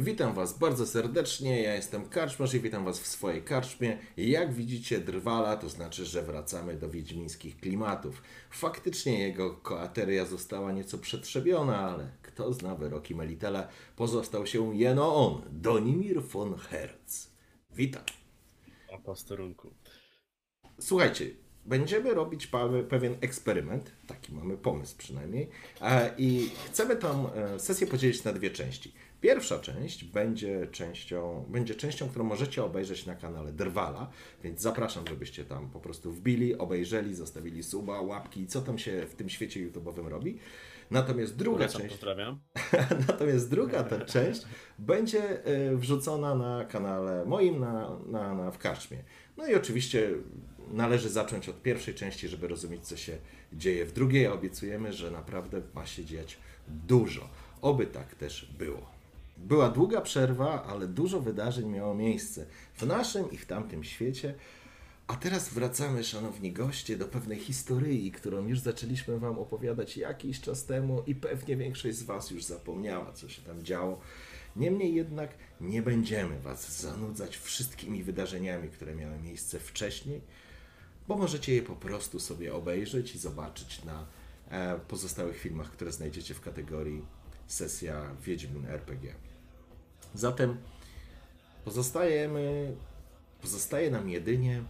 Witam 0.00 0.34
Was 0.34 0.58
bardzo 0.58 0.86
serdecznie, 0.86 1.62
ja 1.62 1.74
jestem 1.74 2.08
Karczmarz 2.08 2.54
i 2.54 2.60
witam 2.60 2.84
Was 2.84 3.00
w 3.00 3.06
swojej 3.06 3.42
karczmie. 3.42 3.98
Jak 4.16 4.52
widzicie 4.52 5.00
drwala, 5.00 5.56
to 5.56 5.68
znaczy, 5.68 6.04
że 6.04 6.22
wracamy 6.22 6.74
do 6.74 6.90
wiedźmińskich 6.90 7.56
klimatów. 7.56 8.22
Faktycznie 8.50 9.18
jego 9.18 9.54
koateria 9.54 10.24
została 10.24 10.72
nieco 10.72 10.98
przetrzebiona, 10.98 11.78
ale 11.78 12.10
kto 12.22 12.52
zna 12.52 12.74
wyroki 12.74 13.14
Melitela, 13.14 13.68
pozostał 13.96 14.46
się 14.46 14.76
jeno 14.76 15.16
on, 15.16 15.42
Donimir 15.50 16.22
von 16.22 16.54
Herz. 16.58 17.30
Witam. 17.70 18.04
Na 18.92 18.98
posterunku. 18.98 19.70
Słuchajcie, 20.80 21.30
będziemy 21.66 22.14
robić 22.14 22.50
pewien 22.88 23.16
eksperyment, 23.20 23.92
taki 24.06 24.34
mamy 24.34 24.56
pomysł 24.56 24.96
przynajmniej, 24.96 25.48
e, 25.80 26.14
i 26.18 26.50
chcemy 26.66 26.96
tą 26.96 27.32
e, 27.32 27.58
sesję 27.58 27.86
podzielić 27.86 28.24
na 28.24 28.32
dwie 28.32 28.50
części. 28.50 28.92
Pierwsza 29.20 29.58
część 29.58 30.04
będzie 30.04 30.66
częścią, 30.66 31.44
będzie 31.48 31.74
częścią, 31.74 32.08
którą 32.08 32.24
możecie 32.24 32.64
obejrzeć 32.64 33.06
na 33.06 33.14
kanale 33.14 33.52
Drwala, 33.52 34.10
więc 34.44 34.60
zapraszam, 34.60 35.04
żebyście 35.08 35.44
tam 35.44 35.70
po 35.70 35.80
prostu 35.80 36.12
wbili, 36.12 36.58
obejrzeli, 36.58 37.14
zostawili 37.14 37.62
suba, 37.62 38.00
łapki, 38.00 38.46
co 38.46 38.62
tam 38.62 38.78
się 38.78 39.06
w 39.06 39.14
tym 39.14 39.28
świecie 39.28 39.70
YouTube'owym 39.70 40.08
robi. 40.08 40.38
Natomiast 40.90 41.36
druga 41.36 41.58
Polecam, 41.58 41.82
część... 41.82 41.94
pozdrawiam. 41.94 42.40
Natomiast 43.08 43.50
druga 43.50 43.84
ta 43.84 44.00
część 44.00 44.42
będzie 44.78 45.44
e, 45.44 45.76
wrzucona 45.76 46.34
na 46.34 46.64
kanale 46.64 47.24
moim 47.24 47.60
na, 47.60 47.98
na, 48.06 48.34
na 48.34 48.50
w 48.50 48.58
karczmie. 48.58 48.98
No 49.36 49.46
i 49.46 49.54
oczywiście 49.54 50.10
należy 50.72 51.08
zacząć 51.08 51.48
od 51.48 51.62
pierwszej 51.62 51.94
części, 51.94 52.28
żeby 52.28 52.48
rozumieć, 52.48 52.86
co 52.86 52.96
się 52.96 53.18
dzieje 53.52 53.84
w 53.84 53.92
drugiej, 53.92 54.26
obiecujemy, 54.26 54.92
że 54.92 55.10
naprawdę 55.10 55.62
ma 55.74 55.86
się 55.86 56.04
dziać 56.04 56.38
dużo. 56.68 57.28
Oby 57.62 57.86
tak 57.86 58.14
też 58.14 58.52
było. 58.58 58.95
Była 59.36 59.68
długa 59.68 60.00
przerwa, 60.00 60.62
ale 60.64 60.88
dużo 60.88 61.20
wydarzeń 61.20 61.68
miało 61.68 61.94
miejsce 61.94 62.46
w 62.74 62.86
naszym 62.86 63.30
i 63.30 63.36
w 63.36 63.46
tamtym 63.46 63.84
świecie. 63.84 64.34
A 65.06 65.16
teraz 65.16 65.48
wracamy, 65.48 66.04
szanowni 66.04 66.52
goście, 66.52 66.96
do 66.96 67.06
pewnej 67.06 67.38
historii, 67.38 68.12
którą 68.12 68.46
już 68.46 68.58
zaczęliśmy 68.58 69.18
Wam 69.18 69.38
opowiadać 69.38 69.96
jakiś 69.96 70.40
czas 70.40 70.64
temu 70.64 71.02
i 71.06 71.14
pewnie 71.14 71.56
większość 71.56 71.96
z 71.96 72.02
Was 72.02 72.30
już 72.30 72.44
zapomniała, 72.44 73.12
co 73.12 73.28
się 73.28 73.42
tam 73.42 73.62
działo. 73.62 74.00
Niemniej 74.56 74.94
jednak 74.94 75.30
nie 75.60 75.82
będziemy 75.82 76.40
Was 76.40 76.80
zanudzać 76.80 77.36
wszystkimi 77.36 78.02
wydarzeniami, 78.02 78.68
które 78.68 78.94
miały 78.94 79.18
miejsce 79.18 79.58
wcześniej, 79.58 80.20
bo 81.08 81.16
możecie 81.16 81.54
je 81.54 81.62
po 81.62 81.76
prostu 81.76 82.20
sobie 82.20 82.54
obejrzeć 82.54 83.14
i 83.14 83.18
zobaczyć 83.18 83.84
na 83.84 84.06
e, 84.50 84.80
pozostałych 84.88 85.38
filmach, 85.38 85.70
które 85.70 85.92
znajdziecie 85.92 86.34
w 86.34 86.40
kategorii 86.40 87.02
sesja 87.46 88.16
Wiedźmin 88.22 88.66
RPG. 88.66 89.25
Zatem 90.16 90.56
pozostajemy, 91.64 92.76
pozostaje 93.40 93.90
nam 93.90 94.08
jedynie 94.08 94.62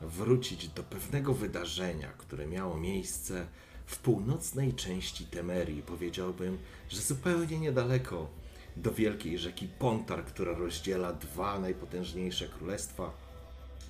wrócić 0.00 0.68
do 0.68 0.82
pewnego 0.82 1.34
wydarzenia, 1.34 2.08
które 2.08 2.46
miało 2.46 2.76
miejsce 2.76 3.46
w 3.86 3.98
północnej 3.98 4.74
części 4.74 5.26
Temerii. 5.26 5.82
Powiedziałbym, 5.82 6.58
że 6.88 7.00
zupełnie 7.00 7.58
niedaleko 7.58 8.28
do 8.76 8.92
wielkiej 8.92 9.38
rzeki 9.38 9.68
Pontar, 9.78 10.24
która 10.24 10.52
rozdziela 10.52 11.12
dwa 11.12 11.58
najpotężniejsze 11.58 12.48
królestwa 12.48 13.12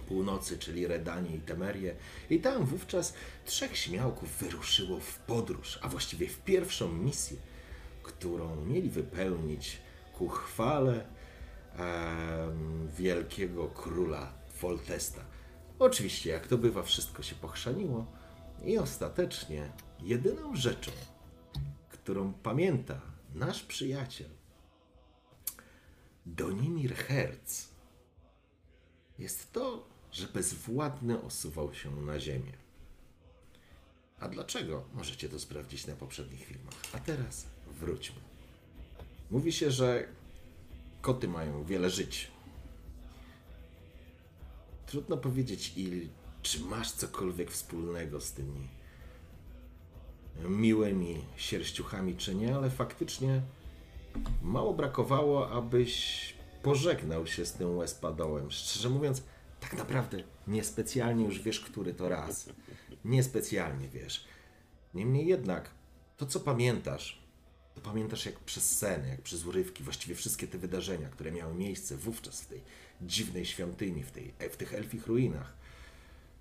północy, 0.08 0.58
czyli 0.58 0.86
Redanię 0.86 1.36
i 1.36 1.40
Temerię. 1.40 1.94
I 2.30 2.40
tam 2.40 2.64
wówczas 2.64 3.14
trzech 3.44 3.76
śmiałków 3.76 4.28
wyruszyło 4.38 5.00
w 5.00 5.18
podróż, 5.18 5.78
a 5.82 5.88
właściwie 5.88 6.28
w 6.28 6.38
pierwszą 6.38 6.92
misję, 6.92 7.36
którą 8.02 8.64
mieli 8.64 8.90
wypełnić 8.90 9.85
ku 10.18 10.28
chwale 10.28 11.06
em, 11.76 12.88
wielkiego 12.88 13.68
króla 13.68 14.32
Foltesta. 14.48 15.24
Oczywiście, 15.78 16.30
jak 16.30 16.46
to 16.46 16.58
bywa, 16.58 16.82
wszystko 16.82 17.22
się 17.22 17.34
pochrzaniło 17.34 18.06
i 18.64 18.78
ostatecznie 18.78 19.72
jedyną 20.02 20.56
rzeczą, 20.56 20.92
którą 21.88 22.32
pamięta 22.32 23.00
nasz 23.34 23.62
przyjaciel 23.62 24.30
Donimir 26.26 26.94
Herz, 26.94 27.68
jest 29.18 29.52
to, 29.52 29.88
że 30.12 30.26
bezwładny 30.26 31.22
osuwał 31.22 31.74
się 31.74 31.96
na 31.96 32.20
ziemię. 32.20 32.52
A 34.20 34.28
dlaczego? 34.28 34.84
Możecie 34.94 35.28
to 35.28 35.38
sprawdzić 35.38 35.86
na 35.86 35.96
poprzednich 35.96 36.44
filmach. 36.44 36.74
A 36.92 36.98
teraz 36.98 37.46
wróćmy. 37.66 38.25
Mówi 39.30 39.52
się, 39.52 39.70
że 39.70 40.08
koty 41.00 41.28
mają 41.28 41.64
wiele 41.64 41.90
żyć. 41.90 42.30
Trudno 44.86 45.16
powiedzieć, 45.16 45.72
il, 45.76 46.08
czy 46.42 46.60
masz 46.60 46.92
cokolwiek 46.92 47.50
wspólnego 47.50 48.20
z 48.20 48.32
tymi 48.32 48.68
miłymi 50.48 51.24
sierściuchami, 51.36 52.16
czy 52.16 52.34
nie, 52.34 52.56
ale 52.56 52.70
faktycznie 52.70 53.42
mało 54.42 54.74
brakowało, 54.74 55.50
abyś 55.50 56.34
pożegnał 56.62 57.26
się 57.26 57.46
z 57.46 57.52
tym 57.52 57.78
Wespadołem. 57.78 58.50
Szczerze 58.50 58.88
mówiąc, 58.88 59.22
tak 59.60 59.74
naprawdę 59.74 60.18
niespecjalnie 60.46 61.24
już 61.24 61.42
wiesz, 61.42 61.60
który 61.60 61.94
to 61.94 62.08
raz. 62.08 62.48
Niespecjalnie 63.04 63.88
wiesz. 63.88 64.24
Niemniej 64.94 65.26
jednak, 65.26 65.70
to 66.16 66.26
co 66.26 66.40
pamiętasz, 66.40 67.25
pamiętasz 67.80 68.26
jak 68.26 68.38
przez 68.40 68.78
sen, 68.78 69.08
jak 69.08 69.22
przez 69.22 69.44
urywki, 69.44 69.84
właściwie 69.84 70.14
wszystkie 70.14 70.46
te 70.46 70.58
wydarzenia, 70.58 71.08
które 71.08 71.32
miały 71.32 71.54
miejsce 71.54 71.96
wówczas 71.96 72.40
w 72.40 72.46
tej 72.46 72.60
dziwnej 73.02 73.46
świątyni, 73.46 74.02
w, 74.02 74.10
tej, 74.10 74.32
w 74.50 74.56
tych 74.56 74.74
elfich 74.74 75.06
ruinach. 75.06 75.56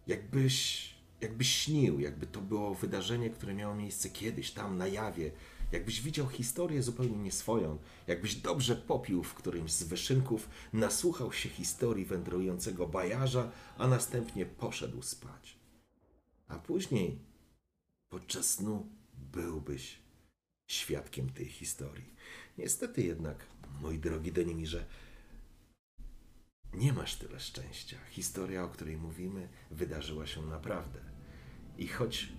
Jakbyś, 0.07 0.89
jakbyś 1.21 1.49
śnił, 1.49 1.99
jakby 1.99 2.27
to 2.27 2.41
było 2.41 2.75
wydarzenie, 2.75 3.29
które 3.29 3.53
miało 3.53 3.75
miejsce 3.75 4.09
kiedyś 4.09 4.51
tam 4.51 4.77
na 4.77 4.87
jawie, 4.87 5.31
jakbyś 5.71 6.01
widział 6.01 6.27
historię 6.27 6.83
zupełnie 6.83 7.17
nie 7.17 7.31
swoją, 7.31 7.77
jakbyś 8.07 8.35
dobrze 8.35 8.75
popił 8.75 9.23
w 9.23 9.33
którymś 9.33 9.71
z 9.71 9.83
wyszynków, 9.83 10.49
nasłuchał 10.73 11.33
się 11.33 11.49
historii 11.49 12.05
wędrującego 12.05 12.87
bajarza, 12.87 13.51
a 13.77 13.87
następnie 13.87 14.45
poszedł 14.45 15.01
spać. 15.01 15.57
A 16.47 16.59
później, 16.59 17.19
podczas 18.09 18.49
snu, 18.49 18.87
byłbyś 19.31 20.04
świadkiem 20.67 21.29
tej 21.29 21.45
historii. 21.45 22.15
Niestety 22.57 23.03
jednak, 23.03 23.45
mój 23.81 23.99
drogi 23.99 24.31
Denimirze, 24.31 24.85
nie 26.73 26.93
masz 26.93 27.15
tyle 27.15 27.39
szczęścia. 27.39 27.97
Historia, 28.09 28.63
o 28.63 28.69
której 28.69 28.97
mówimy, 28.97 29.49
wydarzyła 29.71 30.27
się 30.27 30.45
naprawdę. 30.45 30.99
I 31.77 31.87
choć 31.87 32.29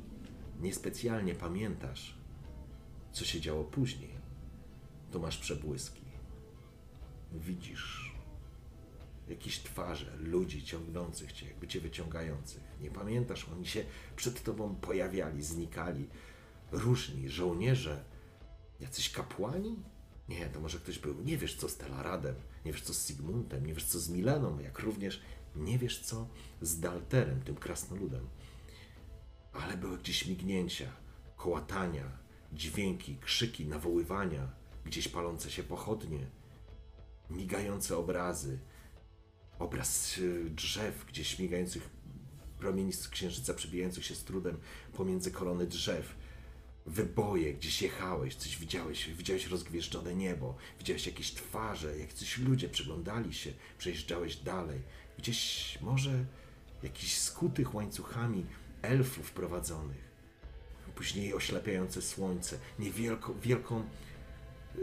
niespecjalnie 0.60 1.34
pamiętasz, 1.34 2.18
co 3.12 3.24
się 3.24 3.41
działo 3.41 3.65
później, 3.65 4.18
to 5.10 5.18
masz 5.18 5.39
przebłyski. 5.39 6.03
Widzisz 7.33 8.16
jakieś 9.28 9.59
twarze 9.59 10.16
ludzi 10.16 10.65
ciągnących 10.65 11.33
cię, 11.33 11.47
jakby 11.47 11.68
cię 11.68 11.80
wyciągających. 11.80 12.62
Nie 12.80 12.91
pamiętasz, 12.91 13.48
oni 13.48 13.66
się 13.66 13.84
przed 14.16 14.42
tobą 14.42 14.74
pojawiali, 14.77 15.42
znikali. 15.42 16.09
Różni 16.72 17.30
żołnierze, 17.30 18.04
jacyś 18.80 19.10
kapłani? 19.10 19.76
Nie, 20.28 20.46
to 20.46 20.60
może 20.60 20.78
ktoś 20.78 20.98
był. 20.98 21.22
Nie 21.24 21.38
wiesz 21.38 21.56
co 21.56 21.68
z 21.68 21.76
Telaradem, 21.76 22.34
nie 22.64 22.72
wiesz 22.72 22.82
co 22.82 22.94
z 22.94 23.06
Sigmundem, 23.06 23.66
nie 23.66 23.74
wiesz 23.74 23.84
co 23.84 23.98
z 24.00 24.08
Mileną, 24.08 24.58
jak 24.58 24.78
również 24.78 25.22
nie 25.56 25.78
wiesz 25.78 26.00
co 26.00 26.28
z 26.62 26.80
Dalterem, 26.80 27.42
tym 27.42 27.54
krasnoludem. 27.54 28.28
Ale 29.52 29.76
były 29.76 29.98
gdzieś 29.98 30.26
mignięcia, 30.26 30.92
kołatania, 31.36 32.18
dźwięki, 32.52 33.16
krzyki, 33.16 33.66
nawoływania, 33.66 34.48
gdzieś 34.84 35.08
palące 35.08 35.50
się 35.50 35.62
pochodnie, 35.62 36.26
migające 37.30 37.96
obrazy, 37.96 38.58
obraz 39.58 40.18
y, 40.18 40.50
drzew, 40.50 41.06
gdzieś 41.08 41.38
migających 41.38 41.90
promieni 42.58 42.92
z 42.92 43.08
księżyca 43.08 43.54
przebijających 43.54 44.04
się 44.04 44.14
z 44.14 44.24
trudem 44.24 44.58
pomiędzy 44.92 45.30
kolony 45.30 45.66
drzew. 45.66 46.14
Wyboje, 46.86 47.54
gdzieś 47.54 47.83
jechałeś, 47.83 48.34
coś 48.34 48.59
widziałeś, 48.59 49.09
widziałeś 49.09 49.47
rozgwieżdżone 49.47 50.15
niebo, 50.15 50.56
widziałeś 50.78 51.06
jakieś 51.06 51.30
twarze, 51.30 51.98
jak 51.98 52.12
coś 52.12 52.38
ludzie 52.38 52.68
przyglądali 52.68 53.34
się, 53.34 53.53
przejeżdżałeś 53.78 54.36
dalej. 54.36 54.80
Gdzieś 55.18 55.78
może 55.80 56.24
jakichś 56.83 57.15
skutych 57.18 57.74
łańcuchami 57.74 58.47
elfów 58.83 59.30
prowadzonych. 59.33 60.06
Później 60.94 61.34
oślepiające 61.34 62.03
słońce, 62.03 62.59
niewielką, 62.78 63.41
wielką 63.41 63.84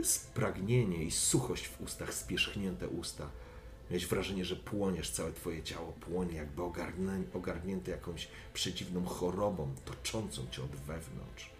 spragnienie 0.04 1.04
i 1.04 1.12
suchość 1.12 1.68
w 1.68 1.82
ustach, 1.82 2.14
spierzchnięte 2.14 2.88
usta. 2.88 3.30
Miałeś 3.90 4.06
wrażenie, 4.06 4.46
że 4.46 4.56
płoniesz, 4.56 5.12
całe 5.12 5.34
twoje 5.34 5.64
ciało 5.64 5.92
płonie, 5.92 6.36
jakby 6.36 6.64
ogarnięte 7.34 7.92
jakąś 7.92 8.28
przedziwną 8.54 9.06
chorobą, 9.06 9.76
toczącą 9.86 10.48
cię 10.52 10.64
od 10.64 10.72
wewnątrz. 10.72 11.53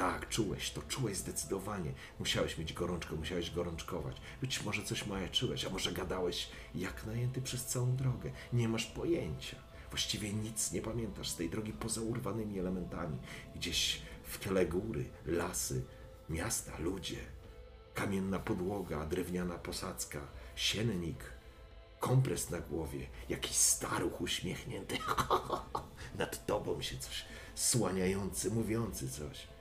Tak, 0.00 0.28
czułeś 0.28 0.70
to, 0.70 0.82
czułeś 0.82 1.16
zdecydowanie. 1.16 1.92
Musiałeś 2.18 2.58
mieć 2.58 2.72
gorączkę, 2.72 3.16
musiałeś 3.16 3.50
gorączkować. 3.50 4.16
Być 4.40 4.62
może 4.62 4.82
coś 4.82 5.06
majaczyłeś, 5.06 5.64
a 5.64 5.70
może 5.70 5.92
gadałeś 5.92 6.48
jak 6.74 7.06
najęty 7.06 7.42
przez 7.42 7.64
całą 7.66 7.96
drogę. 7.96 8.30
Nie 8.52 8.68
masz 8.68 8.86
pojęcia. 8.86 9.56
Właściwie 9.90 10.32
nic 10.32 10.72
nie 10.72 10.82
pamiętasz 10.82 11.28
z 11.28 11.36
tej 11.36 11.50
drogi 11.50 11.72
poza 11.72 12.00
urwanymi 12.00 12.58
elementami. 12.58 13.18
Gdzieś 13.54 14.02
w 14.24 14.38
tle 14.38 14.66
góry, 14.66 15.04
lasy, 15.26 15.84
miasta, 16.30 16.78
ludzie. 16.78 17.18
Kamienna 17.94 18.38
podłoga, 18.38 19.06
drewniana 19.06 19.58
posadzka, 19.58 20.20
siennik, 20.56 21.24
kompres 21.98 22.50
na 22.50 22.58
głowie, 22.58 23.06
jakiś 23.28 23.56
staruch 23.56 24.20
uśmiechnięty. 24.20 24.98
Nad 26.18 26.46
tobą 26.46 26.82
się 26.82 26.98
coś 26.98 27.24
słaniający, 27.54 28.50
mówiący 28.50 29.10
coś. 29.10 29.59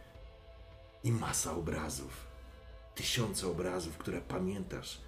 I 1.03 1.11
masa 1.11 1.51
obrazów. 1.55 2.27
Tysiące 2.95 3.47
obrazów, 3.47 3.97
które 3.97 4.21
pamiętasz. 4.21 5.01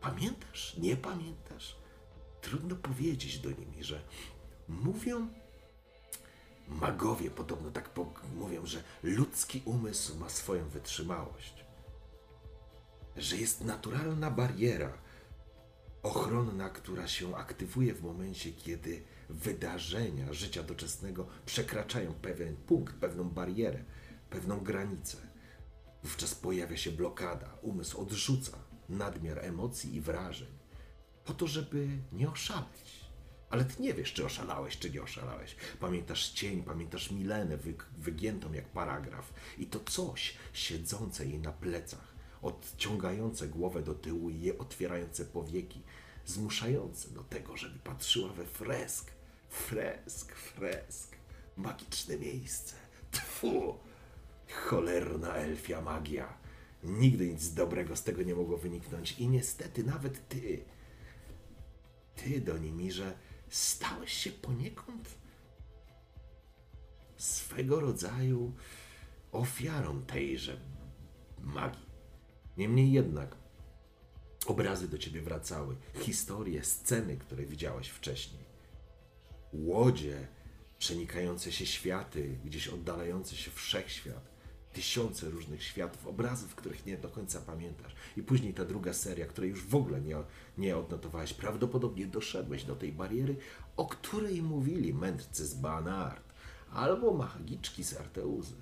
Pamiętasz? 0.00 0.76
Nie 0.76 0.96
pamiętasz? 0.96 1.76
Trudno 2.40 2.76
powiedzieć 2.76 3.38
do 3.38 3.50
nimi, 3.50 3.84
że 3.84 4.02
mówią. 4.68 5.28
Magowie 6.68 7.30
podobno 7.30 7.70
tak 7.70 7.90
mówią, 8.36 8.66
że 8.66 8.82
ludzki 9.02 9.62
umysł 9.64 10.18
ma 10.18 10.28
swoją 10.28 10.68
wytrzymałość. 10.68 11.64
Że 13.16 13.36
jest 13.36 13.64
naturalna 13.64 14.30
bariera 14.30 14.92
ochronna, 16.02 16.70
która 16.70 17.08
się 17.08 17.36
aktywuje 17.36 17.94
w 17.94 18.02
momencie, 18.02 18.52
kiedy 18.52 19.02
wydarzenia 19.28 20.32
życia 20.32 20.62
doczesnego 20.62 21.26
przekraczają 21.46 22.14
pewien 22.14 22.56
punkt, 22.56 22.94
pewną 22.94 23.24
barierę, 23.24 23.84
pewną 24.30 24.60
granicę. 24.60 25.16
Wówczas 26.02 26.34
pojawia 26.34 26.76
się 26.76 26.90
blokada, 26.90 27.58
umysł 27.62 28.00
odrzuca 28.00 28.58
nadmiar 28.88 29.38
emocji 29.38 29.94
i 29.94 30.00
wrażeń, 30.00 30.58
po 31.24 31.34
to, 31.34 31.46
żeby 31.46 31.88
nie 32.12 32.30
oszaleć. 32.30 33.10
Ale 33.50 33.64
ty 33.64 33.82
nie 33.82 33.94
wiesz, 33.94 34.12
czy 34.12 34.24
oszalałeś, 34.24 34.78
czy 34.78 34.90
nie 34.90 35.02
oszalałeś. 35.02 35.56
Pamiętasz 35.80 36.28
cień, 36.28 36.62
pamiętasz 36.62 37.10
Milenę 37.10 37.56
wy, 37.56 37.74
wygiętą 37.98 38.52
jak 38.52 38.68
paragraf 38.68 39.32
i 39.58 39.66
to 39.66 39.80
coś 39.80 40.36
siedzące 40.52 41.26
jej 41.26 41.38
na 41.38 41.52
plecach, 41.52 42.14
odciągające 42.42 43.48
głowę 43.48 43.82
do 43.82 43.94
tyłu 43.94 44.30
i 44.30 44.40
je 44.40 44.58
otwierające 44.58 45.24
powieki, 45.24 45.82
zmuszające 46.26 47.10
do 47.10 47.24
tego, 47.24 47.56
żeby 47.56 47.78
patrzyła 47.78 48.32
we 48.32 48.44
fresk. 48.44 49.10
Fresk, 49.48 50.34
fresk. 50.34 51.16
Magiczne 51.56 52.18
miejsce. 52.18 52.76
Tfu! 53.10 53.89
Cholerna 54.50 55.34
elfia 55.34 55.80
magia. 55.80 56.38
Nigdy 56.82 57.28
nic 57.28 57.54
dobrego 57.54 57.96
z 57.96 58.02
tego 58.02 58.22
nie 58.22 58.34
mogło 58.34 58.56
wyniknąć 58.56 59.12
i 59.18 59.28
niestety 59.28 59.84
nawet 59.84 60.28
ty, 60.28 60.64
ty, 62.16 62.40
Donimirze, 62.40 63.18
stałeś 63.48 64.12
się 64.12 64.30
poniekąd 64.30 65.18
swego 67.16 67.80
rodzaju 67.80 68.52
ofiarą 69.32 70.02
tejże 70.02 70.60
magii. 71.38 71.90
Niemniej 72.56 72.92
jednak 72.92 73.36
obrazy 74.46 74.88
do 74.88 74.98
ciebie 74.98 75.22
wracały, 75.22 75.76
historie, 75.94 76.64
sceny, 76.64 77.16
które 77.16 77.44
widziałeś 77.44 77.88
wcześniej. 77.88 78.44
Łodzie, 79.52 80.28
przenikające 80.78 81.52
się 81.52 81.66
światy, 81.66 82.38
gdzieś 82.44 82.68
oddalający 82.68 83.36
się 83.36 83.50
wszechświat. 83.50 84.29
Tysiące 84.72 85.30
różnych 85.30 85.62
światów, 85.62 86.06
obrazów, 86.06 86.54
których 86.54 86.86
nie 86.86 86.98
do 86.98 87.08
końca 87.08 87.40
pamiętasz. 87.40 87.94
I 88.16 88.22
później 88.22 88.54
ta 88.54 88.64
druga 88.64 88.92
seria, 88.92 89.26
której 89.26 89.50
już 89.50 89.64
w 89.64 89.74
ogóle 89.74 90.00
nie, 90.00 90.16
nie 90.58 90.76
odnotowałeś. 90.76 91.34
Prawdopodobnie 91.34 92.06
doszedłeś 92.06 92.64
do 92.64 92.76
tej 92.76 92.92
bariery, 92.92 93.36
o 93.76 93.86
której 93.86 94.42
mówili 94.42 94.94
mędrcy 94.94 95.46
z 95.46 95.54
Banart 95.54 96.32
albo 96.72 97.12
magiczki 97.14 97.84
z 97.84 97.96
Arteuzy. 97.96 98.54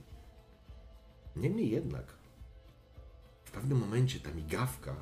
Niemniej 1.37 1.71
jednak, 1.71 2.15
w 3.45 3.51
pewnym 3.51 3.79
momencie 3.79 4.21
ta 4.21 4.31
migawka 4.31 4.97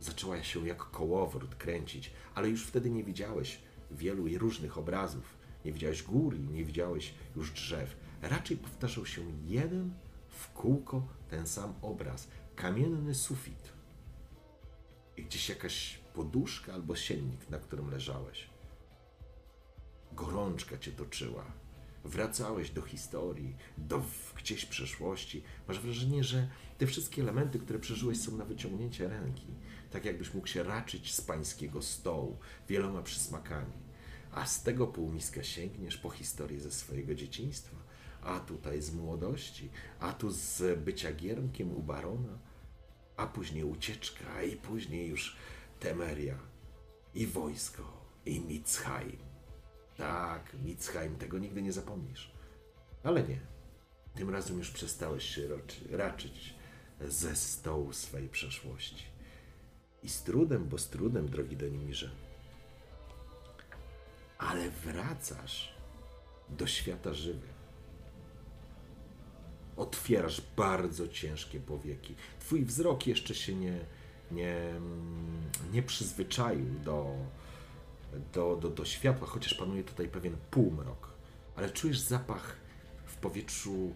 zaczęła 0.00 0.42
się 0.42 0.66
jak 0.66 0.78
kołowrót 0.78 1.54
kręcić, 1.54 2.12
ale 2.34 2.48
już 2.48 2.66
wtedy 2.66 2.90
nie 2.90 3.04
widziałeś 3.04 3.58
wielu 3.90 4.38
różnych 4.38 4.78
obrazów. 4.78 5.40
Nie 5.64 5.72
widziałeś 5.72 6.02
gór 6.02 6.36
i 6.36 6.40
nie 6.40 6.64
widziałeś 6.64 7.14
już 7.36 7.52
drzew. 7.52 7.96
Raczej 8.22 8.56
powtarzał 8.56 9.06
się 9.06 9.22
jeden 9.46 9.94
w 10.40 10.52
kółko 10.52 11.02
ten 11.30 11.46
sam 11.46 11.74
obraz. 11.82 12.28
Kamienny 12.56 13.14
sufit. 13.14 13.72
I 15.16 15.24
gdzieś 15.24 15.48
jakaś 15.48 15.98
poduszka 16.14 16.74
albo 16.74 16.96
siennik, 16.96 17.50
na 17.50 17.58
którym 17.58 17.90
leżałeś. 17.90 18.50
Gorączka 20.12 20.78
cię 20.78 20.92
toczyła. 20.92 21.44
Wracałeś 22.04 22.70
do 22.70 22.82
historii, 22.82 23.56
do 23.78 24.02
gdzieś 24.36 24.66
przeszłości. 24.66 25.42
Masz 25.68 25.80
wrażenie, 25.80 26.24
że 26.24 26.48
te 26.78 26.86
wszystkie 26.86 27.22
elementy, 27.22 27.58
które 27.58 27.78
przeżyłeś, 27.78 28.20
są 28.20 28.36
na 28.36 28.44
wyciągnięcie 28.44 29.08
ręki. 29.08 29.46
Tak 29.90 30.04
jakbyś 30.04 30.34
mógł 30.34 30.46
się 30.46 30.62
raczyć 30.62 31.14
z 31.14 31.20
pańskiego 31.20 31.82
stołu 31.82 32.38
wieloma 32.68 33.02
przysmakami. 33.02 33.72
A 34.32 34.46
z 34.46 34.62
tego 34.62 34.86
półmiska 34.86 35.42
sięgniesz 35.42 35.96
po 35.96 36.10
historię 36.10 36.60
ze 36.60 36.70
swojego 36.70 37.14
dzieciństwa, 37.14 37.76
a 38.22 38.40
tutaj 38.40 38.82
z 38.82 38.94
młodości, 38.94 39.70
a 40.00 40.12
tu 40.12 40.30
z 40.30 40.80
bycia 40.80 41.12
giermkiem 41.12 41.76
u 41.76 41.82
barona, 41.82 42.38
a 43.16 43.26
później 43.26 43.64
ucieczka, 43.64 44.42
i 44.42 44.56
później 44.56 45.08
już 45.08 45.36
Temeria, 45.80 46.38
i 47.14 47.26
wojsko, 47.26 48.04
i 48.26 48.40
Mitzheim. 48.40 49.18
Tak, 49.96 50.56
Mitzheim, 50.64 51.16
tego 51.16 51.38
nigdy 51.38 51.62
nie 51.62 51.72
zapomnisz. 51.72 52.30
Ale 53.02 53.22
nie. 53.22 53.40
Tym 54.14 54.30
razem 54.30 54.58
już 54.58 54.70
przestałeś 54.70 55.24
się 55.24 55.48
raczyć 55.90 56.54
ze 57.00 57.36
stołu 57.36 57.92
swej 57.92 58.28
przeszłości. 58.28 59.04
I 60.02 60.08
z 60.08 60.22
trudem, 60.22 60.68
bo 60.68 60.78
z 60.78 60.88
trudem, 60.88 61.28
drogi 61.28 61.56
Donimirze. 61.56 62.10
Ale 64.38 64.70
wracasz 64.70 65.74
do 66.48 66.66
świata 66.66 67.14
żywych. 67.14 67.59
Otwierasz 69.76 70.42
bardzo 70.56 71.08
ciężkie 71.08 71.60
powieki. 71.60 72.14
Twój 72.40 72.64
wzrok 72.64 73.06
jeszcze 73.06 73.34
się 73.34 73.54
nie, 73.54 73.78
nie, 74.30 74.56
mm, 74.56 75.42
nie 75.72 75.82
przyzwyczaił 75.82 76.66
do, 76.84 77.14
do, 78.32 78.56
do, 78.56 78.70
do 78.70 78.84
światła, 78.84 79.26
chociaż 79.26 79.54
panuje 79.54 79.84
tutaj 79.84 80.08
pewien 80.08 80.36
półmrok. 80.50 81.10
Ale 81.56 81.70
czujesz 81.70 82.00
zapach 82.00 82.56
w 83.06 83.16
powietrzu 83.16 83.92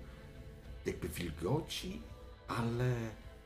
jakby 0.86 1.08
wilgoci, 1.08 2.02
ale 2.48 2.94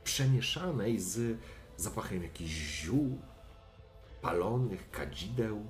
przemieszanej 0.05 1.01
z 1.01 1.39
zapachem 1.77 2.23
jakichś 2.23 2.51
ziół, 2.53 3.21
palonych 4.23 4.91
kadzideł, 4.91 5.67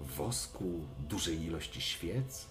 wosku, 0.00 0.80
dużej 0.98 1.42
ilości 1.42 1.80
świec. 1.80 2.46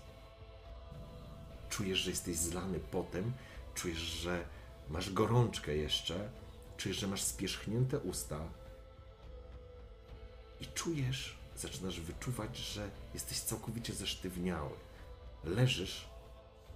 Czujesz, 1.69 1.99
że 1.99 2.09
jesteś 2.09 2.37
zlany 2.37 2.79
potem, 2.79 3.33
czujesz, 3.75 3.97
że 3.97 4.47
masz 4.89 5.13
gorączkę 5.13 5.75
jeszcze, 5.75 6.29
czujesz, 6.77 6.97
że 6.97 7.07
masz 7.07 7.23
spierzchnięte 7.23 7.99
usta 7.99 8.39
i 10.59 10.65
czujesz, 10.65 11.37
zaczynasz 11.57 11.99
wyczuwać, 12.01 12.57
że 12.57 12.89
jesteś 13.13 13.39
całkowicie 13.39 13.93
zesztywniały. 13.93 14.71
Leżysz 15.43 16.09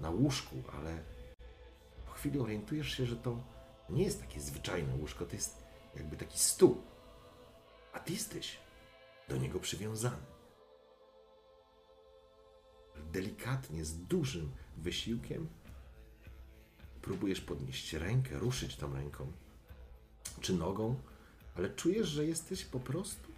na 0.02 0.10
łóżku, 0.10 0.56
ale 0.74 1.04
po 2.06 2.12
chwili 2.12 2.40
orientujesz 2.40 2.98
się, 2.98 3.06
że 3.06 3.16
to 3.16 3.44
nie 3.90 4.04
jest 4.04 4.22
takie 4.22 4.40
zwyczajne 4.40 4.96
łóżko, 4.96 5.26
to 5.26 5.36
jest 5.36 5.64
jakby 5.96 6.18
taki 6.18 6.40
stół, 6.40 6.82
a 7.94 8.00
ty 8.00 8.14
jesteś 8.14 8.58
do 9.30 9.38
niego 9.38 9.60
przywiązany. 9.60 10.34
delikatnie, 13.14 13.86
z 13.86 13.98
dużym 14.08 14.52
wysiłkiem 14.78 15.48
próbujesz 17.02 17.42
podnieść 17.42 17.94
rękę, 17.94 18.40
ruszyć 18.40 18.76
tą 18.76 18.94
ręką 18.94 19.32
czy 20.42 20.54
nogą, 20.54 20.96
ale 21.56 21.70
czujesz, 21.70 22.08
że 22.08 22.26
jesteś 22.26 22.66
po 22.66 22.80
prostu 22.80 23.32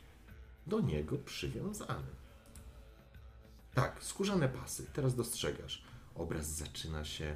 do 0.67 0.79
niego 0.79 1.17
przywiązany. 1.17 2.07
Tak, 3.73 4.03
skórzane 4.03 4.49
pasy. 4.49 4.85
Teraz 4.93 5.15
dostrzegasz. 5.15 5.83
Obraz 6.15 6.47
zaczyna 6.47 7.05
się 7.05 7.35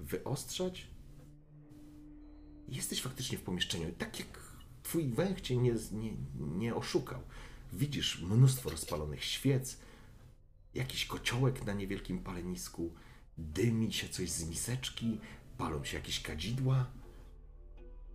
wyostrzać. 0.00 0.86
Jesteś 2.68 3.02
faktycznie 3.02 3.38
w 3.38 3.42
pomieszczeniu. 3.42 3.92
Tak 3.98 4.18
jak 4.18 4.40
twój 4.82 5.08
węch 5.08 5.40
cię 5.40 5.56
nie, 5.56 5.74
nie, 5.92 6.12
nie 6.38 6.74
oszukał. 6.74 7.20
Widzisz 7.72 8.20
mnóstwo 8.20 8.70
rozpalonych 8.70 9.24
świec, 9.24 9.78
jakiś 10.74 11.06
kociołek 11.06 11.64
na 11.64 11.72
niewielkim 11.72 12.18
palenisku, 12.18 12.94
dymi 13.38 13.92
się 13.92 14.08
coś 14.08 14.30
z 14.30 14.44
miseczki, 14.48 15.20
palą 15.58 15.84
się 15.84 15.96
jakieś 15.96 16.22
kadzidła. 16.22 16.90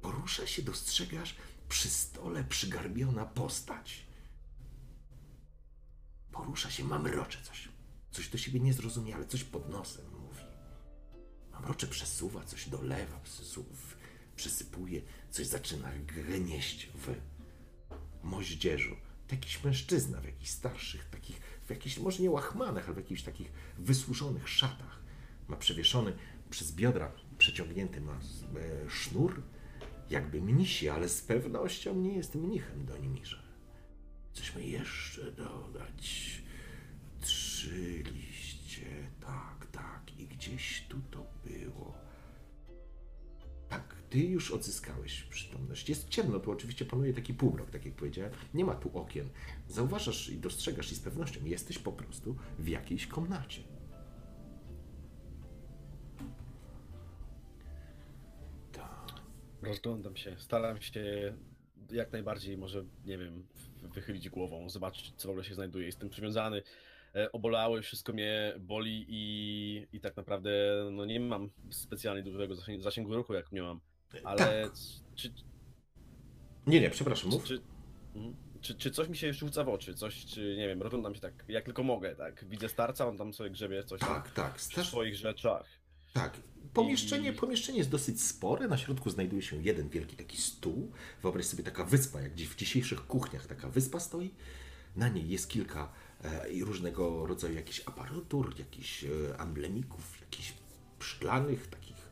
Porusza 0.02 0.48
się, 0.48 0.62
dostrzegasz 0.62 1.36
przy 1.70 1.90
stole 1.90 2.44
przygarbiona 2.44 3.26
postać. 3.26 4.06
Porusza 6.32 6.72
się, 6.72 6.84
mamrocze 6.84 7.42
coś. 7.44 7.70
Coś 8.12 8.30
do 8.30 8.38
siebie 8.38 8.60
niezrozumiale, 8.60 9.26
coś 9.26 9.44
pod 9.44 9.70
nosem 9.70 10.06
mówi. 10.12 10.44
Mamrocze 11.52 11.88
przesuwa, 11.88 12.44
coś 12.44 12.70
dolewa, 12.70 13.20
przesypuje, 14.36 15.02
coś 15.32 15.48
zaczyna 15.48 15.92
gnieść 15.92 16.90
w 16.96 17.16
moździerzu. 18.24 18.96
To 19.28 19.36
jakiś 19.36 19.64
mężczyzna 19.64 20.22
w 20.22 20.26
jakichś 20.26 20.50
starszych, 20.50 21.10
takich, 21.10 21.42
w 21.70 21.72
jakichś, 21.72 21.98
może 21.98 22.24
nie 22.24 22.32
łachmanach, 22.32 22.86
ale 22.86 22.94
w 22.94 22.98
jakichś 22.98 23.22
takich 23.22 23.52
wysłużonych 23.78 24.50
szatach. 24.50 25.00
Ma 25.48 25.56
przewieszony 25.56 26.14
przez 26.50 26.72
biodra 26.72 27.12
przeciągnięty 27.38 28.02
ma 28.02 28.14
e, 28.14 28.90
sznur, 28.90 29.42
jakby 30.10 30.42
mnisi, 30.42 30.90
ale 30.90 31.10
z 31.10 31.22
pewnością 31.22 31.96
nie 31.96 32.14
jest 32.14 32.36
mnichem 32.36 32.86
Donimirze. 32.86 33.44
Coś 34.34 34.56
mi 34.56 34.72
jeszcze 34.72 35.32
dodać. 35.32 36.32
Trzy 37.22 38.04
liście, 38.14 39.10
tak, 39.22 39.68
tak, 39.72 40.20
i 40.20 40.28
gdzieś 40.28 40.84
tu 40.90 40.98
to 41.12 41.26
było. 41.46 41.99
Tak, 44.10 44.20
ty 44.20 44.20
już 44.20 44.52
odzyskałeś 44.52 45.24
przytomność. 45.24 45.90
Jest 45.90 46.10
ciemno, 46.10 46.40
tu 46.40 46.52
oczywiście 46.52 46.86
panuje 46.86 47.14
taki 47.14 47.34
półmrok, 47.34 47.70
tak 47.70 47.86
jak 47.86 47.94
powiedziałem. 47.94 48.34
Nie 48.54 48.66
ma 48.66 48.76
tu 48.76 48.98
okien. 48.98 49.30
Zauważasz 49.68 50.30
i 50.30 50.38
dostrzegasz 50.38 50.92
i 50.92 50.96
z 50.96 51.00
pewnością 51.00 51.46
jesteś 51.46 51.80
po 51.80 51.92
prostu 51.92 52.36
w 52.60 52.68
jakiejś 52.68 53.08
komnacie. 53.08 53.62
Rozglądam 59.62 60.16
się, 60.16 60.36
staram 60.38 60.82
się 60.82 61.34
jak 61.92 62.12
najbardziej 62.12 62.58
może, 62.58 62.86
nie 63.06 63.18
wiem, 63.18 63.48
wychylić 63.94 64.30
głową, 64.30 64.70
zobaczyć 64.70 65.14
co 65.18 65.28
w 65.28 65.32
ogóle 65.32 65.44
się 65.44 65.56
znajduje. 65.56 65.86
Jestem 65.86 66.10
przywiązany, 66.10 66.64
e, 67.16 67.32
obolały, 67.32 67.82
wszystko 67.82 68.14
mnie 68.14 68.54
boli 68.60 69.06
i, 69.10 69.88
i 69.94 70.00
tak 70.00 70.18
naprawdę 70.18 70.50
no, 70.92 71.06
nie 71.06 71.20
mam 71.20 71.50
specjalnie 71.70 72.24
dużego 72.24 72.56
zasięgu, 72.80 73.16
ruchu, 73.16 73.34
jak 73.34 73.52
miałam. 73.52 73.80
Ale 74.24 74.64
Tak. 74.64 74.74
czy, 75.16 75.34
Nie, 76.68 76.82
nie, 76.82 76.90
przepraszam, 76.90 77.30
mów. 77.30 77.44
czy, 77.44 77.62
czy, 78.62 78.76
czy 78.76 78.92
coś 78.92 79.10
mi 79.10 79.18
się 79.18 79.28
jeszcze 79.28 79.46
rzuca 79.46 79.64
w 79.64 79.70
oczy? 79.70 79.94
Coś, 79.96 80.26
czy 80.26 80.56
nie 80.58 80.68
wiem, 80.68 80.82
rozglądam 80.82 81.16
się 81.16 81.22
tak, 81.22 81.46
jak 81.48 81.66
tylko 81.66 81.84
mogę, 81.84 82.16
tak? 82.16 82.46
Widzę 82.50 82.70
starca, 82.70 83.08
on 83.08 83.18
tam 83.18 83.34
sobie 83.34 83.50
grzebie 83.50 83.84
coś 83.84 84.00
tam 84.00 84.10
Tak, 84.10 84.32
tak, 84.32 84.56
przy 84.56 84.66
stasz, 84.66 84.88
swoich 84.88 85.16
rzeczach. 85.16 85.66
Tak. 86.14 86.38
Pomieszczenie, 86.74 87.34
pomieszczenie 87.34 87.78
jest 87.78 87.90
dosyć 87.90 88.22
spore. 88.22 88.68
Na 88.68 88.78
środku 88.78 89.10
znajduje 89.10 89.42
się 89.42 89.64
jeden 89.64 89.90
wielki 89.90 90.16
taki 90.16 90.38
stół. 90.38 90.92
Wyobraź 91.22 91.46
sobie 91.46 91.64
taka 91.64 91.84
wyspa, 91.86 92.22
jak 92.22 92.34
w 92.34 92.56
dzisiejszych 92.56 93.08
kuchniach 93.08 93.48
taka 93.48 93.70
wyspa 93.70 94.00
stoi. 94.00 94.34
Na 94.96 95.10
niej 95.10 95.30
jest 95.30 95.50
kilka 95.50 95.92
e, 96.24 96.48
różnego 96.66 97.26
rodzaju 97.26 97.56
jakichś 97.56 97.82
aparatur, 97.86 98.60
jakichś 98.60 99.04
e, 99.04 99.08
amblemików, 99.38 100.22
jakichś 100.22 100.54
szklanych 101.00 101.68
takich 101.68 102.10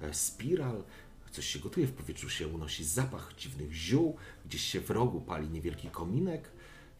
e, 0.00 0.14
spiral. 0.14 0.84
Coś 1.32 1.46
się 1.46 1.58
gotuje, 1.58 1.86
w 1.86 1.92
powietrzu 1.92 2.30
się 2.30 2.48
unosi 2.48 2.84
zapach 2.84 3.34
dziwnych 3.36 3.72
ziół. 3.72 4.16
Gdzieś 4.46 4.62
się 4.62 4.80
w 4.80 4.90
rogu 4.90 5.20
pali 5.20 5.50
niewielki 5.50 5.88
kominek. 5.88 6.50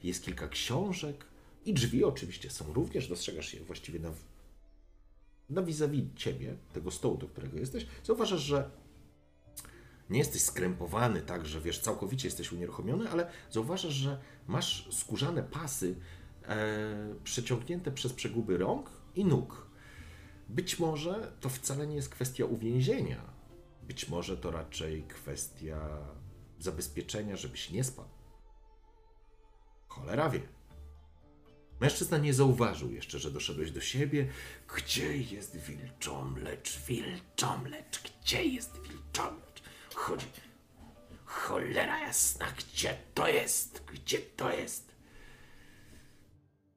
Jest 0.03 0.25
kilka 0.25 0.49
książek. 0.49 1.25
I 1.65 1.75
drzwi 1.75 2.05
oczywiście 2.05 2.51
są 2.51 2.73
również, 2.73 3.09
dostrzegasz 3.09 3.55
je 3.55 3.61
właściwie 3.61 3.99
na 3.99 4.13
na 5.51 5.63
vis-a-vis 5.63 6.05
ciebie, 6.17 6.57
tego 6.73 6.91
stołu, 6.91 7.17
do 7.17 7.29
którego 7.29 7.59
jesteś, 7.59 7.87
zauważasz, 8.05 8.41
że 8.41 8.71
nie 10.11 10.19
jesteś 10.19 10.43
skrępowany 10.43 11.23
tak, 11.23 11.47
że 11.47 11.61
wiesz, 11.61 11.81
całkowicie 11.81 12.29
jesteś 12.29 12.53
unieruchomiony, 12.53 13.11
ale 13.11 13.31
zauważasz, 13.51 13.93
że 13.93 14.19
masz 14.49 14.89
skórzane 14.93 15.43
pasy 15.43 15.95
e, 16.45 17.15
przeciągnięte 17.25 17.93
przez 17.93 18.13
przeguby 18.13 18.59
rąk 18.59 18.91
i 19.15 19.25
nóg. 19.25 19.67
Być 20.49 20.79
może 20.79 21.33
to 21.41 21.49
wcale 21.49 21.87
nie 21.87 21.97
jest 21.97 22.09
kwestia 22.09 22.45
uwięzienia. 22.45 23.32
Być 23.83 24.09
może 24.09 24.37
to 24.37 24.51
raczej 24.51 25.03
kwestia 25.03 25.99
zabezpieczenia, 26.59 27.37
żebyś 27.37 27.71
nie 27.71 27.85
spadł. 27.85 28.09
Cholera 29.89 30.31
wie. 30.31 30.41
Mężczyzna 31.81 32.19
nie 32.19 32.35
zauważył 32.35 32.93
jeszcze, 32.93 33.19
że 33.19 33.31
doszedłeś 33.31 33.71
do 33.71 33.81
siebie. 33.81 34.29
Gdzie 34.77 35.17
jest 35.17 35.57
wilczomlecz? 35.57 36.79
Wilczomlecz, 36.87 38.03
gdzie 38.03 38.45
jest 38.45 38.81
wilczomlecz? 38.83 39.63
Chodzi. 39.95 40.27
Cholera 41.25 42.01
jasna, 42.01 42.47
gdzie 42.53 42.99
to 43.15 43.29
jest? 43.29 43.85
Gdzie 43.93 44.19
to 44.19 44.53
jest? 44.53 44.93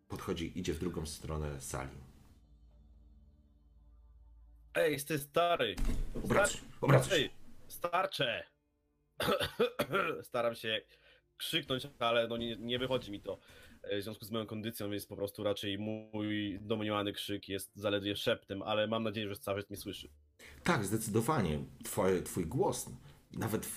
Podchodzi, 0.07 0.59
idzie 0.59 0.73
w 0.73 0.79
drugą 0.79 1.05
stronę 1.05 1.61
sali. 1.61 2.04
Ej, 4.75 4.97
ty 5.05 5.19
stary! 5.19 5.75
Obracasz, 6.23 6.57
obracasz. 6.81 7.13
Ej, 7.13 7.29
starcze! 7.67 8.43
Staram 10.23 10.55
się 10.55 10.81
krzyknąć, 11.37 11.87
ale 11.99 12.27
no 12.27 12.37
nie, 12.37 12.55
nie 12.55 12.79
wychodzi 12.79 13.11
mi 13.11 13.21
to. 13.21 13.39
W 13.99 14.01
związku 14.03 14.25
z 14.25 14.31
moją 14.31 14.45
kondycją 14.45 14.91
jest 14.91 15.09
po 15.09 15.15
prostu 15.15 15.43
raczej 15.43 15.77
mój 15.77 16.59
domniemany 16.61 17.13
krzyk 17.13 17.49
jest 17.49 17.71
zaledwie 17.75 18.15
szeptem, 18.15 18.61
ale 18.61 18.87
mam 18.87 19.03
nadzieję, 19.03 19.29
że 19.29 19.35
starzec 19.35 19.69
mnie 19.69 19.77
słyszy. 19.77 20.09
Tak, 20.63 20.85
zdecydowanie. 20.85 21.59
Twoje, 21.83 22.21
twój 22.21 22.45
głos 22.45 22.89
nawet 23.33 23.67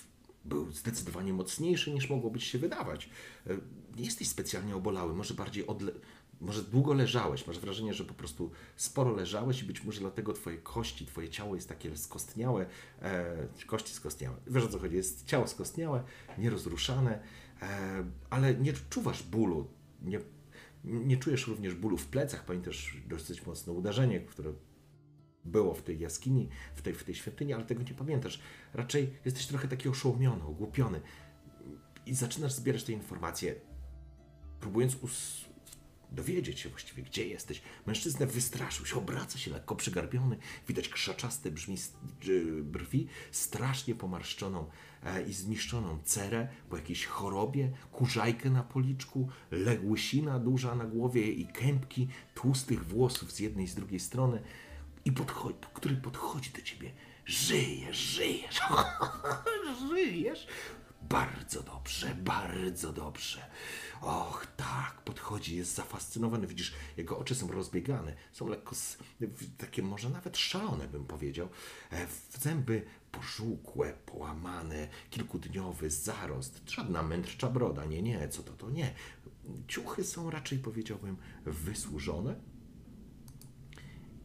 był 0.45 0.71
zdecydowanie 0.71 1.33
mocniejszy 1.33 1.91
niż 1.91 2.09
mogłoby 2.09 2.39
ci 2.39 2.45
się 2.45 2.57
wydawać. 2.57 3.09
E, 3.47 3.57
Nie 3.95 4.05
jesteś 4.05 4.27
specjalnie 4.27 4.75
obolały, 4.75 5.13
może 5.13 5.33
bardziej 5.33 5.67
odle... 5.67 5.91
Może 6.41 6.63
długo 6.63 6.93
leżałeś, 6.93 7.47
masz 7.47 7.59
wrażenie, 7.59 7.93
że 7.93 8.05
po 8.05 8.13
prostu 8.13 8.51
sporo 8.75 9.11
leżałeś 9.11 9.61
i 9.61 9.65
być 9.65 9.83
może 9.83 9.99
dlatego 9.99 10.33
twoje 10.33 10.57
kości, 10.57 11.05
twoje 11.05 11.29
ciało 11.29 11.55
jest 11.55 11.69
takie 11.69 11.97
skostniałe, 11.97 12.65
e, 13.01 13.47
kości 13.67 13.93
skostniałe. 13.93 14.37
Wiesz 14.47 14.63
o 14.63 14.67
co 14.67 14.79
chodzi, 14.79 14.95
jest 14.95 15.25
ciało 15.25 15.47
skostniałe, 15.47 16.03
nierozruszane, 16.37 17.23
e, 17.61 18.03
ale 18.29 18.55
nie 18.55 18.73
czuwasz 18.89 19.23
bólu, 19.23 19.67
nie, 20.01 20.19
nie 20.83 21.17
czujesz 21.17 21.47
również 21.47 21.75
bólu 21.75 21.97
w 21.97 22.07
plecach, 22.07 22.45
pamiętasz 22.45 22.97
dosyć 23.07 23.45
mocne 23.45 23.73
uderzenie, 23.73 24.19
które 24.19 24.53
było 25.45 25.73
w 25.73 25.81
tej 25.81 25.99
jaskini, 25.99 26.49
w 26.75 26.81
tej, 26.81 26.93
w 26.93 27.03
tej 27.03 27.15
świątyni, 27.15 27.53
ale 27.53 27.65
tego 27.65 27.83
nie 27.83 27.93
pamiętasz. 27.93 28.39
Raczej 28.73 29.13
jesteś 29.25 29.47
trochę 29.47 29.67
taki 29.67 29.89
oszołomiony, 29.89 30.43
ogłupiony 30.43 31.01
i 32.05 32.15
zaczynasz 32.15 32.53
zbierać 32.53 32.83
te 32.83 32.91
informacje, 32.91 33.55
próbując 34.59 34.95
us- 34.95 35.48
dowiedzieć 36.11 36.59
się 36.59 36.69
właściwie, 36.69 37.03
gdzie 37.03 37.27
jesteś. 37.27 37.61
Mężczyzna 37.85 38.25
wystraszył 38.25 38.85
się, 38.85 38.95
obraca 38.95 39.39
się 39.39 39.51
lekko 39.51 39.75
przygarbiony, 39.75 40.37
widać 40.67 40.89
krzaczaste 40.89 41.51
brzmi, 41.51 41.75
dż- 42.21 42.61
brwi, 42.63 43.07
strasznie 43.31 43.95
pomarszczoną 43.95 44.69
e, 45.03 45.21
i 45.23 45.33
zniszczoną 45.33 45.99
cerę 46.03 46.47
po 46.69 46.77
jakiejś 46.77 47.05
chorobie, 47.05 47.71
kurzajkę 47.91 48.49
na 48.49 48.63
policzku, 48.63 49.29
łysina 49.83 50.39
duża 50.39 50.75
na 50.75 50.85
głowie 50.85 51.31
i 51.31 51.47
kępki 51.47 52.07
tłustych 52.35 52.85
włosów 52.87 53.31
z 53.31 53.39
jednej 53.39 53.65
i 53.65 53.69
z 53.69 53.75
drugiej 53.75 53.99
strony 53.99 54.41
i 55.05 55.11
podchodzi, 55.11 55.57
który 55.73 55.95
podchodzi 55.95 56.49
do 56.49 56.61
ciebie. 56.61 56.91
Żyjesz, 57.25 57.97
żyjesz, 57.97 58.59
żyjesz. 59.89 60.47
Bardzo 61.09 61.63
dobrze, 61.63 62.15
bardzo 62.15 62.93
dobrze. 62.93 63.45
Och, 64.01 64.47
tak, 64.57 65.01
podchodzi, 65.05 65.55
jest 65.55 65.75
zafascynowany. 65.75 66.47
Widzisz, 66.47 66.73
jego 66.97 67.17
oczy 67.19 67.35
są 67.35 67.51
rozbiegane, 67.51 68.15
są 68.31 68.47
lekko 68.47 68.75
takie, 69.57 69.83
może 69.83 70.09
nawet 70.09 70.37
szalone, 70.37 70.87
bym 70.87 71.05
powiedział. 71.05 71.49
E, 71.91 72.07
w- 72.07 72.37
Zęby 72.41 72.85
pożółkłe, 73.11 73.93
połamane, 74.05 74.87
kilkudniowy 75.09 75.89
zarost, 75.89 76.61
żadna 76.69 77.03
mędrcza 77.03 77.49
broda. 77.49 77.85
Nie, 77.85 78.01
nie, 78.01 78.29
co 78.29 78.43
to, 78.43 78.53
to 78.53 78.69
nie. 78.69 78.93
Ciuchy 79.67 80.03
są 80.03 80.29
raczej, 80.29 80.59
powiedziałbym, 80.59 81.17
wysłużone 81.45 82.35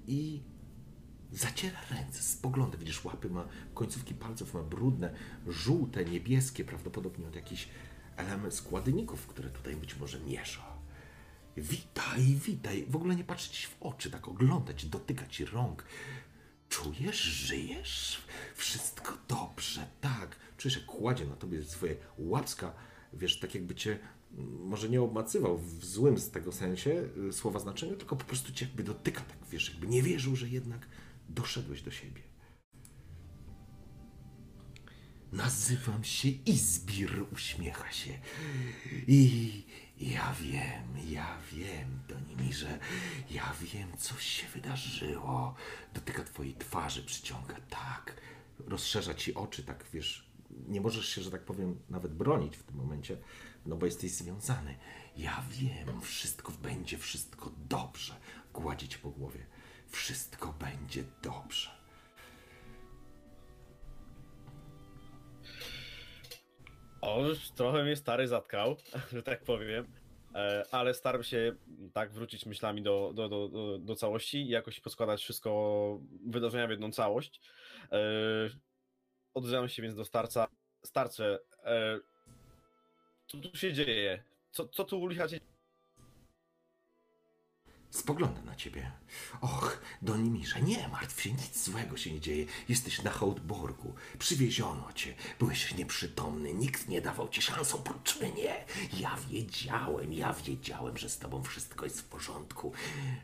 i 0.07 0.43
zaciera 1.35 1.79
ręce, 1.91 2.23
spogląda, 2.23 2.79
widzisz, 2.79 3.05
łapy 3.05 3.31
ma, 3.31 3.45
końcówki 3.75 4.15
palców 4.15 4.55
ma 4.55 4.63
brudne, 4.63 5.15
żółte, 5.47 6.05
niebieskie, 6.05 6.65
prawdopodobnie 6.65 7.27
od 7.29 7.35
jakichś 7.35 7.69
element 8.17 8.55
składników, 8.55 9.27
które 9.27 9.51
tutaj 9.51 9.77
być 9.77 9.97
może 9.97 10.21
miesza. 10.21 10.75
Witaj, 11.57 12.23
witaj, 12.23 12.87
w 12.89 12.97
ogóle 12.97 13.17
nie 13.17 13.25
patrzeć 13.25 13.59
ci 13.59 13.67
w 13.67 13.77
oczy, 13.81 14.11
tak 14.11 14.29
oglądać, 14.29 14.87
dotykać 14.87 15.41
rąk. 15.41 15.85
Czujesz, 16.69 17.21
żyjesz? 17.21 18.23
Wszystko 18.55 19.13
dobrze, 19.29 19.87
tak. 20.01 20.37
Czujesz, 20.57 20.77
jak 20.77 20.87
kładzie 20.87 21.27
na 21.27 21.37
tobie 21.37 21.65
swoje 21.65 21.97
łapska, 22.19 22.73
wiesz, 23.13 23.41
tak 23.41 23.55
jakby 23.55 23.75
cię 23.75 23.99
mm, 24.39 24.67
może 24.67 24.89
nie 24.89 25.03
obmacywał 25.03 25.59
w 25.59 25.85
złym 25.85 26.19
z 26.19 26.31
tego 26.31 26.53
sensie 26.53 27.09
y, 27.29 27.33
słowa 27.33 27.59
znaczenia, 27.59 27.97
tylko 27.97 28.17
po 28.17 28.25
prostu 28.25 28.53
cię 28.53 28.65
jakby 28.65 28.83
dotyka, 28.83 29.21
tak 29.21 29.39
wiesz, 29.51 29.71
jakby 29.71 29.87
nie 29.87 30.03
wierzył, 30.03 30.37
że 30.37 30.49
jednak 30.49 30.87
doszedłeś 31.29 31.83
do 31.83 31.91
siebie. 31.91 32.23
Nazywam 35.33 36.05
się 36.05 36.29
Izbir, 36.29 37.27
uśmiecha 37.33 37.93
się. 37.93 38.19
I 39.07 39.63
ja 39.99 40.35
wiem, 40.41 41.09
ja 41.09 41.39
wiem, 41.53 42.01
Donimirze, 42.09 42.79
ja 43.31 43.55
wiem, 43.61 43.97
coś 43.97 44.25
się 44.25 44.49
wydarzyło. 44.49 45.55
Dotyka 45.95 46.25
twojej 46.25 46.55
twarzy, 46.55 47.03
przyciąga, 47.03 47.57
tak. 47.71 48.21
Rozszerza 48.59 49.15
ci 49.15 49.35
oczy, 49.35 49.63
tak 49.65 49.85
wiesz. 49.93 50.31
Nie 50.69 50.81
możesz 50.81 51.09
się, 51.09 51.23
że 51.23 51.31
tak 51.31 51.45
powiem, 51.45 51.81
nawet 51.91 52.15
bronić 52.15 52.57
w 52.57 52.63
tym 52.63 52.77
momencie, 52.77 53.17
no 53.67 53.77
bo 53.77 53.87
jesteś 53.87 54.11
związany. 54.11 54.77
Ja 55.17 55.45
wiem, 55.51 56.01
wszystko 56.01 56.53
będzie, 56.53 56.99
wszystko 56.99 57.53
dobrze. 57.69 58.15
Gładzi 58.53 58.99
po 58.99 59.11
głowie. 59.11 59.47
Wszystko 59.95 60.55
będzie 60.61 61.05
dobrze. 61.23 61.71
O, 67.01 67.27
już 67.27 67.51
trochę 67.51 67.85
mnie 67.85 67.97
stary 67.97 68.29
zatkał, 68.29 68.77
że 69.13 69.23
tak 69.23 69.45
powiem, 69.45 69.87
e, 70.35 70.65
ale 70.71 70.95
staram 70.95 71.23
się 71.23 71.57
tak 71.93 72.13
wrócić 72.13 72.47
myślami 72.47 72.83
do, 72.83 73.13
do, 73.15 73.29
do, 73.29 73.79
do, 73.79 73.97
całości 73.97 74.39
i 74.39 74.49
jakoś 74.49 74.81
poskładać 74.81 75.23
wszystko 75.23 76.01
wydarzenia 76.27 76.67
w 76.67 76.71
jedną 76.71 76.93
całość. 76.93 77.41
E, 77.93 77.99
Odzywam 79.35 79.69
się 79.69 79.83
więc 79.83 79.95
do 79.95 80.05
starca. 80.05 80.47
Starcze, 80.85 81.39
e, 81.65 82.01
co 83.27 83.39
tu 83.39 83.59
się 83.59 83.73
dzieje? 83.73 84.23
Co, 84.51 84.69
co 84.69 84.85
tu 84.85 85.01
u 85.01 85.07
licha 85.07 85.29
się 85.29 85.41
Spogląda 87.95 88.43
na 88.43 88.57
ciebie. 88.57 88.91
Och, 89.41 89.83
Donimirze, 90.03 90.63
nie 90.63 90.89
martw 90.89 91.23
się, 91.23 91.33
nic 91.33 91.65
złego 91.65 91.97
się 91.97 92.13
nie 92.13 92.21
dzieje. 92.21 92.47
Jesteś 92.69 93.03
na 93.03 93.11
Hołdborgu. 93.11 93.95
Przywieziono 94.19 94.93
cię. 94.93 95.15
Byłeś 95.39 95.75
nieprzytomny, 95.75 96.55
nikt 96.55 96.89
nie 96.89 97.01
dawał 97.01 97.29
ci 97.29 97.43
szans 97.43 97.75
oprócz 97.75 98.21
mnie. 98.21 98.65
Ja 98.93 99.17
wiedziałem, 99.31 100.13
ja 100.13 100.33
wiedziałem, 100.33 100.97
że 100.97 101.09
z 101.09 101.19
tobą 101.19 101.43
wszystko 101.43 101.85
jest 101.85 102.01
w 102.01 102.05
porządku. 102.05 102.73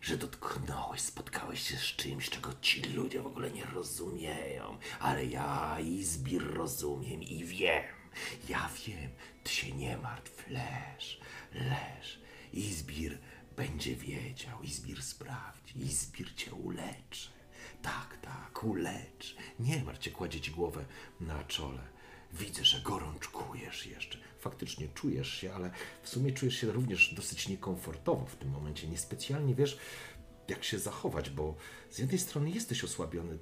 Że 0.01 0.17
dotknąłeś, 0.17 1.01
spotkałeś 1.01 1.69
się 1.69 1.77
z 1.77 1.83
czymś, 1.83 2.31
czego 2.31 2.51
ci 2.61 2.83
ludzie 2.83 3.23
w 3.23 3.27
ogóle 3.27 3.51
nie 3.51 3.65
rozumieją. 3.65 4.79
Ale 5.01 5.27
ja, 5.27 5.81
Izbir, 5.81 6.55
rozumiem 6.55 7.23
i 7.23 7.45
wiem. 7.45 7.85
Ja 8.49 8.71
wiem, 8.87 9.11
ty 9.45 9.51
się 9.51 9.73
nie 9.73 9.99
martw, 9.99 10.45
leż, 10.49 11.21
leż. 11.55 12.21
Izbir 12.53 13.19
będzie 13.57 13.97
wiedział, 13.97 14.63
Izbir 14.63 15.03
sprawdzi, 15.03 15.79
Izbir 15.83 16.35
cię 16.35 16.53
uleczy. 16.53 17.31
Tak, 17.83 18.19
tak, 18.23 18.65
uleczy. 18.65 19.35
Nie 19.59 19.85
martw 19.85 20.05
się, 20.05 20.11
kładzie 20.11 20.41
ci 20.41 20.51
głowę 20.51 20.85
na 21.21 21.45
czole. 21.45 21.83
Widzę, 22.33 22.65
że 22.65 22.81
gorączkujesz 22.81 23.87
jeszcze. 23.87 24.19
Faktycznie 24.39 24.89
czujesz 24.89 25.35
się, 25.35 25.55
ale 25.55 25.71
w 26.03 26.09
sumie 26.09 26.33
czujesz 26.33 26.55
się 26.57 26.73
również 26.73 27.15
dosyć 27.15 27.49
niekomfortowo 27.49 28.27
w 28.27 28.37
tym 28.37 28.51
momencie. 28.51 28.89
Niespecjalnie 28.89 29.55
wiesz, 29.55 29.79
jak 30.49 30.65
się 30.65 30.79
zachować, 30.79 31.31
bo 31.31 31.57
z 31.91 31.99
jednej 31.99 32.19
strony 32.19 32.51
jesteś 32.51 32.85
osłabiony 32.85 33.39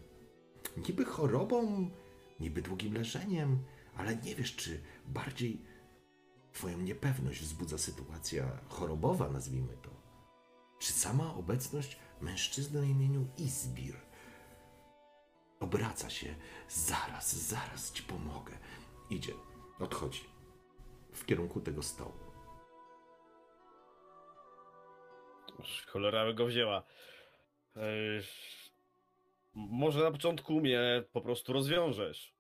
niby 0.89 1.05
chorobą, 1.05 1.91
niby 2.41 2.63
długim 2.63 2.95
leżeniem, 2.95 3.65
ale 3.97 4.17
nie 4.17 4.35
wiesz, 4.35 4.57
czy 4.57 4.81
bardziej 5.07 5.63
Twoją 6.59 6.79
niepewność 6.79 7.41
wzbudza 7.41 7.79
sytuacja 7.79 8.61
chorobowa, 8.69 9.29
nazwijmy 9.29 9.77
to. 9.83 9.88
Czy 10.79 10.93
sama 10.93 11.35
obecność 11.35 11.99
mężczyzny 12.21 12.81
o 12.81 12.83
imieniu 12.83 13.27
Izbir 13.39 14.09
obraca 15.61 16.11
się, 16.11 16.35
zaraz, 16.69 17.37
zaraz 17.37 17.93
ci 17.93 18.03
pomogę. 18.03 18.59
Idzie, 19.11 19.33
odchodzi 19.81 20.25
w 21.13 21.25
kierunku 21.27 21.61
tego 21.61 21.83
stołu. 21.83 22.13
Cholera 25.87 26.33
go 26.33 26.47
wzięła. 26.47 26.83
Ej, 27.77 28.23
może 29.55 30.03
na 30.05 30.11
początku 30.11 30.61
mnie 30.61 31.05
po 31.13 31.21
prostu 31.21 31.53
rozwiążesz. 31.53 32.35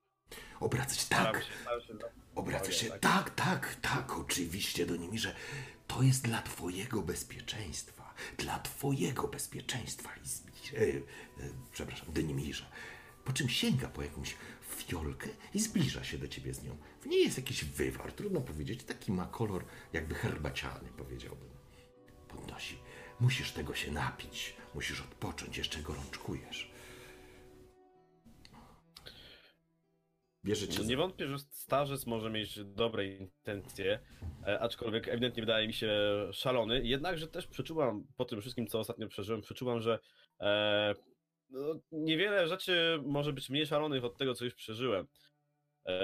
Obracać 0.60 1.04
tak, 1.04 1.18
staram 1.18 1.42
się 1.42 2.72
się 2.72 2.90
tak. 2.90 3.00
tak, 3.00 3.30
tak, 3.30 3.74
tak, 3.74 4.18
oczywiście, 4.18 4.86
Donimirze. 4.86 5.34
To 5.86 6.02
jest 6.02 6.24
dla 6.24 6.42
twojego 6.42 7.02
bezpieczeństwa, 7.02 7.97
dla 8.38 8.58
twojego 8.58 9.28
bezpieczeństwa, 9.28 10.10
Izbir, 10.24 10.54
e, 10.74 10.82
e, 10.82 11.00
przepraszam, 11.72 12.12
Donimirze. 12.12 12.66
Po 13.24 13.32
czym 13.32 13.48
sięga 13.48 13.88
po 13.88 14.02
jakąś 14.02 14.36
fiolkę 14.76 15.28
i 15.54 15.60
zbliża 15.60 16.04
się 16.04 16.18
do 16.18 16.28
ciebie 16.28 16.54
z 16.54 16.62
nią. 16.62 16.76
W 17.00 17.06
niej 17.06 17.24
jest 17.24 17.36
jakiś 17.36 17.64
wywar, 17.64 18.12
trudno 18.12 18.40
powiedzieć, 18.40 18.84
taki 18.84 19.12
ma 19.12 19.26
kolor 19.26 19.64
jakby 19.92 20.14
herbaciany, 20.14 20.88
powiedziałbym. 20.96 21.48
Podnosi. 22.28 22.78
Musisz 23.20 23.52
tego 23.52 23.74
się 23.74 23.92
napić, 23.92 24.54
musisz 24.74 25.00
odpocząć, 25.00 25.56
jeszcze 25.58 25.82
gorączkujesz. 25.82 26.70
Za- 30.54 30.82
nie 30.88 30.96
wątpię, 30.96 31.26
że 31.28 31.38
starzec 31.38 32.06
może 32.06 32.30
mieć 32.30 32.64
dobre 32.64 33.06
intencje, 33.06 33.98
e, 34.46 34.60
aczkolwiek 34.60 35.08
ewidentnie 35.08 35.42
wydaje 35.42 35.66
mi 35.66 35.72
się 35.72 35.90
szalony. 36.32 36.80
Jednakże 36.84 37.28
też 37.28 37.46
przeczułam 37.46 38.06
po 38.16 38.24
tym 38.24 38.40
wszystkim, 38.40 38.66
co 38.66 38.78
ostatnio 38.78 39.08
przeżyłem, 39.08 39.40
przeczułam, 39.42 39.80
że 39.80 39.98
e, 40.40 40.94
no, 41.50 41.74
niewiele 41.92 42.48
rzeczy 42.48 42.98
może 43.04 43.32
być 43.32 43.50
mniej 43.50 43.66
szalonych 43.66 44.04
od 44.04 44.16
tego, 44.18 44.34
co 44.34 44.44
już 44.44 44.54
przeżyłem. 44.54 45.06
E, 45.86 46.00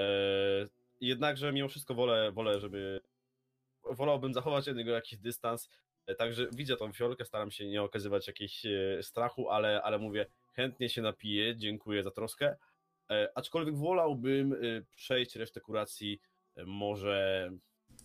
jednakże 1.01 1.53
mimo 1.53 1.67
wszystko 1.67 1.93
wolę, 1.93 2.31
wolę, 2.31 2.59
żeby 2.59 3.01
wolałbym 3.83 4.33
zachować 4.33 4.69
od 4.69 4.77
niego 4.77 4.91
jakiś 4.91 5.19
dystans. 5.19 5.69
E, 6.07 6.15
Także 6.15 6.47
widzę 6.53 6.75
tą 6.77 6.93
fiolkę, 6.93 7.25
staram 7.25 7.51
się 7.51 7.67
nie 7.67 7.81
okazywać 7.81 8.27
jakiejś 8.27 8.65
e, 8.65 8.99
strachu, 9.03 9.49
ale, 9.49 9.81
ale 9.83 9.99
mówię, 9.99 10.25
chętnie 10.53 10.89
się 10.89 11.01
napiję, 11.01 11.55
dziękuję 11.55 12.03
za 12.03 12.11
troskę. 12.11 12.55
E, 13.11 13.29
aczkolwiek 13.35 13.77
wolałbym 13.77 14.53
e, 14.53 14.57
przejść 14.95 15.35
resztę 15.35 15.61
kuracji 15.61 16.19
e, 16.55 16.65
może 16.65 17.49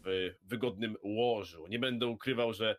w 0.05 0.31
wygodnym 0.43 0.97
łożu. 1.03 1.67
Nie 1.67 1.79
będę 1.79 2.07
ukrywał, 2.07 2.53
że 2.53 2.77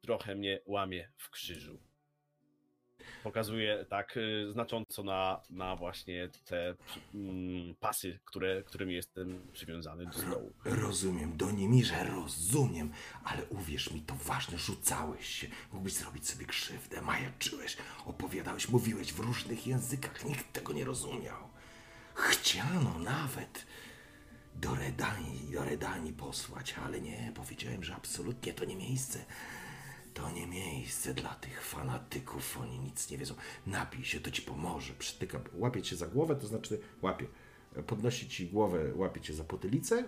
trochę 0.00 0.34
mnie 0.34 0.60
łamie 0.66 1.12
w 1.16 1.30
krzyżu. 1.30 1.87
Pokazuję 3.22 3.86
tak 3.88 4.16
e, 4.16 4.52
znacząco 4.52 5.02
na, 5.02 5.40
na 5.50 5.76
właśnie 5.76 6.28
te 6.44 6.74
mm, 7.14 7.74
pasy, 7.80 8.18
które, 8.24 8.62
którymi 8.62 8.94
jestem 8.94 9.40
przywiązany 9.52 10.06
do 10.06 10.12
stołu. 10.12 10.52
Rozumiem, 10.64 11.36
Donimirze, 11.36 12.04
rozumiem, 12.04 12.92
ale 13.24 13.44
uwierz 13.44 13.90
mi, 13.90 14.00
to 14.00 14.14
ważne, 14.14 14.58
rzucałeś 14.58 15.26
się. 15.26 15.46
Mógłbyś 15.72 15.92
zrobić 15.92 16.28
sobie 16.28 16.46
krzywdę, 16.46 17.02
majaczyłeś, 17.02 17.76
opowiadałeś, 18.06 18.68
mówiłeś 18.68 19.12
w 19.12 19.20
różnych 19.20 19.66
językach, 19.66 20.24
nikt 20.24 20.52
tego 20.52 20.72
nie 20.72 20.84
rozumiał. 20.84 21.48
Chciano 22.14 22.98
nawet 22.98 23.66
do 24.54 24.74
Redanii, 24.74 25.52
do 25.52 25.64
Redanii 25.64 26.12
posłać, 26.12 26.74
ale 26.84 27.00
nie, 27.00 27.32
powiedziałem, 27.34 27.84
że 27.84 27.94
absolutnie 27.94 28.52
to 28.52 28.64
nie 28.64 28.76
miejsce. 28.76 29.24
To 30.18 30.30
nie 30.30 30.46
miejsce 30.46 31.14
dla 31.14 31.34
tych 31.34 31.64
fanatyków, 31.64 32.58
oni 32.60 32.78
nic 32.78 33.10
nie 33.10 33.18
wiedzą. 33.18 33.34
Napij 33.66 34.04
się, 34.04 34.20
to 34.20 34.30
ci 34.30 34.42
pomoże. 34.42 34.92
Przytyka, 34.94 35.40
łapie 35.54 35.82
cię 35.82 35.96
za 35.96 36.06
głowę, 36.06 36.36
to 36.36 36.46
znaczy 36.46 36.80
łapie. 37.02 37.26
podnosi 37.86 38.28
ci 38.28 38.46
głowę, 38.46 38.94
łapie 38.94 39.20
cię 39.20 39.34
za 39.34 39.44
potylicę, 39.44 40.04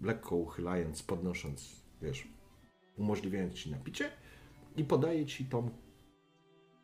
lekko 0.00 0.36
uchylając, 0.36 1.02
podnosząc, 1.02 1.82
wiesz, 2.02 2.28
umożliwiając 2.96 3.54
ci 3.54 3.70
napicie 3.70 4.10
i 4.76 4.84
podaje 4.84 5.26
ci 5.26 5.44
tą, 5.44 5.70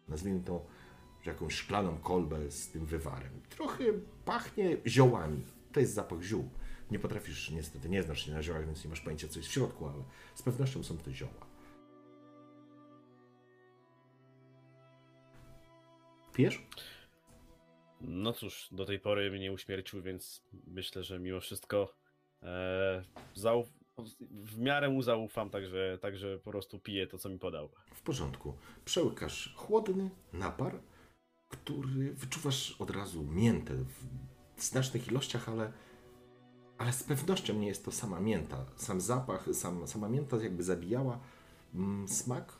nazwijmy 0.08 0.40
to, 0.40 0.66
jakąś 1.26 1.54
szklaną 1.54 1.98
kolbę 1.98 2.50
z 2.50 2.70
tym 2.70 2.86
wywarem. 2.86 3.40
Trochę 3.48 3.84
pachnie 4.24 4.76
ziołami. 4.86 5.44
To 5.72 5.80
jest 5.80 5.94
zapach 5.94 6.22
ziół. 6.22 6.48
Nie 6.90 6.98
potrafisz, 6.98 7.50
niestety, 7.50 7.88
nie 7.88 8.02
znasz 8.02 8.26
się 8.26 8.32
na 8.32 8.42
ziołach, 8.42 8.66
więc 8.66 8.84
nie 8.84 8.90
masz 8.90 9.00
pojęcia, 9.00 9.28
co 9.28 9.38
jest 9.38 9.48
w 9.48 9.52
środku, 9.52 9.86
ale 9.86 10.04
z 10.34 10.42
pewnością 10.42 10.82
są 10.82 10.98
to 10.98 11.12
zioła. 11.12 11.47
Pijesz? 16.38 16.66
No 18.00 18.32
cóż, 18.32 18.68
do 18.72 18.84
tej 18.84 18.98
pory 19.00 19.30
mnie 19.30 19.52
uśmiercił, 19.52 20.02
więc 20.02 20.42
myślę, 20.66 21.04
że 21.04 21.18
mimo 21.18 21.40
wszystko 21.40 21.94
e, 22.42 23.04
zauf- 23.36 23.72
w 24.30 24.58
miarę 24.58 24.88
mu 24.88 25.02
zaufam, 25.02 25.50
także, 25.50 25.98
także 26.00 26.38
po 26.38 26.50
prostu 26.50 26.78
piję 26.78 27.06
to, 27.06 27.18
co 27.18 27.28
mi 27.28 27.38
podał. 27.38 27.70
W 27.94 28.02
porządku. 28.02 28.54
Przełykasz 28.84 29.54
chłodny 29.56 30.10
napar, 30.32 30.80
który 31.48 32.12
wyczuwasz 32.12 32.76
od 32.78 32.90
razu 32.90 33.24
miętę 33.24 33.74
w 34.56 34.62
znacznych 34.62 35.08
ilościach, 35.08 35.48
ale, 35.48 35.72
ale 36.78 36.92
z 36.92 37.02
pewnością 37.02 37.54
nie 37.54 37.68
jest 37.68 37.84
to 37.84 37.92
sama 37.92 38.20
mięta. 38.20 38.66
Sam 38.76 39.00
zapach, 39.00 39.48
sam, 39.52 39.88
sama 39.88 40.08
mięta 40.08 40.36
jakby 40.36 40.62
zabijała 40.62 41.20
mm, 41.74 42.08
smak 42.08 42.52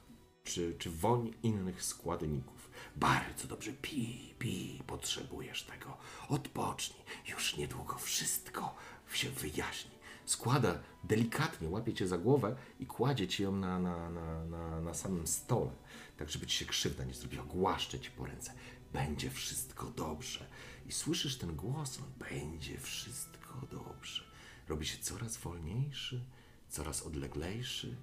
czy, 0.45 0.77
czy 0.79 0.91
woń 0.91 1.35
innych 1.43 1.83
składników. 1.83 2.58
Bardzo 2.97 3.49
dobrze 3.49 3.73
pij, 3.73 4.35
pij, 4.39 4.83
potrzebujesz 4.87 5.63
tego. 5.63 5.97
Odpocznij, 6.29 7.05
już 7.29 7.57
niedługo 7.57 7.99
wszystko 7.99 8.75
się 9.13 9.31
wyjaśni. 9.31 9.91
Składa 10.27 10.79
delikatnie, 11.05 11.69
łapie 11.69 11.95
cię 11.95 12.09
za 12.09 12.19
głowę 12.19 12.57
i 12.81 12.87
kładzie 12.87 13.29
ci 13.29 13.43
ją 13.43 13.57
na, 13.57 13.79
na, 13.79 14.11
na, 14.11 14.45
na, 14.45 14.81
na 14.81 14.95
samym 14.95 15.27
stole, 15.27 15.71
tak 16.17 16.31
żeby 16.31 16.47
ci 16.47 16.57
się 16.59 16.65
krzywda 16.65 17.05
nie 17.05 17.15
zrobiła. 17.15 17.45
Głaszcze 17.45 18.01
ci 18.01 18.11
po 18.11 18.27
ręce. 18.27 18.53
Będzie 18.93 19.31
wszystko 19.31 19.87
dobrze. 19.87 20.47
I 20.87 20.93
słyszysz 20.93 21.39
ten 21.39 21.57
głos, 21.57 21.99
on 21.99 22.29
będzie 22.31 22.79
wszystko 22.79 23.55
dobrze. 23.71 24.25
Robi 24.69 24.87
się 24.87 24.99
coraz 24.99 25.37
wolniejszy, 25.37 26.25
coraz 26.69 27.03
odleglejszy, 27.03 27.97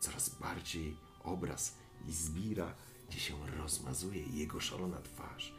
coraz 0.00 0.28
bardziej 0.28 0.96
obraz 1.24 1.76
i 2.08 2.12
zbira 2.12 2.74
ci 3.12 3.20
się 3.20 3.46
rozmazuje 3.56 4.22
jego 4.22 4.60
szalona 4.60 5.02
twarz. 5.02 5.54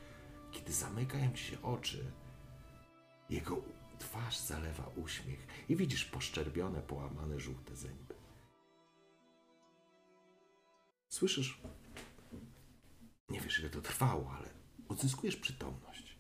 Kiedy 0.52 0.74
zamykają 0.74 1.34
ci 1.34 1.44
się 1.44 1.62
oczy, 1.62 2.12
jego 3.30 3.62
twarz 4.00 4.40
zalewa 4.40 4.92
uśmiech 4.96 5.48
i 5.70 5.76
widzisz 5.76 6.06
poszczerbione, 6.06 6.82
połamane 6.82 7.40
żółte 7.40 7.76
zęby. 7.76 8.16
Słyszysz? 11.10 11.62
Nie 13.30 13.42
wiesz, 13.42 13.60
ile 13.60 13.70
to 13.70 13.82
trwało, 13.82 14.32
ale 14.38 14.50
odzyskujesz 14.90 15.36
przytomność. 15.36 16.18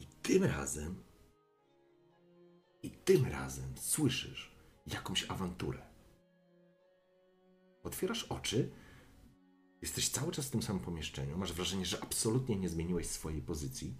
I 0.00 0.06
tym 0.06 0.44
razem, 0.44 1.04
i 2.82 2.90
tym 2.90 3.26
razem 3.26 3.78
słyszysz 3.78 4.52
jakąś 4.86 5.30
awanturę. 5.30 5.82
Otwierasz 7.82 8.24
oczy, 8.24 8.70
jesteś 9.82 10.08
cały 10.08 10.32
czas 10.32 10.46
w 10.46 10.50
tym 10.50 10.62
samym 10.62 10.82
pomieszczeniu, 10.82 11.38
masz 11.38 11.52
wrażenie, 11.52 11.86
że 11.86 12.02
absolutnie 12.02 12.56
nie 12.56 12.68
zmieniłeś 12.68 13.06
swojej 13.06 13.42
pozycji. 13.42 13.94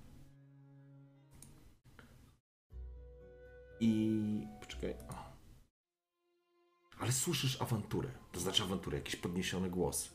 I. 3.81 4.47
Poczekaj. 4.61 4.95
O. 5.09 5.29
Ale 6.99 7.13
słyszysz 7.13 7.63
awanturę. 7.63 8.11
To 8.33 8.41
znaczy 8.41 8.63
awanturę, 8.63 8.99
jakiś 8.99 9.17
podniesiony 9.17 9.71
głos. 9.71 10.11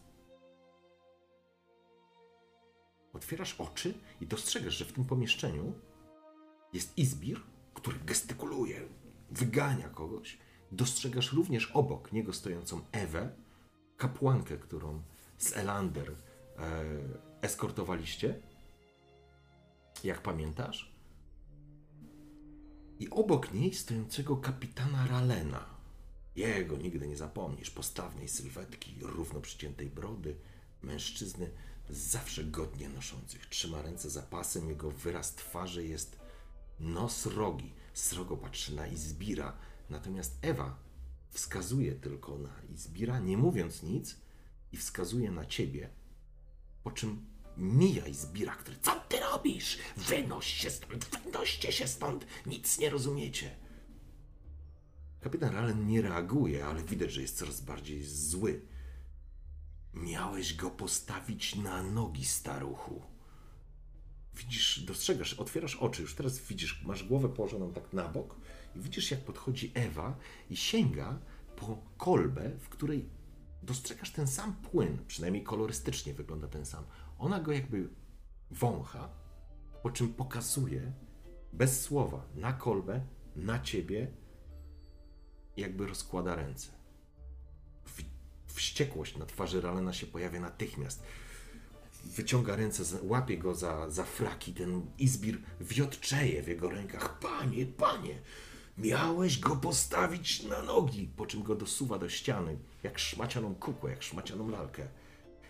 Otwierasz 3.14 3.56
oczy 3.62 3.94
i 4.22 4.28
dostrzegasz, 4.28 4.78
że 4.78 4.86
w 4.86 4.94
tym 4.94 5.06
pomieszczeniu 5.06 5.74
jest 6.74 6.98
Izbir, 6.98 7.42
który 7.74 8.00
gestykuluje, 8.00 8.82
wygania 9.32 9.90
kogoś. 9.90 10.38
Dostrzegasz 10.72 11.34
również 11.34 11.72
obok 11.72 12.12
niego 12.12 12.34
stojącą 12.34 12.82
Ewę, 12.92 13.36
kapłankę, 13.98 14.58
którą 14.58 15.04
z 15.38 15.58
Elander 15.58 16.12
e, 16.12 16.16
eskortowaliście. 17.42 18.40
Jak 20.04 20.22
pamiętasz? 20.22 20.94
I 23.00 23.10
obok 23.10 23.54
niej 23.54 23.74
stojącego 23.74 24.38
kapitana 24.38 25.08
Ralena. 25.08 25.66
Jego 26.36 26.78
nigdy 26.78 27.08
nie 27.08 27.18
zapomnisz. 27.18 27.70
Postawnej 27.72 28.28
sylwetki, 28.28 28.96
równo 29.02 29.42
przyciętej 29.42 29.90
brody, 29.90 30.36
mężczyzny 30.82 31.50
zawsze 31.90 32.44
godnie 32.44 32.90
noszących. 32.90 33.46
Trzyma 33.46 33.82
ręce 33.82 34.10
za 34.10 34.22
pasem, 34.22 34.70
jego 34.70 34.92
wyraz 34.92 35.36
twarzy 35.36 35.88
jest 35.88 36.20
nos 36.80 37.26
rogi. 37.26 37.74
Srogo 37.94 38.38
patrzy 38.38 38.76
na 38.76 38.88
Izbira, 38.88 39.58
natomiast 39.90 40.38
Ewa 40.42 40.78
wskazuje 41.30 41.96
tylko 41.96 42.38
na 42.38 42.50
Izbira, 42.74 43.20
nie 43.20 43.38
mówiąc 43.38 43.84
nic 43.84 44.16
i 44.74 44.78
wskazuje 44.78 45.32
na 45.32 45.46
ciebie, 45.46 45.90
po 46.84 46.92
czym 46.92 47.26
mija 47.58 48.08
Izbira, 48.08 48.56
który 48.56 48.78
co 48.82 49.00
ty 49.10 49.20
robisz? 49.20 49.78
Wynoś 49.98 50.48
się 50.48 50.70
stąd, 50.70 51.10
wynoście 51.24 51.72
się 51.72 51.88
stąd, 51.88 52.26
nic 52.46 52.80
nie 52.80 52.90
rozumiecie. 52.90 53.56
Kapitan 55.22 55.54
Rallen 55.54 55.88
nie 55.88 56.02
reaguje, 56.02 56.66
ale 56.66 56.84
widać, 56.84 57.12
że 57.12 57.22
jest 57.22 57.38
coraz 57.38 57.62
bardziej 57.62 58.04
zły. 58.04 58.62
Miałeś 59.94 60.56
go 60.56 60.70
postawić 60.70 61.56
na 61.56 61.84
nogi, 61.84 62.26
staruchu. 62.26 63.02
Widzisz, 64.36 64.80
dostrzegasz, 64.80 65.34
otwierasz 65.34 65.76
oczy, 65.76 66.02
już 66.02 66.16
teraz 66.16 66.40
widzisz, 66.40 66.84
masz 66.84 67.04
głowę 67.04 67.30
położoną 67.30 67.74
tak 67.74 67.94
na 67.94 68.08
bok 68.08 68.36
i 68.76 68.80
widzisz, 68.80 69.12
jak 69.12 69.20
podchodzi 69.20 69.72
Ewa 69.74 70.18
i 70.50 70.58
sięga 70.58 71.20
po 71.56 71.78
kolbę, 71.98 72.52
w 72.60 72.70
której 72.70 73.10
dostrzegasz 73.64 74.12
ten 74.12 74.28
sam 74.28 74.56
płyn, 74.56 74.98
przynajmniej 75.08 75.44
kolorystycznie 75.44 76.14
wygląda 76.14 76.48
ten 76.48 76.66
sam. 76.66 76.84
Ona 77.20 77.40
go 77.40 77.52
jakby 77.52 77.90
wącha, 78.52 79.10
po 79.84 79.92
czym 79.92 80.14
pokazuje 80.14 80.92
bez 81.54 81.82
słowa 81.82 82.26
na 82.36 82.54
kolbę, 82.54 83.02
na 83.36 83.60
ciebie, 83.60 84.12
jakby 85.58 85.88
rozkłada 85.88 86.36
ręce. 86.36 86.72
Wściekłość 88.48 89.18
na 89.18 89.26
twarzy 89.26 89.62
Ralena 89.62 89.94
się 89.94 90.08
pojawia 90.08 90.40
natychmiast. 90.40 91.04
Wyciąga 92.06 92.56
ręce, 92.56 92.84
łapie 93.04 93.38
go 93.38 93.56
za, 93.56 93.90
za 93.90 94.04
fraki. 94.04 94.54
Ten 94.54 94.88
Izbir 94.98 95.38
wiotczeje 95.62 96.44
w 96.44 96.48
jego 96.48 96.70
rękach. 96.70 97.20
Panie, 97.20 97.66
panie, 97.66 98.22
miałeś 98.78 99.40
go 99.40 99.56
postawić 99.56 100.44
na 100.44 100.62
nogi. 100.62 101.10
Po 101.16 101.26
czym 101.26 101.44
go 101.44 101.56
dosuwa 101.56 102.00
do 102.00 102.10
ściany, 102.10 102.58
jak 102.84 103.00
szmacianą 103.00 103.56
kukłę, 103.56 103.92
jak 103.92 104.04
szmacianą 104.04 104.50
lalkę. 104.50 104.88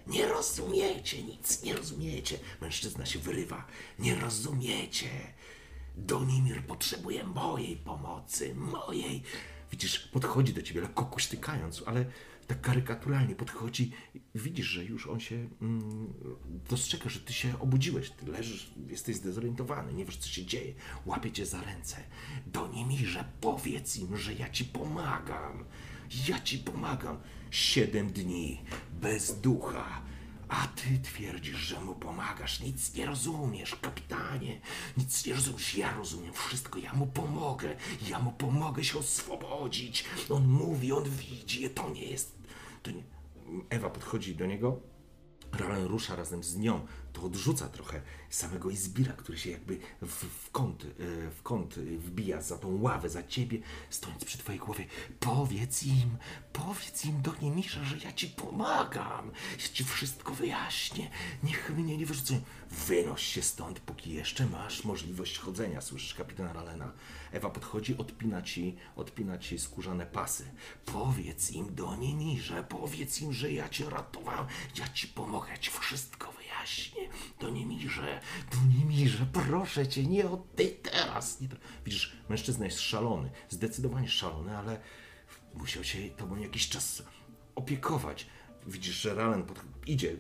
Nie 0.08 0.28
rozumiecie 0.28 1.24
nic, 1.24 1.64
nie 1.64 1.76
rozumiecie. 1.76 2.40
Mężczyzna 2.62 3.06
się 3.06 3.20
wyrywa. 3.20 3.66
Nie 4.00 4.16
rozumiecie. 4.16 5.10
Donimir 5.96 6.66
potrzebuje 6.66 7.24
mojej 7.24 7.76
pomocy, 7.76 8.56
mojej. 8.56 9.24
Widzisz, 9.72 10.00
podchodzi 10.00 10.54
do 10.54 10.62
ciebie, 10.62 10.82
lekko 10.82 11.06
kuśtykając, 11.06 11.84
ale 11.86 12.06
tak 12.48 12.62
karykaturalnie 12.62 13.36
podchodzi. 13.36 13.92
Widzisz, 14.36 14.66
że 14.66 14.86
już 14.86 15.08
on 15.08 15.20
się 15.20 15.50
mm, 15.62 16.14
dostrzega, 16.70 17.10
że 17.10 17.20
ty 17.20 17.34
się 17.34 17.60
obudziłeś. 17.60 18.10
Ty 18.10 18.32
leżysz, 18.32 18.72
jesteś 18.90 19.16
zdezorientowany, 19.16 19.94
nie 19.94 20.06
wiesz, 20.06 20.18
co 20.18 20.28
się 20.30 20.46
dzieje. 20.46 20.74
Łapie 21.06 21.32
cię 21.32 21.46
za 21.46 21.62
ręce. 21.62 21.98
Donimirze, 22.48 23.26
powiedz 23.42 23.98
im, 23.98 24.18
że 24.18 24.34
ja 24.34 24.50
ci 24.50 24.66
pomagam. 24.66 25.66
Ja 26.28 26.40
ci 26.40 26.58
pomagam. 26.58 27.18
Siedem 27.52 28.12
dni 28.12 28.62
bez 29.02 29.42
ducha. 29.42 30.02
A 30.48 30.68
ty 30.68 31.00
twierdzisz, 31.04 31.58
że 31.58 31.80
mu 31.80 31.96
pomagasz. 31.96 32.60
Nic 32.60 32.94
nie 32.94 33.06
rozumiesz, 33.06 33.76
kapitanie. 33.76 34.62
Nic 34.98 35.26
nie 35.26 35.34
rozumiesz. 35.34 35.76
Ja 35.76 35.94
rozumiem 35.94 36.34
wszystko. 36.34 36.80
Ja 36.80 36.94
mu 36.94 37.08
pomogę. 37.08 37.76
Ja 38.08 38.20
mu 38.20 38.32
pomogę 38.32 38.84
się 38.84 39.00
oswobodzić. 39.00 40.06
On 40.30 40.48
mówi, 40.48 40.92
on 40.92 41.04
widzi. 41.04 41.70
To 41.70 41.90
nie 41.90 42.06
jest. 42.06 42.38
To 42.84 42.92
nie... 42.92 43.04
Ewa 43.70 43.90
podchodzi 43.90 44.36
do 44.36 44.46
niego. 44.46 44.80
Ralen 45.52 45.86
rusza 45.86 46.16
razem 46.16 46.44
z 46.44 46.58
nią, 46.58 46.86
to 47.14 47.22
odrzuca 47.22 47.70
trochę 47.70 48.02
samego 48.30 48.70
Izbira, 48.70 49.14
który 49.14 49.38
się 49.38 49.50
jakby 49.50 49.80
w, 50.02 50.26
w 50.46 50.52
kąt, 50.52 50.84
e, 50.84 50.88
w 51.32 51.42
kąt 51.44 51.76
wbija 51.76 52.42
za 52.42 52.58
tą 52.58 52.82
ławę, 52.82 53.10
za 53.10 53.24
ciebie, 53.24 53.60
stojąc 53.90 54.26
przy 54.26 54.38
twojej 54.38 54.60
głowie. 54.60 54.86
Powiedz 55.20 55.84
im, 55.84 56.18
powiedz 56.54 57.06
im 57.06 57.22
do 57.22 57.34
Niemisza, 57.42 57.84
że 57.84 57.98
ja 57.98 58.12
ci 58.12 58.28
pomagam, 58.28 59.32
ja 59.52 59.68
ci 59.74 59.84
wszystko 59.84 60.34
wyjaśnię, 60.34 61.10
niech 61.44 61.70
mnie 61.78 61.98
nie 61.98 62.06
wyrzucą. 62.06 62.42
Wynoś 62.72 63.24
się 63.24 63.42
stąd, 63.42 63.80
póki 63.80 64.14
jeszcze 64.14 64.46
masz 64.46 64.84
możliwość 64.84 65.38
chodzenia, 65.38 65.82
słyszysz 65.82 66.14
kapitana 66.14 66.54
Ralena. 66.54 66.92
Ewa 67.32 67.50
podchodzi, 67.50 67.98
odpina 67.98 68.42
ci, 68.42 68.76
odpina 68.96 69.38
ci 69.38 69.60
skórzane 69.60 70.06
pasy. 70.06 70.46
Powiedz 70.86 71.52
im 71.52 71.76
do 71.76 71.96
Niemirze, 71.96 72.64
powiedz 72.70 73.22
im, 73.22 73.34
że 73.34 73.52
ja 73.52 73.70
cię 73.70 73.90
ratowałem, 73.90 74.46
ja 74.76 74.88
ci 74.88 75.08
pomogę, 75.08 75.50
ja 75.50 75.58
ci 75.58 75.72
wszystko 75.72 76.26
wyjaśnię. 76.32 76.43
Do 77.40 77.50
Niemirze, 77.50 78.22
do 78.52 78.78
Niemirze, 78.78 79.26
proszę 79.34 79.88
cię, 79.88 80.08
nie 80.08 80.30
od 80.30 80.56
tej 80.56 80.76
teraz. 80.76 81.42
Nie, 81.42 81.48
widzisz, 81.86 82.18
mężczyzna 82.30 82.66
jest 82.66 82.80
szalony, 82.80 83.30
zdecydowanie 83.50 84.10
szalony, 84.10 84.58
ale 84.58 84.82
musiał 85.54 85.84
się 85.84 86.10
tobą 86.10 86.36
jakiś 86.36 86.70
czas 86.70 87.04
opiekować. 87.56 88.28
Widzisz, 88.68 88.96
że 88.96 89.16
Ralen 89.16 89.44
pod... 89.44 89.60
idzie 89.88 90.18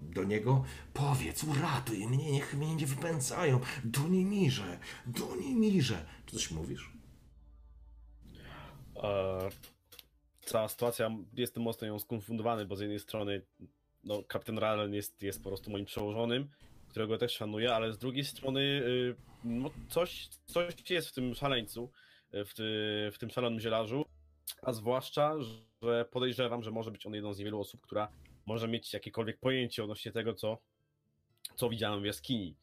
do 0.00 0.24
niego, 0.24 0.64
powiedz, 0.92 1.44
uratuj 1.44 2.06
mnie, 2.06 2.32
niech 2.32 2.54
mnie 2.54 2.74
nie 2.74 2.86
wypędzają. 2.86 3.60
Do 3.84 4.08
Niemirze, 4.08 4.78
do 5.06 5.36
Niemirze. 5.36 6.06
Czy 6.26 6.36
coś 6.36 6.50
mówisz? 6.50 6.92
E, 8.96 9.48
cała 10.44 10.68
sytuacja, 10.68 11.10
jestem 11.32 11.62
mocno 11.62 11.86
ją 11.86 11.98
skonfundowany, 11.98 12.66
bo 12.66 12.76
z 12.76 12.80
jednej 12.80 13.00
strony 13.00 13.42
no, 14.04 14.22
kapitan 14.22 14.58
Ralen 14.58 14.94
jest, 14.94 15.22
jest 15.22 15.42
po 15.42 15.48
prostu 15.48 15.70
moim 15.70 15.84
przełożonym, 15.84 16.48
którego 16.88 17.18
też 17.18 17.32
szanuję, 17.32 17.74
ale 17.74 17.92
z 17.92 17.98
drugiej 17.98 18.24
strony 18.24 18.60
y, 18.60 19.16
no, 19.44 19.70
coś, 19.88 20.28
coś 20.46 20.90
jest 20.90 21.08
w 21.08 21.12
tym 21.12 21.34
szaleńcu, 21.34 21.90
y, 22.34 22.44
w, 22.44 22.54
ty, 22.54 22.62
w 23.12 23.18
tym 23.18 23.30
szalonym 23.30 23.60
zielarzu, 23.60 24.04
a 24.62 24.72
zwłaszcza, 24.72 25.34
że 25.82 26.04
podejrzewam, 26.04 26.62
że 26.62 26.70
może 26.70 26.90
być 26.90 27.06
on 27.06 27.14
jedną 27.14 27.34
z 27.34 27.38
niewielu 27.38 27.60
osób, 27.60 27.80
która 27.80 28.08
może 28.46 28.68
mieć 28.68 28.92
jakiekolwiek 28.92 29.40
pojęcie 29.40 29.82
odnośnie 29.82 30.12
tego, 30.12 30.34
co, 30.34 30.58
co 31.54 31.68
widziałem 31.68 32.02
w 32.02 32.04
jaskini. 32.04 32.56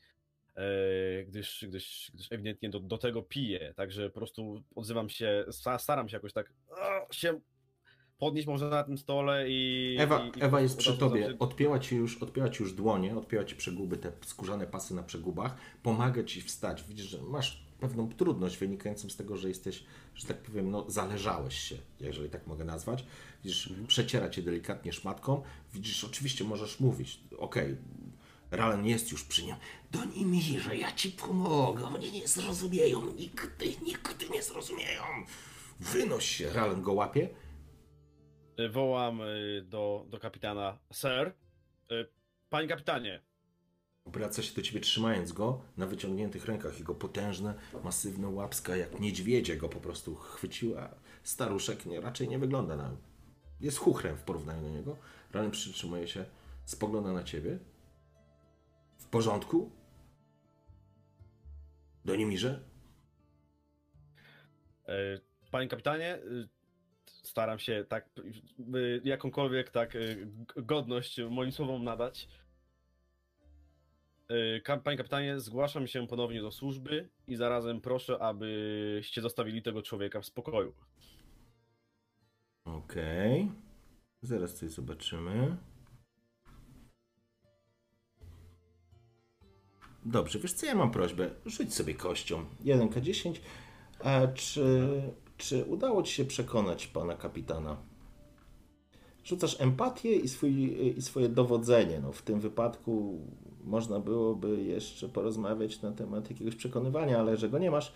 E, 0.56 1.24
gdyż, 1.24 1.66
gdyż, 1.68 2.12
gdyż 2.14 2.32
ewidentnie 2.32 2.70
do, 2.70 2.80
do 2.80 2.98
tego 2.98 3.24
piję, 3.24 3.74
także 3.76 4.10
po 4.10 4.20
prostu 4.20 4.64
odzywam 4.76 5.10
się, 5.10 5.46
sta- 5.52 5.80
staram 5.80 6.10
się 6.10 6.18
jakoś 6.18 6.34
tak 6.34 6.54
się 7.12 7.40
podnieść 8.22 8.48
może 8.48 8.70
na 8.70 8.84
tym 8.84 8.98
stole 8.98 9.50
i... 9.50 9.96
Ewa, 10.00 10.20
i, 10.26 10.40
i 10.40 10.44
Ewa 10.44 10.62
jest 10.62 10.78
przy 10.78 10.98
tobie, 10.98 11.22
znaczy- 11.22 11.40
odpięła 11.40 11.80
ci, 11.80 11.96
już, 11.96 12.18
odpięła 12.18 12.50
ci 12.50 12.64
już 12.64 12.74
dłonie, 12.74 13.18
odpięła 13.18 13.46
ci 13.46 13.56
przeguby, 13.56 13.98
te 13.98 14.12
skórzane 14.26 14.68
pasy 14.68 14.96
na 14.96 15.04
przegubach, 15.04 15.56
pomaga 15.84 16.24
ci 16.24 16.42
wstać. 16.42 16.84
Widzisz, 16.84 17.06
że 17.06 17.22
masz 17.22 17.64
pewną 17.80 18.10
trudność 18.10 18.58
wynikającą 18.58 19.10
z 19.10 19.16
tego, 19.16 19.38
że 19.38 19.48
jesteś, 19.48 19.84
że 20.16 20.28
tak 20.28 20.38
powiem, 20.38 20.72
no 20.72 20.86
zależałeś 20.90 21.56
się, 21.60 21.76
jeżeli 22.00 22.30
tak 22.30 22.48
mogę 22.48 22.66
nazwać. 22.66 23.06
Widzisz, 23.44 23.68
Mhm. 23.68 23.88
przeciera 23.88 24.30
cię 24.30 24.42
delikatnie 24.42 24.94
szmatką, 24.94 25.42
widzisz, 25.74 26.04
oczywiście 26.04 26.44
możesz 26.44 26.80
mówić, 26.80 27.20
okej, 27.38 27.76
Ralen 28.52 28.86
jest 28.86 29.12
już 29.12 29.24
przy 29.24 29.46
nim. 29.46 29.56
Do 29.92 30.06
Nimirze, 30.06 30.78
ja 30.78 30.92
ci 30.92 31.12
pomogę, 31.12 31.90
mnie 31.98 32.12
nie 32.12 32.28
zrozumieją, 32.28 33.06
nigdy, 33.06 33.66
nigdy 33.86 34.30
nie 34.34 34.44
zrozumieją. 34.44 35.02
Wynoś 35.80 36.26
się, 36.26 36.54
Ralen 36.54 36.82
go 36.82 36.94
łapie, 36.94 37.30
Wołam 38.72 39.22
y, 39.22 39.62
do, 39.66 40.06
do 40.10 40.20
kapitana, 40.20 40.78
sir, 40.92 41.34
y, 41.92 42.08
panie 42.50 42.68
kapitanie, 42.68 43.22
Obraca 44.06 44.42
się 44.42 44.56
do 44.56 44.62
ciebie 44.62 44.80
trzymając 44.80 45.32
go 45.32 45.62
na 45.78 45.88
wyciągniętych 45.88 46.46
rękach. 46.46 46.80
Jego 46.80 46.96
potężne, 46.96 47.54
masywne 47.84 48.28
łapska 48.28 48.76
jak 48.76 49.00
niedźwiedzie 49.00 49.58
go 49.58 49.70
po 49.70 49.80
prostu 49.80 50.16
chwyciła. 50.16 50.96
Staruszek 51.24 51.86
nie, 51.86 52.02
raczej 52.02 52.30
nie 52.30 52.40
wygląda 52.40 52.76
na... 52.76 52.98
Jest 53.60 53.78
chuchrem 53.78 54.18
w 54.18 54.24
porównaniu 54.24 54.62
do 54.62 54.70
niego. 54.70 54.98
Rany 55.32 55.52
przytrzymuje 55.52 56.08
się, 56.08 56.26
spogląda 56.66 57.14
na 57.14 57.24
ciebie. 57.24 57.60
W 58.98 59.06
porządku? 59.06 59.72
Do 62.06 62.16
Nimirze? 62.16 62.64
y, 64.90 65.22
panie 65.52 65.68
kapitanie, 65.68 66.16
y, 66.16 66.50
staram 67.24 67.60
się 67.60 67.86
tak 67.90 68.10
y, 68.76 69.02
jakąkolwiek 69.04 69.70
tak 69.70 69.96
y, 69.96 70.28
godność 70.56 71.20
moim 71.30 71.52
słowom 71.52 71.84
nadać. 71.84 72.28
Y, 74.32 74.62
Panie 74.84 74.98
kapitanie, 74.98 75.40
zgłaszam 75.40 75.88
się 75.88 76.08
ponownie 76.08 76.42
do 76.42 76.52
służby 76.52 77.10
i 77.28 77.36
zarazem 77.36 77.82
proszę, 77.82 78.20
abyście 78.20 79.22
zostawili 79.22 79.62
tego 79.62 79.82
człowieka 79.82 80.22
w 80.22 80.26
spokoju. 80.26 80.74
Okej. 82.66 83.52
Zaraz 84.22 84.54
coś 84.54 84.70
zobaczymy. 84.70 85.58
Dobrze, 90.06 90.40
wiesz 90.40 90.54
co, 90.54 90.66
ja 90.66 90.76
mam 90.76 90.92
prośbę. 90.92 91.30
Rzuć 91.46 91.74
sobie 91.74 91.94
kością. 91.94 92.46
1K10. 92.64 93.40
A 94.00 94.28
czy, 94.28 94.90
czy 95.42 95.66
udało 95.66 96.04
ci 96.04 96.14
się 96.14 96.26
przekonać 96.26 96.88
pana 96.88 97.16
kapitana? 97.16 97.78
Rzucasz 99.24 99.62
empatię 99.62 100.16
i, 100.16 100.28
swój, 100.28 100.78
i 100.98 101.02
swoje 101.02 101.30
dowodzenie. 101.30 102.00
No, 102.00 102.12
w 102.12 102.22
tym 102.22 102.40
wypadku 102.40 103.20
można 103.64 104.00
byłoby 104.00 104.64
jeszcze 104.64 105.10
porozmawiać 105.10 105.82
na 105.82 105.92
temat 105.92 106.30
jakiegoś 106.30 106.56
przekonywania, 106.56 107.20
ale 107.20 107.38
że 107.38 107.50
go 107.50 107.60
nie 107.60 107.72
masz, 107.72 107.94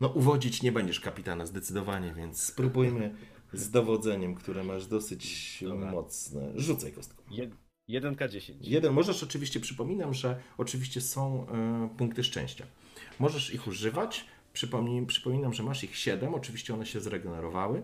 no 0.00 0.08
uwodzić 0.08 0.62
nie 0.62 0.72
będziesz 0.72 1.00
kapitana 1.00 1.46
zdecydowanie, 1.46 2.14
więc 2.16 2.42
spróbujmy 2.42 3.14
z 3.52 3.70
dowodzeniem, 3.70 4.34
które 4.34 4.64
masz 4.64 4.86
dosyć 4.86 5.58
Dobra. 5.68 5.90
mocne. 5.90 6.52
Rzucaj 6.56 6.92
kostką. 6.92 7.22
Jed- 7.30 7.50
1K10. 7.88 8.54
Jeden, 8.60 8.92
możesz 8.92 9.22
oczywiście, 9.22 9.60
przypominam, 9.60 10.14
że 10.14 10.40
oczywiście 10.58 11.00
są 11.00 11.46
e, 11.48 11.88
punkty 11.98 12.24
szczęścia. 12.24 12.66
Możesz 13.18 13.54
ich 13.54 13.66
używać. 13.66 14.24
Przypomnij, 14.60 15.06
przypominam, 15.06 15.54
że 15.54 15.62
masz 15.62 15.84
ich 15.84 15.96
7, 15.96 16.34
oczywiście 16.34 16.74
one 16.74 16.86
się 16.86 17.00
zregenerowały, 17.00 17.82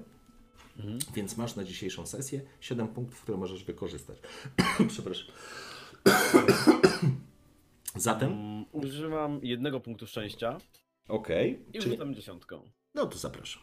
Mhm. 0.78 0.98
więc 1.14 1.36
masz 1.36 1.56
na 1.56 1.64
dzisiejszą 1.64 2.06
sesję 2.06 2.40
7 2.60 2.88
punktów, 2.88 3.20
które 3.22 3.38
możesz 3.38 3.64
wykorzystać. 3.64 4.18
Przepraszam. 4.88 5.26
Zatem, 7.96 8.32
Mm, 8.32 8.64
Używam 8.72 9.40
jednego 9.42 9.80
punktu 9.80 10.06
szczęścia 10.06 10.58
okej. 11.08 11.64
i 11.72 11.78
czyli- 11.78 11.90
rzucam 11.94 12.14
dziesiątką. 12.14 12.70
No 12.94 13.06
to 13.06 13.18
zapraszam. 13.18 13.62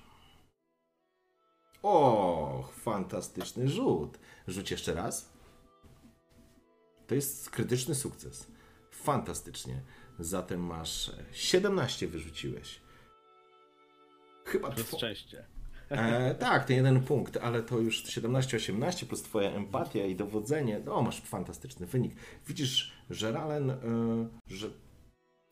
O, 1.84 2.69
fantastyczny 2.74 3.67
rzut. 3.69 4.19
Rzuć 4.48 4.72
jeszcze 4.72 4.93
raz. 4.93 5.34
To 7.08 7.15
jest 7.15 7.50
krytyczny 7.50 7.95
sukces. 7.95 8.52
Fantastycznie. 8.91 9.82
Zatem 10.19 10.63
masz 10.65 11.10
e, 11.10 11.26
17 11.32 12.08
wyrzuciłeś. 12.08 12.82
Chyba 14.49 14.71
two... 14.71 14.97
szczęście. 14.97 15.45
e, 15.89 16.35
Tak, 16.35 16.65
ten 16.65 16.75
jeden 16.75 17.01
punkt, 17.01 17.38
ale 17.38 17.63
to 17.63 17.79
już 17.79 18.03
17-18 18.03 19.05
plus 19.05 19.21
twoja 19.21 19.51
empatia 19.51 20.05
i 20.05 20.15
dowodzenie. 20.15 20.81
O, 20.91 21.01
masz 21.01 21.21
fantastyczny 21.21 21.85
wynik. 21.85 22.15
Widzisz, 22.47 22.91
że 23.09 23.31
Ralen, 23.31 23.69
e, 23.69 23.75
że 24.47 24.69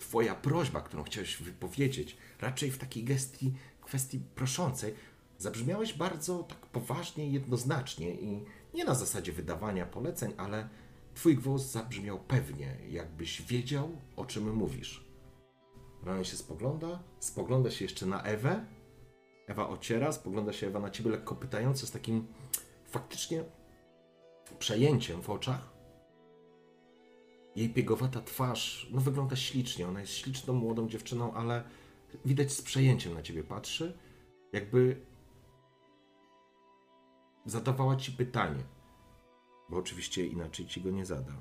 twoja 0.01 0.36
prośba, 0.36 0.81
którą 0.81 1.03
chciałeś 1.03 1.38
wypowiedzieć, 1.38 2.17
raczej 2.41 2.71
w 2.71 2.77
takiej 2.77 3.03
gestii, 3.03 3.53
kwestii 3.81 4.19
proszącej, 4.36 4.93
zabrzmiałeś 5.38 5.93
bardzo 5.93 6.43
tak 6.43 6.57
poważnie 6.57 7.27
i 7.27 7.33
jednoznacznie 7.33 8.12
i 8.13 8.43
nie 8.73 8.86
na 8.86 8.93
zasadzie 8.95 9.31
wydawania 9.31 9.86
poleceń, 9.86 10.33
ale 10.38 10.69
twój 11.15 11.36
głos 11.36 11.71
zabrzmiał 11.71 12.19
pewnie, 12.19 12.77
jakbyś 12.89 13.41
wiedział, 13.41 13.97
o 14.15 14.25
czym 14.25 14.53
mówisz. 14.55 15.07
Ralen 16.03 16.23
się 16.23 16.38
spogląda, 16.38 16.99
spogląda 17.19 17.71
się 17.71 17.86
jeszcze 17.86 18.05
na 18.05 18.23
Ewę. 18.23 18.65
Ewa 19.47 19.69
ociera, 19.69 20.12
spogląda 20.12 20.53
się 20.53 20.67
Ewa 20.67 20.79
na 20.79 20.89
ciebie 20.89 21.12
lekko 21.12 21.36
pytająco, 21.36 21.88
z 21.88 21.91
takim 21.91 22.27
faktycznie 22.86 23.43
przejęciem 24.60 25.21
w 25.21 25.29
oczach. 25.29 25.77
Jej 27.55 27.69
piegowata 27.69 28.21
twarz, 28.21 28.88
no 28.91 29.01
wygląda 29.01 29.36
ślicznie. 29.36 29.88
Ona 29.88 29.99
jest 29.99 30.13
śliczną, 30.13 30.53
młodą 30.53 30.89
dziewczyną, 30.89 31.33
ale 31.33 31.63
widać 32.25 32.51
z 32.51 32.62
przejęciem 32.62 33.13
na 33.13 33.21
ciebie 33.21 33.43
patrzy, 33.43 33.97
jakby 34.53 35.01
zadawała 37.45 37.95
ci 37.95 38.12
pytanie. 38.12 38.63
Bo 39.69 39.77
oczywiście 39.77 40.25
inaczej 40.25 40.65
ci 40.65 40.81
go 40.81 40.89
nie 40.89 41.05
zada. 41.05 41.33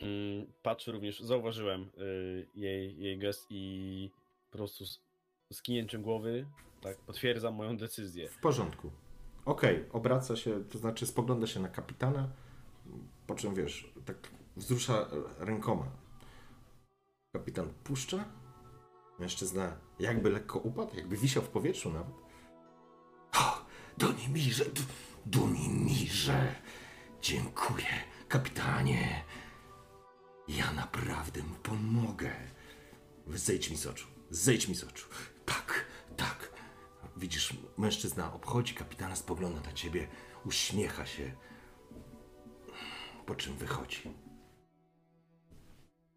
Mm, 0.00 0.52
Patrzę 0.62 0.92
również, 0.92 1.20
zauważyłem 1.20 1.90
y, 1.98 2.48
jej, 2.54 2.98
jej 2.98 3.18
gest 3.18 3.46
i 3.50 4.10
po 4.50 4.58
prostu 4.58 4.86
z, 4.86 5.00
z 5.52 5.62
kinięciem 5.62 6.02
głowy 6.02 6.46
tak 6.80 6.98
potwierdzam 6.98 7.54
moją 7.54 7.76
decyzję. 7.76 8.28
W 8.28 8.38
porządku. 8.40 8.90
Okej, 9.44 9.84
obraca 9.92 10.36
się, 10.36 10.64
to 10.64 10.78
znaczy 10.78 11.06
spogląda 11.06 11.46
się 11.46 11.60
na 11.60 11.68
kapitana, 11.68 12.28
po 13.26 13.34
czym 13.34 13.54
wiesz, 13.54 13.92
tak 14.04 14.30
wzrusza 14.56 15.08
rękoma. 15.38 15.86
Kapitan 17.32 17.68
puszcza. 17.84 18.24
Mężczyzna 19.18 19.76
jakby 19.98 20.30
lekko 20.30 20.58
upadł, 20.58 20.96
jakby 20.96 21.16
wisiał 21.16 21.42
w 21.42 21.48
powietrzu 21.48 21.90
nawet. 21.92 22.14
O, 23.34 23.66
Donimirze, 23.98 24.64
Donimirze, 25.26 26.54
dziękuję, 27.22 27.86
kapitanie. 28.28 29.24
Ja 30.48 30.72
naprawdę 30.72 31.42
mu 31.42 31.54
pomogę. 31.54 32.30
Zejdź 33.26 33.70
mi 33.70 33.76
z 33.76 33.86
oczu, 33.86 34.06
zejdź 34.30 34.68
mi 34.68 34.74
z 34.74 34.84
oczu. 34.84 35.08
Tak, 35.46 35.84
tak. 36.16 36.52
Widzisz, 37.16 37.56
mężczyzna 37.78 38.34
obchodzi 38.34 38.74
kapitana, 38.74 39.16
spogląda 39.16 39.60
na 39.60 39.72
ciebie, 39.72 40.08
uśmiecha 40.46 41.06
się, 41.06 41.32
po 43.26 43.34
czym 43.34 43.56
wychodzi. 43.56 44.02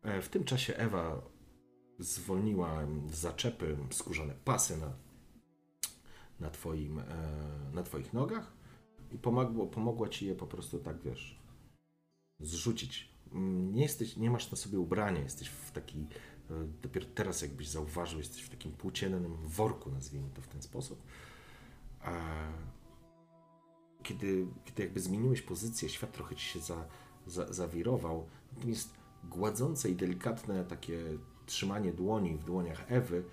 E, 0.03 0.21
W 0.21 0.29
tym 0.29 0.43
czasie 0.43 0.75
Ewa 0.75 1.21
zwolniła 1.99 2.87
zaczepy, 3.11 3.77
skórzane 3.91 4.33
pasy 4.33 4.77
na, 4.77 4.93
na, 6.39 6.49
twoim, 6.49 6.99
e, 6.99 7.03
na 7.73 7.83
twoich 7.83 8.13
nogach 8.13 8.53
i 9.11 9.17
pomogło, 9.17 9.67
pomogła 9.67 10.09
ci 10.09 10.25
je 10.25 10.35
po 10.35 10.47
prostu 10.47 10.79
tak, 10.79 11.01
wiesz, 11.01 11.39
zrzucić. 12.39 13.11
Mm, 13.31 13.73
Nie, 13.73 13.81
jesteś, 13.81 14.17
nie 14.17 14.31
masz 14.31 14.51
na 14.51 14.57
sobie 14.57 14.79
ubrania, 14.79 15.21
jesteś 15.21 15.47
w 15.49 15.71
taki, 15.71 15.99
e, 15.99 16.05
dopiero 16.81 17.05
teraz 17.15 17.41
jakbyś 17.41 17.67
zauważył, 17.67 18.19
jesteś 18.19 18.41
w 18.41 18.49
takim 18.49 18.71
płóciennym 18.71 19.37
worku, 19.43 19.91
nazwijmy 19.91 20.29
to 20.33 20.41
w 20.41 20.47
ten 20.47 20.61
sposób. 20.61 21.03
A 22.01 22.11
kiedy, 24.03 24.45
kiedy 24.65 24.83
jakby 24.83 24.99
zmieniłeś 24.99 25.41
pozycję, 25.41 25.89
świat 25.89 26.11
trochę 26.11 26.35
ci 26.35 26.45
się 26.45 26.59
za, 26.59 26.85
za, 27.27 27.53
zawirował, 27.53 28.27
natomiast 28.55 28.93
gładzące 29.23 29.89
i 29.89 29.95
delikatne 29.95 30.65
takie 30.65 31.03
trzymanie 31.45 31.93
dłoni 31.93 32.37
w 32.37 32.43
dłoniach 32.43 32.91
Ewy 32.91 33.23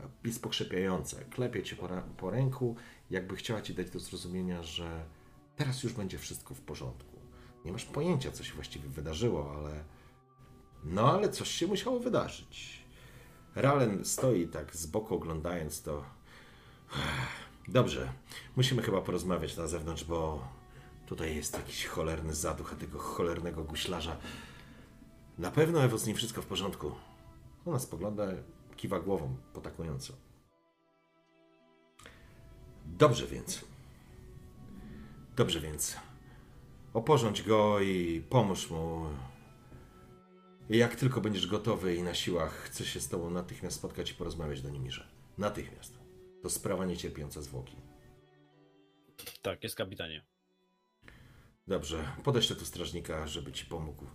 e, 0.00 0.08
jest 0.24 0.42
pokrzepiające. 0.42 1.24
Klepie 1.24 1.62
cię 1.62 1.76
po, 1.76 1.88
po 2.16 2.30
ręku, 2.30 2.76
jakby 3.10 3.36
chciała 3.36 3.62
ci 3.62 3.74
dać 3.74 3.90
do 3.90 4.00
zrozumienia, 4.00 4.62
że 4.62 5.04
teraz 5.56 5.82
już 5.82 5.92
będzie 5.92 6.18
wszystko 6.18 6.54
w 6.54 6.60
porządku. 6.60 7.18
Nie 7.64 7.72
masz 7.72 7.84
pojęcia, 7.84 8.32
co 8.32 8.44
się 8.44 8.54
właściwie 8.54 8.88
wydarzyło, 8.88 9.54
ale. 9.56 9.84
No, 10.84 11.12
ale 11.12 11.28
coś 11.28 11.50
się 11.50 11.66
musiało 11.66 12.00
wydarzyć. 12.00 12.82
Ralen 13.54 14.04
stoi 14.04 14.48
tak 14.48 14.76
z 14.76 14.86
boku 14.86 15.14
oglądając 15.14 15.82
to. 15.82 16.04
Dobrze, 17.68 18.12
musimy 18.56 18.82
chyba 18.82 19.00
porozmawiać 19.00 19.56
na 19.56 19.66
zewnątrz, 19.66 20.04
bo 20.04 20.48
tutaj 21.06 21.36
jest 21.36 21.54
jakiś 21.54 21.86
cholerny 21.86 22.34
zaduch, 22.34 22.72
a 22.72 22.76
tego 22.76 22.98
cholernego 22.98 23.64
guślarza. 23.64 24.16
Na 25.38 25.50
pewno, 25.50 25.82
Ewo, 25.82 25.98
z 25.98 26.06
nim 26.06 26.16
wszystko 26.16 26.42
w 26.42 26.46
porządku. 26.46 26.92
Ona 27.66 27.78
spogląda, 27.78 28.26
kiwa 28.76 29.00
głową, 29.00 29.36
potakująco. 29.52 30.12
Dobrze 32.86 33.26
więc. 33.26 33.64
Dobrze 35.36 35.60
więc. 35.60 35.96
Oporządź 36.94 37.42
go 37.42 37.80
i 37.80 38.22
pomóż 38.30 38.70
mu. 38.70 39.06
Jak 40.68 40.96
tylko 40.96 41.20
będziesz 41.20 41.46
gotowy 41.46 41.94
i 41.94 42.02
na 42.02 42.14
siłach, 42.14 42.52
chcę 42.52 42.84
się 42.84 43.00
z 43.00 43.08
tobą 43.08 43.30
natychmiast 43.30 43.76
spotkać 43.76 44.10
i 44.10 44.14
porozmawiać 44.14 44.62
do 44.62 44.70
Nimirze. 44.70 45.08
Natychmiast. 45.38 45.98
To 46.42 46.50
sprawa 46.50 46.86
niecierpiąca 46.86 47.42
zwłoki. 47.42 47.76
Tak, 49.42 49.62
jest 49.62 49.76
kapitanie. 49.76 50.26
Dobrze, 51.66 52.12
podeślę 52.24 52.56
tu 52.56 52.64
strażnika, 52.64 53.26
żeby 53.26 53.52
ci 53.52 53.66
pomógł 53.66 54.06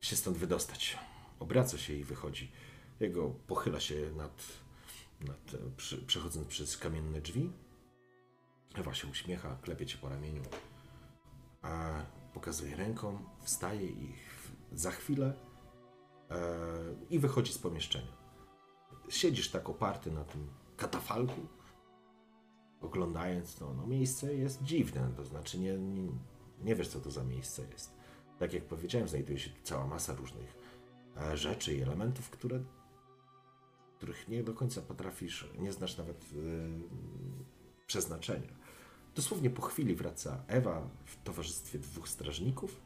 się 0.00 0.16
stąd 0.16 0.36
wydostać. 0.36 0.98
Obraca 1.38 1.78
się 1.78 1.92
i 1.92 2.04
wychodzi. 2.04 2.52
Jego 3.00 3.30
pochyla 3.30 3.80
się 3.80 3.94
nad, 4.16 4.42
nad 5.20 5.56
przy, 5.76 5.98
przechodząc 5.98 6.48
przez 6.48 6.78
kamienne 6.78 7.20
drzwi. 7.20 7.52
Ewa 8.74 8.94
się 8.94 9.08
uśmiecha, 9.08 9.58
klepie 9.62 9.86
cię 9.86 9.98
po 9.98 10.08
ramieniu, 10.08 10.42
a 11.62 12.02
pokazuje 12.34 12.76
ręką, 12.76 13.24
wstaje 13.42 13.86
i 13.86 14.12
za 14.80 14.90
chwilę 14.90 15.34
e, 16.30 16.36
i 17.10 17.18
wychodzi 17.18 17.52
z 17.52 17.58
pomieszczenia. 17.58 18.12
Siedzisz 19.08 19.50
tak 19.50 19.68
oparty 19.68 20.10
na 20.10 20.24
tym 20.24 20.48
katafalku, 20.76 21.40
oglądając 22.80 23.54
to, 23.54 23.74
no 23.74 23.86
miejsce 23.86 24.34
jest 24.34 24.62
dziwne, 24.62 25.12
to 25.16 25.24
znaczy 25.24 25.58
nie, 25.58 25.78
nie, 25.78 26.08
nie 26.62 26.74
wiesz, 26.74 26.88
co 26.88 27.00
to 27.00 27.10
za 27.10 27.24
miejsce 27.24 27.62
jest. 27.72 27.94
Tak 28.38 28.52
jak 28.52 28.64
powiedziałem, 28.64 29.08
znajduje 29.08 29.38
się 29.38 29.50
tu 29.50 29.62
cała 29.62 29.86
masa 29.86 30.14
różnych 30.14 30.56
e, 31.16 31.36
rzeczy 31.36 31.74
i 31.74 31.82
elementów, 31.82 32.30
które, 32.30 32.60
których 33.96 34.28
nie 34.28 34.42
do 34.42 34.54
końca 34.54 34.82
potrafisz, 34.82 35.48
nie 35.58 35.72
znasz 35.72 35.96
nawet 35.96 36.24
e, 36.24 36.26
przeznaczenia. 37.86 38.54
Dosłownie 39.14 39.50
po 39.50 39.62
chwili 39.62 39.94
wraca 39.94 40.44
Ewa 40.46 40.88
w 41.04 41.22
towarzystwie 41.22 41.78
dwóch 41.78 42.08
strażników, 42.08 42.80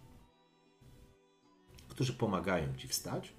którzy 1.99 2.13
pomagają 2.13 2.77
ci 2.77 2.89
wstać 2.89 3.33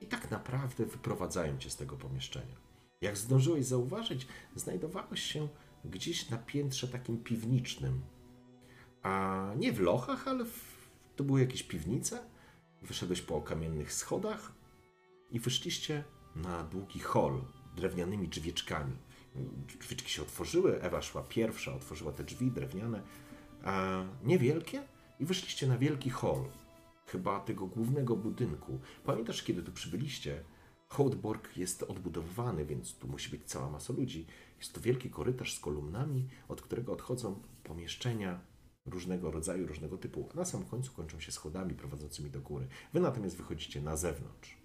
i 0.00 0.06
tak 0.06 0.30
naprawdę 0.30 0.86
wyprowadzają 0.86 1.58
cię 1.58 1.70
z 1.70 1.76
tego 1.76 1.96
pomieszczenia. 1.96 2.56
Jak 3.00 3.16
zdążyłeś 3.16 3.64
zauważyć, 3.64 4.26
znajdowałeś 4.54 5.22
się 5.22 5.48
gdzieś 5.84 6.30
na 6.30 6.38
piętrze 6.38 6.88
takim 6.88 7.18
piwniczym. 7.24 8.02
A 9.02 9.44
nie 9.56 9.72
w 9.72 9.80
lochach, 9.80 10.28
ale 10.28 10.44
w, 10.44 10.88
to 11.16 11.24
były 11.24 11.40
jakieś 11.40 11.62
piwnice. 11.62 12.24
Wyszedłeś 12.82 13.22
po 13.22 13.40
kamiennych 13.40 13.92
schodach 13.92 14.52
i 15.30 15.40
wyszliście 15.40 16.04
na 16.36 16.64
długi 16.64 17.00
hol 17.00 17.40
drewnianymi 17.76 18.28
drzwieczkami. 18.28 18.96
Drzwiczki 19.80 20.10
się 20.10 20.22
otworzyły, 20.22 20.80
Ewa 20.82 21.02
szła 21.02 21.22
pierwsza, 21.22 21.74
otworzyła 21.74 22.12
te 22.12 22.24
drzwi 22.24 22.50
drewniane, 22.50 23.02
niewielkie 24.24 24.82
i 25.20 25.24
wyszliście 25.24 25.66
na 25.66 25.78
wielki 25.78 26.10
hol, 26.10 26.44
chyba 27.08 27.40
tego 27.40 27.66
głównego 27.66 28.16
budynku. 28.16 28.80
Pamiętasz, 29.04 29.42
kiedy 29.42 29.62
tu 29.62 29.72
przybyliście? 29.72 30.44
Hołdborg 30.88 31.56
jest 31.56 31.82
odbudowywany, 31.82 32.64
więc 32.64 32.94
tu 32.94 33.08
musi 33.08 33.30
być 33.30 33.44
cała 33.44 33.70
masa 33.70 33.92
ludzi. 33.92 34.26
Jest 34.58 34.72
to 34.72 34.80
wielki 34.80 35.10
korytarz 35.10 35.56
z 35.56 35.60
kolumnami, 35.60 36.28
od 36.48 36.62
którego 36.62 36.92
odchodzą 36.92 37.42
pomieszczenia 37.64 38.40
różnego 38.86 39.30
rodzaju, 39.30 39.66
różnego 39.66 39.98
typu, 39.98 40.28
a 40.32 40.36
na 40.36 40.44
sam 40.44 40.64
końcu 40.64 40.92
kończą 40.92 41.20
się 41.20 41.32
schodami 41.32 41.74
prowadzącymi 41.74 42.30
do 42.30 42.40
góry. 42.40 42.68
Wy 42.92 43.00
natomiast 43.00 43.36
wychodzicie 43.36 43.82
na 43.82 43.96
zewnątrz. 43.96 44.58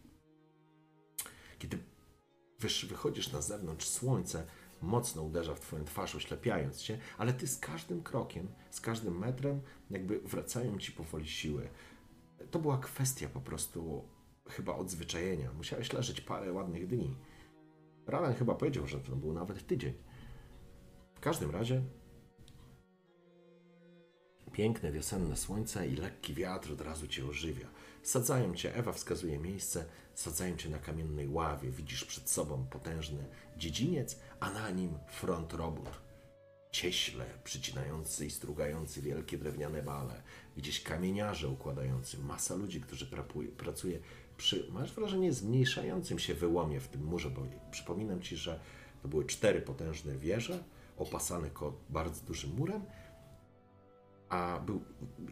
Kiedy 1.60 1.78
wychodzisz 2.88 3.32
na 3.32 3.42
zewnątrz, 3.42 3.88
słońce 3.88 4.46
mocno 4.82 5.24
uderza 5.24 5.56
w 5.56 5.60
twoją 5.60 5.86
twarz, 5.86 6.16
oślepiając 6.16 6.82
cię, 6.82 7.00
ale 7.18 7.34
ty 7.34 7.48
z 7.48 7.58
każdym 7.58 8.04
krokiem, 8.04 8.48
z 8.72 8.82
każdym 8.82 9.18
metrem, 9.18 9.62
jakby 9.90 10.20
wracają 10.20 10.78
ci 10.78 10.92
powoli 10.92 11.28
siły. 11.28 11.70
To 12.54 12.60
była 12.60 12.78
kwestia 12.78 13.30
po 13.30 13.42
prostu 13.42 14.04
chyba 14.50 14.76
odzwyczajenia. 14.76 15.54
Musiałeś 15.54 15.94
leżeć 15.94 16.22
parę 16.22 16.54
ładnych 16.54 16.88
dni. 16.88 17.16
Ralan 18.08 18.34
chyba 18.34 18.56
powiedział, 18.56 18.88
że 18.88 19.00
to 19.00 19.16
był 19.16 19.34
nawet 19.34 19.68
tydzień. 19.68 19.94
W 21.16 21.20
każdym 21.20 21.52
razie 21.52 21.82
piękne 24.52 24.92
wiosenne 24.92 25.38
słońce 25.38 25.88
i 25.88 25.96
lekki 25.96 26.34
wiatr 26.34 26.72
od 26.74 26.82
razu 26.82 27.08
cię 27.08 27.26
ożywia. 27.26 27.68
Sadzają 28.04 28.54
cię, 28.54 28.76
Ewa 28.76 28.92
wskazuje 28.92 29.40
miejsce, 29.40 29.86
sadzają 30.16 30.58
cię 30.58 30.70
na 30.70 30.80
kamiennej 30.80 31.28
ławie. 31.28 31.72
Widzisz 31.72 32.06
przed 32.06 32.30
sobą 32.30 32.66
potężny 32.66 33.26
dziedziniec, 33.58 34.20
a 34.40 34.50
na 34.50 34.70
nim 34.70 34.98
front 35.08 35.54
robót. 35.54 36.03
Cieśle 36.74 37.26
przycinający 37.44 38.26
i 38.26 38.32
strugający 38.32 39.02
wielkie 39.02 39.38
drewniane 39.38 39.84
bale. 39.84 40.22
Gdzieś 40.58 40.84
kamieniarze 40.84 41.48
układający, 41.48 42.18
masa 42.18 42.56
ludzi, 42.56 42.82
którzy 42.82 43.06
prapuje, 43.06 43.50
pracuje 43.50 44.00
przy, 44.38 44.68
masz 44.72 44.94
wrażenie, 44.94 45.34
zmniejszającym 45.34 46.20
się 46.20 46.34
wyłomie 46.34 46.80
w 46.80 46.88
tym 46.88 47.04
murze, 47.04 47.30
bo 47.30 47.42
przypominam 47.72 48.22
ci, 48.22 48.36
że 48.38 48.60
to 49.02 49.08
były 49.08 49.26
cztery 49.26 49.62
potężne 49.62 50.18
wieże, 50.18 50.64
opasane 50.98 51.50
bardzo 51.90 52.26
dużym 52.26 52.56
murem, 52.56 52.86
a 54.30 54.60
był, 54.66 54.84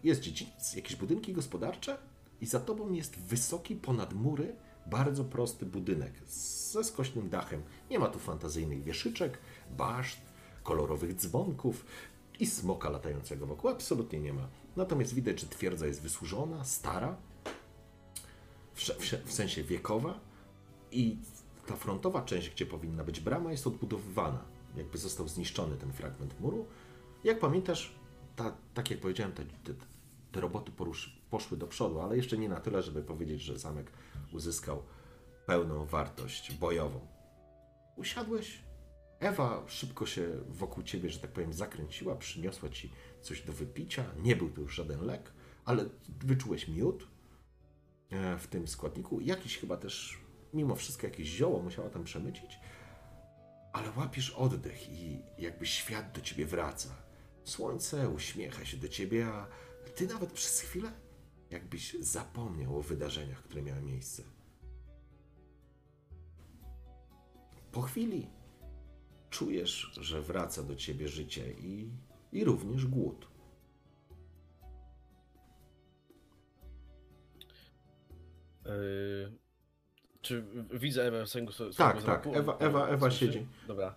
jest 0.03 0.21
dziedziniec, 0.21 0.73
jakieś 0.75 0.95
budynki 0.95 1.33
gospodarcze 1.33 1.97
i 2.41 2.45
za 2.45 2.59
tobą 2.59 2.91
jest 2.91 3.19
wysoki 3.19 3.75
ponad 3.75 4.13
mury, 4.13 4.55
bardzo 4.85 5.23
prosty 5.23 5.65
budynek 5.65 6.13
ze 6.27 6.83
skośnym 6.83 7.29
dachem. 7.29 7.61
Nie 7.89 7.99
ma 7.99 8.07
tu 8.07 8.19
fantazyjnych 8.19 8.83
wieszyczek, 8.83 9.37
baszt, 9.77 10.30
kolorowych 10.63 11.13
dzwonków 11.13 11.85
i 12.39 12.45
smoka 12.45 12.89
latającego 12.89 13.45
wokół. 13.45 13.69
Absolutnie 13.69 14.19
nie 14.19 14.33
ma. 14.33 14.47
Natomiast 14.75 15.13
widać, 15.13 15.39
że 15.39 15.47
twierdza 15.47 15.87
jest 15.87 16.01
wysłużona, 16.01 16.63
stara, 16.63 17.15
w, 18.73 18.81
w, 18.81 19.25
w 19.25 19.33
sensie 19.33 19.63
wiekowa 19.63 20.19
i 20.91 21.17
ta 21.67 21.75
frontowa 21.75 22.21
część, 22.21 22.49
gdzie 22.49 22.65
powinna 22.65 23.03
być 23.03 23.19
brama, 23.19 23.51
jest 23.51 23.67
odbudowywana. 23.67 24.43
Jakby 24.75 24.97
został 24.97 25.27
zniszczony 25.27 25.77
ten 25.77 25.93
fragment 25.93 26.39
muru 26.39 26.65
Jak 27.23 27.39
pamiętasz, 27.39 27.91
ta, 28.35 28.53
tak 28.73 28.91
jak 28.91 28.99
powiedziałem, 28.99 29.33
te, 29.33 29.43
te, 29.45 29.73
te 30.31 30.41
roboty 30.41 30.71
porusz, 30.71 31.21
poszły 31.29 31.57
do 31.57 31.67
przodu, 31.67 31.99
ale 31.99 32.17
jeszcze 32.17 32.37
nie 32.37 32.49
na 32.49 32.59
tyle, 32.59 32.81
żeby 32.81 33.01
powiedzieć, 33.01 33.41
że 33.41 33.59
zamek 33.59 33.91
uzyskał 34.33 34.83
pełną 35.45 35.85
wartość 35.85 36.53
bojową. 36.53 36.99
Usiadłeś. 37.95 38.70
Ewa 39.21 39.63
szybko 39.67 40.05
się 40.05 40.27
wokół 40.49 40.83
ciebie, 40.83 41.09
że 41.09 41.19
tak 41.19 41.31
powiem, 41.31 41.53
zakręciła, 41.53 42.15
przyniosła 42.15 42.69
ci 42.69 42.91
coś 43.21 43.41
do 43.41 43.53
wypicia. 43.53 44.05
Nie 44.23 44.35
był 44.35 44.49
to 44.49 44.61
już 44.61 44.75
żaden 44.75 45.05
lek, 45.05 45.31
ale 45.65 45.85
wyczułeś 46.25 46.67
miód 46.67 47.07
e, 48.09 48.37
w 48.37 48.47
tym 48.47 48.67
składniku. 48.67 49.21
Jakiś 49.21 49.57
chyba 49.57 49.77
też, 49.77 50.19
mimo 50.53 50.75
wszystko, 50.75 51.07
jakieś 51.07 51.27
zioło 51.27 51.61
musiała 51.61 51.89
tam 51.89 52.03
przemycić. 52.03 52.59
Ale 53.73 53.91
łapiesz 53.97 54.29
oddech 54.29 54.89
i 54.89 55.21
jakby 55.37 55.65
świat 55.65 56.11
do 56.11 56.21
ciebie 56.21 56.45
wraca. 56.45 56.89
Słońce 57.43 58.09
uśmiecha 58.09 58.65
się 58.65 58.77
do 58.77 58.87
ciebie, 58.87 59.27
a 59.27 59.47
ty 59.95 60.07
nawet 60.07 60.31
przez 60.31 60.59
chwilę 60.59 60.91
jakbyś 61.49 61.93
zapomniał 61.99 62.77
o 62.77 62.81
wydarzeniach, 62.81 63.43
które 63.43 63.61
miały 63.61 63.81
miejsce. 63.81 64.23
Po 67.71 67.81
chwili 67.81 68.40
czujesz, 69.45 69.91
że 70.01 70.21
wraca 70.21 70.63
do 70.63 70.75
ciebie 70.75 71.07
życie 71.07 71.51
i, 71.51 71.89
i 72.31 72.43
również 72.43 72.85
głód. 72.85 73.27
Yy, 78.65 79.31
czy 80.21 80.43
widzę 80.73 81.03
Ewę 81.07 81.27
swojego, 81.27 81.51
swojego 81.51 81.73
Tak, 81.73 82.03
tak? 82.03 82.25
Ewa- 82.25 82.57
Ewa- 82.87 83.11
siedzi. 83.11 83.45
Dobra. 83.67 83.95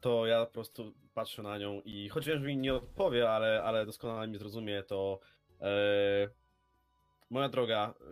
To 0.00 0.26
ja 0.26 0.46
po 0.46 0.52
prostu 0.52 0.94
patrzę 1.14 1.42
na 1.42 1.58
nią 1.58 1.80
i 1.84 2.08
choć 2.08 2.26
wiem, 2.26 2.40
że 2.40 2.46
mi 2.46 2.56
nie 2.56 2.74
odpowie, 2.74 3.30
ale, 3.30 3.62
ale 3.62 3.86
doskonale 3.86 4.28
mi 4.28 4.38
zrozumie, 4.38 4.82
to 4.82 5.20
e, 5.60 5.70
moja 7.30 7.48
droga, 7.48 7.94
e, 8.00 8.04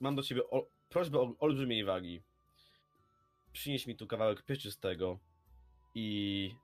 mam 0.00 0.16
do 0.16 0.22
ciebie 0.22 0.50
o, 0.50 0.66
prośbę 0.88 1.18
o 1.18 1.34
olbrzymiej 1.38 1.84
wagi. 1.84 2.22
Przynieś 3.52 3.86
mi 3.86 3.96
tu 3.96 4.06
kawałek 4.06 4.42
pieczystego 4.42 5.18
i 5.96 6.54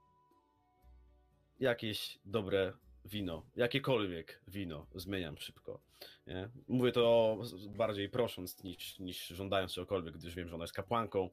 jakieś 1.60 2.18
dobre 2.24 2.72
wino, 3.04 3.42
jakiekolwiek 3.56 4.40
wino, 4.48 4.86
zmieniam 4.94 5.38
szybko. 5.38 5.80
Nie? 6.26 6.48
Mówię 6.68 6.92
to 6.92 7.38
bardziej 7.76 8.08
prosząc 8.08 8.64
niż, 8.64 8.98
niż 8.98 9.26
żądając 9.26 9.72
czegokolwiek, 9.72 10.18
gdyż 10.18 10.34
wiem, 10.34 10.48
że 10.48 10.54
ona 10.54 10.64
jest 10.64 10.74
kapłanką 10.74 11.30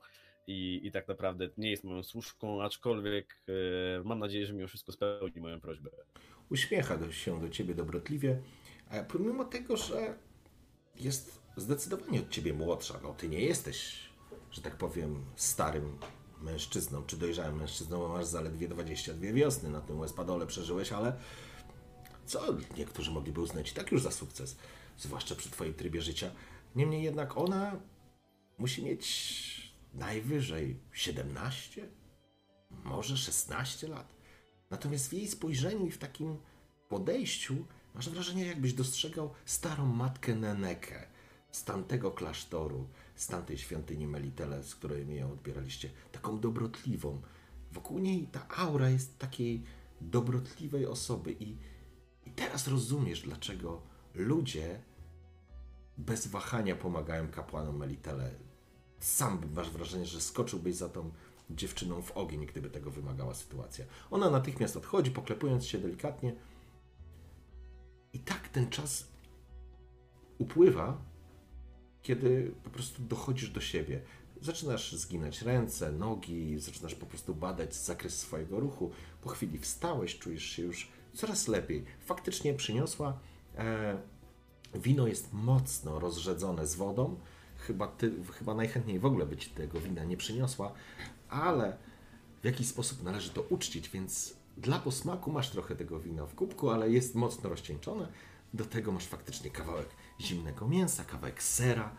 i, 0.48 0.82
i 0.84 0.92
tak 0.92 1.08
naprawdę 1.08 1.50
nie 1.58 1.72
jest 1.72 1.84
moją 1.84 2.04
służką, 2.04 2.64
aczkolwiek 2.64 3.42
e, 3.48 4.04
mam 4.04 4.20
nadzieję, 4.20 4.46
że 4.46 4.54
mimo 4.54 4.68
wszystko 4.68 4.92
spełni 4.92 5.42
moją 5.42 5.62
prośbę. 5.62 5.90
Uśmiecha 6.50 7.12
się 7.12 7.42
do 7.42 7.50
ciebie 7.50 7.76
dobrotliwie, 7.76 8.42
a 8.90 9.04
pomimo 9.04 9.46
tego, 9.46 9.78
że 9.78 10.18
jest 10.96 11.42
zdecydowanie 11.58 12.20
od 12.20 12.30
ciebie 12.30 12.54
młodsza, 12.54 13.00
no 13.04 13.14
ty 13.14 13.30
nie 13.30 13.42
jesteś, 13.42 14.10
że 14.52 14.62
tak 14.62 14.76
powiem, 14.76 15.26
starym 15.36 15.98
mężczyzną, 16.42 17.04
czy 17.04 17.18
dojrzałym 17.18 17.58
mężczyzną, 17.58 18.00
bo 18.00 18.10
masz 18.10 18.26
zaledwie 18.26 18.68
22 18.68 19.34
wiosny 19.34 19.70
na 19.70 19.82
tym 19.82 20.00
Westpadole 20.00 20.48
przeżyłeś, 20.48 20.92
ale 20.92 21.14
co 22.26 22.42
niektórzy 22.78 23.12
mogliby 23.12 23.42
uznać 23.42 23.72
i 23.72 23.74
tak 23.74 23.92
już 23.92 24.02
za 24.02 24.12
sukces, 24.12 24.56
zwłaszcza 24.98 25.36
przy 25.36 25.50
twoim 25.50 25.74
trybie 25.74 26.02
życia. 26.02 26.32
Niemniej 26.76 27.04
jednak 27.04 27.38
ona 27.38 27.80
musi 28.58 28.84
mieć 28.84 29.74
najwyżej 29.94 30.80
17, 30.92 31.90
może 32.72 33.18
16 33.18 33.88
lat. 33.88 34.16
Natomiast 34.70 35.10
w 35.10 35.14
jej 35.14 35.28
spojrzeniu 35.28 35.86
i 35.88 35.92
w 35.92 35.98
takim 35.98 36.38
podejściu 36.90 37.56
masz 37.96 38.10
wrażenie, 38.10 38.46
jakbyś 38.46 38.74
dostrzegał 38.74 39.34
starą 39.46 39.86
matkę 39.86 40.36
Nenekę 40.36 41.08
z 41.52 41.64
tamtego 41.64 42.12
klasztoru, 42.12 42.88
z 43.20 43.28
tamtej 43.28 43.58
świątyni 43.58 44.08
Melitele, 44.08 44.64
z 44.64 44.76
której 44.76 45.06
mi 45.06 45.16
ją 45.16 45.32
odbieraliście. 45.32 45.90
Taką 46.12 46.40
dobrotliwą. 46.40 47.22
Wokół 47.72 48.00
niej 48.00 48.28
ta 48.28 48.48
aura 48.58 48.90
jest 48.90 49.18
takiej 49.18 49.64
dobrotliwej 50.02 50.86
osoby 50.86 51.36
i, 51.40 51.58
i 52.26 52.32
teraz 52.32 52.68
rozumiesz, 52.68 53.22
dlaczego 53.22 53.82
ludzie 54.16 54.82
bez 55.98 56.28
wahania 56.28 56.76
pomagają 56.76 57.28
kapłanom 57.28 57.78
Melitele. 57.78 58.32
Sam 59.00 59.42
masz 59.56 59.70
wrażenie, 59.70 60.06
że 60.06 60.22
skoczyłbyś 60.22 60.76
za 60.76 60.90
tą 60.90 61.12
dziewczyną 61.50 62.02
w 62.02 62.12
ogień, 62.12 62.46
gdyby 62.46 62.70
tego 62.70 62.92
wymagała 62.92 63.34
sytuacja. 63.34 63.86
Ona 64.12 64.30
natychmiast 64.30 64.78
odchodzi, 64.78 65.12
poklepując 65.12 65.66
się 65.66 65.78
delikatnie. 65.78 66.36
I 68.14 68.20
tak 68.20 68.50
ten 68.50 68.70
czas 68.70 69.08
upływa, 70.38 71.09
kiedy 72.10 72.52
po 72.64 72.70
prostu 72.70 73.04
dochodzisz 73.04 73.50
do 73.50 73.62
siebie. 73.62 74.02
Zaczynasz 74.42 74.94
zginać 74.94 75.42
ręce, 75.42 75.92
nogi, 75.92 76.60
zaczynasz 76.60 76.96
po 76.96 77.06
prostu 77.06 77.36
badać 77.36 77.76
zakres 77.76 78.20
swojego 78.20 78.60
ruchu. 78.60 78.92
Po 79.22 79.30
chwili 79.30 79.60
wstałeś, 79.60 80.20
czujesz 80.20 80.44
się 80.44 80.64
już 80.64 80.92
coraz 81.14 81.48
lepiej. 81.48 81.86
Faktycznie 82.06 82.54
przyniosła. 82.54 83.20
E, 83.58 83.98
wino 84.76 85.08
jest 85.08 85.34
mocno 85.34 86.00
rozrzedzone 86.00 86.68
z 86.68 86.76
wodą. 86.76 87.20
Chyba, 87.58 87.88
ty, 87.88 88.12
chyba 88.34 88.54
najchętniej 88.54 89.00
w 89.00 89.06
ogóle 89.06 89.26
by 89.26 89.38
ci 89.38 89.50
tego 89.50 89.80
wina 89.80 90.04
nie 90.04 90.18
przyniosła, 90.18 90.72
ale 91.30 91.78
w 92.42 92.46
jakiś 92.46 92.68
sposób 92.68 93.04
należy 93.04 93.30
to 93.30 93.42
uczcić, 93.42 93.90
więc 93.90 94.34
dla 94.58 94.80
posmaku 94.80 95.32
masz 95.32 95.50
trochę 95.50 95.76
tego 95.76 96.00
wina 96.00 96.26
w 96.26 96.36
kubku, 96.36 96.70
ale 96.70 96.90
jest 96.90 97.16
mocno 97.16 97.50
rozcieńczone. 97.50 98.08
Do 98.54 98.66
tego 98.66 98.92
masz 98.92 99.06
faktycznie 99.06 99.50
kawałek 99.50 99.88
zimnego 100.22 100.68
mięsa, 100.68 101.04
kawałek 101.04 101.44
sera 101.44 101.96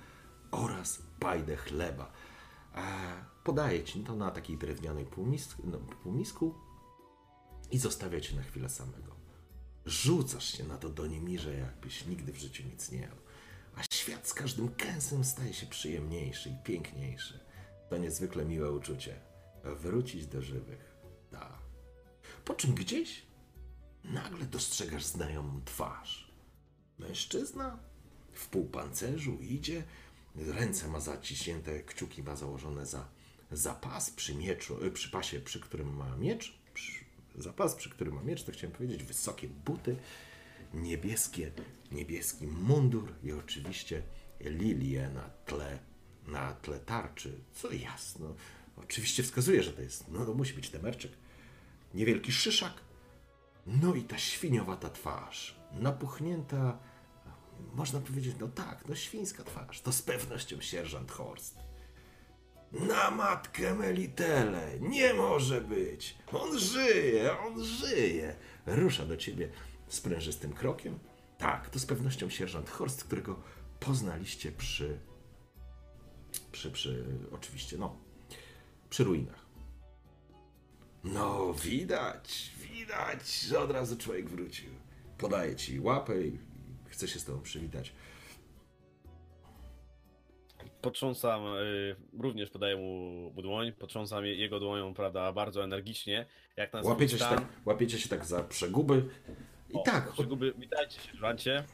oraz 0.50 1.02
bajdę 1.20 1.56
chleba. 1.56 2.12
Podaję 3.44 3.84
ci 3.84 4.00
to 4.00 4.16
na 4.16 4.30
takiej 4.30 4.58
drewnianej 4.58 5.06
półmisku, 5.06 5.62
no, 5.66 5.78
półmisku 5.78 6.54
i 7.70 7.78
zostawia 7.78 8.20
cię 8.20 8.36
na 8.36 8.42
chwilę 8.42 8.68
samego. 8.68 9.16
Rzucasz 9.86 10.44
się 10.44 10.64
na 10.64 10.78
to 10.78 10.88
do 10.88 11.06
niemirze, 11.06 11.54
jakbyś 11.54 12.06
nigdy 12.06 12.32
w 12.32 12.38
życiu 12.38 12.62
nic 12.64 12.90
nie 12.90 13.00
jadł. 13.00 13.22
A 13.76 13.82
świat 13.94 14.28
z 14.28 14.34
każdym 14.34 14.68
kęsem 14.68 15.24
staje 15.24 15.54
się 15.54 15.66
przyjemniejszy 15.66 16.50
i 16.50 16.64
piękniejszy. 16.64 17.40
To 17.90 17.96
niezwykle 17.96 18.44
miłe 18.44 18.72
uczucie. 18.72 19.20
Wrócić 19.64 20.26
do 20.26 20.42
żywych. 20.42 20.96
Tak. 21.30 21.58
Po 22.44 22.54
czym 22.54 22.74
gdzieś 22.74 23.26
nagle 24.04 24.46
dostrzegasz 24.46 25.04
znajomą 25.04 25.60
twarz. 25.64 26.32
Mężczyzna 26.98 27.78
w 28.40 28.48
półpancerzu 28.48 29.38
idzie, 29.40 29.82
ręce 30.36 30.88
ma 30.88 31.00
zaciśnięte, 31.00 31.82
kciuki 31.82 32.22
ma 32.22 32.36
założone 32.36 32.86
za, 32.86 33.08
za 33.52 33.74
pas 33.74 34.10
przy 34.10 34.34
mieczu, 34.34 34.84
y, 34.84 34.90
przy 34.90 35.10
pasie, 35.10 35.40
przy 35.40 35.60
którym 35.60 35.96
ma 35.96 36.16
miecz, 36.16 36.58
przy, 36.74 37.04
za 37.38 37.52
pas, 37.52 37.74
przy 37.74 37.90
którym 37.90 38.14
ma 38.14 38.22
miecz, 38.22 38.42
to 38.42 38.52
chciałem 38.52 38.76
powiedzieć, 38.76 39.02
wysokie 39.02 39.48
buty, 39.48 39.96
niebieskie, 40.74 41.52
niebieski 41.92 42.46
mundur 42.46 43.14
i 43.24 43.32
oczywiście 43.32 44.02
lilię 44.40 45.10
na 45.10 45.30
tle, 45.46 45.78
na 46.26 46.52
tle 46.52 46.80
tarczy, 46.80 47.40
co 47.52 47.72
jasno, 47.72 48.34
oczywiście 48.76 49.22
wskazuje, 49.22 49.62
że 49.62 49.72
to 49.72 49.82
jest, 49.82 50.08
no 50.08 50.26
to 50.26 50.34
musi 50.34 50.54
być 50.54 50.70
temerczyk. 50.70 51.12
Niewielki 51.94 52.32
szyszak, 52.32 52.72
no 53.66 53.94
i 53.94 54.02
ta 54.02 54.18
świniowata 54.18 54.90
twarz, 54.90 55.56
napuchnięta, 55.72 56.78
można 57.74 58.00
powiedzieć, 58.00 58.34
no 58.40 58.48
tak, 58.48 58.88
no 58.88 58.94
świńska 58.94 59.44
twarz, 59.44 59.80
to 59.80 59.92
z 59.92 60.02
pewnością 60.02 60.60
sierżant 60.60 61.10
Horst. 61.10 61.58
Na 62.72 63.10
matkę 63.10 63.74
Melitele, 63.74 64.80
nie 64.80 65.14
może 65.14 65.60
być, 65.60 66.18
on 66.32 66.58
żyje, 66.58 67.38
on 67.38 67.64
żyje. 67.64 68.36
Rusza 68.66 69.06
do 69.06 69.16
ciebie 69.16 69.48
sprężystym 69.88 70.52
krokiem. 70.52 70.98
Tak, 71.38 71.70
to 71.70 71.78
z 71.78 71.86
pewnością 71.86 72.30
sierżant 72.30 72.70
Horst, 72.70 73.04
którego 73.04 73.42
poznaliście 73.80 74.52
przy, 74.52 74.98
przy, 76.52 76.70
przy, 76.70 77.04
oczywiście, 77.32 77.78
no, 77.78 77.96
przy 78.90 79.04
ruinach. 79.04 79.46
No, 81.04 81.54
widać, 81.54 82.50
widać, 82.70 83.40
że 83.40 83.60
od 83.60 83.70
razu 83.70 83.96
człowiek 83.96 84.28
wrócił. 84.28 84.70
Podaje 85.18 85.56
ci 85.56 85.80
łapę 85.80 86.22
i 86.22 86.38
chce 87.00 87.08
się 87.08 87.18
z 87.18 87.24
tobą 87.24 87.40
przywitać. 87.42 87.92
Potrząsam, 90.82 91.46
y, 91.46 91.96
również 92.18 92.50
podaję 92.50 92.76
mu 92.76 93.30
mu 93.34 93.42
dłoń, 93.42 93.72
potrząsam 93.72 94.24
je- 94.24 94.34
jego 94.36 94.60
dłonią, 94.60 94.94
prawda, 94.94 95.32
bardzo 95.32 95.64
energicznie, 95.64 96.26
jak 96.56 96.72
na 96.72 96.80
swój 96.80 96.92
Łapiecie 96.92 97.18
się, 97.18 97.24
tak, 97.24 97.44
łapiecie 97.66 97.98
się 97.98 98.08
tak 98.08 98.24
za 98.24 98.42
przeguby. 98.42 99.08
I 99.70 99.74
O, 99.74 99.82
tak, 99.82 100.12
Przeguby, 100.12 100.54
witajcie 100.58 101.00
sierżancie. 101.00 101.64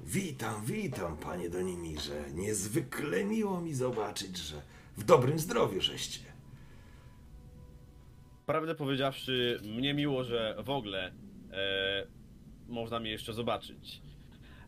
witam, 0.00 0.64
witam, 0.64 1.16
panie 1.16 1.50
Donimirze. 1.50 2.24
Niezwykle 2.34 3.24
miło 3.24 3.60
mi 3.60 3.74
zobaczyć, 3.74 4.36
że 4.36 4.62
w 4.96 5.04
dobrym 5.04 5.38
zdrowiu 5.38 5.80
żeście. 5.80 6.20
Prawdę 8.46 8.74
powiedziawszy, 8.74 9.60
mnie 9.64 9.94
miło, 9.94 10.24
że 10.24 10.56
w 10.64 10.70
ogóle 10.70 11.12
e, 11.52 12.06
można 12.68 13.00
mnie 13.00 13.10
jeszcze 13.10 13.32
zobaczyć. 13.32 14.02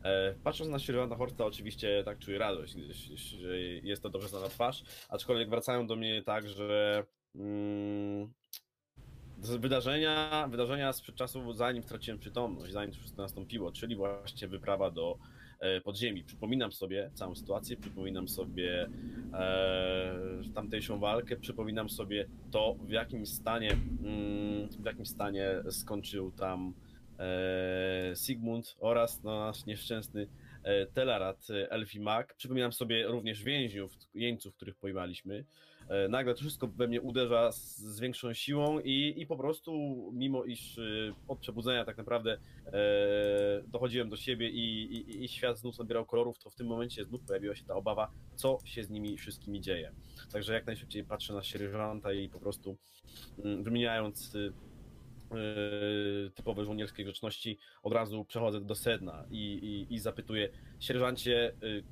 E, 0.02 0.34
patrząc 0.44 0.70
na 0.70 0.78
sierżanta 0.78 1.16
Horsta, 1.16 1.46
oczywiście 1.46 2.02
tak 2.04 2.18
czuję 2.18 2.38
radość, 2.38 2.74
gdyż 2.74 3.10
jest 3.82 4.02
to 4.02 4.10
dobrze 4.10 4.28
znana 4.28 4.48
twarz, 4.48 4.84
aczkolwiek 5.08 5.50
wracają 5.50 5.86
do 5.86 5.96
mnie 5.96 6.22
tak, 6.22 6.48
że 6.48 7.04
mm, 7.34 8.32
wydarzenia, 9.38 10.48
wydarzenia 10.50 10.92
sprzed 10.92 11.14
czasu, 11.14 11.52
zanim 11.52 11.82
straciłem 11.82 12.18
przytomność, 12.18 12.72
zanim 12.72 12.92
to 12.92 12.98
wszystko 12.98 13.22
nastąpiło, 13.22 13.72
czyli 13.72 13.96
właśnie 13.96 14.48
wyprawa 14.48 14.90
do 14.90 15.18
e, 15.60 15.80
podziemi. 15.80 16.24
Przypominam 16.24 16.72
sobie 16.72 17.10
całą 17.14 17.34
sytuację, 17.34 17.76
przypominam 17.76 18.28
sobie 18.28 18.88
e, 19.32 20.42
tamtejszą 20.54 20.98
walkę, 20.98 21.36
przypominam 21.36 21.90
sobie 21.90 22.28
to, 22.50 22.76
w 22.80 22.90
jakim 22.90 23.26
stanie, 23.26 23.72
mm, 23.72 24.68
w 24.68 24.84
jakim 24.84 25.06
stanie 25.06 25.50
skończył 25.70 26.32
tam 26.32 26.74
Sigmund 28.14 28.76
oraz 28.80 29.22
no, 29.22 29.40
nasz 29.40 29.66
nieszczęsny 29.66 30.28
e, 30.62 30.86
Telarat 30.86 31.50
e, 31.50 31.70
Elfi 31.70 32.00
Mag. 32.00 32.34
Przypominam 32.34 32.72
sobie 32.72 33.06
również 33.06 33.42
więźniów, 33.42 33.92
jeńców, 34.14 34.54
których 34.54 34.76
pojmaliśmy. 34.76 35.44
E, 35.88 36.08
Nagle 36.08 36.34
to 36.34 36.40
wszystko 36.40 36.66
we 36.66 36.88
mnie 36.88 37.00
uderza 37.00 37.52
z, 37.52 37.76
z 37.78 38.00
większą 38.00 38.34
siłą 38.34 38.80
i, 38.80 39.14
i 39.16 39.26
po 39.26 39.36
prostu, 39.36 39.72
mimo 40.14 40.44
iż 40.44 40.78
e, 40.78 40.82
od 41.28 41.38
przebudzenia 41.38 41.84
tak 41.84 41.96
naprawdę 41.96 42.38
e, 42.66 42.72
dochodziłem 43.66 44.10
do 44.10 44.16
siebie 44.16 44.50
i, 44.50 44.82
i, 44.96 45.24
i 45.24 45.28
świat 45.28 45.58
znów 45.58 45.78
nabierał 45.78 46.06
kolorów, 46.06 46.38
to 46.38 46.50
w 46.50 46.54
tym 46.54 46.66
momencie 46.66 47.04
znów 47.04 47.22
pojawiła 47.22 47.54
się 47.54 47.64
ta 47.64 47.74
obawa, 47.74 48.10
co 48.34 48.58
się 48.64 48.84
z 48.84 48.90
nimi 48.90 49.16
wszystkimi 49.16 49.60
dzieje. 49.60 49.92
Także 50.32 50.54
jak 50.54 50.66
najszybciej 50.66 51.04
patrzę 51.04 51.32
na 51.32 51.42
sierżanta 51.42 52.12
i 52.12 52.28
po 52.28 52.40
prostu 52.40 52.76
mm, 53.44 53.62
wymieniając 53.62 54.34
y, 54.34 54.52
typowe 56.34 56.64
żołnierskie 56.64 57.04
grzeczności, 57.04 57.58
od 57.82 57.92
razu 57.92 58.24
przechodzę 58.24 58.60
do 58.60 58.74
sedna 58.74 59.24
i, 59.30 59.38
i, 59.38 59.94
i 59.94 59.98
zapytuję, 59.98 60.48
sierżancie, 60.80 61.52
y, 61.62 61.84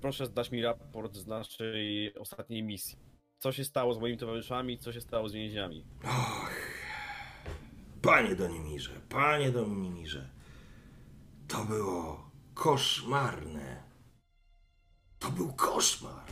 proszę 0.00 0.28
dać 0.28 0.50
mi 0.50 0.62
raport 0.62 1.16
z 1.16 1.26
naszej 1.26 2.14
ostatniej 2.14 2.62
misji. 2.62 2.98
Co 3.38 3.52
się 3.52 3.64
stało 3.64 3.94
z 3.94 3.98
moimi 3.98 4.18
towarzyszami, 4.18 4.78
co 4.78 4.92
się 4.92 5.00
stało 5.00 5.28
z 5.28 5.32
więźniami? 5.32 5.84
Och, 6.04 6.50
panie 8.02 8.34
Donimirze, 8.34 9.00
panie 9.08 9.50
Donimirze, 9.50 10.30
to 11.48 11.64
było 11.64 12.30
koszmarne. 12.54 13.82
To 15.18 15.30
był 15.30 15.52
koszmar. 15.52 16.26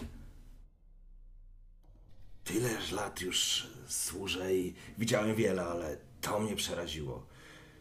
Tyleż 2.45 2.93
lat 2.93 3.21
już 3.21 3.67
służę 3.87 4.55
i 4.55 4.75
widziałem 4.99 5.35
wiele, 5.35 5.63
ale 5.63 5.97
to 6.25 6.41
mnie 6.41 6.57
przeraziło. 6.57 7.27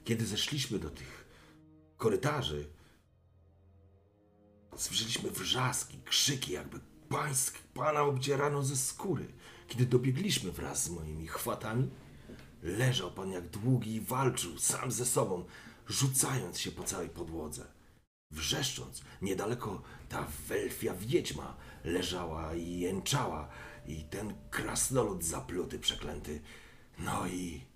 Kiedy 0.03 0.25
zeszliśmy 0.25 0.79
do 0.79 0.89
tych 0.89 1.25
korytarzy, 1.97 2.69
słyszeliśmy 4.77 5.31
wrzaski, 5.31 5.99
krzyki, 6.05 6.51
jakby 6.51 6.79
pańsk, 7.09 7.57
pana 7.73 8.01
obdzierano 8.01 8.63
ze 8.63 8.77
skóry. 8.77 9.27
Kiedy 9.67 9.85
dobiegliśmy 9.85 10.51
wraz 10.51 10.83
z 10.83 10.89
moimi 10.89 11.27
chwatami, 11.27 11.89
leżał 12.63 13.11
pan 13.11 13.31
jak 13.31 13.49
długi 13.49 13.95
i 13.95 14.01
walczył 14.01 14.57
sam 14.57 14.91
ze 14.91 15.05
sobą, 15.05 15.45
rzucając 15.87 16.59
się 16.59 16.71
po 16.71 16.83
całej 16.83 17.09
podłodze. 17.09 17.65
Wrzeszcząc, 18.31 19.01
niedaleko 19.21 19.81
ta 20.09 20.27
welfia 20.47 20.93
wiedźma 20.93 21.55
leżała 21.83 22.55
i 22.55 22.79
jęczała 22.79 23.49
i 23.87 24.03
ten 24.03 24.33
krasnolud 24.49 25.23
zapluty 25.23 25.79
przeklęty. 25.79 26.41
No 26.99 27.27
i... 27.27 27.72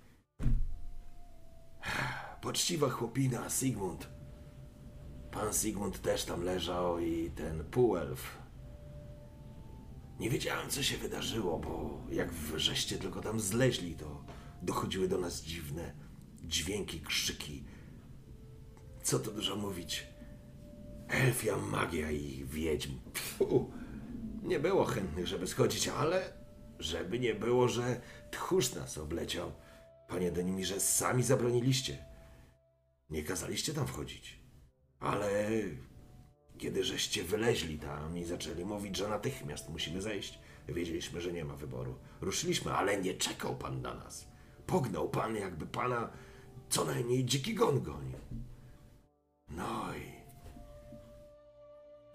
Poczciwa 2.41 2.89
chłopina, 2.89 3.49
Sigmund. 3.49 4.07
Pan 5.31 5.53
Sigmund 5.53 6.01
też 6.01 6.25
tam 6.25 6.43
leżał 6.43 6.99
i 6.99 7.31
ten 7.31 7.63
półelf. 7.63 8.37
Nie 10.19 10.29
wiedziałem, 10.29 10.69
co 10.69 10.83
się 10.83 10.97
wydarzyło, 10.97 11.59
bo 11.59 12.01
jak 12.11 12.29
żeście 12.55 12.97
tylko 12.97 13.21
tam 13.21 13.39
zleźli, 13.39 13.95
to 13.95 14.23
dochodziły 14.61 15.07
do 15.07 15.17
nas 15.17 15.41
dziwne 15.41 15.93
dźwięki, 16.43 17.01
krzyki. 17.01 17.63
Co 19.03 19.19
tu 19.19 19.31
dużo 19.31 19.55
mówić? 19.55 20.07
Elfia 21.07 21.57
magia 21.57 22.11
i 22.11 22.45
wiedźm. 22.45 22.99
Tfu. 23.13 23.71
Nie 24.43 24.59
było 24.59 24.85
chętnych, 24.85 25.27
żeby 25.27 25.47
schodzić, 25.47 25.87
ale 25.87 26.33
żeby 26.79 27.19
nie 27.19 27.35
było, 27.35 27.67
że 27.67 28.01
tchórz 28.31 28.73
nas 28.73 28.97
obleciał. 28.97 29.51
Panie 30.07 30.31
Denimirze, 30.31 30.79
sami 30.79 31.23
zabroniliście. 31.23 32.05
Nie 33.09 33.23
kazaliście 33.23 33.73
tam 33.73 33.87
wchodzić. 33.87 34.39
Ale 34.99 35.49
kiedy 36.57 36.83
żeście 36.83 37.23
wyleźli 37.23 37.79
tam 37.79 38.17
i 38.17 38.25
zaczęli 38.25 38.65
mówić, 38.65 38.97
że 38.97 39.09
natychmiast 39.09 39.69
musimy 39.69 40.01
zejść, 40.01 40.39
wiedzieliśmy, 40.67 41.21
że 41.21 41.33
nie 41.33 41.45
ma 41.45 41.55
wyboru. 41.55 41.99
Ruszyliśmy, 42.21 42.73
ale 42.73 43.01
nie 43.01 43.13
czekał 43.13 43.55
pan 43.55 43.81
na 43.81 43.93
nas. 43.93 44.27
Pognał 44.65 45.09
pan, 45.09 45.35
jakby 45.35 45.65
pana 45.65 46.09
co 46.69 46.85
najmniej 46.85 47.25
dziki 47.25 47.53
gon 47.53 47.81
gonił. 47.81 48.19
No 49.49 49.95
i 49.95 50.17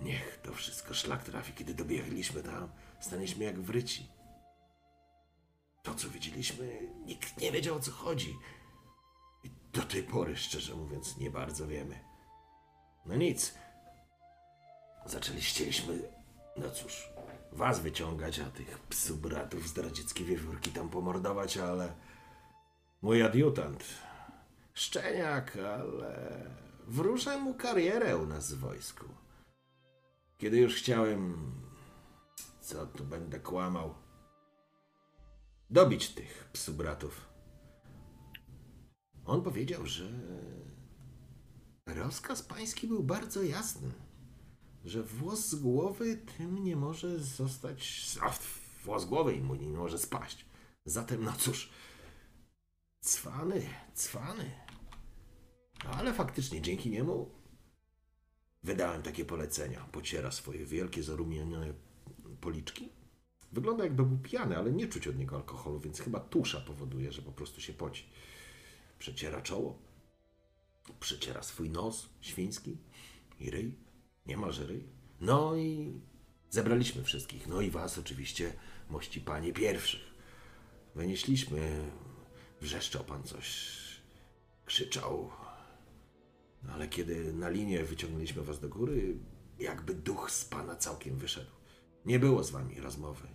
niech 0.05 0.41
to 0.43 0.53
wszystko 0.53 0.95
szlak 0.95 1.25
trafi, 1.25 1.53
kiedy 1.53 1.75
dobiegliśmy 1.75 2.43
tam, 2.43 2.69
staliśmy 3.01 3.45
jak 3.45 3.61
wryci. 3.61 4.12
To, 5.83 5.95
co 5.95 6.09
widzieliśmy, 6.09 6.93
nikt 7.07 7.41
nie 7.41 7.53
wiedział 7.53 7.77
o 7.77 7.81
co 7.81 7.91
chodzi. 7.91 8.39
I 9.45 9.51
do 9.73 9.83
tej 9.83 10.03
pory, 10.03 10.37
szczerze 10.37 10.75
mówiąc, 10.75 11.17
nie 11.17 11.31
bardzo 11.31 11.67
wiemy. 11.67 12.01
No 13.07 13.17
nic. 13.17 13.55
Zaczęliścieliśmy, 15.07 16.03
no 16.57 16.71
cóż, 16.71 17.09
was 17.53 17.81
wyciągać, 17.81 18.39
a 18.39 18.51
tych 18.51 18.79
psu 18.79 19.17
bratów 19.17 19.69
zdradzieckie 19.69 20.25
wiewiórki 20.25 20.71
tam 20.71 20.89
pomordować, 20.89 21.57
ale 21.57 21.95
mój 23.03 23.23
adiutant, 23.23 23.85
szczeniak, 24.75 25.57
ale 25.57 26.51
wróżę 26.87 27.39
mu 27.39 27.55
karierę 27.55 28.17
u 28.17 28.27
nas 28.27 28.53
w 28.53 28.59
wojsku. 28.59 29.05
Kiedy 30.39 30.59
już 30.59 30.75
chciałem, 30.75 31.53
co 32.61 32.87
tu 32.87 33.05
będę 33.05 33.41
kłamał, 33.41 33.95
dobić 35.73 36.09
tych 36.09 36.49
psu 36.53 36.75
bratów. 36.75 37.29
On 39.25 39.43
powiedział, 39.43 39.87
że 39.87 40.09
rozkaz 41.87 42.43
pański 42.43 42.87
był 42.87 43.03
bardzo 43.03 43.43
jasny, 43.43 43.93
że 44.85 45.03
włos 45.03 45.49
z 45.49 45.55
głowy 45.55 46.17
tym 46.17 46.65
nie 46.65 46.77
może 46.77 47.19
zostać, 47.19 48.07
a 48.21 48.35
włos 48.85 49.05
głowy 49.05 49.37
mu 49.37 49.55
nie 49.55 49.69
może 49.69 49.99
spaść. 49.99 50.47
Zatem, 50.85 51.25
no 51.25 51.33
cóż, 51.33 51.71
cwany, 53.01 53.67
cwany. 53.95 54.51
Ale 55.85 56.15
faktycznie 56.15 56.63
dzięki 56.63 56.91
niemu 56.91 57.31
wydałem 58.63 59.03
takie 59.03 59.25
polecenia. 59.25 59.89
Pociera 59.93 60.31
swoje 60.31 60.67
wielkie, 60.67 61.03
zarumienione 61.03 61.75
policzki. 62.41 63.02
Wygląda 63.53 63.85
jakby 63.85 64.05
był 64.05 64.19
pijany, 64.19 64.57
ale 64.57 64.73
nie 64.73 64.89
czuć 64.89 65.09
od 65.09 65.19
niego 65.19 65.37
alkoholu, 65.37 65.81
więc 65.81 66.01
chyba 66.01 66.21
tusza 66.21 66.61
powoduje, 66.61 67.13
że 67.13 67.23
po 67.23 67.33
prostu 67.33 67.61
się 67.61 67.73
poci. 67.73 68.05
Przeciera 68.99 69.41
czoło, 69.41 69.79
przeciera 71.01 71.43
swój 71.43 71.71
nos 71.71 72.09
świński 72.21 72.77
i 73.41 73.51
ryj, 73.51 73.75
niemalże 74.27 74.67
ryj. 74.67 74.85
No 75.21 75.57
i 75.57 76.01
zebraliśmy 76.51 77.05
wszystkich, 77.05 77.47
no 77.47 77.61
i 77.61 77.71
was 77.71 77.99
oczywiście, 77.99 78.53
mości 78.91 79.21
panie 79.21 79.53
pierwszych. 79.53 80.13
Wynieśliśmy, 80.95 81.91
wrzeszczał 82.61 83.05
pan 83.05 83.23
coś, 83.23 83.79
krzyczał, 84.65 85.31
no 86.63 86.73
ale 86.73 86.89
kiedy 86.89 87.33
na 87.33 87.49
linię 87.49 87.85
wyciągnęliśmy 87.85 88.43
was 88.43 88.61
do 88.61 88.69
góry, 88.69 89.19
jakby 89.59 89.95
duch 89.95 90.31
z 90.31 90.45
pana 90.45 90.77
całkiem 90.77 91.17
wyszedł. 91.17 91.62
Nie 92.07 92.19
było 92.19 92.45
z 92.45 92.51
wami 92.51 92.81
rozmowy. 92.81 93.29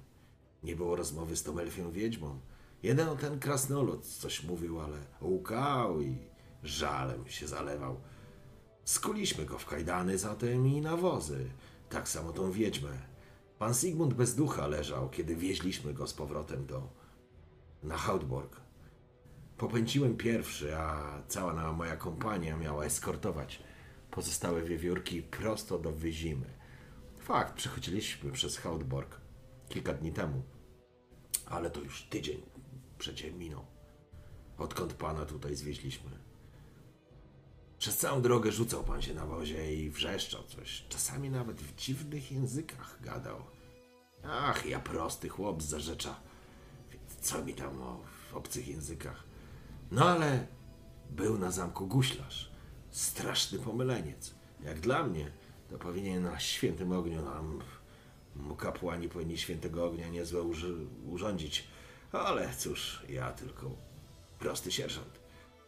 Nie 0.64 0.76
było 0.76 0.96
rozmowy 0.96 1.36
z 1.36 1.44
tą 1.44 1.60
elfią 1.60 1.92
wiedźmą. 1.92 2.40
Jeden 2.84 3.18
ten 3.18 3.40
krasnolud 3.40 4.06
coś 4.06 4.44
mówił, 4.44 4.82
ale 4.82 4.98
łkał 5.22 6.02
i 6.02 6.18
żalem 6.64 7.28
się 7.28 7.48
zalewał. 7.48 8.02
Skuliśmy 8.84 9.46
go 9.46 9.58
w 9.58 9.66
kajdany 9.66 10.18
zatem 10.18 10.68
i 10.68 10.82
na 10.82 10.98
wozy. 10.98 11.50
Tak 11.90 12.10
samo 12.10 12.32
tą 12.32 12.52
wiedźmę. 12.52 12.90
Pan 13.60 13.74
Sigmund 13.74 14.14
bez 14.14 14.36
ducha 14.36 14.68
leżał, 14.68 15.10
kiedy 15.10 15.36
wieźliśmy 15.36 15.94
go 15.94 16.08
z 16.08 16.14
powrotem 16.14 16.66
do... 16.66 16.90
na 17.84 17.98
Hautborg. 17.98 18.62
Popędziłem 19.58 20.18
pierwszy, 20.18 20.78
a 20.78 21.22
cała 21.28 21.74
moja 21.74 21.96
kompania 21.96 22.58
miała 22.58 22.86
eskortować 22.86 23.64
pozostałe 24.12 24.62
wiewiórki 24.62 25.22
prosto 25.22 25.80
do 25.80 25.92
Wyzimy. 25.92 26.57
Fakt, 27.28 27.54
przechodziliśmy 27.54 28.32
przez 28.32 28.58
Hautborg 28.58 29.22
kilka 29.70 29.94
dni 29.94 30.12
temu, 30.12 30.42
ale 31.46 31.70
to 31.70 31.82
już 31.82 32.04
tydzień 32.04 32.42
przecie 32.98 33.32
minął, 33.32 33.66
odkąd 34.58 34.94
pana 34.94 35.26
tutaj 35.26 35.56
zwieźliśmy. 35.56 36.10
Przez 37.78 37.98
całą 37.98 38.22
drogę 38.22 38.52
rzucał 38.52 38.84
pan 38.84 39.02
się 39.02 39.14
na 39.14 39.26
wozie 39.26 39.76
i 39.76 39.90
wrzeszczał 39.90 40.44
coś. 40.44 40.86
Czasami 40.90 41.30
nawet 41.30 41.62
w 41.62 41.76
dziwnych 41.76 42.32
językach 42.32 42.98
gadał. 43.02 43.42
Ach, 44.24 44.66
ja 44.66 44.80
prosty 44.80 45.30
chłop 45.30 45.62
z 45.62 45.66
zarzecza. 45.66 46.20
Więc 46.92 47.16
co 47.22 47.46
mi 47.46 47.54
tam 47.54 47.82
o 47.82 48.04
obcych 48.34 48.68
językach? 48.68 49.24
No 49.92 50.10
ale 50.10 50.48
był 51.10 51.38
na 51.38 51.52
zamku 51.52 51.88
guślarz. 51.88 52.52
Straszny 52.92 53.60
pomyleniec. 53.60 54.36
Jak 54.64 54.80
dla 54.80 55.04
mnie, 55.04 55.32
to 55.70 55.78
powinien 55.78 56.24
na 56.24 56.40
świętym 56.40 56.92
ogniu 56.92 57.26
nam 57.26 57.60
mu 58.36 58.56
kapłani 58.56 59.10
powinni 59.10 59.38
świętego 59.38 59.86
ognia 59.86 60.08
niezłe 60.08 60.44
urządzić. 61.06 61.68
Ale 62.12 62.54
cóż, 62.58 63.04
ja 63.10 63.32
tylko 63.32 63.72
prosty 64.40 64.72
sierżant. 64.72 65.20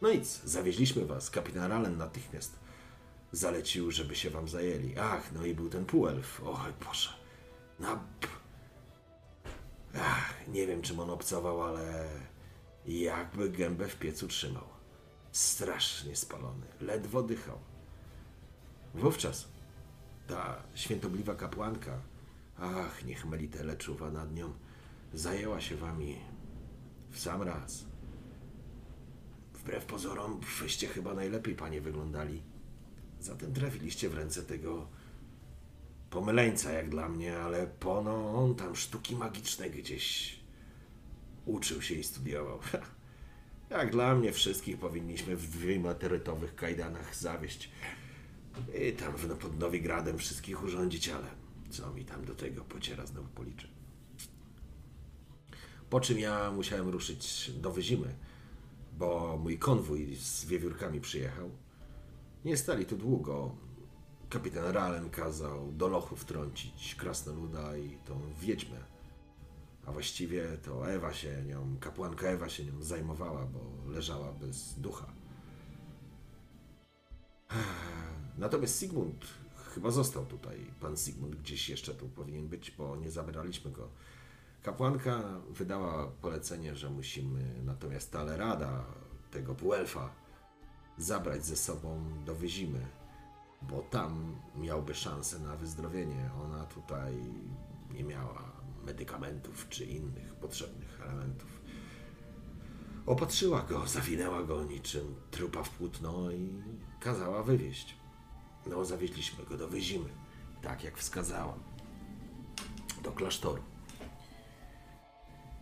No 0.02 0.12
nic, 0.12 0.40
zawieźliśmy 0.44 1.06
was. 1.06 1.30
Kapitan 1.30 1.70
Rallen 1.70 1.96
natychmiast 1.96 2.58
zalecił, 3.32 3.90
żeby 3.90 4.16
się 4.16 4.30
wam 4.30 4.48
zajęli. 4.48 4.94
Ach, 4.98 5.32
no 5.32 5.46
i 5.46 5.54
był 5.54 5.68
ten 5.68 5.84
półelf. 5.84 6.42
Oj, 6.44 6.72
Boże. 6.84 7.10
No, 7.80 7.98
Ach, 9.98 10.34
nie 10.48 10.66
wiem, 10.66 10.82
czym 10.82 11.00
on 11.00 11.10
obcował, 11.10 11.62
ale 11.62 12.08
jakby 12.86 13.50
gębę 13.50 13.88
w 13.88 13.96
piecu 13.96 14.28
trzymał. 14.28 14.64
Strasznie 15.32 16.16
spalony, 16.16 16.66
ledwo 16.80 17.22
dychał. 17.22 17.58
Wówczas 18.94 19.48
ta 20.30 20.62
świętobliwa 20.74 21.34
kapłanka, 21.34 21.98
ach, 22.58 23.04
niech 23.04 23.26
Melitele 23.26 23.76
czuwa 23.76 24.10
nad 24.10 24.34
nią, 24.34 24.52
zajęła 25.14 25.60
się 25.60 25.76
wami 25.76 26.16
w 27.10 27.18
sam 27.18 27.42
raz. 27.42 27.84
Wbrew 29.54 29.84
pozorom, 29.84 30.40
wyście 30.60 30.86
chyba 30.88 31.14
najlepiej, 31.14 31.54
panie, 31.54 31.80
wyglądali. 31.80 32.42
Zatem 33.20 33.52
trafiliście 33.52 34.08
w 34.08 34.14
ręce 34.14 34.42
tego 34.42 34.86
pomyleńca, 36.10 36.72
jak 36.72 36.90
dla 36.90 37.08
mnie, 37.08 37.38
ale 37.38 37.66
pono 37.66 38.44
on 38.44 38.54
tam 38.54 38.76
sztuki 38.76 39.16
magiczne 39.16 39.70
gdzieś 39.70 40.36
uczył 41.46 41.82
się 41.82 41.94
i 41.94 42.04
studiował. 42.04 42.58
Jak 43.70 43.90
dla 43.90 44.14
mnie, 44.14 44.32
wszystkich 44.32 44.78
powinniśmy 44.78 45.36
w 45.36 45.50
dwuimaterytowych 45.50 46.54
kajdanach 46.54 47.16
zawieść. 47.16 47.70
I 48.88 48.92
tam 48.92 49.12
w- 49.16 49.36
pod 49.36 49.58
Nowigradem 49.58 50.18
wszystkich 50.18 50.62
urządzić, 50.64 51.08
ale 51.08 51.26
co 51.70 51.92
mi 51.92 52.04
tam 52.04 52.24
do 52.24 52.34
tego 52.34 52.64
pociera 52.64 53.06
znowu 53.06 53.28
policzy. 53.28 53.68
Po 55.90 56.00
czym 56.00 56.18
ja 56.18 56.50
musiałem 56.52 56.88
ruszyć 56.88 57.50
do 57.60 57.72
Wyzimy, 57.72 58.14
bo 58.98 59.38
mój 59.42 59.58
konwój 59.58 60.16
z 60.16 60.44
wiewiórkami 60.44 61.00
przyjechał. 61.00 61.50
Nie 62.44 62.56
stali 62.56 62.86
tu 62.86 62.96
długo. 62.96 63.54
Kapitan 64.30 64.64
Ralen 64.72 65.10
kazał 65.10 65.72
do 65.72 65.88
lochu 65.88 66.16
wtrącić 66.16 66.94
krasnoluda 66.94 67.76
i 67.76 67.96
tą 68.04 68.20
wiedźmę. 68.40 68.76
A 69.86 69.92
właściwie 69.92 70.44
to 70.62 70.90
Ewa 70.90 71.14
się 71.14 71.42
nią, 71.42 71.76
kapłanka 71.80 72.26
Ewa 72.26 72.48
się 72.48 72.64
nią 72.64 72.82
zajmowała, 72.82 73.46
bo 73.46 73.90
leżała 73.92 74.32
bez 74.32 74.74
ducha. 74.80 75.12
Natomiast 78.40 78.78
Sigmund 78.78 79.26
chyba 79.74 79.90
został 79.90 80.26
tutaj. 80.26 80.56
Pan 80.80 80.96
Sigmund 80.96 81.36
gdzieś 81.36 81.68
jeszcze 81.68 81.94
tu 81.94 82.08
powinien 82.08 82.48
być, 82.48 82.70
bo 82.70 82.96
nie 82.96 83.10
zabraliśmy 83.10 83.70
go. 83.70 83.88
Kapłanka 84.62 85.22
wydała 85.50 86.06
polecenie, 86.06 86.76
że 86.76 86.90
musimy 86.90 87.62
natomiast 87.64 88.12
Talerada, 88.12 88.84
tego 89.30 89.54
półelfa, 89.54 90.10
zabrać 90.98 91.44
ze 91.44 91.56
sobą 91.56 92.04
do 92.26 92.34
Wyzimy, 92.34 92.86
bo 93.62 93.82
tam 93.82 94.36
miałby 94.56 94.94
szansę 94.94 95.38
na 95.38 95.56
wyzdrowienie. 95.56 96.30
Ona 96.44 96.64
tutaj 96.64 97.14
nie 97.94 98.04
miała 98.04 98.52
medykamentów 98.86 99.68
czy 99.68 99.84
innych 99.84 100.34
potrzebnych 100.34 101.00
elementów. 101.02 101.60
Opatrzyła 103.06 103.62
go, 103.62 103.86
zawinęła 103.86 104.42
go 104.42 104.64
niczym 104.64 105.14
trupa 105.30 105.62
w 105.62 105.70
płótno 105.70 106.30
i 106.30 106.48
kazała 107.00 107.42
wywieźć. 107.42 107.99
No, 108.66 108.84
zawieźliśmy 108.84 109.44
go 109.44 109.56
do 109.56 109.68
Wyzimy, 109.68 110.08
tak 110.62 110.84
jak 110.84 110.98
wskazała. 110.98 111.58
Do 113.02 113.12
klasztoru. 113.12 113.62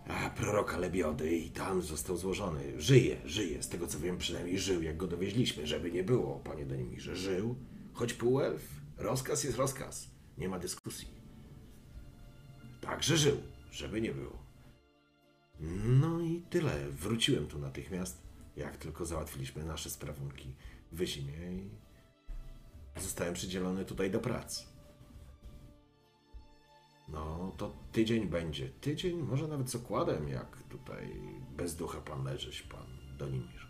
A, 0.08 0.30
proroka 0.30 0.78
Lebiody 0.78 1.36
i 1.36 1.50
tam 1.50 1.82
został 1.82 2.16
złożony. 2.16 2.80
Żyje, 2.80 3.16
żyje. 3.24 3.62
Z 3.62 3.68
tego 3.68 3.86
co 3.86 3.98
wiem, 3.98 4.18
przynajmniej 4.18 4.58
żył, 4.58 4.82
jak 4.82 4.96
go 4.96 5.06
dowieźliśmy, 5.06 5.66
żeby 5.66 5.92
nie 5.92 6.04
było, 6.04 6.40
panie 6.44 6.66
Donimirze. 6.66 7.16
Żył, 7.16 7.56
choć 7.92 8.14
półelf. 8.14 8.68
Rozkaz 8.96 9.44
jest 9.44 9.58
rozkaz. 9.58 10.10
Nie 10.38 10.48
ma 10.48 10.58
dyskusji. 10.58 11.08
Także 12.80 13.16
żył, 13.16 13.36
żeby 13.70 14.00
nie 14.00 14.12
było. 14.12 14.38
No 16.00 16.20
i 16.20 16.42
tyle. 16.50 16.88
Wróciłem 16.90 17.46
tu 17.46 17.58
natychmiast, 17.58 18.22
jak 18.56 18.76
tylko 18.76 19.06
załatwiliśmy 19.06 19.64
nasze 19.64 19.90
sprawunki 19.90 20.54
w 20.92 21.02
zimie 21.02 21.52
i 21.52 21.70
zostałem 23.02 23.34
przydzielony 23.34 23.84
tutaj 23.84 24.10
do 24.10 24.20
pracy. 24.20 24.64
No, 27.08 27.52
to 27.58 27.76
tydzień 27.92 28.26
będzie. 28.28 28.68
Tydzień, 28.68 29.16
może 29.16 29.48
nawet 29.48 29.70
z 29.70 29.74
okładem, 29.76 30.28
jak 30.28 30.62
tutaj 30.62 31.14
bez 31.50 31.76
ducha 31.76 32.00
pan 32.00 32.24
leżysz, 32.24 32.62
pan 32.62 33.16
Donimirze. 33.18 33.68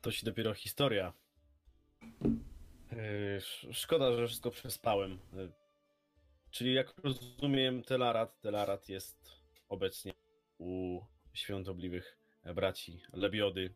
To 0.00 0.12
ci 0.12 0.26
dopiero 0.26 0.54
historia. 0.54 1.12
Yy, 2.92 2.98
sz- 3.36 3.76
Szkoda, 3.76 4.12
że 4.12 4.26
wszystko 4.26 4.50
przespałem. 4.50 5.18
Czyli 6.50 6.74
jak 6.74 6.94
rozumiem, 6.98 7.82
Telarat, 7.82 8.40
Telarat 8.40 8.88
jest 8.88 9.30
obecnie 9.68 10.12
u 10.58 11.00
świątobliwych 11.32 12.18
braci 12.54 13.00
Lebiody 13.12 13.74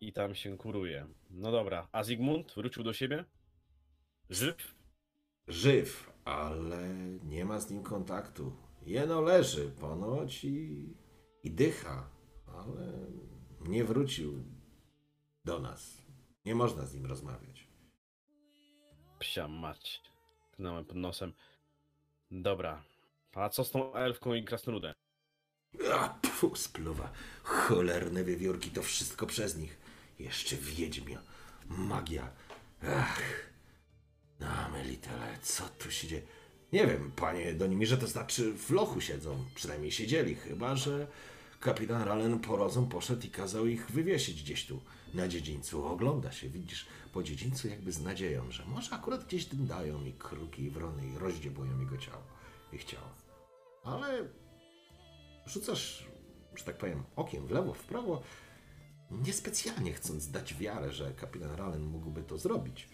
i 0.00 0.12
tam 0.12 0.34
się 0.34 0.56
kuruje. 0.56 1.06
No 1.30 1.52
dobra, 1.52 1.88
a 1.92 2.04
Zygmunt 2.04 2.52
wrócił 2.56 2.84
do 2.84 2.92
siebie? 2.92 3.24
Żyw? 4.30 4.74
Żyw, 5.48 6.12
ale 6.24 6.88
nie 7.24 7.44
ma 7.44 7.60
z 7.60 7.70
nim 7.70 7.82
kontaktu. 7.82 8.56
Jeno 8.82 9.20
leży 9.20 9.70
ponoć 9.70 10.44
i, 10.44 10.88
i 11.42 11.50
dycha, 11.50 12.10
ale 12.46 12.92
nie 13.60 13.84
wrócił 13.84 14.44
do 15.44 15.58
nas. 15.58 16.02
Nie 16.44 16.54
można 16.54 16.86
z 16.86 16.94
nim 16.94 17.06
rozmawiać. 17.06 17.68
Psia 19.18 19.48
mać. 19.48 20.02
Knąłem 20.50 20.84
pod 20.84 20.96
nosem. 20.96 21.32
Dobra. 22.30 22.84
A 23.34 23.48
co 23.48 23.64
z 23.64 23.70
tą 23.70 23.94
elfką 23.94 24.34
i 24.34 24.44
krasnoludem? 24.44 24.94
A, 25.92 26.08
pfu, 26.08 26.56
spluwa. 26.56 27.12
Cholerne 27.42 28.24
wiewiórki, 28.24 28.70
to 28.70 28.82
wszystko 28.82 29.26
przez 29.26 29.56
nich. 29.56 29.77
Jeszcze 30.18 30.56
wiedźmia. 30.56 31.22
Magia. 31.68 32.30
Ach. 32.82 33.22
No, 34.40 34.46
Melitele, 34.72 35.38
co 35.42 35.68
tu 35.68 35.90
się 35.90 36.08
dzieje? 36.08 36.22
Nie 36.72 36.86
wiem, 36.86 37.12
panie 37.16 37.54
Donimirze, 37.54 37.98
to 37.98 38.06
znaczy 38.06 38.52
w 38.52 38.70
lochu 38.70 39.00
siedzą. 39.00 39.44
Przynajmniej 39.54 39.92
siedzieli, 39.92 40.34
chyba 40.34 40.76
że 40.76 41.06
kapitan 41.60 42.02
Ralen 42.02 42.38
po 42.38 42.56
rozum 42.56 42.88
poszedł 42.88 43.26
i 43.26 43.30
kazał 43.30 43.66
ich 43.66 43.90
wywiesić 43.90 44.42
gdzieś 44.42 44.66
tu 44.66 44.80
na 45.14 45.28
dziedzińcu. 45.28 45.86
Ogląda 45.86 46.32
się, 46.32 46.48
widzisz, 46.48 46.86
po 47.12 47.22
dziedzińcu 47.22 47.68
jakby 47.68 47.92
z 47.92 48.00
nadzieją, 48.02 48.50
że 48.50 48.64
może 48.64 48.92
akurat 48.92 49.24
gdzieś 49.24 49.44
dyndają 49.44 50.04
i 50.04 50.12
kruki 50.12 50.62
i 50.62 50.70
wrony 50.70 51.06
i 51.06 51.18
rozdziebują 51.18 51.80
jego 51.80 51.98
ciało, 51.98 52.22
ich 52.72 52.84
ciało. 52.84 53.08
Ale 53.84 54.28
rzucasz, 55.46 56.08
że 56.54 56.64
tak 56.64 56.78
powiem, 56.78 57.04
okiem 57.16 57.46
w 57.46 57.50
lewo, 57.50 57.74
w 57.74 57.84
prawo, 57.84 58.22
niespecjalnie 59.10 59.92
chcąc 59.92 60.30
dać 60.30 60.54
wiarę, 60.54 60.92
że 60.92 61.12
kapitan 61.12 61.56
Ralen 61.56 61.82
mógłby 61.82 62.22
to 62.22 62.38
zrobić. 62.38 62.88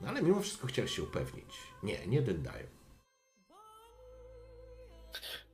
No 0.00 0.08
ale 0.08 0.22
mimo 0.22 0.40
wszystko 0.40 0.66
chciałeś 0.66 0.96
się 0.96 1.02
upewnić. 1.02 1.54
Nie, 1.82 2.06
nie 2.06 2.22
dyndają. 2.22 2.66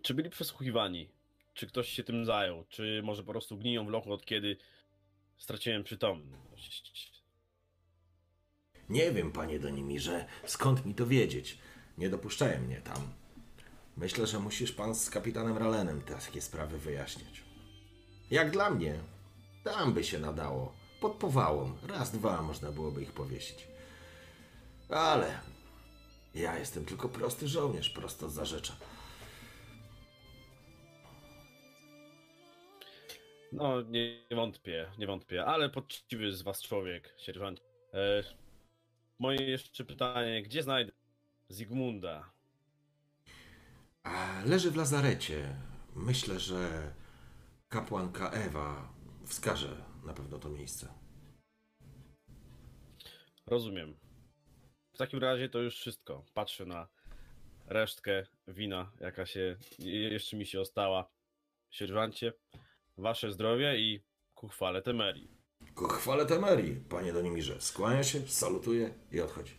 Czy 0.03 0.15
byli 0.15 0.31
przesłuchiwani? 0.31 1.09
Czy 1.55 1.67
ktoś 1.67 1.89
się 1.89 2.05
tym 2.05 2.25
zajął? 2.25 2.65
Czy 2.69 3.01
może 3.05 3.23
po 3.23 3.33
prostu 3.33 3.57
gniją 3.57 3.87
w 3.87 3.91
lochu 3.91 4.13
od 4.13 4.25
kiedy 4.25 4.57
straciłem 5.37 5.85
przytomność? 5.85 7.17
Nie 8.89 9.13
wiem, 9.13 9.33
panie 9.33 9.59
Donimirze, 9.59 10.27
skąd 10.45 10.87
mi 10.87 10.95
to 10.95 11.07
wiedzieć. 11.07 11.59
Nie 11.99 12.11
dopuszczają 12.11 12.61
mnie 12.61 12.81
tam. 12.81 13.13
Myślę, 13.97 14.27
że 14.27 14.39
musisz 14.39 14.73
pan 14.73 14.95
z 14.95 15.11
kapitanem 15.11 15.59
Ralenem 15.59 16.03
takie 16.03 16.43
sprawy 16.43 16.79
wyjaśniać. 16.79 17.43
Jak 18.31 18.51
dla 18.51 18.71
mnie, 18.71 18.99
tam 19.67 19.95
by 19.95 20.05
się 20.05 20.19
nadało. 20.19 20.73
Pod 21.01 21.13
powałą. 21.13 21.73
Raz, 21.89 22.13
dwa 22.13 22.43
można 22.43 22.73
byłoby 22.73 23.03
ich 23.03 23.13
powiesić. 23.13 23.69
Ale 24.89 25.41
ja 26.35 26.59
jestem 26.59 26.85
tylko 26.85 27.09
prosty 27.09 27.49
żołnierz, 27.49 27.91
prosto 27.91 28.29
z 28.29 28.35
zarzecza. 28.35 28.77
No, 33.53 33.83
nie, 33.83 34.27
nie 34.31 34.37
wątpię, 34.37 34.91
nie 34.99 35.07
wątpię, 35.07 35.45
ale 35.45 35.71
poczciwy 35.71 36.33
z 36.33 36.43
was 36.43 36.63
człowiek, 36.63 37.15
sierżant. 37.19 37.61
E, 37.95 38.23
moje 39.19 39.43
jeszcze 39.43 39.85
pytanie, 39.85 40.43
gdzie 40.43 40.63
znajdę 40.63 40.93
Zygmunda? 41.49 42.31
Leży 44.45 44.71
w 44.71 44.77
lazarecie. 44.77 45.57
Myślę, 45.95 46.41
że 46.41 46.93
kapłanka 47.69 48.31
Ewa 48.31 48.96
wskaże 49.27 49.69
na 50.05 50.15
pewno 50.15 50.39
to 50.39 50.49
miejsce. 50.49 50.89
Rozumiem. 53.47 53.97
W 54.95 54.99
takim 54.99 55.19
razie 55.19 55.49
to 55.49 55.59
już 55.59 55.77
wszystko. 55.77 56.25
Patrzę 56.35 56.67
na 56.67 56.89
resztkę 57.67 58.27
wina, 58.49 58.93
jaka 59.01 59.27
się 59.27 59.57
je- 59.79 60.09
jeszcze 60.09 60.37
mi 60.37 60.47
się 60.47 60.61
ostała. 60.61 61.11
Sierżancie, 61.71 62.33
wasze 62.99 63.33
zdrowie 63.33 63.79
i 63.79 64.03
ku 64.35 64.49
chwale 64.49 64.83
Temerii. 64.83 65.29
Ku 65.75 65.85
chwale 65.89 66.27
Temerii, 66.27 66.77
panie 66.89 67.13
Donimirze. 67.13 67.61
Skłania 67.61 68.03
się, 68.05 68.21
salutuje 68.29 68.95
i 69.13 69.21
odchodzi. 69.21 69.53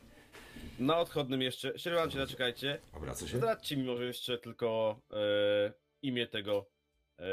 Na 0.79 0.97
odchodnym 0.99 1.41
jeszcze, 1.41 1.79
sierżancie, 1.79 2.17
zaczekajcie. 2.17 2.81
Obraca 2.93 3.27
się. 3.27 3.37
Zdradźcie 3.37 3.77
mi 3.77 3.83
może 3.83 4.05
jeszcze 4.05 4.37
tylko 4.37 4.99
e, 5.13 5.73
imię 6.01 6.27
tego 6.27 6.69
e, 7.19 7.23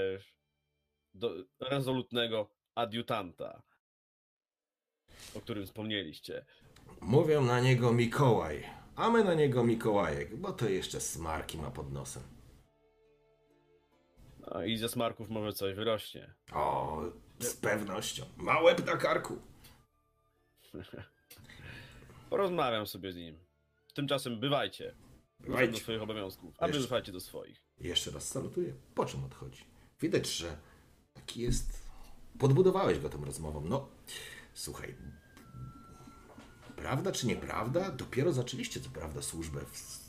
do, 1.15 1.35
rezolutnego 1.61 2.51
adiutanta, 2.75 3.63
o 5.35 5.41
którym 5.41 5.67
wspomnieliście. 5.67 6.45
Mówią 7.01 7.45
na 7.45 7.61
niego 7.61 7.93
Mikołaj, 7.93 8.65
a 8.97 9.11
my 9.11 9.25
na 9.25 9.35
niego 9.35 9.65
Mikołajek, 9.65 10.37
bo 10.37 10.53
to 10.53 10.69
jeszcze 10.69 11.01
smarki 11.01 11.59
ma 11.59 11.71
pod 11.71 11.93
nosem. 11.93 12.23
No 14.47 14.65
i 14.65 14.77
ze 14.77 14.89
smarków 14.89 15.29
może 15.31 15.53
coś 15.53 15.75
wyrośnie. 15.75 16.35
O, 16.53 17.03
z 17.39 17.55
pewnością. 17.55 18.25
Ma 18.37 18.61
łeb 18.61 18.87
na 18.87 18.97
karku. 18.97 19.39
Porozmawiam 22.31 22.87
sobie 22.87 23.13
z 23.13 23.17
nim. 23.17 23.39
Tymczasem 23.95 24.41
bywajcie. 24.41 24.95
Bywajcie. 25.41 25.73
do 25.73 25.79
swoich 25.79 26.03
obowiązków, 26.03 26.55
a 26.59 26.69
wy 26.69 27.13
do 27.13 27.21
swoich. 27.21 27.65
Jeszcze 27.81 28.11
raz 28.11 28.29
salutuje, 28.29 28.75
po 28.95 29.07
czym 29.07 29.25
odchodzi. 29.25 29.65
Widać, 30.01 30.27
że 30.27 30.57
taki 31.15 31.41
jest. 31.41 31.85
Podbudowałeś 32.39 32.99
go 32.99 33.09
tą 33.09 33.25
rozmową. 33.25 33.61
No, 33.61 33.89
słuchaj. 34.55 34.95
Prawda 36.77 37.13
czy 37.13 37.27
nieprawda? 37.27 37.91
Dopiero 37.91 38.33
zaczęliście, 38.33 38.81
co 38.81 38.91
prawda, 38.91 39.23
służbę 39.23 39.61
w, 39.61 40.01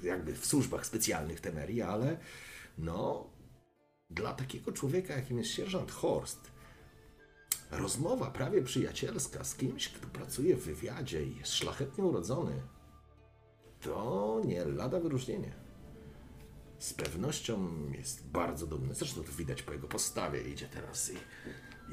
w, 0.00 0.04
jakby 0.04 0.34
w 0.34 0.46
służbach 0.46 0.86
specjalnych 0.86 1.40
Temerii, 1.40 1.82
ale 1.82 2.18
no, 2.78 3.30
dla 4.10 4.34
takiego 4.34 4.72
człowieka, 4.72 5.14
jakim 5.14 5.38
jest 5.38 5.50
sierżant 5.50 5.90
Horst, 5.90 6.50
rozmowa 7.70 8.30
prawie 8.30 8.62
przyjacielska 8.62 9.44
z 9.44 9.54
kimś, 9.54 9.88
kto 9.88 10.06
pracuje 10.06 10.56
w 10.56 10.64
wywiadzie 10.64 11.26
i 11.26 11.36
jest 11.36 11.54
szlachetnie 11.54 12.04
urodzony, 12.04 12.62
to 13.80 14.40
nie 14.44 14.64
lada 14.64 15.00
wyróżnienie. 15.00 15.61
Z 16.82 16.94
pewnością 16.94 17.68
jest 17.92 18.26
bardzo 18.26 18.66
dumny. 18.66 18.94
Zresztą 18.94 19.24
to 19.24 19.32
widać 19.32 19.62
po 19.62 19.72
jego 19.72 19.88
postawie. 19.88 20.42
Idzie 20.42 20.68
teraz 20.68 21.10
i 21.10 21.18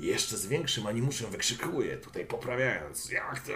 jeszcze 0.06 0.38
z 0.38 0.46
większym 0.46 0.88
animuszem 0.88 1.32
wykrzykuje, 1.32 1.98
tutaj 1.98 2.26
poprawiając. 2.26 3.10
Jak 3.10 3.40
to? 3.40 3.52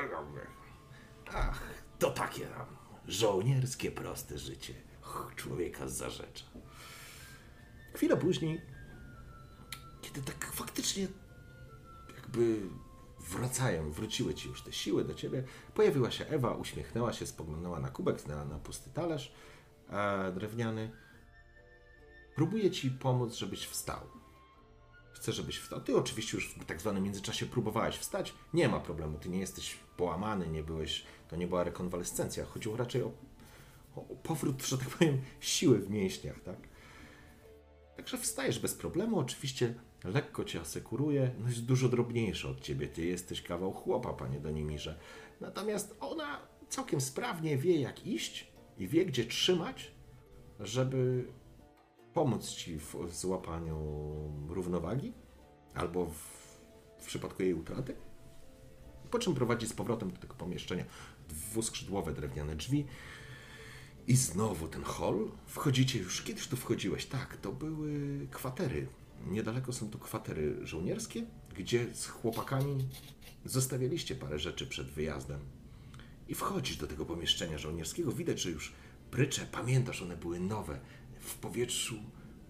Ach, 1.34 1.61
to 1.99 2.11
takie 2.11 2.45
tam 2.45 2.65
żołnierskie, 3.07 3.91
proste 3.91 4.38
życie 4.39 4.73
Ch, 5.01 5.36
człowieka 5.36 5.88
zarzecza. 5.88 6.45
Chwilę 7.93 8.17
później, 8.17 8.61
kiedy 10.01 10.21
tak 10.21 10.45
faktycznie 10.45 11.07
jakby 12.15 12.61
wracają, 13.19 13.91
wróciły 13.91 14.34
ci 14.34 14.49
już 14.49 14.61
te 14.61 14.73
siły 14.73 15.03
do 15.03 15.13
ciebie, 15.13 15.43
pojawiła 15.73 16.11
się 16.11 16.27
Ewa, 16.27 16.51
uśmiechnęła 16.51 17.13
się, 17.13 17.27
spoglądała 17.27 17.79
na 17.79 17.89
kubek, 17.89 18.27
na, 18.27 18.45
na 18.45 18.59
pusty 18.59 18.89
talerz 18.89 19.34
e, 19.89 20.31
drewniany. 20.31 21.02
Próbuje 22.36 22.71
ci 22.71 22.91
pomóc, 22.91 23.36
żebyś 23.36 23.65
wstał. 23.67 23.99
Chcę, 25.11 25.31
żebyś 25.31 25.59
wstał. 25.59 25.81
Ty 25.81 25.97
oczywiście 25.97 26.38
już 26.38 26.49
w 26.53 26.65
tak 26.65 26.81
zwanym 26.81 27.03
międzyczasie 27.03 27.45
próbowałeś 27.45 27.95
wstać. 27.95 28.34
Nie 28.53 28.69
ma 28.69 28.79
problemu, 28.79 29.17
ty 29.19 29.29
nie 29.29 29.39
jesteś 29.39 29.77
połamany, 29.97 30.47
nie 30.47 30.63
byłeś, 30.63 31.03
to 31.29 31.36
nie 31.36 31.47
była 31.47 31.63
rekonwalescencja. 31.63 32.45
Chodziło 32.45 32.77
raczej 32.77 33.01
o, 33.01 33.11
o 33.95 34.01
powrót, 34.01 34.65
że 34.65 34.77
tak 34.77 34.89
powiem, 34.89 35.21
siły 35.39 35.79
w 35.79 35.89
mięśniach, 35.89 36.39
tak? 36.39 36.57
Także 37.95 38.17
wstajesz 38.17 38.59
bez 38.59 38.73
problemu, 38.73 39.19
oczywiście 39.19 39.73
lekko 40.03 40.43
cię 40.43 40.61
asekuruje, 40.61 41.31
no 41.39 41.47
jest 41.47 41.65
dużo 41.65 41.89
drobniejsza 41.89 42.49
od 42.49 42.61
ciebie, 42.61 42.88
ty 42.88 43.05
jesteś 43.05 43.41
kawał 43.41 43.73
chłopa, 43.73 44.13
panie 44.13 44.39
Donimirze. 44.39 44.99
Natomiast 45.41 45.95
ona 45.99 46.39
całkiem 46.69 47.01
sprawnie 47.01 47.57
wie, 47.57 47.81
jak 47.81 48.07
iść 48.07 48.47
i 48.77 48.88
wie, 48.88 49.05
gdzie 49.05 49.25
trzymać, 49.25 49.91
żeby 50.59 51.25
pomóc 52.14 52.49
ci 52.49 52.80
w 52.80 52.95
złapaniu 53.11 53.78
równowagi 54.49 55.14
albo 55.74 56.05
w, 56.05 56.18
w 56.99 57.05
przypadku 57.05 57.43
jej 57.43 57.53
utraty. 57.53 57.95
Po 59.11 59.20
czym 59.20 59.36
prowadzi 59.36 59.68
z 59.68 59.74
powrotem 59.74 60.11
do 60.11 60.18
tego 60.18 60.34
pomieszczenia 60.34 60.86
dwuskrzydłowe 61.30 62.14
drewniane 62.14 62.55
drzwi. 62.55 62.86
I 64.07 64.16
znowu 64.16 64.68
ten 64.68 64.84
hol. 64.84 65.32
Wchodzicie 65.47 65.99
już. 65.99 66.22
Kiedyś 66.22 66.47
tu 66.47 66.57
wchodziłeś. 66.57 67.05
Tak, 67.05 67.38
to 67.38 67.51
były 67.51 68.28
kwatery. 68.32 68.88
Niedaleko 69.28 69.74
są 69.74 69.89
tu 69.89 69.99
kwatery 69.99 70.68
żołnierskie, 70.68 71.26
gdzie 71.55 71.95
z 71.95 72.07
chłopakami 72.07 72.88
zostawialiście 73.45 74.16
parę 74.16 74.39
rzeczy 74.39 74.68
przed 74.68 74.88
wyjazdem. 74.88 75.39
I 76.28 76.36
wchodzisz 76.36 76.78
do 76.78 76.88
tego 76.88 77.05
pomieszczenia 77.05 77.57
żołnierskiego. 77.57 78.11
Widać, 78.11 78.39
że 78.39 78.51
już 78.51 78.74
prycze, 79.11 79.47
pamiętasz, 79.51 80.01
one 80.01 80.18
były 80.18 80.39
nowe. 80.39 80.80
W 81.24 81.38
powietrzu 81.38 81.95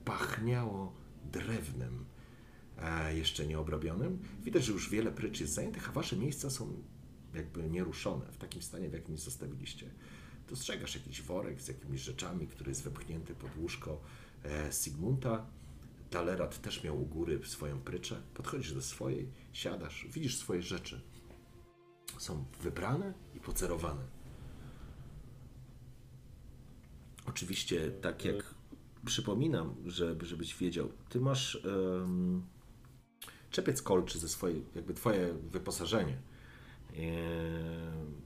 pachniało 0.05 0.93
drewnem 1.31 2.05
e, 2.77 3.17
jeszcze 3.17 3.47
nieobrobionym. 3.47 4.19
Widać, 4.43 4.63
że 4.63 4.71
już 4.71 4.89
wiele 4.89 5.11
prycz 5.11 5.39
jest 5.39 5.53
zajętych, 5.53 5.89
a 5.89 5.91
wasze 5.91 6.15
miejsca 6.15 6.49
są 6.49 6.83
jakby 7.33 7.69
nieruszone, 7.69 8.25
w 8.31 8.37
takim 8.37 8.61
stanie, 8.61 8.89
w 8.89 8.93
jakim 8.93 9.17
zostawiliście. 9.17 9.89
Dostrzegasz 10.49 10.95
jakiś 10.95 11.21
worek 11.21 11.61
z 11.61 11.67
jakimiś 11.67 12.01
rzeczami, 12.01 12.47
który 12.47 12.71
jest 12.71 12.83
wepchnięty 12.83 13.35
pod 13.35 13.57
łóżko 13.57 14.01
e, 14.45 14.71
Sigmunda. 14.71 15.45
Dalerat 16.11 16.61
też 16.61 16.83
miał 16.83 17.01
u 17.01 17.05
góry 17.05 17.39
swoją 17.45 17.79
pryczę. 17.79 18.21
Podchodzisz 18.33 18.73
do 18.73 18.81
swojej, 18.81 19.29
siadasz, 19.53 20.07
widzisz 20.09 20.37
swoje 20.37 20.61
rzeczy. 20.61 21.01
Są 22.17 22.45
wybrane 22.61 23.13
i 23.35 23.39
pocerowane. 23.39 24.01
Oczywiście, 27.25 27.91
tak 27.91 28.25
jak 28.25 28.55
przypominam, 29.05 29.75
żeby, 29.85 30.25
żebyś 30.25 30.57
wiedział, 30.57 30.89
ty 31.09 31.19
masz 31.19 31.65
em, 31.65 32.43
czepiec 33.49 33.81
kolczy 33.81 34.19
ze 34.19 34.29
swojej, 34.29 34.65
jakby 34.75 34.93
twoje 34.93 35.33
wyposażenie. 35.33 36.17
Em, 36.93 38.21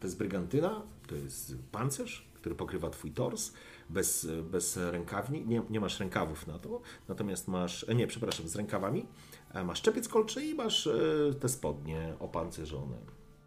to 0.00 0.06
jest 0.06 0.18
brygantyna, 0.18 0.82
to 1.06 1.14
jest 1.14 1.54
pancerz, 1.72 2.28
który 2.34 2.54
pokrywa 2.54 2.90
twój 2.90 3.10
tors, 3.10 3.52
bez, 3.90 4.28
bez 4.50 4.76
rękawni, 4.76 5.46
nie, 5.46 5.62
nie 5.70 5.80
masz 5.80 6.00
rękawów 6.00 6.46
na 6.46 6.58
to, 6.58 6.80
natomiast 7.08 7.48
masz, 7.48 7.88
e, 7.88 7.94
nie, 7.94 8.06
przepraszam, 8.06 8.48
z 8.48 8.56
rękawami, 8.56 9.06
e, 9.54 9.64
masz 9.64 9.82
czepiec 9.82 10.08
kolczy 10.08 10.44
i 10.44 10.54
masz 10.54 10.86
e, 10.86 10.94
te 11.40 11.48
spodnie 11.48 12.14
opancerzone. 12.18 12.96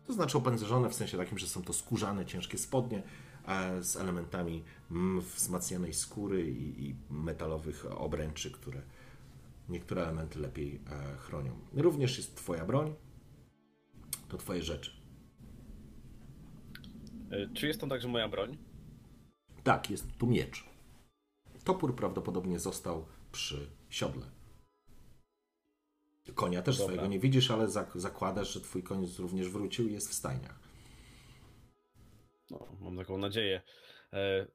To 0.07 0.13
znaczy 0.13 0.37
opancerzone 0.37 0.89
w 0.89 0.93
sensie 0.93 1.17
takim, 1.17 1.37
że 1.37 1.47
są 1.47 1.61
to 1.61 1.73
skórzane, 1.73 2.25
ciężkie 2.25 2.57
spodnie 2.57 3.03
z 3.81 3.95
elementami 3.95 4.63
wzmacnianej 5.35 5.93
skóry 5.93 6.51
i, 6.51 6.89
i 6.89 6.95
metalowych 7.09 7.85
obręczy, 7.91 8.51
które 8.51 8.81
niektóre 9.69 10.01
elementy 10.03 10.39
lepiej 10.39 10.81
e, 10.91 11.17
chronią. 11.17 11.59
Również 11.73 12.17
jest 12.17 12.35
twoja 12.35 12.65
broń, 12.65 12.95
to 14.27 14.37
twoje 14.37 14.63
rzeczy. 14.63 14.91
E, 17.31 17.53
Czy 17.53 17.67
jest 17.67 17.79
tam 17.79 17.89
także 17.89 18.07
moja 18.07 18.29
broń? 18.29 18.57
Tak, 19.63 19.89
jest 19.89 20.17
tu 20.17 20.27
miecz. 20.27 20.65
Topór 21.63 21.95
prawdopodobnie 21.95 22.59
został 22.59 23.05
przy 23.31 23.69
siodle. 23.89 24.25
Konia 26.35 26.61
też 26.61 26.77
Dobra. 26.77 26.85
swojego 26.93 27.07
nie 27.11 27.19
widzisz, 27.19 27.51
ale 27.51 27.67
zak- 27.67 27.99
zakładasz, 27.99 28.53
że 28.53 28.61
twój 28.61 28.83
koń 28.83 29.07
również 29.19 29.49
wrócił 29.49 29.87
i 29.87 29.93
jest 29.93 30.09
w 30.09 30.13
stajniach. 30.13 30.59
No, 32.51 32.67
mam 32.81 32.97
taką 32.97 33.17
nadzieję. 33.17 33.61
E, 34.13 34.47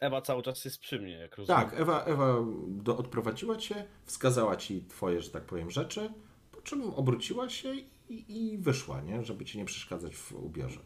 Ewa 0.00 0.20
cały 0.22 0.42
czas 0.42 0.64
jest 0.64 0.78
przy 0.78 1.00
mnie, 1.00 1.12
jak 1.12 1.36
rozumiem. 1.36 1.60
Tak, 1.62 1.80
Ewa, 1.80 2.04
Ewa 2.04 2.36
do, 2.68 2.96
odprowadziła 2.96 3.56
cię, 3.56 3.86
wskazała 4.04 4.56
ci 4.56 4.84
twoje, 4.84 5.20
że 5.20 5.30
tak 5.30 5.44
powiem, 5.44 5.70
rzeczy, 5.70 6.12
po 6.52 6.62
czym 6.62 6.82
obróciła 6.82 7.48
się 7.48 7.74
i, 8.08 8.52
i 8.52 8.58
wyszła, 8.58 9.00
nie? 9.00 9.24
Żeby 9.24 9.44
ci 9.44 9.58
nie 9.58 9.64
przeszkadzać 9.64 10.16
w 10.16 10.32
ubiorze. 10.32 10.80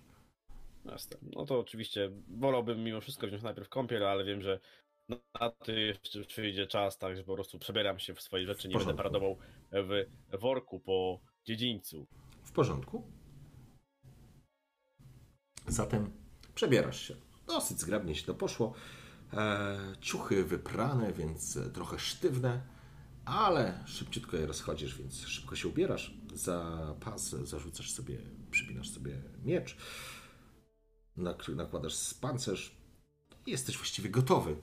Jasne. 0.84 1.16
No 1.22 1.46
to 1.46 1.59
oczywiście 1.59 2.11
wolałbym 2.28 2.84
mimo 2.84 3.01
wszystko 3.01 3.26
wziąć 3.26 3.42
najpierw 3.42 3.68
kąpiel, 3.68 4.07
ale 4.07 4.24
wiem, 4.24 4.42
że 4.42 4.61
na 5.09 5.51
to 5.51 5.72
jeszcze 5.72 6.24
przyjdzie 6.24 6.66
czas, 6.66 6.98
tak, 6.98 7.16
że 7.16 7.24
po 7.24 7.34
prostu 7.34 7.59
przebieram 7.59 7.98
się 7.98 8.14
w 8.14 8.22
swoje 8.22 8.46
rzeczy, 8.46 8.68
nie 8.68 8.76
będę 8.76 8.94
paradował 8.94 9.38
w 9.72 10.05
worku 10.40 10.80
po 10.80 11.20
dziedzińcu. 11.44 12.07
W 12.44 12.53
porządku. 12.53 13.11
Zatem 15.66 16.19
przebierasz 16.61 17.08
się. 17.08 17.14
Dosyć 17.46 17.80
zgrabnie 17.80 18.14
się 18.14 18.26
to 18.26 18.34
poszło. 18.34 18.74
E, 19.32 19.78
ciuchy 20.00 20.44
wyprane, 20.44 21.12
więc 21.12 21.58
trochę 21.72 21.98
sztywne, 21.98 22.62
ale 23.24 23.84
szybciutko 23.86 24.36
je 24.36 24.46
rozchodzisz, 24.46 24.98
więc 24.98 25.26
szybko 25.26 25.56
się 25.56 25.68
ubierasz. 25.68 26.14
Za 26.34 26.78
pas 27.00 27.30
zarzucasz 27.30 27.90
sobie, 27.90 28.18
przypinasz 28.50 28.90
sobie 28.90 29.22
miecz, 29.44 29.76
nak- 31.16 31.54
nakładasz 31.54 32.14
pancerz 32.14 32.76
i 33.46 33.50
jesteś 33.50 33.76
właściwie 33.76 34.11
gotowy. 34.11 34.56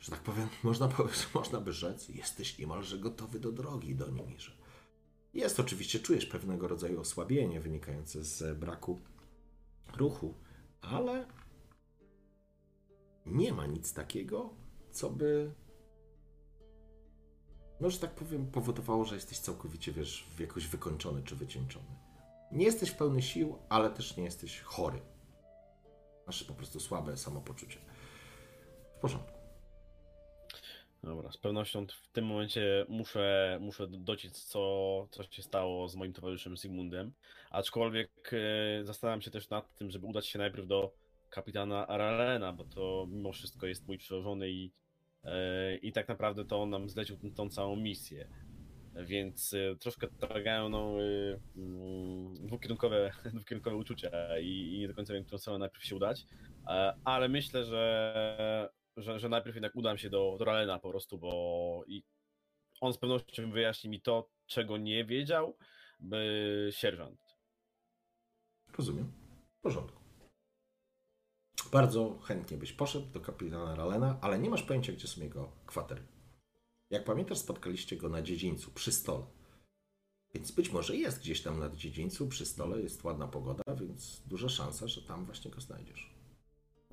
Że 0.00 0.10
tak 0.10 0.20
powiem, 0.20 0.48
można, 0.62 0.88
można 1.34 1.60
by 1.60 1.72
rzec, 1.72 2.08
jesteś 2.08 2.58
niemalże 2.58 2.98
gotowy 2.98 3.40
do 3.40 3.52
drogi 3.52 3.94
do 3.94 4.10
Nimirze. 4.10 4.52
Jest 5.34 5.60
oczywiście, 5.60 6.00
czujesz 6.00 6.26
pewnego 6.26 6.68
rodzaju 6.68 7.00
osłabienie 7.00 7.60
wynikające 7.60 8.24
z 8.24 8.58
braku 8.58 9.00
ruchu, 9.96 10.34
ale 10.92 11.26
nie 13.26 13.52
ma 13.52 13.66
nic 13.66 13.92
takiego, 13.92 14.54
co 14.90 15.10
by, 15.10 15.54
no 17.80 17.90
że 17.90 17.98
tak 17.98 18.14
powiem, 18.14 18.50
powodowało, 18.50 19.04
że 19.04 19.14
jesteś 19.14 19.38
całkowicie, 19.38 19.92
wiesz, 19.92 20.26
jakoś 20.38 20.66
wykończony 20.66 21.22
czy 21.22 21.36
wycieńczony. 21.36 21.96
Nie 22.52 22.64
jesteś 22.64 22.90
pełny 22.90 23.22
sił, 23.22 23.58
ale 23.68 23.90
też 23.90 24.16
nie 24.16 24.24
jesteś 24.24 24.60
chory. 24.60 25.00
Masz 26.26 26.44
po 26.44 26.54
prostu 26.54 26.80
słabe 26.80 27.16
samopoczucie. 27.16 27.78
W 28.96 29.00
porządku. 29.00 29.35
Dobra, 31.06 31.32
z 31.32 31.36
pewnością 31.36 31.86
w 31.86 32.08
tym 32.08 32.26
momencie 32.26 32.86
muszę, 32.88 33.58
muszę 33.60 33.86
dociec, 33.88 34.44
co, 34.44 35.08
co 35.10 35.22
się 35.22 35.42
stało 35.42 35.88
z 35.88 35.96
moim 35.96 36.12
towarzyszem 36.12 36.56
Sigmundem. 36.56 37.12
Aczkolwiek 37.50 38.10
e, 38.32 38.84
zastanawiam 38.84 39.20
się 39.22 39.30
też 39.30 39.50
nad 39.50 39.74
tym, 39.74 39.90
żeby 39.90 40.06
udać 40.06 40.26
się 40.26 40.38
najpierw 40.38 40.66
do 40.66 40.92
kapitana 41.30 41.86
Aralena, 41.86 42.52
bo 42.52 42.64
to 42.64 43.06
mimo 43.10 43.32
wszystko 43.32 43.66
jest 43.66 43.86
mój 43.86 43.98
przełożony 43.98 44.50
i, 44.50 44.72
e, 45.24 45.76
i 45.76 45.92
tak 45.92 46.08
naprawdę 46.08 46.44
to 46.44 46.62
on 46.62 46.70
nam 46.70 46.88
zlecił 46.88 47.16
tą, 47.16 47.30
tą 47.30 47.48
całą 47.48 47.76
misję. 47.76 48.28
Więc 49.04 49.54
e, 49.54 49.76
troszkę 49.76 50.08
tragają 50.08 50.68
no, 50.68 50.92
e, 51.02 51.38
mm, 51.56 52.34
dwukierunkowe, 52.46 53.12
dwukierunkowe 53.34 53.76
uczucia 53.76 54.38
i, 54.38 54.74
i 54.74 54.78
nie 54.78 54.88
do 54.88 54.94
końca 54.94 55.14
wiem, 55.14 55.24
którą 55.24 55.38
stronę 55.38 55.58
najpierw 55.58 55.84
się 55.84 55.96
udać. 55.96 56.26
E, 56.68 56.94
Ale 57.04 57.28
myślę, 57.28 57.64
że, 57.64 58.68
że, 58.96 59.18
że 59.18 59.28
najpierw 59.28 59.56
jednak 59.56 59.76
udam 59.76 59.98
się 59.98 60.10
do, 60.10 60.36
do 60.38 60.44
Ralena 60.44 60.78
po 60.78 60.90
prostu, 60.90 61.18
bo 61.18 61.84
i 61.86 62.04
on 62.80 62.92
z 62.92 62.98
pewnością 62.98 63.50
wyjaśni 63.50 63.90
mi 63.90 64.00
to, 64.00 64.30
czego 64.46 64.76
nie 64.76 65.04
wiedział 65.04 65.56
by 66.00 66.68
sierżant. 66.72 67.20
Rozumiem. 68.78 69.12
W 69.58 69.60
porządku. 69.60 70.02
Bardzo 71.72 72.18
chętnie 72.18 72.56
byś 72.56 72.72
poszedł 72.72 73.06
do 73.06 73.20
kapitana 73.20 73.74
Ralena, 73.74 74.18
ale 74.20 74.38
nie 74.38 74.50
masz 74.50 74.62
pojęcia, 74.62 74.92
gdzie 74.92 75.08
są 75.08 75.20
jego 75.20 75.52
kwatery. 75.66 76.06
Jak 76.90 77.04
pamiętasz, 77.04 77.38
spotkaliście 77.38 77.96
go 77.96 78.08
na 78.08 78.22
dziedzińcu, 78.22 78.70
przy 78.70 78.92
stole. 78.92 79.26
Więc 80.34 80.50
być 80.50 80.72
może 80.72 80.96
jest 80.96 81.18
gdzieś 81.18 81.42
tam 81.42 81.58
na 81.58 81.70
dziedzińcu, 81.70 82.28
przy 82.28 82.46
stole, 82.46 82.82
jest 82.82 83.04
ładna 83.04 83.28
pogoda, 83.28 83.62
więc 83.80 84.22
duża 84.26 84.48
szansa, 84.48 84.88
że 84.88 85.02
tam 85.02 85.24
właśnie 85.24 85.50
go 85.50 85.60
znajdziesz. 85.60 86.15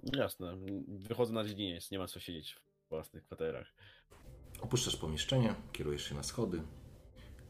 Jasne, 0.03 0.57
wychodzę 0.87 1.33
na 1.33 1.43
dziedziniec, 1.43 1.91
nie 1.91 1.99
ma 1.99 2.07
co 2.07 2.19
siedzieć 2.19 2.53
w 2.53 2.89
własnych 2.89 3.23
kwaterach. 3.23 3.73
Opuszczasz 4.61 4.95
pomieszczenie, 4.95 5.55
kierujesz 5.71 6.09
się 6.09 6.15
na 6.15 6.23
schody. 6.23 6.63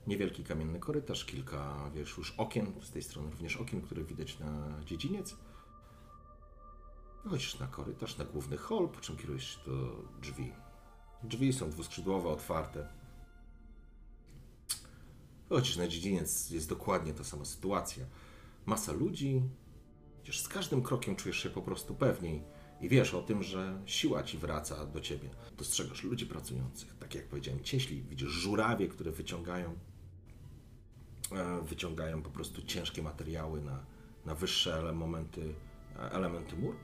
Niewielki 0.08 0.44
kamienny 0.44 0.80
korytarz, 0.80 1.26
kilka, 1.26 1.92
wiesz, 1.94 2.18
już 2.18 2.32
okien, 2.32 2.74
z 2.82 2.92
tej 2.92 3.04
strony 3.04 3.32
również 3.32 3.58
okien, 3.58 3.82
które 3.82 4.04
widać 4.04 4.40
na 4.40 4.80
dziedziniec. 4.86 5.36
Wychodzisz 7.24 7.60
na 7.60 7.68
korytarz, 7.68 8.18
na 8.18 8.26
główny 8.26 8.58
hol, 8.58 8.90
po 8.90 9.00
czym 9.00 9.18
kierujesz 9.18 9.56
się 9.56 9.60
do 9.66 10.04
drzwi. 10.22 10.54
Drzwi 11.24 11.54
są 11.54 11.70
dwuskrzydłowe, 11.70 12.30
otwarte. 12.30 12.88
Wychodzisz 15.50 15.78
na 15.78 15.88
dziedziniec, 15.88 16.50
jest 16.50 16.70
dokładnie 16.70 17.14
ta 17.14 17.24
sama 17.24 17.46
sytuacja. 17.46 18.06
Masa 18.66 18.92
ludzi, 18.92 19.42
Przecież 20.24 20.42
z 20.42 20.48
każdym 20.48 20.84
krokiem 20.84 21.16
czujesz 21.16 21.44
się 21.44 21.50
po 21.50 21.62
prostu 21.62 21.96
pewniej 21.96 22.44
i 22.82 22.90
wiesz 22.90 23.14
o 23.14 23.22
tym, 23.22 23.44
że 23.44 23.82
siła 23.86 24.24
ci 24.24 24.38
wraca 24.38 24.86
do 24.86 25.02
ciebie. 25.02 25.30
Dostrzegasz 25.58 26.04
ludzi 26.04 26.26
pracujących, 26.26 26.98
tak 27.00 27.16
jak 27.16 27.28
powiedziałem, 27.28 27.64
cieśli, 27.64 28.02
widzisz 28.04 28.30
żurawie, 28.30 28.88
które 28.88 29.12
wyciągają, 29.12 29.76
e, 31.32 31.62
wyciągają 31.62 32.22
po 32.22 32.30
prostu 32.30 32.62
ciężkie 32.62 33.04
materiały 33.04 33.62
na, 33.62 33.86
na 34.26 34.36
wyższe 34.36 34.74
ele- 34.80 34.94
momenty, 34.94 35.56
e, 35.96 36.12
elementy 36.12 36.56
mur. 36.56 36.76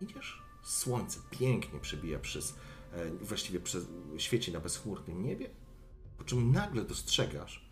Idziesz, 0.00 0.42
słońce 0.62 1.20
pięknie 1.30 1.80
przebija 1.80 2.18
przez, 2.18 2.54
e, 2.92 3.10
właściwie 3.10 3.60
przez, 3.60 3.86
świeci 4.18 4.52
na 4.52 4.60
bezchmurnym 4.60 5.22
niebie, 5.22 5.50
po 6.18 6.24
czym 6.24 6.52
nagle 6.52 6.84
dostrzegasz, 6.84 7.68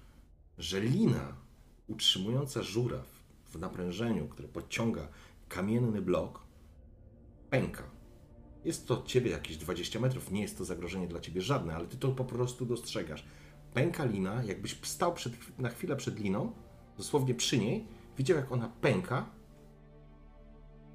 że 0.58 0.80
lina 0.80 1.36
utrzymująca 1.86 2.62
żuraw 2.62 3.15
w 3.48 3.58
naprężeniu, 3.58 4.28
które 4.28 4.48
podciąga 4.48 5.08
kamienny 5.48 6.02
blok, 6.02 6.42
pęka. 7.50 7.82
Jest 8.64 8.86
to 8.86 8.94
od 8.94 9.06
ciebie 9.06 9.30
jakieś 9.30 9.56
20 9.56 10.00
metrów, 10.00 10.30
nie 10.30 10.42
jest 10.42 10.58
to 10.58 10.64
zagrożenie 10.64 11.08
dla 11.08 11.20
ciebie 11.20 11.42
żadne, 11.42 11.74
ale 11.74 11.86
ty 11.86 11.96
to 11.96 12.08
po 12.08 12.24
prostu 12.24 12.66
dostrzegasz. 12.66 13.24
Pęka 13.74 14.04
lina, 14.04 14.44
jakbyś 14.44 14.80
stał 14.82 15.14
przed, 15.14 15.58
na 15.58 15.68
chwilę 15.68 15.96
przed 15.96 16.18
liną, 16.18 16.52
dosłownie 16.96 17.34
przy 17.34 17.58
niej, 17.58 17.86
widział 18.18 18.36
jak 18.36 18.52
ona 18.52 18.68
pęka, 18.80 19.30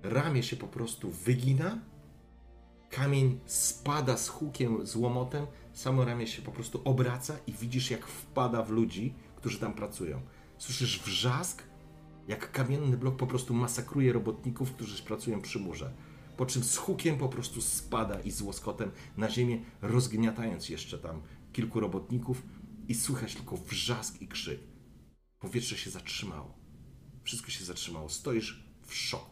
ramię 0.04 0.44
się 0.44 0.56
po 0.56 0.68
prostu 0.68 1.12
wygina, 1.12 1.80
kamień 2.90 3.40
spada 3.46 4.18
z 4.18 4.30
hukiem, 4.30 4.86
z 4.86 4.96
łomotem, 4.96 5.48
samo 5.74 6.06
ramię 6.06 6.28
się 6.28 6.42
po 6.42 6.52
prostu 6.52 6.82
obraca 6.86 7.38
i 7.48 7.52
widzisz 7.52 7.92
jak 7.92 8.08
wpada 8.08 8.64
w 8.64 8.70
ludzi, 8.70 9.14
którzy 9.36 9.60
tam 9.60 9.74
pracują. 9.74 10.22
Słyszysz 10.58 11.02
wrzask, 11.02 11.64
jak 12.28 12.52
kamienny 12.52 12.98
blok 12.98 13.16
po 13.16 13.28
prostu 13.28 13.54
masakruje 13.54 14.14
robotników, 14.14 14.72
którzy 14.72 15.04
pracują 15.04 15.42
przy 15.42 15.60
murze. 15.60 15.94
Po 16.38 16.46
czym 16.46 16.64
z 16.64 16.78
hukiem 16.78 17.18
po 17.18 17.30
prostu 17.30 17.62
spada 17.62 18.20
i 18.20 18.32
z 18.32 18.42
łoskotem 18.42 18.92
na 19.18 19.30
ziemię, 19.30 19.62
rozgniatając 19.82 20.70
jeszcze 20.70 20.98
tam 20.98 21.22
kilku 21.54 21.80
robotników 21.80 22.44
i 22.88 22.96
słychać 22.96 23.36
tylko 23.36 23.58
wrzask 23.58 24.22
i 24.22 24.28
krzyk. 24.28 24.60
Powietrze 25.40 25.78
się 25.78 25.90
zatrzymało. 25.90 26.54
Wszystko 27.24 27.52
się 27.52 27.66
zatrzymało. 27.66 28.10
Stoisz 28.10 28.64
w 28.86 28.96
szoku. 28.96 29.32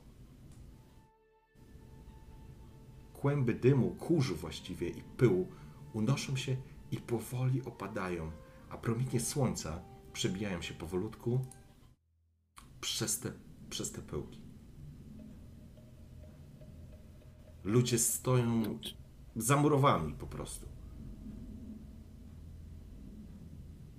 Kłęby 3.14 3.54
dymu, 3.54 3.96
kurzu 3.96 4.36
właściwie 4.36 4.90
i 4.90 5.02
pyłu 5.02 5.48
unoszą 5.94 6.36
się 6.36 6.56
i 6.92 6.98
powoli 6.98 7.62
opadają, 7.64 8.32
a 8.70 8.78
promienie 8.78 9.20
słońca 9.20 9.82
przebijają 10.14 10.62
się 10.62 10.74
powolutku 10.74 11.46
przez 12.82 13.20
te, 13.20 13.32
przez 13.70 13.92
te 13.92 14.02
pyłki. 14.02 14.42
Ludzie 17.64 17.98
stoją 17.98 18.80
zamurowani 19.36 20.14
po 20.14 20.28
prostu. 20.28 20.66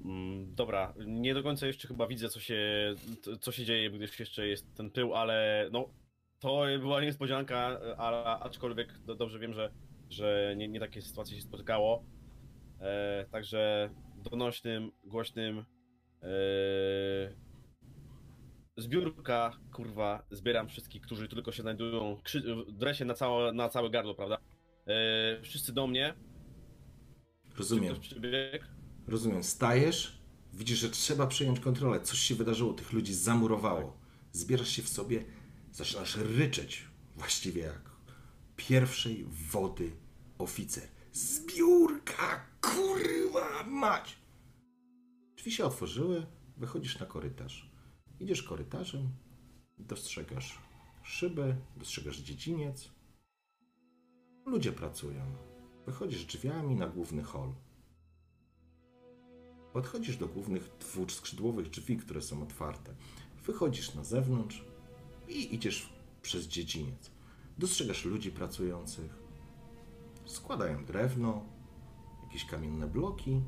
Mm, 0.04 0.54
Dobra, 0.54 0.94
nie 1.06 1.34
do 1.34 1.42
końca 1.42 1.66
jeszcze 1.66 1.88
chyba 1.88 2.06
widzę, 2.06 2.28
co 2.28 2.40
się, 2.40 2.94
co 3.40 3.52
się 3.52 3.64
dzieje, 3.64 3.90
gdyż 3.90 4.20
jeszcze 4.20 4.46
jest 4.48 4.74
ten 4.74 4.90
pył, 4.90 5.14
ale 5.14 5.68
no, 5.72 5.88
to 6.38 6.64
była 6.80 7.00
niespodzianka, 7.00 7.80
ale 7.98 8.24
aczkolwiek 8.24 8.98
do, 8.98 9.14
dobrze 9.14 9.38
wiem, 9.38 9.54
że, 9.54 9.72
że 10.10 10.54
nie, 10.56 10.68
nie 10.68 10.80
takie 10.80 11.02
sytuacje 11.02 11.36
się 11.36 11.42
spotykało. 11.42 12.04
E, 12.80 13.26
także 13.30 13.90
donośnym, 14.16 14.90
głośnym 15.04 15.58
e, 15.58 15.64
zbiórka, 18.76 19.58
kurwa, 19.72 20.26
zbieram 20.30 20.68
wszystkich, 20.68 21.02
którzy 21.02 21.28
tylko 21.28 21.52
się 21.52 21.62
znajdują, 21.62 22.20
krzy, 22.22 22.42
dresie 22.68 23.04
na 23.04 23.14
całe, 23.14 23.52
na 23.52 23.68
całe 23.68 23.90
gardło, 23.90 24.14
prawda? 24.14 24.38
E, 24.86 25.42
wszyscy 25.42 25.72
do 25.72 25.86
mnie. 25.86 26.14
Rozumiem. 27.56 27.96
Rozumiem. 29.08 29.42
Stajesz, 29.42 30.20
widzisz, 30.52 30.78
że 30.78 30.90
trzeba 30.90 31.26
przejąć 31.26 31.60
kontrolę. 31.60 32.00
Coś 32.00 32.18
się 32.18 32.34
wydarzyło, 32.34 32.72
tych 32.72 32.92
ludzi 32.92 33.14
zamurowało. 33.14 34.00
Zbierasz 34.32 34.68
się 34.68 34.82
w 34.82 34.88
sobie, 34.88 35.24
zaczynasz 35.72 36.16
ryczeć, 36.16 36.84
właściwie 37.16 37.62
jak 37.62 37.90
pierwszej 38.56 39.26
wody 39.28 39.92
oficer. 40.38 40.88
Zbiórka, 41.12 42.46
kurwa 42.60 43.64
mać! 43.66 44.16
Drzwi 45.36 45.52
się 45.52 45.64
otworzyły, 45.64 46.26
wychodzisz 46.56 46.98
na 46.98 47.06
korytarz. 47.06 47.69
Idziesz 48.20 48.42
korytarzem, 48.42 49.08
dostrzegasz 49.78 50.58
szyby, 51.02 51.56
dostrzegasz 51.76 52.18
dziedziniec. 52.18 52.90
Ludzie 54.46 54.72
pracują. 54.72 55.22
Wychodzisz 55.86 56.24
drzwiami 56.24 56.74
na 56.76 56.86
główny 56.86 57.22
hol. 57.22 57.52
Podchodzisz 59.72 60.16
do 60.16 60.28
głównych 60.28 60.70
dwuskrzydłowych 60.80 61.70
drzwi, 61.70 61.96
które 61.96 62.22
są 62.22 62.42
otwarte. 62.42 62.94
Wychodzisz 63.46 63.94
na 63.94 64.04
zewnątrz 64.04 64.64
i 65.28 65.54
idziesz 65.54 65.92
przez 66.22 66.46
dziedziniec. 66.46 67.10
Dostrzegasz 67.58 68.04
ludzi 68.04 68.30
pracujących. 68.30 69.18
Składają 70.24 70.84
drewno, 70.84 71.44
jakieś 72.22 72.44
kamienne 72.44 72.86
bloki. 72.86 73.40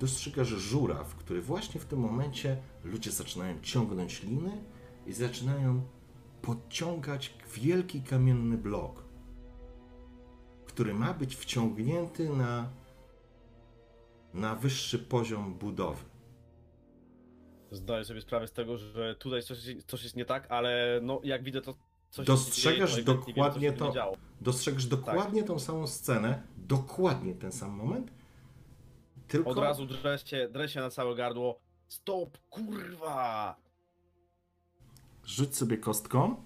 Dostrzegasz 0.00 0.48
żuraw, 0.48 1.14
który 1.14 1.42
właśnie 1.42 1.80
w 1.80 1.84
tym 1.84 1.98
momencie 1.98 2.56
ludzie 2.84 3.10
zaczynają 3.10 3.60
ciągnąć 3.60 4.22
liny 4.22 4.64
i 5.06 5.12
zaczynają 5.12 5.82
podciągać 6.42 7.34
wielki 7.54 8.02
kamienny 8.02 8.58
blok, 8.58 9.04
który 10.66 10.94
ma 10.94 11.14
być 11.14 11.36
wciągnięty 11.36 12.30
na, 12.30 12.70
na 14.34 14.54
wyższy 14.54 14.98
poziom 14.98 15.54
budowy. 15.54 16.04
Zdaję 17.70 18.04
sobie 18.04 18.20
sprawę 18.20 18.46
z 18.46 18.52
tego, 18.52 18.78
że 18.78 19.14
tutaj 19.14 19.42
coś, 19.42 19.58
coś 19.86 20.02
jest 20.02 20.16
nie 20.16 20.24
tak, 20.24 20.50
ale 20.50 21.00
no 21.02 21.20
jak 21.24 21.42
widzę 21.42 21.60
to 21.60 21.74
coś 22.10 22.26
Dostrzegasz 22.26 22.90
się 22.90 23.04
dzieje, 23.04 23.18
dokładnie 23.26 23.70
wiem, 23.70 23.76
to-. 23.76 24.12
Dostrzegasz 24.40 24.86
dokładnie 24.86 25.42
tą 25.42 25.58
samą 25.58 25.86
scenę, 25.86 26.42
dokładnie 26.56 27.34
ten 27.34 27.52
sam 27.52 27.70
moment, 27.70 28.19
tylko 29.30 29.50
Od 29.50 29.58
razu 29.58 29.86
drę 29.86 30.18
się, 30.18 30.48
drę 30.48 30.68
się 30.68 30.80
na 30.80 30.90
całe 30.90 31.14
gardło. 31.14 31.60
Stop, 31.88 32.38
kurwa! 32.50 33.56
rzuć 35.30 35.56
sobie 35.56 35.78
kostką. 35.78 36.44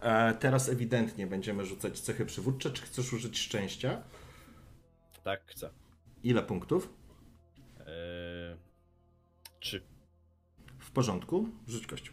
E, 0.00 0.34
teraz 0.34 0.68
ewidentnie 0.68 1.26
będziemy 1.26 1.66
rzucać 1.66 2.00
cechy 2.00 2.26
przywódcze. 2.26 2.70
Czy 2.70 2.82
chcesz 2.82 3.12
użyć 3.12 3.38
szczęścia? 3.38 4.02
Tak, 5.24 5.44
chcę. 5.46 5.70
Ile 6.22 6.42
punktów? 6.42 6.92
Eee, 7.80 8.56
trzy. 9.60 9.82
W 10.78 10.90
porządku, 10.90 11.48
rzuć 11.66 11.86
kością. 11.86 12.12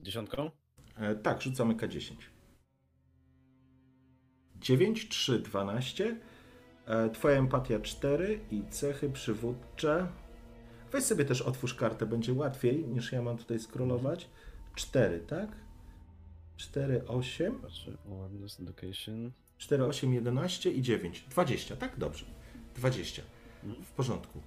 Dziesiątką? 0.00 0.50
E, 0.96 1.14
tak, 1.14 1.42
rzucamy 1.42 1.74
K10. 1.74 2.14
9, 4.56 5.08
3, 5.08 5.38
12. 5.38 6.20
E, 6.86 7.10
twoja 7.10 7.38
empatia 7.38 7.80
4 7.80 8.40
i 8.50 8.62
cechy 8.70 9.10
przywódcze. 9.10 10.08
Weź 10.92 11.04
sobie 11.04 11.24
też 11.24 11.42
otwórz 11.42 11.74
kartę, 11.74 12.06
będzie 12.06 12.32
łatwiej 12.32 12.84
niż 12.84 13.12
ja 13.12 13.22
mam 13.22 13.36
tutaj 13.38 13.58
scrollować. 13.58 14.28
4, 14.74 15.20
tak? 15.20 15.48
4, 16.56 17.06
8. 17.08 17.58
Patrzę, 17.58 17.92
awareness, 18.06 18.60
education. 18.60 19.32
4, 19.58 19.84
8, 19.84 20.14
11 20.14 20.70
i 20.70 20.82
9. 20.82 21.24
20, 21.30 21.76
tak? 21.76 21.98
Dobrze. 21.98 22.26
20. 22.76 23.22
W 23.82 23.90
porządku. 23.90 24.40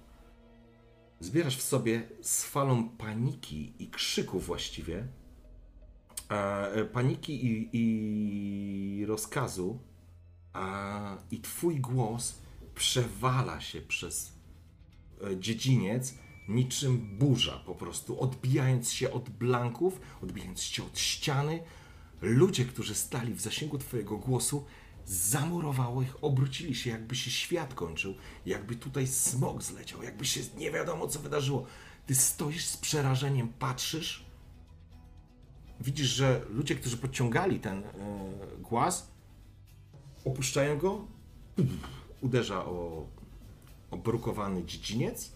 Zbierasz 1.20 1.56
w 1.56 1.62
sobie 1.62 2.02
z 2.20 2.44
falą 2.44 2.88
paniki 2.88 3.72
i 3.78 3.90
krzyku 3.90 4.40
właściwie, 4.40 5.06
e, 6.28 6.84
paniki 6.84 7.46
i, 7.46 7.70
i 7.72 9.06
rozkazu, 9.06 9.78
i 11.30 11.40
twój 11.40 11.80
głos 11.80 12.38
przewala 12.74 13.60
się 13.60 13.80
przez 13.80 14.32
e, 15.22 15.40
dziedziniec 15.40 16.14
niczym 16.48 17.18
burza 17.18 17.62
po 17.66 17.74
prostu, 17.74 18.20
odbijając 18.20 18.92
się 18.92 19.12
od 19.12 19.30
blanków, 19.30 20.00
odbijając 20.22 20.62
się 20.62 20.84
od 20.84 20.98
ściany. 20.98 21.62
Ludzie, 22.22 22.64
którzy 22.64 22.94
stali 22.94 23.34
w 23.34 23.40
zasięgu 23.40 23.78
twojego 23.78 24.18
głosu, 24.18 24.64
zamurowało 25.06 26.02
ich, 26.02 26.24
obrócili 26.24 26.74
się, 26.74 26.90
jakby 26.90 27.16
się 27.16 27.30
świat 27.30 27.74
kończył, 27.74 28.14
jakby 28.46 28.76
tutaj 28.76 29.06
smog 29.06 29.62
zleciał, 29.62 30.02
jakby 30.02 30.24
się 30.24 30.40
nie 30.56 30.70
wiadomo 30.70 31.08
co 31.08 31.18
wydarzyło. 31.18 31.66
Ty 32.06 32.14
stoisz 32.14 32.66
z 32.66 32.76
przerażeniem, 32.76 33.48
patrzysz, 33.48 34.24
widzisz, 35.80 36.06
że 36.06 36.44
ludzie, 36.48 36.74
którzy 36.74 36.96
podciągali 36.96 37.60
ten 37.60 37.78
e, 37.78 37.92
głaz, 38.58 39.09
opuszczają 40.24 40.78
go, 40.78 41.06
uderza 42.20 42.64
o 42.64 43.06
obrukowany 43.90 44.64
dziedziniec, 44.64 45.32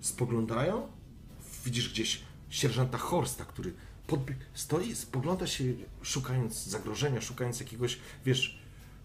spoglądają, 0.00 0.88
widzisz 1.64 1.92
gdzieś 1.92 2.22
sierżanta 2.48 2.98
Horsta, 2.98 3.44
który 3.44 3.72
stoi, 4.54 4.94
spogląda 4.94 5.46
się, 5.46 5.64
szukając 6.02 6.64
zagrożenia, 6.64 7.20
szukając 7.20 7.60
jakiegoś, 7.60 7.98
wiesz, 8.24 8.58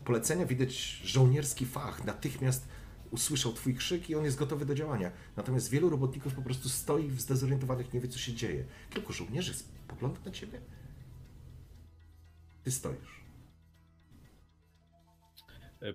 polecenia, 0.06 0.46
widać 0.46 1.02
żołnierski 1.04 1.66
fach, 1.66 2.06
natychmiast 2.06 2.68
usłyszał 3.12 3.54
twój 3.54 3.76
krzyk 3.76 4.10
i 4.10 4.16
on 4.16 4.26
jest 4.26 4.38
gotowy 4.38 4.66
do 4.66 4.76
działania. 4.76 5.12
Natomiast 5.38 5.70
wielu 5.70 5.90
robotników 5.90 6.34
po 6.34 6.42
prostu 6.42 6.70
stoi 6.70 7.08
w 7.08 7.22
zdezorientowanych, 7.22 7.94
nie 7.94 8.00
wie 8.00 8.08
co 8.08 8.20
się 8.20 8.34
dzieje. 8.34 8.66
Kilku 8.90 9.14
żołnierzy 9.14 9.54
spogląda 9.54 10.20
na 10.26 10.32
ciebie. 10.32 10.62
Ty 12.64 12.72
E, 12.72 13.27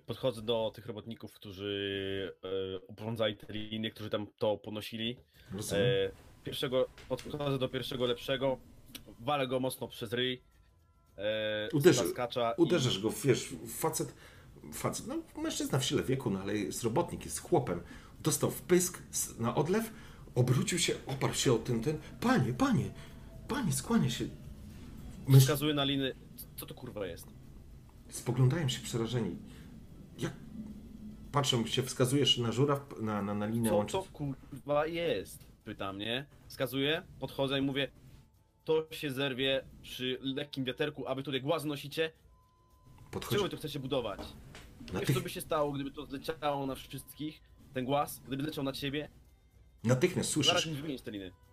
Podchodzę 0.06 0.42
do 0.42 0.72
tych 0.74 0.86
robotników, 0.86 1.32
którzy 1.32 2.32
e, 2.44 2.86
obrądzali 2.86 3.36
te 3.36 3.52
linie, 3.52 3.90
którzy 3.90 4.10
tam 4.10 4.26
to 4.38 4.56
ponosili. 4.58 5.16
Rozumiem. 5.52 5.84
E, 5.84 6.10
pierwszego, 6.44 6.86
podchodzę 7.08 7.58
do 7.58 7.68
pierwszego 7.68 8.06
lepszego, 8.06 8.58
walę 9.20 9.46
go 9.46 9.60
mocno 9.60 9.88
przez 9.88 10.12
ryj. 10.12 10.42
E, 11.18 11.68
Uderzy- 11.72 11.92
zaskacza 12.04 12.52
i- 12.98 13.02
go, 13.02 13.10
wiesz, 13.24 13.48
facet, 13.68 14.14
facet, 14.72 15.06
no 15.06 15.42
mężczyzna 15.42 15.78
w 15.78 15.84
sile 15.84 16.02
wieku, 16.02 16.30
no 16.30 16.40
ale 16.40 16.56
jest 16.56 16.82
robotnik, 16.82 17.24
jest 17.24 17.38
chłopem. 17.40 17.80
Dostał 18.20 18.50
w 18.50 18.62
pysk 18.62 19.02
s- 19.10 19.38
na 19.38 19.54
odlew, 19.54 19.92
obrócił 20.34 20.78
się, 20.78 20.94
oparł 21.06 21.34
się 21.34 21.52
o 21.52 21.58
ten, 21.58 21.80
ten. 21.82 21.98
Panie, 22.20 22.52
panie, 22.52 22.90
panie, 23.48 23.72
skłania 23.72 24.10
się. 24.10 24.24
Męż... 25.28 25.42
Wskazuję 25.42 25.74
na 25.74 25.84
liny. 25.84 26.14
Co 26.56 26.66
to 26.66 26.74
kurwa 26.74 27.06
jest? 27.06 27.26
Spoglądają 28.08 28.68
się 28.68 28.80
przerażeni. 28.80 29.36
Patrzę, 31.32 31.66
się 31.66 31.82
wskazujesz 31.82 32.38
na 32.38 32.52
żuraw, 32.52 33.00
na, 33.00 33.22
na, 33.22 33.34
na 33.34 33.46
linię 33.46 33.70
Co 33.70 33.84
to 33.84 34.04
kurwa 34.12 34.86
jest? 34.86 35.46
Pyta 35.64 35.92
mnie. 35.92 36.26
Wskazuję, 36.48 37.02
podchodzę 37.20 37.58
i 37.58 37.62
mówię. 37.62 37.90
To 38.64 38.86
się 38.90 39.10
zerwie 39.10 39.64
przy 39.82 40.18
lekkim 40.22 40.64
wiaterku, 40.64 41.08
a 41.08 41.14
wy 41.14 41.22
tutaj 41.22 41.40
głaz 41.40 41.64
nosicie. 41.64 42.12
Podchodzi, 43.10 43.36
Czemu 43.36 43.48
to 43.48 43.56
chcecie 43.56 43.80
budować? 43.80 44.20
Wiesz, 44.80 44.92
natych... 44.92 45.16
co 45.16 45.20
by 45.22 45.30
się 45.30 45.40
stało, 45.40 45.72
gdyby 45.72 45.90
to 45.90 46.06
zleciało 46.06 46.66
na 46.66 46.74
wszystkich? 46.74 47.40
Ten 47.74 47.84
głaz, 47.84 48.20
gdyby 48.26 48.42
leciał 48.42 48.64
na 48.64 48.72
ciebie? 48.72 49.08
natychmiast 49.84 50.30
słyszysz, 50.30 50.68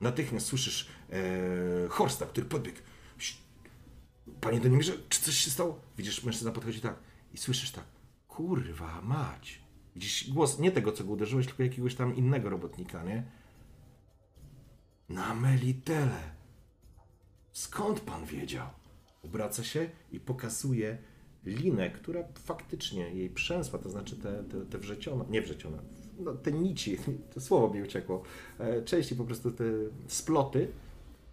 natychmiast 0.01 0.47
słyszysz 0.47 0.87
e, 1.09 1.87
Horsta, 1.89 2.25
który 2.25 2.45
podbiegł. 2.45 2.77
Panie 4.41 4.59
Donimirze, 4.59 4.93
czy 5.09 5.21
coś 5.21 5.35
się 5.35 5.51
stało? 5.51 5.81
Widzisz, 5.97 6.23
mężczyzna 6.23 6.51
podchodzi 6.51 6.81
tak 6.81 6.95
i 7.33 7.37
słyszysz 7.37 7.71
tak, 7.71 7.85
kurwa 8.27 9.01
mać. 9.01 9.61
Widzisz 9.99 10.29
głos 10.29 10.59
nie 10.59 10.71
tego, 10.71 10.91
co 10.91 11.03
go 11.03 11.11
uderzyłeś, 11.11 11.45
tylko 11.45 11.63
jakiegoś 11.63 11.95
tam 11.95 12.15
innego 12.15 12.49
robotnika, 12.49 13.03
nie? 13.03 13.23
Na 15.09 15.35
Melitele. 15.35 16.19
Skąd 17.51 17.99
pan 17.99 18.25
wiedział? 18.25 18.67
Obraca 19.23 19.63
się 19.63 19.89
i 20.11 20.19
pokazuje 20.19 20.97
linę, 21.45 21.89
która 21.89 22.23
faktycznie 22.43 23.09
jej 23.09 23.29
przęsła, 23.29 23.79
to 23.79 23.89
znaczy 23.89 24.15
te, 24.15 24.43
te, 24.43 24.65
te 24.65 24.77
wrzecione, 24.77 25.25
nie 25.29 25.41
wrzecione, 25.41 25.77
no, 26.19 26.33
te 26.33 26.51
nici, 26.51 26.97
to 27.33 27.41
słowo 27.41 27.73
mi 27.73 27.81
uciekło, 27.81 28.23
e, 28.59 28.81
częściej 28.81 29.17
po 29.17 29.23
prostu 29.23 29.51
te 29.51 29.63
sploty, 30.07 30.71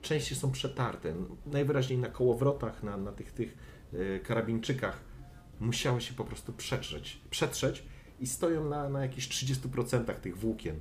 częściej 0.02 0.38
są 0.38 0.52
przetarte. 0.52 1.14
Najwyraźniej 1.46 1.98
na 1.98 2.08
kołowrotach, 2.08 2.82
na, 2.82 2.96
na 2.96 3.12
tych, 3.12 3.32
tych 3.32 3.56
e, 3.92 4.20
karabinczykach 4.20 5.00
musiały 5.60 6.00
się 6.00 6.14
po 6.14 6.24
prostu 6.24 6.52
przetrzeć, 6.52 7.20
przetrzeć 7.30 7.95
i 8.20 8.26
stoją 8.26 8.68
na, 8.68 8.88
na 8.88 9.02
jakichś 9.02 9.28
30% 9.28 10.14
tych 10.14 10.38
włókien. 10.38 10.80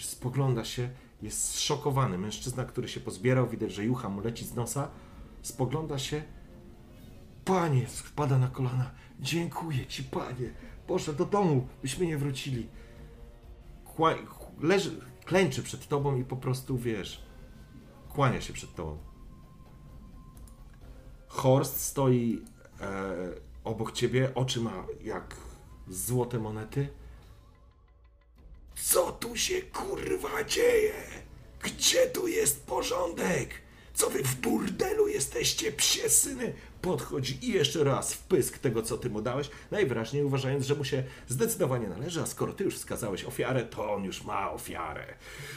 Spogląda 0.00 0.64
się, 0.64 0.90
jest 1.22 1.44
zszokowany. 1.44 2.18
Mężczyzna, 2.18 2.64
który 2.64 2.88
się 2.88 3.00
pozbierał, 3.00 3.48
widać, 3.48 3.72
że 3.72 3.84
jucha 3.84 4.08
mu 4.08 4.20
leci 4.20 4.44
z 4.44 4.54
nosa, 4.54 4.88
spogląda 5.42 5.98
się. 5.98 6.22
Panie, 7.44 7.88
spada 7.88 8.38
na 8.38 8.48
kolana. 8.48 8.90
Dziękuję 9.20 9.86
ci, 9.86 10.04
panie. 10.04 10.54
Boże, 10.88 11.14
do 11.14 11.24
domu 11.24 11.68
byśmy 11.82 12.06
nie 12.06 12.18
wrócili. 12.18 12.68
Kła... 13.84 14.14
Leży, 14.60 15.00
klęczy 15.24 15.62
przed 15.62 15.88
tobą 15.88 16.16
i 16.16 16.24
po 16.24 16.36
prostu, 16.36 16.78
wiesz, 16.78 17.22
kłania 18.08 18.40
się 18.40 18.52
przed 18.52 18.74
tobą. 18.74 18.98
Horst 21.28 21.80
stoi 21.80 22.42
e, 22.80 23.16
obok 23.64 23.92
ciebie, 23.92 24.34
oczy 24.34 24.60
ma 24.60 24.86
jak 25.00 25.36
złote 25.88 26.38
monety. 26.38 26.88
Co 28.82 29.12
tu 29.12 29.36
się 29.36 29.62
kurwa 29.62 30.44
dzieje? 30.44 30.94
Gdzie 31.62 32.06
tu 32.06 32.28
jest 32.28 32.66
porządek? 32.66 33.64
Co 33.94 34.10
wy 34.10 34.22
w 34.22 34.34
burdelu 34.36 35.08
jesteście, 35.08 35.72
psie 35.72 36.10
syny? 36.10 36.54
Podchodzi 36.82 37.38
i 37.42 37.52
jeszcze 37.52 37.84
raz 37.84 38.14
w 38.14 38.22
pysk 38.22 38.58
tego, 38.58 38.82
co 38.82 38.98
ty 38.98 39.10
mu 39.10 39.22
dałeś, 39.22 39.50
najwyraźniej 39.70 40.24
uważając, 40.24 40.66
że 40.66 40.74
mu 40.74 40.84
się 40.84 41.04
zdecydowanie 41.28 41.88
należy, 41.88 42.22
a 42.22 42.26
skoro 42.26 42.52
ty 42.52 42.64
już 42.64 42.74
wskazałeś 42.76 43.24
ofiarę, 43.24 43.64
to 43.64 43.94
on 43.94 44.04
już 44.04 44.24
ma 44.24 44.50
ofiarę. 44.52 45.14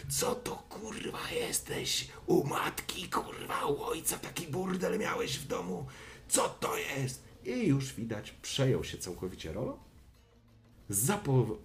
Co 0.09 0.35
to 0.35 0.55
kurwa 0.55 1.31
jesteś? 1.31 2.07
U 2.25 2.43
matki 2.43 3.09
kurwa, 3.09 3.65
u 3.65 3.83
ojca 3.83 4.17
taki 4.17 4.47
burdel 4.47 4.99
miałeś 4.99 5.39
w 5.39 5.47
domu? 5.47 5.85
Co 6.27 6.49
to 6.49 6.77
jest? 6.77 7.23
I 7.45 7.67
już 7.67 7.93
widać, 7.93 8.31
przejął 8.31 8.83
się 8.83 8.97
całkowicie 8.97 9.53
rolą, 9.53 9.77
zapo- 10.89 11.57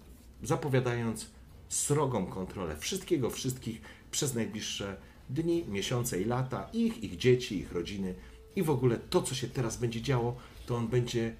zapowiadając 0.43 1.29
srogą 1.69 2.25
kontrolę 2.25 2.77
wszystkiego, 2.77 3.29
wszystkich 3.29 3.81
przez 4.11 4.33
najbliższe 4.33 4.97
dni, 5.29 5.65
miesiące 5.67 6.21
i 6.21 6.25
lata, 6.25 6.69
ich, 6.73 7.03
ich 7.03 7.17
dzieci, 7.17 7.59
ich 7.59 7.71
rodziny 7.71 8.15
i 8.55 8.63
w 8.63 8.69
ogóle 8.69 8.97
to, 8.97 9.21
co 9.21 9.35
się 9.35 9.47
teraz 9.47 9.77
będzie 9.77 10.01
działo, 10.01 10.35
to 10.65 10.75
on 10.75 10.87
będzie 10.87 11.35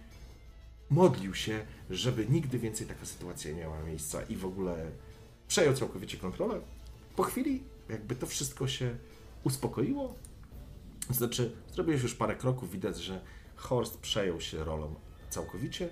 modlił 0.89 1.35
się, 1.35 1.65
żeby 1.89 2.27
nigdy 2.29 2.59
więcej 2.59 2.87
taka 2.87 3.05
sytuacja 3.05 3.51
nie 3.51 3.57
miała 3.57 3.83
miejsca 3.83 4.23
i 4.23 4.35
w 4.35 4.45
ogóle 4.45 4.91
przejął 5.47 5.73
całkowicie 5.73 6.17
kontrolę. 6.17 6.61
Po 7.15 7.23
chwili, 7.23 7.63
jakby 7.89 8.15
to 8.15 8.27
wszystko 8.27 8.67
się 8.67 8.97
uspokoiło, 9.43 10.15
znaczy 11.09 11.51
zrobiłeś 11.73 12.03
już 12.03 12.15
parę 12.15 12.35
kroków, 12.35 12.71
widać, 12.71 12.97
że 12.97 13.21
Horst 13.55 13.97
przejął 13.97 14.41
się 14.41 14.63
rolą 14.63 14.95
całkowicie. 15.29 15.89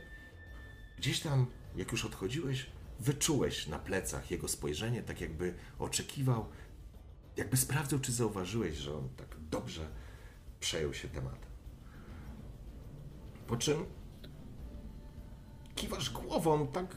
Gdzieś 0.98 1.20
tam, 1.20 1.46
jak 1.76 1.92
już 1.92 2.06
odchodziłeś, 2.06 2.66
wyczułeś 3.00 3.68
na 3.68 3.80
plecach 3.80 4.32
jego 4.32 4.48
spojrzenie, 4.48 5.04
tak 5.04 5.22
jakby 5.22 5.54
oczekiwał, 5.80 6.46
jakby 7.38 7.58
sprawdzał, 7.58 8.00
czy 8.00 8.12
zauważyłeś, 8.12 8.78
że 8.78 8.98
on 8.98 9.10
tak 9.10 9.28
dobrze 9.50 9.88
przejął 10.60 10.94
się 10.94 11.08
tematem. 11.08 11.52
Po 13.48 13.58
czym 13.58 13.86
kiwasz 15.76 16.10
głową 16.10 16.68
tak 16.68 16.96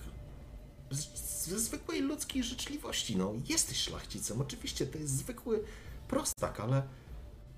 ze 0.91 1.59
zwykłej 1.59 2.01
ludzkiej 2.01 2.45
życzliwości. 2.45 3.16
No, 3.16 3.33
jesteś 3.49 3.79
szlachcicem, 3.79 4.41
oczywiście, 4.41 4.87
to 4.87 4.99
jest 4.99 5.12
zwykły 5.16 5.64
prostak, 6.09 6.61
ale, 6.61 6.83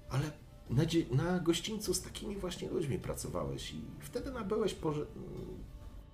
ale 0.08 0.30
na, 0.70 0.82
na 1.10 1.40
gościńcu 1.40 1.94
z 1.94 2.02
takimi 2.02 2.36
właśnie 2.36 2.68
ludźmi 2.68 2.98
pracowałeś 2.98 3.72
i 3.72 3.80
wtedy 4.00 4.30
nabyłeś 4.30 4.74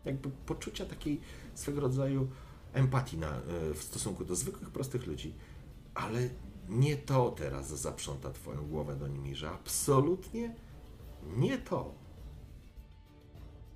jakby 0.05 0.30
poczucia 0.30 0.86
takiej 0.86 1.20
swego 1.55 1.80
rodzaju 1.80 2.28
empatii 2.72 3.18
na, 3.18 3.36
e, 3.36 3.74
w 3.74 3.82
stosunku 3.82 4.24
do 4.24 4.36
zwykłych, 4.36 4.70
prostych 4.70 5.07
ludzi. 5.07 5.34
Ale 5.94 6.28
nie 6.68 6.96
to 6.96 7.30
teraz 7.30 7.68
zaprząta 7.68 8.30
twoją 8.30 8.68
głowę 8.68 8.96
do 8.96 9.09
Nimirza. 9.09 9.53
Absolutnie 9.53 10.55
nie 11.36 11.59
to. 11.59 11.94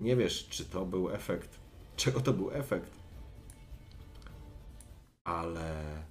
Nie 0.01 0.17
wiesz, 0.17 0.49
czy 0.49 0.65
to 0.65 0.87
był 0.87 1.11
efekt, 1.11 1.61
czego 1.97 2.21
to 2.21 2.33
był 2.33 2.51
efekt, 2.51 2.91
ale 5.25 6.03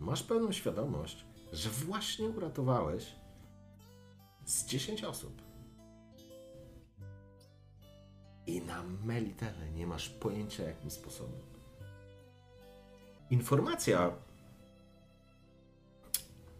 masz 0.00 0.22
pełną 0.22 0.52
świadomość, 0.52 1.26
że 1.52 1.70
właśnie 1.70 2.28
uratowałeś 2.28 3.14
z 4.44 4.66
10 4.66 5.04
osób. 5.04 5.47
I 8.48 8.60
na 8.62 8.82
Melitele 9.04 9.70
nie 9.70 9.86
masz 9.86 10.08
pojęcia 10.08 10.62
jakim 10.62 10.90
sposobem. 10.90 11.40
Informacja 13.30 14.12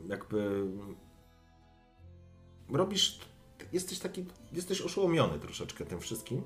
jakby 0.09 0.67
robisz, 2.71 3.19
jesteś 3.73 3.99
taki, 3.99 4.27
jesteś 4.53 4.81
oszołomiony 4.81 5.39
troszeczkę 5.39 5.87
tym 5.87 6.01
wszystkim. 6.01 6.43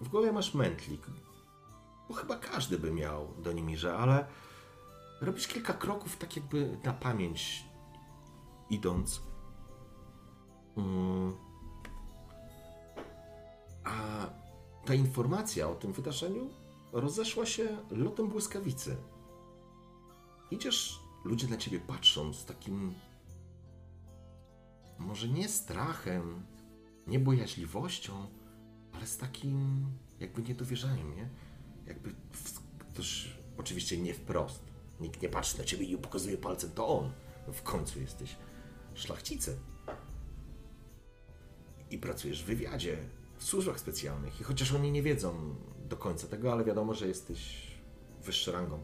W 0.00 0.08
głowie 0.08 0.32
masz 0.32 0.54
mętlik, 0.54 1.06
bo 2.08 2.14
chyba 2.14 2.36
każdy 2.36 2.78
by 2.78 2.92
miał 2.92 3.34
do 3.42 3.52
Nimirze, 3.52 3.96
ale 3.96 4.26
robisz 5.20 5.48
kilka 5.48 5.72
kroków 5.72 6.16
tak 6.16 6.36
jakby 6.36 6.78
na 6.84 6.92
pamięć 6.92 7.64
idąc. 8.70 9.22
Mm. 10.76 11.43
A 13.84 14.26
ta 14.84 14.94
informacja 14.94 15.68
o 15.68 15.74
tym 15.74 15.92
wydarzeniu 15.92 16.50
rozeszła 16.92 17.46
się 17.46 17.76
lotem 17.90 18.28
błyskawicy. 18.28 18.96
Idziesz, 20.50 21.00
ludzie 21.24 21.48
na 21.48 21.56
ciebie 21.56 21.80
patrzą 21.80 22.32
z 22.34 22.44
takim. 22.44 22.94
Może 24.98 25.28
nie 25.28 25.48
strachem, 25.48 26.46
nie 27.06 27.18
bojaźliwością, 27.18 28.26
ale 28.92 29.06
z 29.06 29.18
takim 29.18 29.86
jakby 30.20 30.42
niedowierzaniem, 30.42 31.16
nie? 31.16 31.28
Jakby 31.86 32.14
ktoś, 32.78 33.38
oczywiście 33.58 33.98
nie 33.98 34.14
wprost. 34.14 34.62
Nikt 35.00 35.22
nie 35.22 35.28
patrzy 35.28 35.58
na 35.58 35.64
ciebie 35.64 35.86
i 35.86 35.98
pokazuje 35.98 36.36
palcem, 36.38 36.70
to 36.70 36.98
on. 36.98 37.12
W 37.52 37.62
końcu 37.62 38.00
jesteś 38.00 38.36
szlachcicem 38.94 39.54
i 41.90 41.98
pracujesz 41.98 42.42
w 42.42 42.46
wywiadzie, 42.46 42.98
w 43.44 43.46
służbach 43.46 43.80
specjalnych. 43.80 44.40
I 44.40 44.44
chociaż 44.44 44.72
oni 44.72 44.92
nie 44.92 45.02
wiedzą 45.02 45.54
do 45.88 45.96
końca 45.96 46.26
tego, 46.26 46.52
ale 46.52 46.64
wiadomo, 46.64 46.94
że 46.94 47.08
jesteś 47.08 47.70
wyższy 48.22 48.52
rangą. 48.52 48.80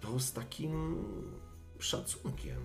To 0.00 0.20
z 0.20 0.32
takim 0.32 1.04
szacunkiem. 1.78 2.60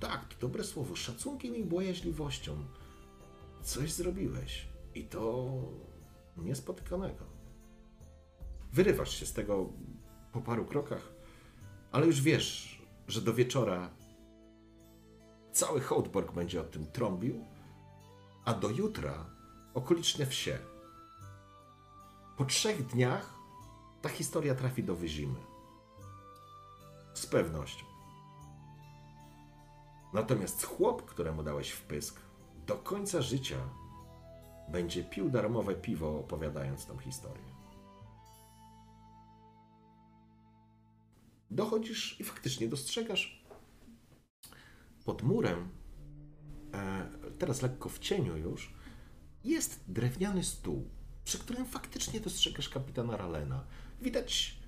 Tak, 0.00 0.28
to 0.28 0.40
dobre 0.40 0.64
słowo. 0.64 0.96
Szacunkiem 0.96 1.56
i 1.56 1.64
bojaźliwością. 1.64 2.56
Coś 3.62 3.92
zrobiłeś. 3.92 4.68
I 4.94 5.04
to 5.04 5.52
niespotykanego. 6.36 7.24
Wyrywasz 8.72 9.20
się 9.20 9.26
z 9.26 9.32
tego 9.32 9.72
po 10.32 10.40
paru 10.40 10.64
krokach, 10.64 11.12
ale 11.92 12.06
już 12.06 12.20
wiesz, 12.20 12.82
że 13.08 13.20
do 13.20 13.34
wieczora 13.34 13.90
Cały 15.52 15.80
Hołdborg 15.80 16.32
będzie 16.32 16.60
o 16.60 16.64
tym 16.64 16.86
trąbił, 16.86 17.44
a 18.46 18.54
do 18.54 18.70
jutra 18.70 19.24
okoliczne 19.74 20.26
wsie. 20.26 20.58
Po 22.36 22.44
trzech 22.44 22.86
dniach 22.86 23.34
ta 24.02 24.08
historia 24.08 24.54
trafi 24.54 24.84
do 24.84 24.94
Wyzimy. 24.94 25.38
Z 27.14 27.26
pewnością. 27.26 27.86
Natomiast 30.12 30.64
chłop, 30.64 31.02
któremu 31.02 31.42
dałeś 31.42 31.70
wpysk, 31.70 32.20
do 32.66 32.76
końca 32.76 33.22
życia 33.22 33.58
będzie 34.68 35.04
pił 35.04 35.30
darmowe 35.30 35.74
piwo, 35.74 36.18
opowiadając 36.20 36.86
tą 36.86 36.98
historię. 36.98 37.56
Dochodzisz 41.50 42.20
i 42.20 42.24
faktycznie 42.24 42.68
dostrzegasz 42.68 43.44
pod 45.04 45.22
murem, 45.22 45.75
teraz 47.38 47.62
lekko 47.62 47.88
w 47.88 47.98
cieniu 47.98 48.36
już, 48.36 48.74
jest 49.44 49.84
drewniany 49.88 50.44
stół, 50.44 50.90
przy 51.24 51.38
którym 51.38 51.66
faktycznie 51.66 52.20
dostrzegasz 52.20 52.68
kapitana 52.68 53.16
Ralena. 53.16 53.64
Widać, 54.02 54.58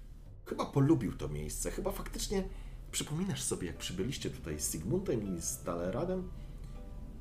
chyba 0.47 0.67
polubił 0.67 1.13
to 1.13 1.29
miejsce, 1.29 1.71
chyba 1.71 1.93
faktycznie 1.93 2.49
przypominasz 2.91 3.43
sobie, 3.43 3.67
jak 3.67 3.77
przybyliście 3.79 4.31
tutaj 4.31 4.61
z 4.61 4.73
Sigmundem 4.73 5.37
i 5.37 5.41
z 5.41 5.63
Daleradem. 5.63 6.31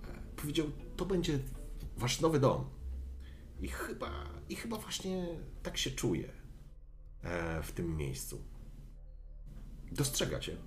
E, 0.08 0.36
powiedział, 0.36 0.68
to 0.96 1.06
będzie 1.06 1.40
wasz 1.98 2.22
nowy 2.22 2.40
dom. 2.40 2.70
I 3.62 3.68
chyba, 3.68 4.12
i 4.50 4.56
chyba 4.56 4.78
właśnie 4.78 5.28
tak 5.64 5.78
się 5.78 5.92
czuje 5.92 6.32
e, 7.22 7.64
w 7.64 7.72
tym 7.72 7.98
miejscu. 7.98 8.44
Dostrzega 9.92 10.40
cię 10.40 10.58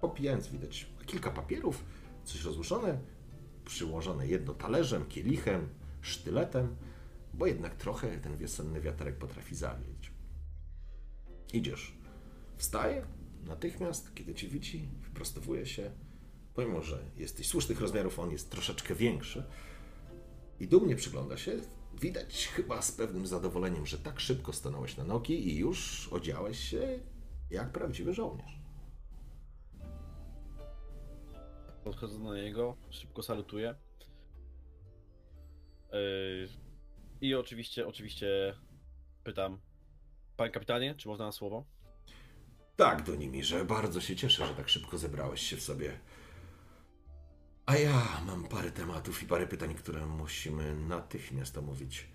popijając 0.00 0.48
widać 0.48 0.86
kilka 1.06 1.30
papierów, 1.30 1.84
coś 2.24 2.44
rozłożone, 2.44 3.00
przyłożone 3.64 4.26
jedno 4.26 4.54
talerzem, 4.54 5.06
kielichem, 5.06 5.68
sztyletem, 6.00 6.76
bo 7.34 7.46
jednak 7.46 7.74
trochę 7.74 8.18
ten 8.18 8.36
wiosenny 8.36 8.80
wiaterek 8.80 9.18
potrafi 9.18 9.54
zawieść. 9.54 10.12
Idziesz. 11.52 11.92
Wstaje 12.56 13.06
natychmiast, 13.44 14.14
kiedy 14.14 14.34
cię 14.34 14.48
widzi, 14.48 14.88
wyprostowuje 15.02 15.66
się, 15.66 15.90
pomimo, 16.54 16.82
że 16.82 17.04
jesteś 17.16 17.48
słusznych 17.48 17.80
rozmiarów, 17.80 18.18
on 18.18 18.30
jest 18.30 18.50
troszeczkę 18.50 18.94
większy 18.94 19.44
i 20.60 20.68
dumnie 20.68 20.96
przygląda 20.96 21.36
się. 21.36 21.60
Widać 22.00 22.46
chyba 22.46 22.82
z 22.82 22.92
pewnym 22.92 23.26
zadowoleniem, 23.26 23.86
że 23.86 23.98
tak 23.98 24.20
szybko 24.20 24.52
stanąłeś 24.52 24.96
na 24.96 25.04
nogi 25.04 25.48
i 25.48 25.56
już 25.56 26.08
odziałeś 26.12 26.58
się 26.58 27.00
jak 27.50 27.72
prawdziwy 27.72 28.14
żołnierz. 28.14 28.61
Podchodzę 31.84 32.18
do 32.18 32.34
niego, 32.34 32.76
szybko 32.90 33.22
salutuję. 33.22 33.74
Yy, 35.92 36.48
I 37.20 37.34
oczywiście, 37.34 37.86
oczywiście 37.86 38.54
pytam, 39.24 39.60
panie 40.36 40.50
kapitanie, 40.50 40.94
czy 40.94 41.08
można 41.08 41.26
na 41.26 41.32
słowo? 41.32 41.64
Tak, 42.76 43.02
Donimirze, 43.02 43.64
bardzo 43.64 44.00
się 44.00 44.16
cieszę, 44.16 44.46
że 44.46 44.54
tak 44.54 44.68
szybko 44.68 44.98
zebrałeś 44.98 45.40
się 45.40 45.56
w 45.56 45.62
sobie. 45.62 45.98
A 47.66 47.76
ja 47.76 48.20
mam 48.26 48.44
parę 48.48 48.70
tematów 48.70 49.22
i 49.22 49.26
parę 49.26 49.46
pytań, 49.46 49.74
które 49.74 50.06
musimy 50.06 50.74
natychmiast 50.74 51.58
omówić. 51.58 52.08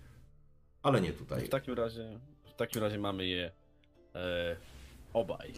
Ale 0.82 1.00
nie 1.00 1.12
tutaj. 1.12 1.46
W 1.46 1.48
takim 1.48 1.74
razie, 1.74 2.20
w 2.44 2.54
takim 2.54 2.82
razie 2.82 2.98
mamy 2.98 3.26
je 3.26 3.52
e, 4.14 4.56
obaj. 5.12 5.52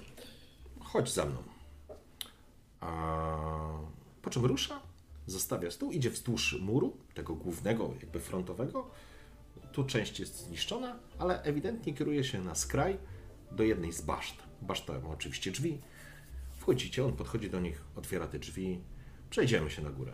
Chodź 0.80 1.12
za 1.12 1.26
mną. 1.26 1.42
A 2.80 3.90
po 4.22 4.30
czym 4.30 4.44
rusza? 4.44 4.80
Zostawia 5.26 5.70
stół, 5.70 5.92
idzie 5.92 6.10
wzdłuż 6.10 6.56
muru, 6.60 6.96
tego 7.14 7.34
głównego, 7.34 7.94
jakby 8.00 8.20
frontowego. 8.20 8.90
Tu 9.72 9.84
część 9.84 10.20
jest 10.20 10.46
zniszczona, 10.46 10.98
ale 11.18 11.42
ewidentnie 11.42 11.94
kieruje 11.94 12.24
się 12.24 12.40
na 12.40 12.54
skraj 12.54 12.98
do 13.52 13.62
jednej 13.62 13.92
z 13.92 14.00
baszt. 14.00 14.36
Baszta 14.62 15.00
ma 15.00 15.08
oczywiście 15.08 15.50
drzwi. 15.50 15.80
Wchodzicie, 16.56 17.04
on 17.04 17.12
podchodzi 17.12 17.50
do 17.50 17.60
nich, 17.60 17.82
otwiera 17.96 18.26
te 18.26 18.38
drzwi. 18.38 18.80
Przejdziemy 19.30 19.70
się 19.70 19.82
na 19.82 19.90
górę. 19.90 20.12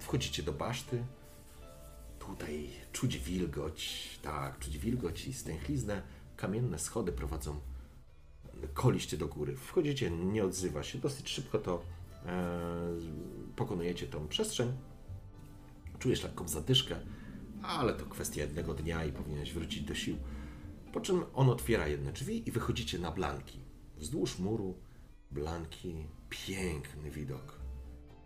Wchodzicie 0.00 0.42
do 0.42 0.52
baszty. 0.52 1.04
Tutaj 2.18 2.70
czuć 2.92 3.18
wilgoć, 3.18 4.08
tak, 4.22 4.58
czuć 4.58 4.78
wilgoć 4.78 5.26
i 5.26 5.32
stęchliznę. 5.32 6.02
Kamienne 6.36 6.78
schody 6.78 7.12
prowadzą 7.12 7.60
koliście 8.74 9.16
do 9.16 9.28
góry. 9.28 9.56
Wchodzicie, 9.56 10.10
nie 10.10 10.44
odzywa 10.44 10.82
się. 10.82 10.98
Dosyć 10.98 11.28
szybko 11.28 11.58
to 11.58 11.82
pokonujecie 13.56 14.06
tą 14.06 14.28
przestrzeń. 14.28 14.72
Czujesz 15.98 16.22
lekką 16.22 16.48
zadyszkę, 16.48 16.96
ale 17.62 17.94
to 17.94 18.06
kwestia 18.06 18.40
jednego 18.40 18.74
dnia 18.74 19.04
i 19.04 19.12
powinieneś 19.12 19.52
wrócić 19.52 19.82
do 19.82 19.94
sił. 19.94 20.16
Po 20.92 21.00
czym 21.00 21.24
on 21.34 21.50
otwiera 21.50 21.88
jedne 21.88 22.12
drzwi 22.12 22.48
i 22.48 22.52
wychodzicie 22.52 22.98
na 22.98 23.10
blanki. 23.10 23.60
Wzdłuż 23.96 24.38
muru 24.38 24.78
blanki, 25.30 26.06
piękny 26.30 27.10
widok. 27.10 27.60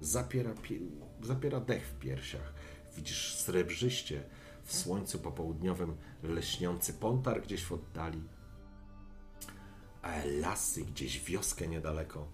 Zapiera, 0.00 0.54
pi- 0.54 0.90
zapiera 1.22 1.60
dech 1.60 1.86
w 1.86 1.98
piersiach. 1.98 2.54
Widzisz 2.96 3.34
srebrzyście 3.34 4.24
w 4.64 4.74
słońcu 4.76 5.18
popołudniowym 5.18 5.96
leśniący 6.22 6.92
pontar 6.92 7.42
gdzieś 7.42 7.64
w 7.64 7.72
oddali. 7.72 8.22
A 10.02 10.12
lasy, 10.40 10.84
gdzieś 10.84 11.24
wioskę 11.24 11.68
niedaleko. 11.68 12.28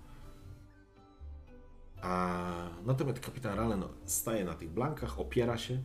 A 2.02 2.52
natomiast 2.84 3.20
kapitan 3.20 3.56
Rallen 3.56 3.84
staje 4.04 4.44
na 4.44 4.54
tych 4.54 4.70
blankach, 4.70 5.20
opiera 5.20 5.58
się. 5.58 5.82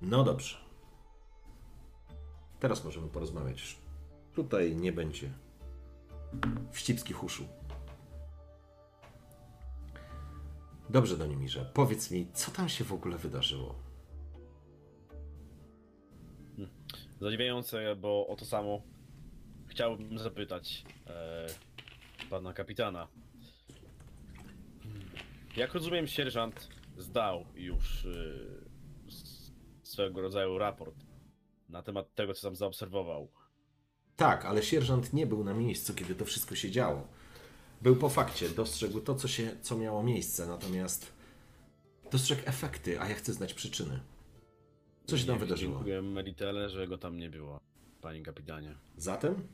No 0.00 0.24
dobrze. 0.24 0.56
Teraz 2.60 2.84
możemy 2.84 3.08
porozmawiać. 3.08 3.78
Tutaj 4.34 4.76
nie 4.76 4.92
będzie 4.92 5.30
wścibskich 6.72 7.24
uszu. 7.24 7.44
Dobrze, 10.90 11.16
Donimirze, 11.16 11.70
powiedz 11.74 12.10
mi, 12.10 12.26
co 12.32 12.50
tam 12.50 12.68
się 12.68 12.84
w 12.84 12.92
ogóle 12.92 13.18
wydarzyło? 13.18 13.74
Zadziwiające, 17.20 17.96
bo 17.96 18.26
o 18.26 18.36
to 18.36 18.44
samo 18.44 18.82
chciałbym 19.66 20.18
zapytać 20.18 20.84
e, 21.06 21.46
pana 22.30 22.52
kapitana. 22.52 23.08
Jak 25.56 25.74
rozumiem, 25.74 26.06
sierżant 26.06 26.68
zdał 26.98 27.46
już 27.54 28.04
e, 28.06 28.08
s- 29.08 29.52
swego 29.82 30.20
rodzaju 30.20 30.58
raport 30.58 30.94
na 31.68 31.82
temat 31.82 32.14
tego, 32.14 32.34
co 32.34 32.42
tam 32.42 32.56
zaobserwował. 32.56 33.28
Tak, 34.16 34.44
ale 34.44 34.62
sierżant 34.62 35.12
nie 35.12 35.26
był 35.26 35.44
na 35.44 35.54
miejscu, 35.54 35.94
kiedy 35.94 36.14
to 36.14 36.24
wszystko 36.24 36.54
się 36.54 36.70
działo. 36.70 37.08
Był 37.82 37.96
po 37.96 38.08
fakcie, 38.08 38.48
dostrzegł 38.48 39.00
to, 39.00 39.14
co, 39.14 39.28
się, 39.28 39.56
co 39.62 39.76
miało 39.78 40.02
miejsce, 40.02 40.46
natomiast 40.46 41.12
dostrzegł 42.10 42.42
efekty, 42.46 43.00
a 43.00 43.08
ja 43.08 43.14
chcę 43.14 43.32
znać 43.32 43.54
przyczyny. 43.54 44.00
Co 45.06 45.18
się 45.18 45.26
tam 45.26 45.34
Nie, 45.34 45.40
wydarzyło? 45.40 45.74
Dziękuję 45.74 46.02
Meritele, 46.02 46.70
że 46.70 46.88
go 46.88 46.98
tam 46.98 47.16
nie 47.18 47.30
było, 47.30 47.60
panie 48.00 48.22
kapitanie. 48.22 48.74
Zatem 48.96 49.48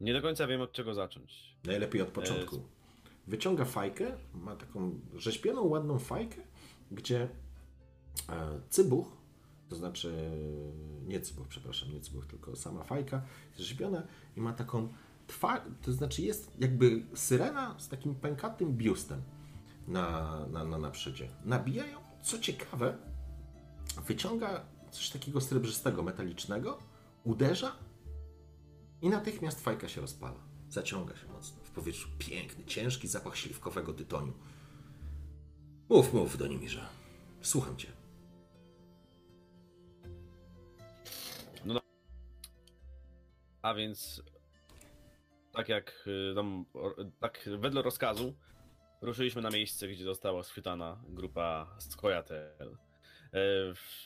Nie 0.00 0.12
do 0.12 0.22
końca 0.22 0.46
wiem 0.46 0.60
od 0.60 0.72
czego 0.72 0.94
zacząć. 0.94 1.56
najlepiej 1.64 2.02
od 2.02 2.08
początku. 2.08 2.62
Wyciąga 3.26 3.64
fajkę, 3.64 4.16
ma 4.34 4.56
taką 4.56 5.00
rzeźbioną, 5.14 5.62
ładną 5.62 5.98
fajkę, 5.98 6.36
gdzie 6.90 7.28
e, 8.28 8.60
cybuch, 8.70 9.06
to 9.68 9.76
znaczy 9.76 10.30
nie 11.06 11.20
cybuch, 11.20 11.48
przepraszam, 11.48 11.92
nie 11.92 12.00
cybuch, 12.00 12.26
tylko 12.26 12.56
sama 12.56 12.84
fajka 12.84 13.22
jest 13.48 13.60
rzeźbiona 13.60 14.02
i 14.36 14.40
ma 14.40 14.52
taką 14.52 14.88
twarz, 15.26 15.60
to 15.82 15.92
znaczy 15.92 16.22
jest 16.22 16.52
jakby 16.58 17.06
syrena 17.14 17.74
z 17.78 17.88
takim 17.88 18.14
pękatym 18.14 18.72
biustem 18.72 19.22
na, 19.88 20.38
na, 20.46 20.64
na, 20.64 20.78
na 20.78 20.90
przodzie. 20.90 21.28
Nabija 21.44 21.86
ją, 21.86 21.98
co 22.22 22.38
ciekawe, 22.38 22.96
wyciąga 24.06 24.64
coś 24.90 25.10
takiego 25.10 25.40
srebrzystego, 25.40 26.02
metalicznego, 26.02 26.78
uderza 27.24 27.72
i 29.02 29.08
natychmiast 29.08 29.60
fajka 29.60 29.88
się 29.88 30.00
rozpala. 30.00 30.40
Zaciąga 30.70 31.16
się 31.16 31.26
mocno. 31.26 31.65
Powietrzu 31.76 32.08
piękny, 32.18 32.64
ciężki 32.64 33.08
zapach 33.08 33.36
śliwkowego 33.36 33.92
tytoniu. 33.92 34.32
Mów, 35.88 36.14
mów, 36.14 36.38
Donimirze. 36.38 36.86
Słucham 37.40 37.76
cię. 37.76 37.88
A 43.62 43.74
więc, 43.74 44.22
tak 45.52 45.68
jak 45.68 46.04
y, 46.06 46.34
tam, 46.34 46.64
tak 47.20 47.48
wedle 47.58 47.82
rozkazu, 47.82 48.34
ruszyliśmy 49.00 49.42
na 49.42 49.50
miejsce, 49.50 49.88
gdzie 49.88 50.04
została 50.04 50.42
schwytana 50.42 51.02
grupa 51.08 51.76
Skojatel. 51.78 52.76
E, 53.34 53.38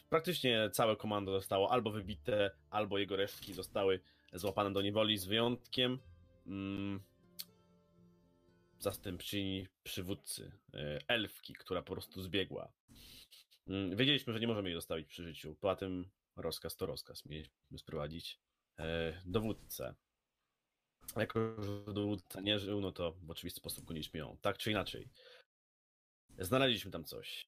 Praktycznie 0.08 0.70
całe 0.72 0.96
komando 0.96 1.32
zostało 1.32 1.72
albo 1.72 1.90
wybite, 1.90 2.50
albo 2.70 2.98
jego 2.98 3.16
resztki 3.16 3.54
zostały 3.54 4.00
złapane 4.32 4.72
do 4.72 4.82
niewoli, 4.82 5.18
z 5.18 5.24
wyjątkiem 5.24 5.98
mm, 6.46 7.00
zastępczyni 8.80 9.66
przywódcy, 9.82 10.52
e, 10.74 10.98
elfki, 11.08 11.52
która 11.54 11.82
po 11.82 11.92
prostu 11.92 12.22
zbiegła. 12.22 12.72
Mm, 13.66 13.96
Wiedzieliśmy, 13.96 14.32
że 14.32 14.40
nie 14.40 14.46
możemy 14.46 14.68
jej 14.68 14.78
zostawić 14.78 15.08
przy 15.08 15.22
życiu. 15.24 15.56
Poza 15.60 15.76
tym 15.76 16.10
rozkaz 16.36 16.76
to 16.76 16.86
rozkaz. 16.86 17.26
Mieliśmy 17.26 17.78
sprowadzić 17.78 18.40
e, 18.78 19.22
dowódcę. 19.26 19.94
Jako, 21.16 21.62
że 21.62 21.92
dowódca 21.94 22.40
nie 22.40 22.58
żył, 22.58 22.80
no 22.80 22.92
to 22.92 23.12
w 23.12 23.30
oczywisty 23.30 23.60
sposób 23.60 23.84
goniliśmy 23.84 24.20
ją. 24.20 24.36
Tak 24.40 24.58
czy 24.58 24.70
inaczej. 24.70 25.08
Znaleźliśmy 26.38 26.90
tam 26.90 27.04
coś. 27.04 27.46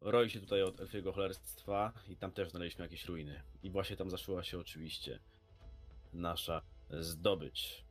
Roi 0.00 0.30
się 0.30 0.40
tutaj 0.40 0.62
od 0.62 0.80
elfiego 0.80 1.12
cholerstwa 1.12 1.92
i 2.08 2.16
tam 2.16 2.32
też 2.32 2.50
znaleźliśmy 2.50 2.84
jakieś 2.84 3.04
ruiny. 3.04 3.42
I 3.62 3.70
właśnie 3.70 3.96
tam 3.96 4.10
zaszła 4.10 4.42
się 4.42 4.58
oczywiście 4.58 5.20
nasza 6.12 6.62
zdobycz. 6.90 7.84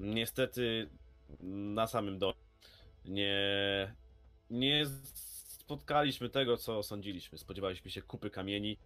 Niestety 0.00 0.90
na 1.40 1.86
samym 1.86 2.18
dole 2.18 2.34
nie, 3.08 3.94
nie 4.50 4.86
spotkaliśmy 4.86 6.28
tego, 6.28 6.56
co 6.56 6.82
sądziliśmy. 6.82 7.38
Spodziewaliśmy 7.38 7.90
się 7.90 8.02
kupy 8.02 8.30
kamieni, 8.30 8.78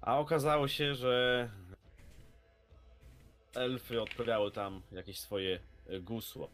a 0.00 0.18
okazało 0.18 0.68
się, 0.68 0.94
że 0.94 1.50
elfy 3.54 4.02
odprawiały 4.02 4.50
tam 4.50 4.82
jakieś 4.92 5.20
swoje 5.20 5.60
gusła. 6.00 6.48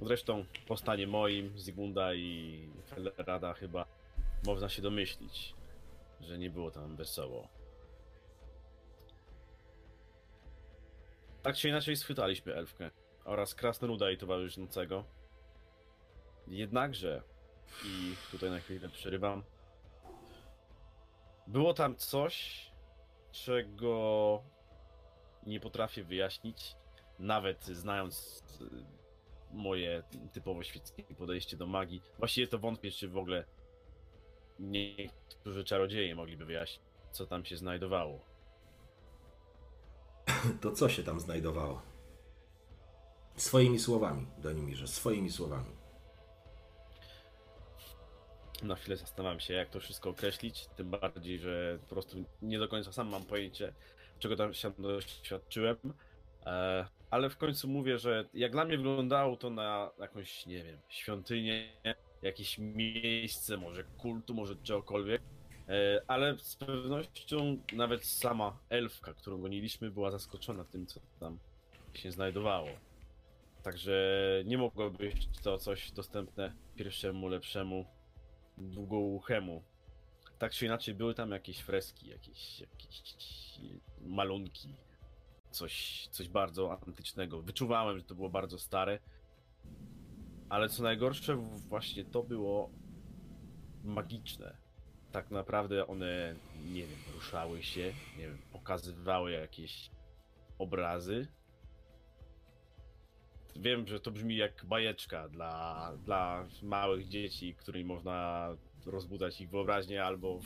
Zresztą 0.00 0.44
po 0.66 0.76
stanie 0.76 1.06
moim, 1.06 1.58
Zygmunda 1.58 2.14
i 2.14 2.68
Fellerada 2.86 3.54
chyba 3.54 3.86
można 4.46 4.68
się 4.68 4.82
domyślić, 4.82 5.54
że 6.20 6.38
nie 6.38 6.50
było 6.50 6.70
tam 6.70 6.96
wesoło. 6.96 7.48
Tak 11.42 11.56
czy 11.56 11.68
inaczej 11.68 11.96
schwytaliśmy 11.96 12.54
elfkę 12.54 12.90
oraz 13.26 13.54
krasnoluda 13.54 14.10
i 14.10 14.18
towarzyszącego. 14.18 15.04
Jednakże, 16.46 17.22
i 17.84 18.14
tutaj 18.30 18.50
na 18.50 18.58
chwilę 18.58 18.88
przerywam, 18.88 19.42
było 21.46 21.74
tam 21.74 21.96
coś, 21.96 22.66
czego 23.32 24.42
nie 25.46 25.60
potrafię 25.60 26.04
wyjaśnić, 26.04 26.76
nawet 27.18 27.64
znając 27.64 28.42
y, 28.60 28.64
moje 29.52 30.02
typowo 30.32 30.62
świeckie 30.62 31.02
podejście 31.02 31.56
do 31.56 31.66
magii. 31.66 32.02
Właściwie 32.18 32.46
to 32.46 32.58
wątpię, 32.58 32.90
czy 32.90 33.08
w 33.08 33.16
ogóle 33.16 33.44
niektórzy 34.58 35.64
czarodzieje 35.64 36.14
mogliby 36.14 36.44
wyjaśnić, 36.44 36.80
co 37.10 37.26
tam 37.26 37.44
się 37.44 37.56
znajdowało. 37.56 38.20
To 40.60 40.72
co 40.72 40.88
się 40.88 41.02
tam 41.02 41.20
znajdowało? 41.20 41.95
Swoimi 43.36 43.78
słowami, 43.78 44.26
Donimirze, 44.38 44.88
swoimi 44.88 45.30
słowami. 45.30 45.70
Na 48.62 48.76
chwilę 48.76 48.96
zastanawiam 48.96 49.40
się, 49.40 49.54
jak 49.54 49.70
to 49.70 49.80
wszystko 49.80 50.10
określić, 50.10 50.66
tym 50.66 50.90
bardziej, 50.90 51.38
że 51.38 51.78
po 51.82 51.88
prostu 51.88 52.24
nie 52.42 52.58
do 52.58 52.68
końca 52.68 52.92
sam 52.92 53.08
mam 53.08 53.24
pojęcie, 53.24 53.72
czego 54.18 54.36
tam 54.36 54.54
się 54.54 54.70
doświadczyłem. 54.78 55.76
E, 56.46 56.86
ale 57.10 57.30
w 57.30 57.36
końcu 57.36 57.68
mówię, 57.68 57.98
że 57.98 58.28
jak 58.34 58.52
dla 58.52 58.64
mnie 58.64 58.76
wyglądało 58.76 59.36
to 59.36 59.50
na 59.50 59.90
jakąś, 59.98 60.46
nie 60.46 60.64
wiem, 60.64 60.78
świątynię, 60.88 61.72
jakieś 62.22 62.58
miejsce, 62.58 63.56
może 63.56 63.84
kultu, 63.84 64.34
może 64.34 64.56
czegokolwiek. 64.56 65.22
E, 65.68 66.02
ale 66.06 66.38
z 66.38 66.56
pewnością 66.56 67.58
nawet 67.72 68.04
sama 68.04 68.58
elfka, 68.68 69.14
którą 69.14 69.40
goniliśmy, 69.40 69.90
była 69.90 70.10
zaskoczona 70.10 70.64
tym, 70.64 70.86
co 70.86 71.00
tam 71.20 71.38
się 71.94 72.12
znajdowało. 72.12 72.68
Także 73.66 73.92
nie 74.44 74.58
mogło 74.58 74.90
być 74.90 75.28
to 75.42 75.58
coś 75.58 75.90
dostępne 75.90 76.52
pierwszemu, 76.76 77.28
lepszemu, 77.28 77.86
długouchemu. 78.58 79.62
Tak 80.38 80.52
czy 80.52 80.66
inaczej, 80.66 80.94
były 80.94 81.14
tam 81.14 81.30
jakieś 81.30 81.58
freski, 81.58 82.08
jakieś, 82.08 82.60
jakieś 82.60 83.02
malunki, 84.00 84.74
coś, 85.50 86.06
coś 86.10 86.28
bardzo 86.28 86.72
antycznego. 86.86 87.42
Wyczuwałem, 87.42 87.98
że 87.98 88.04
to 88.04 88.14
było 88.14 88.28
bardzo 88.28 88.58
stare. 88.58 88.98
Ale 90.48 90.68
co 90.68 90.82
najgorsze, 90.82 91.36
właśnie 91.68 92.04
to 92.04 92.22
było 92.22 92.70
magiczne. 93.84 94.56
Tak 95.12 95.30
naprawdę 95.30 95.86
one, 95.86 96.34
nie 96.72 96.82
wiem, 96.82 96.98
ruszały 97.14 97.62
się, 97.62 97.92
nie 98.18 98.28
wiem, 98.28 98.38
pokazywały 98.52 99.30
jakieś 99.32 99.90
obrazy. 100.58 101.26
Wiem, 103.60 103.86
że 103.86 104.00
to 104.00 104.10
brzmi 104.10 104.36
jak 104.36 104.64
bajeczka 104.64 105.28
dla, 105.28 105.92
dla 106.04 106.46
małych 106.62 107.08
dzieci, 107.08 107.54
którymi 107.54 107.84
można 107.84 108.48
rozbudzać 108.86 109.40
ich 109.40 109.50
wyobraźnię 109.50 110.04
albo, 110.04 110.40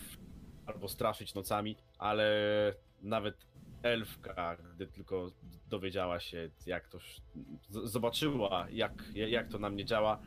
albo 0.66 0.88
straszyć 0.88 1.34
nocami, 1.34 1.76
ale 1.98 2.34
nawet 3.02 3.46
elfka, 3.82 4.56
gdy 4.74 4.86
tylko 4.86 5.30
dowiedziała 5.68 6.20
się, 6.20 6.50
jak 6.66 6.88
to. 6.88 6.98
Zobaczyła, 7.70 8.66
jak, 8.70 9.04
jak 9.14 9.48
to 9.48 9.58
na 9.58 9.70
mnie 9.70 9.84
działa. 9.84 10.20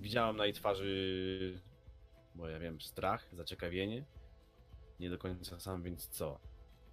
Widziałam 0.00 0.36
na 0.36 0.44
jej 0.44 0.54
twarzy, 0.54 1.60
bo 2.34 2.48
ja 2.48 2.58
wiem, 2.58 2.80
strach, 2.80 3.28
zaciekawienie. 3.32 4.04
Nie 5.00 5.10
do 5.10 5.18
końca 5.18 5.60
sam, 5.60 5.82
więc 5.82 6.08
co? 6.08 6.40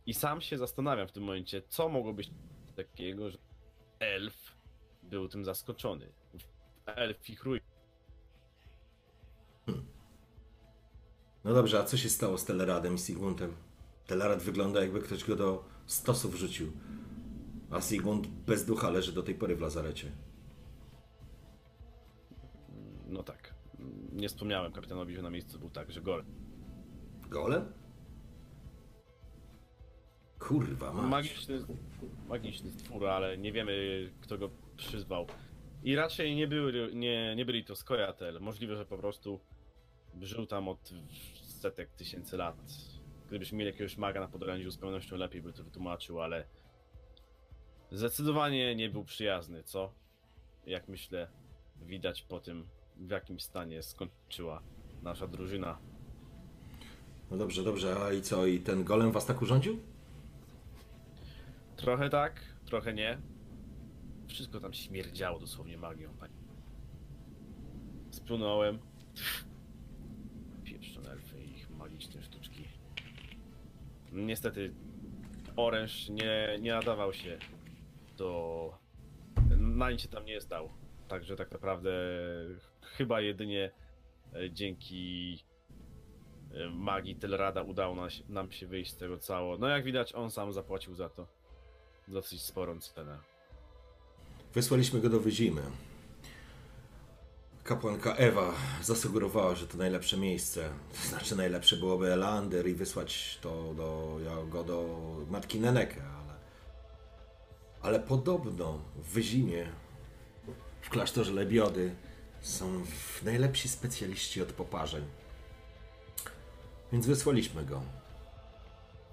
I 0.05 0.13
sam 0.13 0.41
się 0.41 0.57
zastanawiam 0.57 1.07
w 1.07 1.11
tym 1.11 1.23
momencie, 1.23 1.61
co 1.61 1.89
mogło 1.89 2.13
być 2.13 2.31
takiego, 2.75 3.29
że 3.29 3.37
elf 3.99 4.54
był 5.19 5.29
tym 5.29 5.45
zaskoczony. 5.45 6.11
Elf 6.85 7.29
ich 7.29 7.43
ruj. 7.43 7.61
Hmm. 9.65 9.85
No 11.43 11.53
dobrze, 11.53 11.79
a 11.79 11.83
co 11.83 11.97
się 11.97 12.09
stało 12.09 12.37
z 12.37 12.45
Teleradem 12.45 12.95
i 12.95 12.97
Sigmundem? 12.97 13.55
Telerad 14.07 14.43
wygląda 14.43 14.81
jakby 14.81 15.01
ktoś 15.01 15.23
go 15.23 15.35
do 15.35 15.65
stosów 15.85 16.33
wrzucił. 16.33 16.71
A 17.71 17.81
Sigmund 17.81 18.27
bez 18.27 18.65
ducha 18.65 18.89
leży 18.89 19.11
do 19.11 19.23
tej 19.23 19.35
pory 19.35 19.55
w 19.55 19.61
lazarecie. 19.61 20.11
No 23.07 23.23
tak. 23.23 23.55
Nie 24.13 24.29
wspomniałem 24.29 24.71
kapitanowi, 24.71 25.15
że 25.15 25.21
na 25.21 25.29
miejscu 25.29 25.59
był 25.59 25.69
także 25.69 26.01
golem. 26.01 26.25
Golem? 27.29 27.73
Kurwa, 30.39 30.93
mać. 30.93 31.09
Magiczny, 31.09 31.59
magiczny 32.29 32.71
stwór, 32.71 33.07
ale 33.07 33.37
nie 33.37 33.51
wiemy, 33.51 33.73
kto 34.21 34.37
go 34.37 34.49
przyzwał. 34.77 35.27
I 35.83 35.95
raczej 35.95 36.35
nie, 36.35 36.47
były, 36.47 36.95
nie, 36.95 37.35
nie 37.35 37.45
byli 37.45 37.65
to 37.65 37.75
Skojatel. 37.75 38.41
Możliwe, 38.41 38.75
że 38.75 38.85
po 38.85 38.97
prostu 38.97 39.39
żył 40.21 40.45
tam 40.45 40.67
od 40.67 40.93
setek 41.43 41.89
tysięcy 41.91 42.37
lat 42.37 42.55
gdybyśmy 43.27 43.57
mieli 43.57 43.71
jakiegoś 43.71 43.97
maga 43.97 44.19
na 44.19 44.27
podorędziu, 44.27 44.71
z 44.71 44.77
pewnością 44.77 45.17
lepiej 45.17 45.41
by 45.41 45.53
to 45.53 45.63
wytłumaczył, 45.63 46.21
ale 46.21 46.45
zdecydowanie 47.91 48.75
nie 48.75 48.89
był 48.89 49.03
przyjazny, 49.03 49.63
co? 49.63 49.93
Jak 50.65 50.87
myślę, 50.87 51.27
widać 51.81 52.21
po 52.21 52.39
tym, 52.39 52.67
w 52.97 53.09
jakim 53.09 53.39
stanie 53.39 53.83
skończyła 53.83 54.61
nasza 55.03 55.27
drużyna. 55.27 55.77
No 57.31 57.37
dobrze, 57.37 57.63
dobrze, 57.63 57.95
a 58.01 58.13
i 58.13 58.21
co, 58.21 58.45
i 58.45 58.59
ten 58.59 58.83
golem 58.83 59.11
was 59.11 59.25
tak 59.25 59.41
urządził? 59.41 59.79
Trochę 61.75 62.09
tak, 62.09 62.41
trochę 62.65 62.93
nie. 62.93 63.17
Wszystko 64.27 64.59
tam 64.59 64.73
śmierdziało 64.73 65.39
dosłownie 65.39 65.77
magią. 65.77 66.09
Splunąłem. 68.11 68.79
niestety 74.15 74.73
oręż 75.55 76.09
nie, 76.09 76.57
nie 76.61 76.71
nadawał 76.71 77.13
się 77.13 77.37
do... 78.17 78.71
Na 79.57 79.91
nic 79.91 80.01
się 80.01 80.07
tam 80.07 80.25
nie 80.25 80.41
stał. 80.41 80.69
Także 81.07 81.35
tak 81.35 81.51
naprawdę 81.51 81.91
chyba 82.81 83.21
jedynie 83.21 83.71
e, 84.33 84.51
dzięki 84.51 85.43
e, 86.53 86.69
magii 86.69 87.15
Telrada 87.15 87.61
udało 87.61 87.95
nam 87.95 88.09
się, 88.09 88.23
nam 88.29 88.51
się 88.51 88.67
wyjść 88.67 88.91
z 88.91 88.97
tego 88.97 89.17
cało. 89.17 89.57
No 89.57 89.67
jak 89.67 89.83
widać 89.83 90.15
on 90.15 90.31
sam 90.31 90.53
zapłacił 90.53 90.95
za 90.95 91.09
to 91.09 91.27
dosyć 92.07 92.41
sporą 92.41 92.79
cenę. 92.79 93.34
Wysłaliśmy 94.55 95.01
go 95.01 95.09
do 95.09 95.19
Wyzimy. 95.19 95.61
Kapłanka 97.63 98.15
Ewa 98.15 98.53
zasugerowała, 98.83 99.55
że 99.55 99.67
to 99.67 99.77
najlepsze 99.77 100.17
miejsce. 100.17 100.69
Znaczy 101.09 101.35
najlepsze 101.35 101.77
byłoby 101.77 102.13
Elander 102.13 102.67
i 102.67 102.73
wysłać 102.73 103.39
to 103.41 103.73
do, 103.73 104.19
go 104.49 104.63
do 104.63 104.99
matki 105.29 105.59
Neneke, 105.59 106.01
ale... 106.03 106.33
Ale 107.81 107.99
podobno 107.99 108.79
w 108.95 109.07
Wyzimie, 109.07 109.67
w 110.81 110.89
klasztorze 110.89 111.33
Lebiody, 111.33 111.95
są 112.41 112.83
najlepsi 113.23 113.69
specjaliści 113.69 114.41
od 114.41 114.53
poparzeń. 114.53 115.03
Więc 116.91 117.07
wysłaliśmy 117.07 117.65
go, 117.65 117.81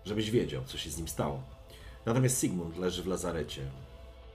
żebyś 0.04 0.30
wiedział, 0.30 0.64
co 0.64 0.78
się 0.78 0.90
z 0.90 0.98
nim 0.98 1.08
stało. 1.08 1.42
Natomiast 2.06 2.40
Sigmund 2.40 2.76
leży 2.76 3.02
w 3.02 3.06
lazarecie. 3.06 3.62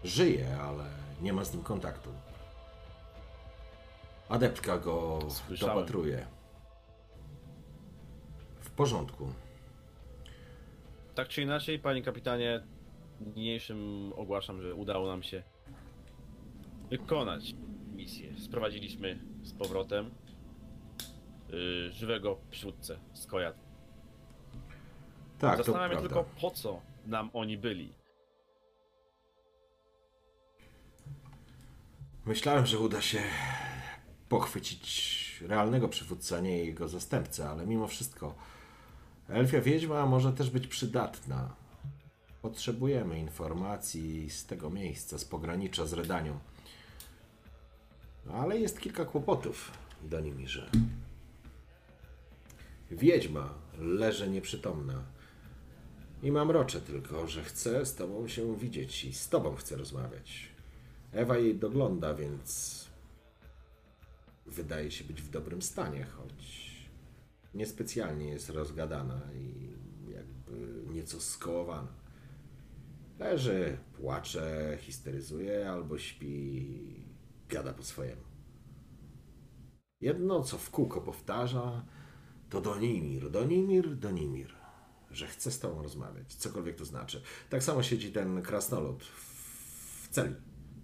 Żyje, 0.04 0.58
ale 0.62 0.84
nie 1.22 1.34
ma 1.34 1.44
z 1.46 1.54
nim 1.54 1.64
kontaktu. 1.64 2.10
Adeptka 4.30 4.78
go 4.78 5.20
Słyszałem. 5.30 5.76
dopatruje. 5.76 6.28
W 8.60 8.70
porządku. 8.72 9.34
Tak 11.16 11.28
czy 11.28 11.42
inaczej, 11.42 11.80
panie 11.80 12.02
kapitanie, 12.02 12.64
niniejszym 13.36 14.14
ogłaszam, 14.16 14.62
że 14.62 14.76
udało 14.76 15.08
nam 15.08 15.24
się 15.24 15.44
wykonać 16.90 17.54
misję. 17.96 18.40
Sprowadziliśmy 18.40 19.20
z 19.44 19.54
powrotem 19.54 20.12
yy, 21.50 21.92
żywego 21.92 22.38
przywódcę 22.52 23.00
z 23.14 23.28
Kojat. 23.28 23.56
Tak, 25.40 25.58
Zastanawiam 25.58 25.92
się 25.92 26.08
tylko, 26.08 26.26
po 26.42 26.52
co 26.52 26.82
nam 27.06 27.30
oni 27.34 27.58
byli. 27.58 27.94
Myślałem, 32.28 32.66
że 32.66 32.80
uda 32.80 33.02
się 33.02 33.24
pochwycić 34.30 35.44
realnego 35.48 35.90
przywódcę, 35.90 36.42
nie 36.42 36.58
jego 36.66 36.88
zastępcę, 36.88 37.50
ale 37.50 37.68
mimo 37.68 37.88
wszystko 37.88 38.36
elfia 39.30 39.62
wiedźma 39.62 40.06
może 40.06 40.34
też 40.34 40.50
być 40.50 40.68
przydatna. 40.68 41.56
Potrzebujemy 42.42 43.20
informacji 43.20 44.30
z 44.30 44.46
tego 44.46 44.70
miejsca, 44.70 45.18
z 45.18 45.26
pogranicza 45.26 45.86
z 45.86 45.94
Redanią. 45.94 46.40
Ale 48.34 48.58
jest 48.58 48.80
kilka 48.80 49.06
kłopotów, 49.06 49.72
Donimirze. 50.04 50.70
Wiedźma 52.92 53.54
leży 53.78 54.30
nieprzytomna. 54.30 55.04
I 56.24 56.32
mam 56.32 56.52
rocze 56.52 56.82
tylko, 56.82 57.28
że 57.28 57.44
chcę 57.44 57.86
z 57.86 57.96
tobą 57.96 58.28
się 58.28 58.58
widzieć 58.58 59.06
i 59.06 59.14
z 59.14 59.30
tobą 59.30 59.56
chcę 59.56 59.76
rozmawiać. 59.76 60.57
Ewa 61.12 61.38
jej 61.38 61.56
dogląda, 61.56 62.14
więc 62.14 62.88
wydaje 64.46 64.92
się 64.92 65.04
być 65.04 65.22
w 65.22 65.30
dobrym 65.30 65.62
stanie, 65.62 66.06
choć 66.06 66.68
niespecjalnie 67.54 68.30
jest 68.30 68.50
rozgadana 68.50 69.22
i 69.34 69.70
jakby 70.12 70.84
nieco 70.94 71.20
skołowana. 71.20 71.94
Leży, 73.20 73.78
płacze, 73.94 74.78
histeryzuje 74.82 75.72
albo 75.72 75.98
śpi, 75.98 77.06
gada 77.50 77.74
po 77.74 77.84
swojemu. 77.84 78.22
Jedno, 80.02 80.44
co 80.44 80.58
w 80.58 80.70
kółko 80.70 81.02
powtarza, 81.02 81.86
to 82.50 82.62
Donimir, 82.62 83.32
Donimir, 83.32 83.96
Donimir, 83.96 84.54
że 85.12 85.28
chce 85.28 85.52
z 85.52 85.60
tobą 85.60 85.84
rozmawiać, 85.84 86.36
cokolwiek 86.36 86.76
to 86.76 86.86
znaczy. 86.86 87.22
Tak 87.50 87.64
samo 87.64 87.84
siedzi 87.84 88.12
ten 88.12 88.42
krasnolud 88.42 89.04
w 89.04 90.08
celi, 90.10 90.36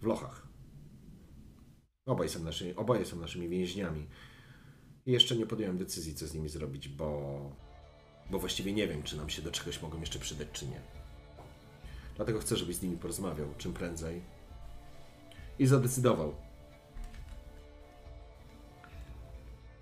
w 0.04 0.06
lochach. 0.06 0.48
Obaj 2.06 2.30
są 2.30 2.44
naszymi, 2.44 2.76
oboje 2.76 3.06
są 3.06 3.20
naszymi 3.20 3.50
więźniami. 3.50 4.08
I 5.06 5.12
jeszcze 5.12 5.36
nie 5.36 5.46
podjąłem 5.46 5.78
decyzji, 5.78 6.16
co 6.16 6.28
z 6.28 6.34
nimi 6.34 6.50
zrobić, 6.50 6.90
bo, 6.90 7.40
bo 8.32 8.40
właściwie 8.40 8.74
nie 8.74 8.88
wiem, 8.88 9.04
czy 9.04 9.18
nam 9.18 9.30
się 9.30 9.42
do 9.42 9.52
czegoś 9.52 9.82
mogą 9.82 10.00
jeszcze 10.00 10.20
przydać, 10.20 10.48
czy 10.54 10.68
nie. 10.68 10.82
Dlatego 12.16 12.40
chcę, 12.40 12.58
żebyś 12.58 12.76
z 12.76 12.82
nimi 12.82 12.98
porozmawiał 12.98 13.48
czym 13.58 13.74
prędzej 13.74 14.22
i 15.60 15.66
zadecydował. 15.66 16.36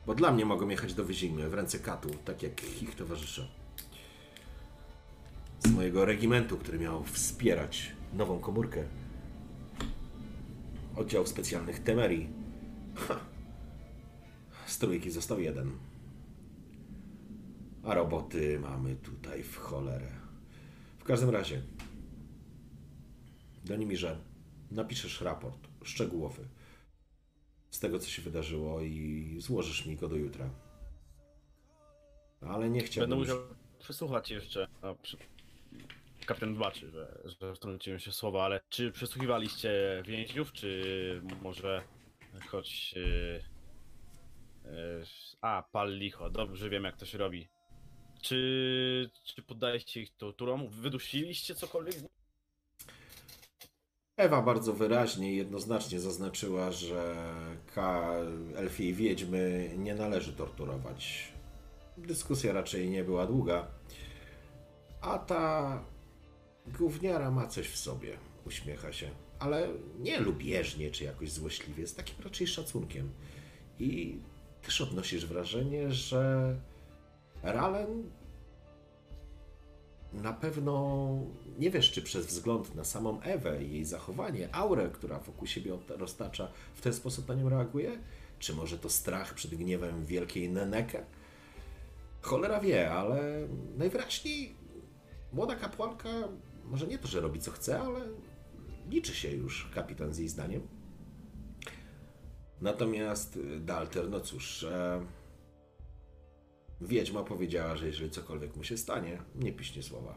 Bo 0.05 0.15
dla 0.15 0.31
mnie 0.31 0.45
mogą 0.45 0.69
jechać 0.69 0.93
do 0.93 1.05
Wyzimy 1.05 1.49
w 1.49 1.53
ręce 1.53 1.79
katu, 1.79 2.09
tak 2.25 2.43
jak 2.43 2.81
ich 2.81 2.95
towarzysze. 2.95 3.47
Z 5.59 5.71
mojego 5.71 6.05
regimentu, 6.05 6.57
który 6.57 6.79
miał 6.79 7.03
wspierać 7.03 7.91
nową 8.13 8.39
komórkę. 8.39 8.83
Oddział 11.01 11.27
specjalnych 11.27 11.83
Temerii. 11.83 12.29
Ha. 12.95 13.19
Z 14.65 14.77
trójki 14.77 15.11
został 15.11 15.39
jeden. 15.39 15.71
A 17.83 17.93
roboty 17.93 18.59
mamy 18.59 18.95
tutaj 18.95 19.43
w 19.43 19.57
cholerę. 19.57 20.11
W 20.99 21.03
każdym 21.03 21.29
razie, 21.29 21.61
do 23.65 23.75
nimi, 23.75 23.97
że 23.97 24.17
napiszesz 24.71 25.21
raport 25.21 25.67
szczegółowy 25.83 26.47
z 27.69 27.79
tego, 27.79 27.99
co 27.99 28.09
się 28.09 28.21
wydarzyło 28.21 28.81
i 28.81 29.35
złożysz 29.39 29.85
mi 29.85 29.95
go 29.95 30.07
do 30.07 30.15
jutra. 30.15 30.49
Ale 32.41 32.69
nie 32.69 32.81
chciałbym... 32.81 33.09
Będę 33.09 33.33
musiał 33.33 33.55
przesłuchać 33.79 34.31
jeszcze. 34.31 34.67
A. 34.81 34.93
Kapitan 36.25 36.53
wybaczy, 36.53 36.89
że, 36.89 37.21
że 37.25 37.55
wtrąciłem 37.55 37.99
się 37.99 38.11
słowa, 38.11 38.43
ale 38.45 38.59
czy 38.69 38.91
przesłuchiwaliście 38.91 40.03
więźniów, 40.05 40.53
czy 40.53 41.21
może 41.41 41.83
choć... 42.47 42.93
Yy, 42.93 43.43
yy, 44.65 45.05
a, 45.41 45.63
pal 45.71 45.97
licho, 45.97 46.29
dobrze 46.29 46.69
wiem 46.69 46.83
jak 46.83 46.97
to 46.97 47.05
się 47.05 47.17
robi. 47.17 47.47
Czy, 48.21 49.09
czy 49.23 49.41
poddaliście 49.41 50.01
ich 50.01 50.17
torturom? 50.17 50.69
Wydusiliście 50.69 51.55
cokolwiek? 51.55 51.95
Ewa 54.17 54.41
bardzo 54.41 54.73
wyraźnie 54.73 55.33
i 55.33 55.37
jednoznacznie 55.37 55.99
zaznaczyła, 55.99 56.71
że 56.71 57.15
K. 57.75 58.11
elfiej 58.55 58.93
wiedźmy 58.93 59.71
nie 59.77 59.95
należy 59.95 60.33
torturować. 60.33 61.31
Dyskusja 61.97 62.53
raczej 62.53 62.89
nie 62.89 63.03
była 63.03 63.27
długa. 63.27 63.67
A 65.01 65.19
ta 65.19 65.83
gówniara 66.67 67.31
ma 67.31 67.47
coś 67.47 67.67
w 67.67 67.77
sobie, 67.77 68.17
uśmiecha 68.45 68.93
się. 68.93 69.09
Ale 69.39 69.67
nie 69.99 70.19
lubieżnie 70.19 70.91
czy 70.91 71.03
jakoś 71.03 71.31
złośliwie, 71.31 71.87
z 71.87 71.95
takim 71.95 72.15
raczej 72.23 72.47
szacunkiem. 72.47 73.09
I 73.79 74.19
też 74.61 74.81
odnosisz 74.81 75.25
wrażenie, 75.25 75.91
że 75.91 76.55
Ralen 77.43 78.03
na 80.13 80.33
pewno 80.33 81.09
nie 81.59 81.71
wiesz, 81.71 81.91
czy 81.91 82.01
przez 82.01 82.25
wzgląd 82.25 82.75
na 82.75 82.83
samą 82.83 83.21
Ewę 83.21 83.63
i 83.63 83.71
jej 83.73 83.85
zachowanie, 83.85 84.55
aurę, 84.55 84.89
która 84.93 85.19
wokół 85.19 85.47
siebie 85.47 85.77
roztacza, 85.89 86.51
w 86.75 86.81
ten 86.81 86.93
sposób 86.93 87.27
na 87.27 87.35
nią 87.35 87.49
reaguje? 87.49 87.97
Czy 88.39 88.55
może 88.55 88.77
to 88.77 88.89
strach 88.89 89.33
przed 89.33 89.55
gniewem 89.55 90.05
wielkiej 90.05 90.49
Neneke? 90.49 91.05
Cholera 92.21 92.59
wie, 92.59 92.91
ale 92.91 93.47
najwyraźniej 93.77 94.55
młoda 95.33 95.55
kapłanka 95.55 96.09
może 96.71 96.87
nie 96.87 96.97
to, 96.97 97.07
że 97.07 97.21
robi 97.21 97.39
co 97.39 97.51
chce, 97.51 97.79
ale 97.79 97.99
liczy 98.89 99.15
się 99.15 99.31
już 99.31 99.69
kapitan 99.75 100.13
z 100.13 100.17
jej 100.17 100.29
zdaniem. 100.29 100.67
Natomiast 102.61 103.39
Dalter, 103.59 104.09
no 104.09 104.19
cóż, 104.19 104.63
e, 104.63 105.05
wiedźma 106.81 107.23
powiedziała, 107.23 107.77
że 107.77 107.87
jeżeli 107.87 108.11
cokolwiek 108.11 108.55
mu 108.55 108.63
się 108.63 108.77
stanie, 108.77 109.21
nie 109.35 109.53
piśnie 109.53 109.83
słowa. 109.83 110.15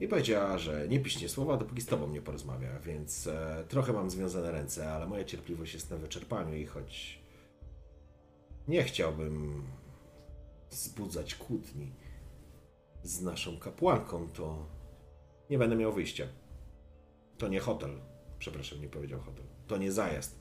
I 0.00 0.08
powiedziała, 0.08 0.58
że 0.58 0.88
nie 0.88 1.00
piśnie 1.00 1.28
słowa, 1.28 1.56
dopóki 1.56 1.80
z 1.80 1.86
tobą 1.86 2.08
nie 2.08 2.22
porozmawia, 2.22 2.80
więc 2.80 3.26
e, 3.26 3.64
trochę 3.68 3.92
mam 3.92 4.10
związane 4.10 4.50
ręce, 4.50 4.92
ale 4.92 5.06
moja 5.06 5.24
cierpliwość 5.24 5.74
jest 5.74 5.90
na 5.90 5.96
wyczerpaniu 5.96 6.54
i 6.54 6.66
choć 6.66 7.20
nie 8.68 8.82
chciałbym 8.82 9.62
wzbudzać 10.70 11.34
kłótni 11.34 11.92
z 13.02 13.20
naszą 13.20 13.58
kapłanką, 13.58 14.28
to 14.28 14.66
nie 15.50 15.58
będę 15.58 15.76
miał 15.76 15.92
wyjścia. 15.92 16.26
To 17.38 17.48
nie 17.48 17.60
hotel. 17.60 17.90
Przepraszam, 18.38 18.80
nie 18.80 18.88
powiedział 18.88 19.20
hotel. 19.20 19.44
To 19.66 19.76
nie 19.76 19.92
zajazd. 19.92 20.40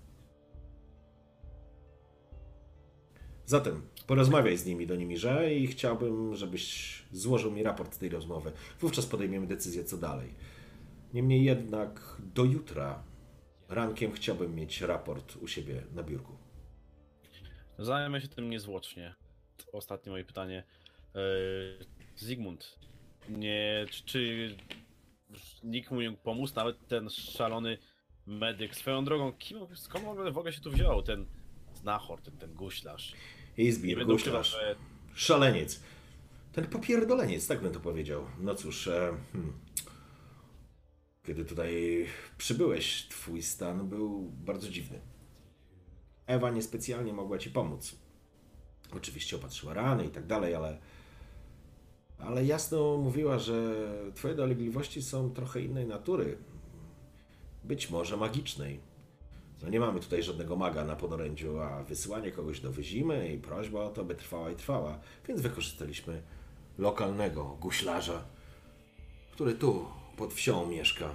Zatem 3.45 3.81
porozmawiaj 4.07 4.57
z 4.57 4.65
nimi 4.65 4.88
do 4.88 4.95
nimi, 4.95 5.18
że 5.18 5.53
i 5.53 5.68
chciałbym, 5.68 6.36
żebyś 6.36 7.03
złożył 7.11 7.52
mi 7.52 7.64
raport 7.64 7.94
z 7.95 7.98
tej 7.98 8.10
rozmowy. 8.10 8.52
Wówczas 8.80 9.06
podejmiemy 9.06 9.48
decyzję, 9.48 9.84
co 9.84 9.98
dalej. 9.98 10.34
Niemniej 11.14 11.44
jednak 11.44 12.18
do 12.34 12.44
jutra 12.44 13.03
rankiem 13.69 14.11
chciałbym 14.11 14.56
mieć 14.56 14.81
raport 14.81 15.36
u 15.36 15.48
siebie 15.48 15.84
na 15.94 16.03
biurku. 16.03 16.38
Zajmę 17.80 18.22
się 18.22 18.27
tym 18.27 18.49
niezwłocznie. 18.49 19.15
Ostatnie 19.73 20.11
moje 20.11 20.26
pytanie. 20.26 20.64
Eee, 21.15 21.86
Zygmunt, 22.15 22.80
nie, 23.30 23.86
czy 24.06 24.56
nikt 25.64 25.92
mu 25.92 26.02
nie 26.02 26.12
pomóc, 26.12 26.56
nawet 26.56 26.88
ten 26.88 27.10
szalony 27.10 27.78
medyk. 28.26 28.76
Swoją 28.76 29.06
drogą, 29.06 29.34
kim, 29.34 29.58
skąd 29.76 30.06
w 30.06 30.38
ogóle 30.38 30.54
się 30.54 30.62
tu 30.62 30.72
wziął 30.72 31.04
ten 31.04 31.26
znachor, 31.74 32.22
ten, 32.22 32.38
ten 32.38 32.54
guślarz? 32.54 33.14
Izbir, 33.58 34.06
guślarz, 34.06 34.52
że 34.52 34.76
szaleniec. 35.14 35.82
Ten 36.52 36.68
popierdoleniec, 36.68 37.48
tak 37.48 37.62
bym 37.62 37.74
to 37.74 37.80
powiedział. 37.80 38.26
No 38.40 38.56
cóż, 38.56 38.88
e, 38.88 39.18
hmm. 39.32 39.54
kiedy 41.24 41.46
tutaj 41.46 42.06
przybyłeś, 42.38 43.08
twój 43.08 43.42
stan 43.42 43.90
był 43.90 44.32
bardzo 44.32 44.70
dziwny. 44.70 45.00
Ewa 46.28 46.50
niespecjalnie 46.50 47.14
mogła 47.14 47.38
ci 47.38 47.50
pomóc. 47.50 47.96
Oczywiście 48.92 49.36
opatrzyła 49.36 49.74
rany 49.74 50.06
i 50.06 50.10
tak 50.10 50.28
dalej, 50.28 50.56
ale 50.56 50.80
ale 52.20 52.46
jasno 52.46 52.98
mówiła, 52.98 53.40
że 53.40 53.74
twoje 54.16 54.36
dolegliwości 54.36 55.02
są 55.02 55.30
trochę 55.30 55.62
innej 55.62 55.86
natury. 55.86 56.38
Być 57.64 57.90
może 57.90 58.18
magicznej. 58.18 58.80
No 59.62 59.70
nie 59.70 59.80
mamy 59.80 60.00
tutaj 60.00 60.24
żadnego 60.24 60.56
maga 60.56 60.86
na 60.86 60.96
podorędziu, 60.96 61.60
a 61.60 61.84
wysyłanie 61.84 62.32
kogoś 62.32 62.60
do 62.60 62.72
wyzimy 62.72 63.34
i 63.34 63.38
prośba 63.38 63.80
o 63.82 63.90
to 63.90 64.06
by 64.06 64.16
trwała 64.16 64.52
i 64.52 64.56
trwała, 64.56 65.00
więc 65.28 65.41
wykorzystaliśmy 65.41 66.22
lokalnego 66.78 67.58
guślarza, 67.62 68.24
który 69.32 69.54
tu 69.54 69.86
pod 70.18 70.34
wsią 70.34 70.66
mieszka. 70.66 71.10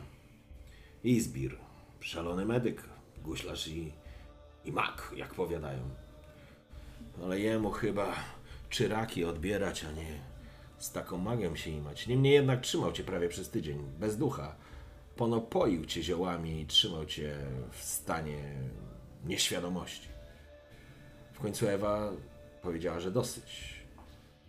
Izbir, 1.05 1.56
szalony 2.01 2.47
medyk, 2.47 2.82
guślarz 3.24 3.68
i, 3.68 3.93
i 4.64 4.72
mak, 4.72 5.12
jak 5.16 5.35
powiadają. 5.35 5.81
Ale 7.22 7.40
jemu 7.40 7.70
chyba 7.70 8.14
czyraki 8.70 9.24
odbierać, 9.24 9.85
a 9.85 9.93
nie 9.93 10.34
z 10.85 10.93
taką 10.93 11.19
magią 11.19 11.56
się 11.56 11.70
imać. 11.70 12.06
Niemniej 12.06 12.32
jednak 12.32 12.61
trzymał 12.61 12.93
cię 12.93 13.05
prawie 13.05 13.28
przez 13.28 13.51
tydzień, 13.51 13.78
bez 13.98 14.16
ducha. 14.16 14.56
Ponopoił 15.16 15.85
cię 15.85 16.02
ziołami 16.02 16.61
i 16.61 16.66
trzymał 16.66 17.06
cię 17.06 17.36
w 17.70 17.85
stanie 17.85 18.55
nieświadomości. 19.24 20.09
W 21.32 21.40
końcu 21.40 21.69
Ewa 21.69 22.12
powiedziała, 22.62 23.01
że 23.01 23.11
dosyć. 23.11 23.74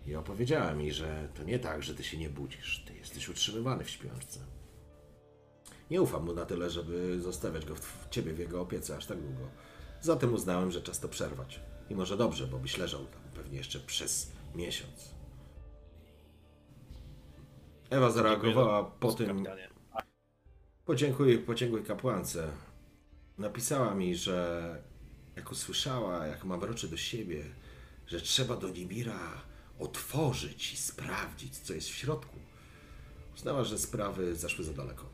I 0.07 0.15
opowiedziała 0.15 0.73
mi, 0.73 0.91
że 0.91 1.29
to 1.35 1.43
nie 1.43 1.59
tak, 1.59 1.83
że 1.83 1.95
ty 1.95 2.03
się 2.03 2.17
nie 2.17 2.29
budzisz. 2.29 2.83
Ty 2.87 2.93
jesteś 2.93 3.29
utrzymywany 3.29 3.83
w 3.83 3.89
śpiączce. 3.89 4.39
Nie 5.91 6.01
ufam 6.01 6.25
mu 6.25 6.33
na 6.33 6.45
tyle, 6.45 6.69
żeby 6.69 7.21
zostawiać 7.21 7.65
go 7.65 7.75
w 7.75 8.07
ciebie 8.09 8.33
w 8.33 8.39
jego 8.39 8.61
opiece 8.61 8.97
aż 8.97 9.05
tak 9.05 9.21
długo. 9.21 9.49
Zatem 10.01 10.33
uznałem, 10.33 10.71
że 10.71 10.81
czas 10.81 10.99
to 10.99 11.09
przerwać. 11.09 11.59
I 11.89 11.95
może 11.95 12.17
dobrze, 12.17 12.47
bo 12.47 12.59
byś 12.59 12.77
leżał 12.77 13.05
tam 13.05 13.21
pewnie 13.33 13.57
jeszcze 13.57 13.79
przez 13.79 14.31
miesiąc. 14.55 15.14
Ewa 17.89 18.11
zareagowała 18.11 18.83
po 18.83 19.13
tym. 19.13 19.45
Podziękuj, 20.85 21.37
podziękuj 21.37 21.83
kapłance. 21.83 22.51
Napisała 23.37 23.95
mi, 23.95 24.15
że 24.15 24.77
jak 25.35 25.51
usłyszała, 25.51 26.27
jak 26.27 26.45
mam 26.45 26.63
roczy 26.63 26.87
do 26.87 26.97
siebie, 26.97 27.43
że 28.07 28.21
trzeba 28.21 28.55
do 28.55 28.69
Nimira 28.69 29.41
otworzyć 29.79 30.73
i 30.73 30.77
sprawdzić, 30.77 31.57
co 31.57 31.73
jest 31.73 31.89
w 31.89 31.95
środku, 31.95 32.35
uznała, 33.35 33.63
że 33.63 33.77
sprawy 33.77 34.35
zaszły 34.35 34.63
za 34.65 34.73
daleko. 34.73 35.05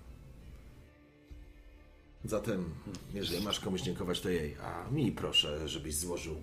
Zatem, 2.25 2.69
jeżeli 3.13 3.43
masz 3.43 3.59
komuś 3.59 3.81
dziękować, 3.81 4.21
to 4.21 4.29
jej, 4.29 4.55
a 4.55 4.89
mi 4.91 5.11
proszę, 5.11 5.69
żebyś 5.69 5.95
złożył 5.95 6.41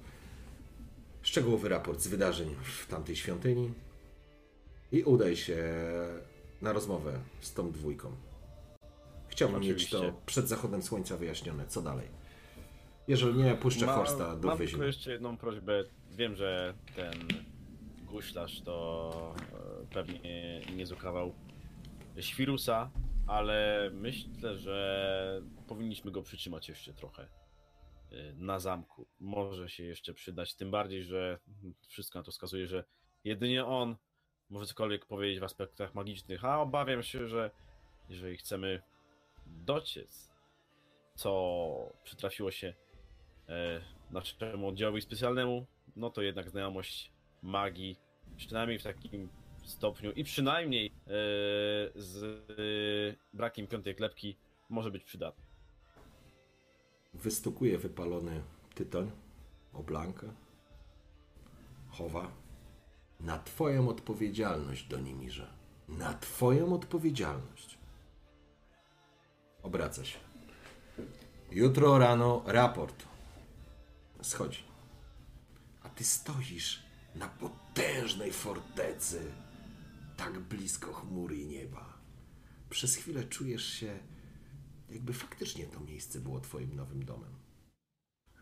szczegółowy 1.22 1.68
raport 1.68 2.00
z 2.00 2.08
wydarzeń 2.08 2.54
w 2.62 2.86
tamtej 2.86 3.16
świątyni 3.16 3.72
i 4.92 5.02
udaj 5.02 5.36
się 5.36 5.56
na 6.62 6.72
rozmowę 6.72 7.18
z 7.40 7.54
tą 7.54 7.72
dwójką. 7.72 8.12
Chciałbym 9.28 9.60
mieć 9.60 9.90
to 9.90 9.98
Oczywiście. 9.98 10.22
przed 10.26 10.48
zachodem 10.48 10.82
słońca 10.82 11.16
wyjaśnione. 11.16 11.66
Co 11.66 11.82
dalej? 11.82 12.08
Jeżeli 13.08 13.38
nie, 13.38 13.54
puszczę 13.54 13.86
Ma- 13.86 13.94
Forsta 13.94 14.36
do 14.36 14.48
Mam 14.48 14.58
tylko 14.58 14.84
jeszcze 14.84 15.12
jedną 15.12 15.36
prośbę. 15.36 15.84
Wiem, 16.10 16.36
że 16.36 16.74
ten 16.96 17.12
guślarz 18.06 18.60
to 18.60 19.34
e, 19.82 19.86
pewnie 19.94 20.60
nie 20.76 20.86
zukawał 20.86 21.34
świrusa, 22.20 22.90
ale 23.26 23.90
myślę, 23.94 24.58
że 24.58 25.42
powinniśmy 25.66 26.10
go 26.10 26.22
przytrzymać 26.22 26.68
jeszcze 26.68 26.94
trochę 26.94 27.22
e, 27.22 28.32
na 28.34 28.58
zamku. 28.58 29.06
Może 29.20 29.68
się 29.68 29.84
jeszcze 29.84 30.14
przydać, 30.14 30.54
tym 30.54 30.70
bardziej, 30.70 31.04
że 31.04 31.38
wszystko 31.88 32.18
na 32.18 32.22
to 32.22 32.30
wskazuje, 32.30 32.66
że 32.66 32.84
jedynie 33.24 33.64
on 33.64 33.96
może 34.50 34.66
cokolwiek 34.66 35.06
powiedzieć 35.06 35.40
w 35.40 35.44
aspektach 35.44 35.94
magicznych, 35.94 36.44
a 36.44 36.60
obawiam 36.60 37.02
się, 37.02 37.28
że 37.28 37.50
jeżeli 38.08 38.36
chcemy 38.36 38.82
dociec, 39.46 40.30
co 41.14 41.92
przytrafiło 42.04 42.50
się 42.50 42.74
e, 43.48 43.80
naszemu 44.10 44.68
oddziałowi 44.68 45.02
specjalnemu, 45.02 45.66
no 45.96 46.10
to 46.10 46.22
jednak 46.22 46.50
znajomość 46.50 47.12
magii, 47.42 47.96
przynajmniej 48.36 48.78
w 48.78 48.82
takim 48.82 49.28
stopniu 49.64 50.12
i 50.12 50.24
przynajmniej 50.24 50.86
e, 50.86 51.10
z 51.94 52.24
e, 52.50 53.36
brakiem 53.36 53.66
piątej 53.66 53.94
klepki 53.94 54.36
może 54.68 54.90
być 54.90 55.04
przydatna. 55.04 55.44
Wystukuje 57.14 57.78
wypalony 57.78 58.42
tytoń, 58.74 59.10
oblankę, 59.74 60.32
chowa. 61.90 62.47
Na 63.20 63.38
twoją 63.38 63.88
odpowiedzialność, 63.88 64.88
Donimirze. 64.88 65.52
Na 65.88 66.14
twoją 66.14 66.74
odpowiedzialność. 66.74 67.78
Obraca 69.62 70.04
się. 70.04 70.18
Jutro 71.50 71.98
rano 71.98 72.42
raport. 72.46 73.06
Schodzi. 74.22 74.64
A 75.82 75.88
ty 75.88 76.04
stoisz 76.04 76.82
na 77.14 77.28
potężnej 77.28 78.32
fortecy, 78.32 79.32
tak 80.16 80.38
blisko 80.38 80.92
chmury 80.92 81.36
i 81.36 81.46
nieba. 81.46 81.98
Przez 82.70 82.96
chwilę 82.96 83.24
czujesz 83.24 83.64
się, 83.64 83.98
jakby 84.88 85.12
faktycznie 85.12 85.66
to 85.66 85.80
miejsce 85.80 86.20
było 86.20 86.40
twoim 86.40 86.76
nowym 86.76 87.04
domem. 87.04 87.34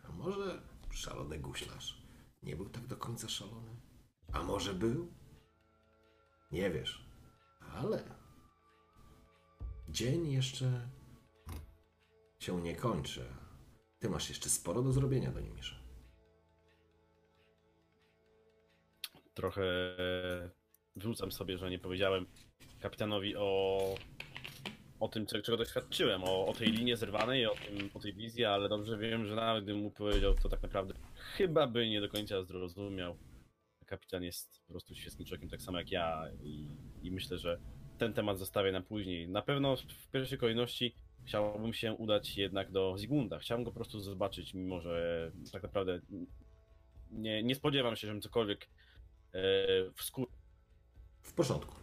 A 0.04 0.12
może 0.12 0.62
szalony 0.90 1.38
guślarz 1.38 2.02
nie 2.42 2.56
był 2.56 2.68
tak 2.68 2.86
do 2.86 2.96
końca 2.96 3.28
szalony? 3.28 3.85
A 4.36 4.42
może 4.42 4.74
był? 4.74 5.12
Nie 6.52 6.70
wiesz, 6.70 7.06
ale 7.74 8.04
dzień 9.88 10.32
jeszcze 10.32 10.88
się 12.38 12.62
nie 12.62 12.76
kończy. 12.76 13.24
Ty 13.98 14.10
masz 14.10 14.28
jeszcze 14.28 14.48
sporo 14.48 14.82
do 14.82 14.92
zrobienia, 14.92 15.30
Donimirze. 15.30 15.76
Trochę 19.34 19.64
wrzucam 20.96 21.32
sobie, 21.32 21.58
że 21.58 21.70
nie 21.70 21.78
powiedziałem 21.78 22.26
kapitanowi 22.80 23.36
o, 23.36 23.78
o 25.00 25.08
tym, 25.08 25.26
czego 25.26 25.44
czego 25.44 25.58
doświadczyłem, 25.58 26.24
o, 26.24 26.46
o 26.46 26.52
tej 26.52 26.68
linie 26.68 26.96
zerwanej, 26.96 27.46
o, 27.46 27.54
tym, 27.54 27.90
o 27.94 28.00
tej 28.00 28.14
wizji, 28.14 28.44
ale 28.44 28.68
dobrze 28.68 28.98
wiem, 28.98 29.26
że 29.26 29.34
nawet 29.34 29.64
gdybym 29.64 29.82
mu 29.82 29.90
powiedział, 29.90 30.34
to 30.34 30.48
tak 30.48 30.62
naprawdę 30.62 30.94
chyba 31.14 31.66
by 31.66 31.88
nie 31.88 32.00
do 32.00 32.08
końca 32.08 32.42
zrozumiał. 32.42 33.16
Kapitan 33.86 34.22
jest 34.22 34.60
po 34.66 34.72
prostu 34.72 34.94
świetnym 34.94 35.26
człowiekiem, 35.26 35.50
tak 35.50 35.62
samo 35.62 35.78
jak 35.78 35.90
ja 35.90 36.28
i, 36.42 36.68
i 37.02 37.10
myślę, 37.10 37.38
że 37.38 37.60
ten 37.98 38.12
temat 38.12 38.38
zostawię 38.38 38.72
na 38.72 38.80
później. 38.80 39.28
Na 39.28 39.42
pewno 39.42 39.76
w 39.76 40.10
pierwszej 40.10 40.38
kolejności 40.38 40.94
chciałbym 41.24 41.72
się 41.72 41.92
udać 41.92 42.36
jednak 42.36 42.72
do 42.72 42.98
Zygmunda. 42.98 43.38
Chciałbym 43.38 43.64
go 43.64 43.70
po 43.70 43.74
prostu 43.74 44.00
zobaczyć, 44.00 44.54
mimo 44.54 44.80
że 44.80 45.32
tak 45.52 45.62
naprawdę 45.62 46.00
nie, 47.10 47.42
nie 47.42 47.54
spodziewam 47.54 47.96
się, 47.96 48.06
żebym 48.06 48.22
cokolwiek 48.22 48.64
e, 48.64 48.68
w 49.94 50.02
skórze. 50.02 50.30
W 51.22 51.32
porządku. 51.32 51.76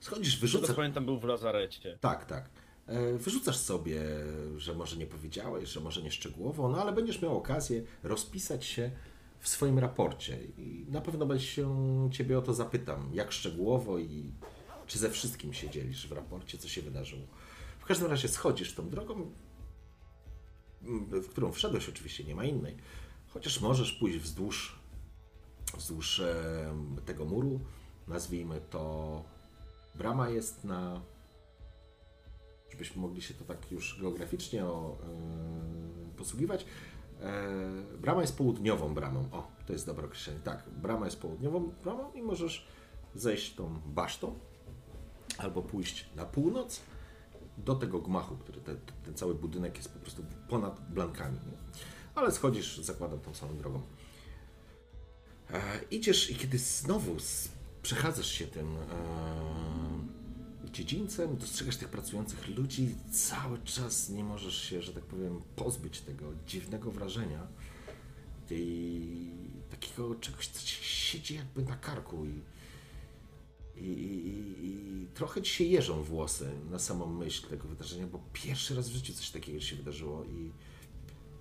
Schodzisz, 0.00 0.40
wyrzucasz. 0.40 0.76
pamiętam, 0.76 1.04
był 1.04 1.18
w 1.18 1.24
lazarecie. 1.24 1.98
Tak, 2.00 2.24
tak. 2.24 2.50
E, 2.86 3.18
Wyrzucasz 3.18 3.56
sobie, 3.56 4.00
że 4.56 4.74
może 4.74 4.96
nie 4.96 5.06
powiedziałeś, 5.06 5.68
że 5.68 5.80
może 5.80 6.02
nie 6.02 6.10
szczegółowo, 6.10 6.68
no 6.68 6.82
ale 6.82 6.92
będziesz 6.92 7.22
miał 7.22 7.36
okazję 7.36 7.82
rozpisać 8.02 8.64
się 8.64 8.90
w 9.40 9.48
swoim 9.48 9.78
raporcie 9.78 10.38
i 10.58 10.86
na 10.88 11.00
pewno 11.00 11.38
się 11.38 12.08
ciebie 12.12 12.38
o 12.38 12.42
to 12.42 12.54
zapytam, 12.54 13.10
jak 13.12 13.32
szczegółowo 13.32 13.98
i 13.98 14.32
czy 14.86 14.98
ze 14.98 15.10
wszystkim 15.10 15.52
się 15.52 15.70
dzielisz 15.70 16.08
w 16.08 16.12
raporcie, 16.12 16.58
co 16.58 16.68
się 16.68 16.82
wydarzyło. 16.82 17.22
W 17.78 17.84
każdym 17.84 18.10
razie 18.10 18.28
schodzisz 18.28 18.74
tą 18.74 18.88
drogą, 18.88 19.30
w 21.10 21.28
którą 21.28 21.52
wszedłeś, 21.52 21.88
oczywiście 21.88 22.24
nie 22.24 22.34
ma 22.34 22.44
innej, 22.44 22.76
chociaż 23.28 23.60
możesz 23.60 23.92
pójść 23.92 24.18
wzdłuż, 24.18 24.78
wzdłuż 25.76 26.20
e, 26.20 26.74
tego 27.06 27.24
muru, 27.24 27.60
nazwijmy 28.08 28.60
to, 28.70 29.24
brama 29.94 30.28
jest 30.28 30.64
na 30.64 31.00
żebyśmy 32.70 33.02
mogli 33.02 33.22
się 33.22 33.34
to 33.34 33.44
tak 33.44 33.70
już 33.70 34.00
geograficznie 34.00 34.64
o, 34.64 34.98
yy, 36.06 36.14
posługiwać. 36.16 36.64
E, 37.22 37.98
brama 37.98 38.20
jest 38.20 38.36
południową 38.36 38.94
bramą. 38.94 39.28
O, 39.32 39.50
to 39.66 39.72
jest 39.72 39.86
dobre 39.86 40.06
określenie. 40.06 40.40
Tak, 40.40 40.64
brama 40.70 41.04
jest 41.04 41.20
południową 41.20 41.72
bramą 41.84 42.12
i 42.12 42.22
możesz 42.22 42.66
zejść 43.14 43.54
tą 43.54 43.80
basztą 43.86 44.38
albo 45.38 45.62
pójść 45.62 46.06
na 46.16 46.24
północ 46.24 46.80
do 47.58 47.74
tego 47.74 47.98
gmachu, 47.98 48.36
który 48.36 48.60
te, 48.60 48.76
ten 49.04 49.14
cały 49.14 49.34
budynek 49.34 49.76
jest 49.76 49.92
po 49.92 49.98
prostu 49.98 50.24
ponad 50.48 50.80
blankami. 50.90 51.36
Nie? 51.36 51.58
Ale 52.14 52.32
schodzisz, 52.32 52.78
zakładam 52.78 53.20
tą 53.20 53.34
samą 53.34 53.56
drogą. 53.56 53.82
E, 55.50 55.60
idziesz 55.90 56.30
i 56.30 56.36
kiedy 56.36 56.58
znowu 56.58 57.16
przechadzasz 57.82 58.30
się 58.30 58.46
tym 58.46 58.76
e, 58.76 60.19
dziedzińcem, 60.72 61.36
dostrzegasz 61.36 61.76
tych 61.76 61.88
pracujących 61.88 62.48
ludzi, 62.48 62.94
cały 63.12 63.58
czas 63.58 64.10
nie 64.10 64.24
możesz 64.24 64.62
się, 64.62 64.82
że 64.82 64.92
tak 64.92 65.04
powiem, 65.04 65.42
pozbyć 65.56 66.00
tego 66.00 66.32
dziwnego 66.46 66.90
wrażenia 66.90 67.46
i 68.50 69.30
takiego 69.70 70.14
czegoś, 70.14 70.48
co 70.48 70.66
ci 70.66 70.84
siedzi 70.84 71.34
jakby 71.34 71.62
na 71.62 71.76
karku 71.76 72.26
i, 72.26 72.42
i, 73.76 73.86
i, 73.86 74.66
i, 74.66 75.06
trochę 75.14 75.42
ci 75.42 75.54
się 75.54 75.64
jeżą 75.64 76.02
włosy 76.02 76.50
na 76.70 76.78
samą 76.78 77.06
myśl 77.06 77.48
tego 77.48 77.68
wydarzenia, 77.68 78.06
bo 78.06 78.20
pierwszy 78.32 78.74
raz 78.74 78.88
w 78.88 78.92
życiu 78.92 79.12
coś 79.12 79.30
takiego 79.30 79.60
się 79.60 79.76
wydarzyło 79.76 80.24
i 80.24 80.52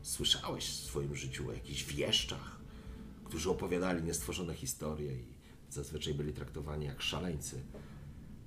słyszałeś 0.02 0.66
w 0.66 0.86
swoim 0.86 1.16
życiu 1.16 1.50
o 1.50 1.54
jakichś 1.54 1.84
wieszczach, 1.84 2.60
którzy 3.24 3.50
opowiadali 3.50 4.04
niestworzone 4.04 4.56
historie 4.56 5.14
i 5.14 5.26
zazwyczaj 5.70 6.14
byli 6.14 6.34
traktowani 6.34 6.86
jak 6.86 7.02
szaleńcy, 7.02 7.64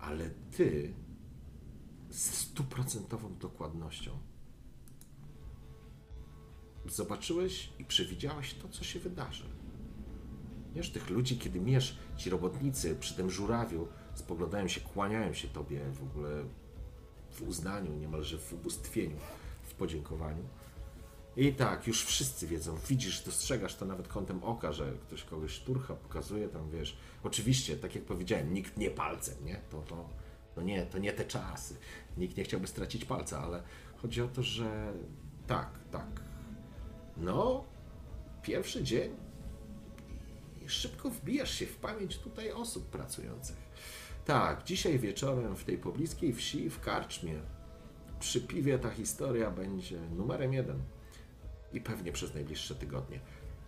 ale 0.02 0.30
ty 0.30 0.94
z 2.10 2.34
stuprocentową 2.34 3.34
dokładnością 3.38 4.10
zobaczyłeś 6.86 7.72
i 7.78 7.84
przewidziałeś 7.84 8.54
to, 8.54 8.68
co 8.68 8.84
się 8.84 8.98
wydarzy. 9.00 9.44
Wiesz, 10.74 10.90
tych 10.90 11.10
ludzi, 11.10 11.38
kiedy 11.38 11.60
miesz, 11.60 11.98
ci 12.16 12.30
robotnicy 12.30 12.96
przy 12.96 13.14
tym 13.14 13.30
żurawiu 13.30 13.88
spoglądają 14.14 14.68
się, 14.68 14.80
kłaniają 14.80 15.34
się 15.34 15.48
tobie 15.48 15.80
w 15.92 16.02
ogóle 16.02 16.44
w 17.30 17.42
uznaniu, 17.42 17.94
niemalże 17.94 18.38
w 18.38 18.52
ubóstwieniu, 18.52 19.16
w 19.62 19.74
podziękowaniu. 19.74 20.44
I 21.36 21.52
tak, 21.52 21.86
już 21.86 22.04
wszyscy 22.04 22.46
wiedzą, 22.46 22.78
widzisz, 22.88 23.24
dostrzegasz 23.24 23.74
to 23.74 23.86
nawet 23.86 24.08
kątem 24.08 24.44
oka, 24.44 24.72
że 24.72 24.92
ktoś 24.92 25.24
kogoś 25.24 25.50
szturcha, 25.50 25.94
pokazuje 25.94 26.48
tam, 26.48 26.70
wiesz. 26.70 26.96
Oczywiście, 27.22 27.76
tak 27.76 27.94
jak 27.94 28.04
powiedziałem, 28.04 28.54
nikt 28.54 28.76
nie 28.76 28.90
palcem, 28.90 29.44
nie? 29.44 29.60
To, 29.70 29.82
to, 29.82 30.08
no 30.56 30.62
nie, 30.62 30.86
to 30.86 30.98
nie 30.98 31.12
te 31.12 31.24
czasy. 31.24 31.76
Nikt 32.16 32.36
nie 32.36 32.44
chciałby 32.44 32.66
stracić 32.66 33.04
palca, 33.04 33.42
ale 33.42 33.62
chodzi 33.96 34.22
o 34.22 34.28
to, 34.28 34.42
że 34.42 34.92
tak, 35.46 35.78
tak. 35.90 36.20
No, 37.16 37.64
pierwszy 38.42 38.82
dzień 38.82 39.16
i 40.64 40.68
szybko 40.68 41.10
wbijasz 41.10 41.54
się 41.54 41.66
w 41.66 41.76
pamięć 41.76 42.18
tutaj 42.18 42.52
osób 42.52 42.86
pracujących. 42.86 43.56
Tak, 44.24 44.64
dzisiaj 44.64 44.98
wieczorem 44.98 45.56
w 45.56 45.64
tej 45.64 45.78
pobliskiej 45.78 46.32
wsi, 46.32 46.70
w 46.70 46.80
Karczmie, 46.80 47.40
przy 48.20 48.40
piwie 48.40 48.78
ta 48.78 48.90
historia 48.90 49.50
będzie 49.50 50.00
numerem 50.00 50.52
jeden 50.52 50.82
i 51.72 51.80
pewnie 51.80 52.12
przez 52.12 52.34
najbliższe 52.34 52.74
tygodnie. 52.74 53.20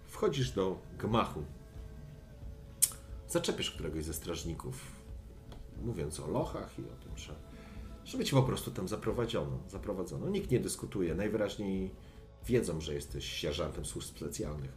Wchodzisz 0.06 0.50
do 0.50 0.78
gmachu. 0.98 1.44
Zaczepiesz 3.28 3.70
któregoś 3.70 4.04
ze 4.04 4.14
strażników, 4.14 4.92
mówiąc 5.82 6.20
o 6.20 6.26
lochach 6.26 6.78
i 6.78 6.82
o 6.82 7.04
tym, 7.04 7.16
że 7.18 7.34
żeby 8.04 8.24
cię 8.24 8.36
po 8.36 8.42
prostu 8.42 8.70
tam 8.70 8.88
zaprowadzono. 8.88 9.58
zaprowadzono. 9.68 10.28
Nikt 10.28 10.50
nie 10.50 10.60
dyskutuje. 10.60 11.14
Najwyraźniej 11.14 11.90
wiedzą, 12.46 12.80
że 12.80 12.94
jesteś 12.94 13.24
sierżantem 13.32 13.84
służb 13.84 14.08
specjalnych. 14.16 14.72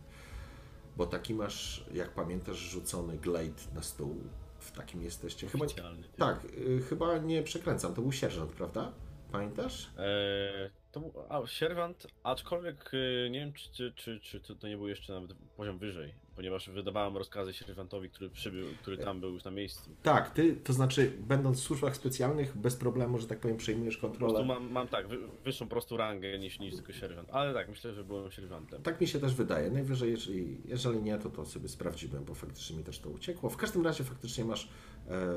Bo 0.97 1.05
taki 1.05 1.33
masz, 1.33 1.85
jak 1.93 2.13
pamiętasz, 2.13 2.57
rzucony 2.57 3.17
glade 3.17 3.61
na 3.75 3.81
stół. 3.83 4.15
W 4.59 4.71
takim 4.71 5.01
jesteście. 5.01 5.47
Chyba, 5.47 5.65
Oficjalny. 5.65 6.03
tak, 6.17 6.45
y, 6.45 6.81
chyba 6.89 7.17
nie 7.17 7.43
przekręcam. 7.43 7.93
To 7.93 8.01
był 8.01 8.11
sierżant, 8.11 8.51
prawda? 8.51 8.91
Pamiętasz? 9.31 9.89
E, 9.97 10.69
To 11.01 11.09
był 11.11 11.23
a, 11.29 11.47
sierwant, 11.47 12.07
aczkolwiek 12.23 12.93
y, 12.93 13.29
nie 13.31 13.39
wiem, 13.39 13.53
czy, 13.53 13.69
czy, 13.71 13.93
czy, 13.95 14.39
czy 14.41 14.55
to, 14.55 14.67
nie 14.67 14.77
był 14.77 14.87
jeszcze 14.87 15.13
nawet 15.13 15.33
poziom 15.57 15.77
wyżej, 15.77 16.13
ponieważ 16.35 16.69
wydawałem 16.69 17.17
rozkazy 17.17 17.53
sierwantowi, 17.53 18.09
który 18.09 18.29
przybył, 18.29 18.67
który 18.81 18.97
tam 18.97 19.19
był 19.19 19.33
już 19.33 19.43
na 19.43 19.51
miejscu. 19.51 19.89
Tak, 20.03 20.29
ty, 20.31 20.55
to 20.55 20.73
znaczy, 20.73 21.11
będąc 21.19 21.59
w 21.59 21.63
służbach 21.63 21.95
specjalnych, 21.95 22.57
bez 22.57 22.75
problemu, 22.75 23.19
że 23.19 23.27
tak 23.27 23.39
powiem, 23.39 23.57
przejmujesz 23.57 23.97
Po 23.97 24.07
kontrolę. 24.07 24.45
mam, 24.45 24.71
mam 24.71 24.87
tak, 24.87 25.07
wy, 25.07 25.17
wyższą 25.43 25.65
po 25.65 25.71
prostu 25.71 25.97
rangę 25.97 26.39
niż, 26.39 26.59
niż 26.59 26.75
tylko 26.75 26.93
sierwant. 26.93 27.29
Ale 27.31 27.53
tak, 27.53 27.69
myślę, 27.69 27.93
że 27.93 28.03
byłem 28.03 28.31
sierwantem. 28.31 28.81
Tak 28.83 29.01
mi 29.01 29.07
się 29.07 29.19
też 29.19 29.35
wydaje. 29.35 29.71
Najwyżej, 29.71 30.11
jeżeli, 30.11 30.61
jeżeli 30.65 31.01
nie, 31.01 31.17
to 31.17 31.29
to 31.29 31.45
sobie 31.45 31.69
sprawdziłem, 31.69 32.25
bo 32.25 32.33
faktycznie 32.35 32.77
mi 32.77 32.83
też 32.83 32.99
to 32.99 33.09
uciekło. 33.09 33.49
W 33.49 33.57
każdym 33.57 33.83
razie 33.83 34.03
faktycznie 34.03 34.45
masz, 34.45 34.69
e, 35.07 35.27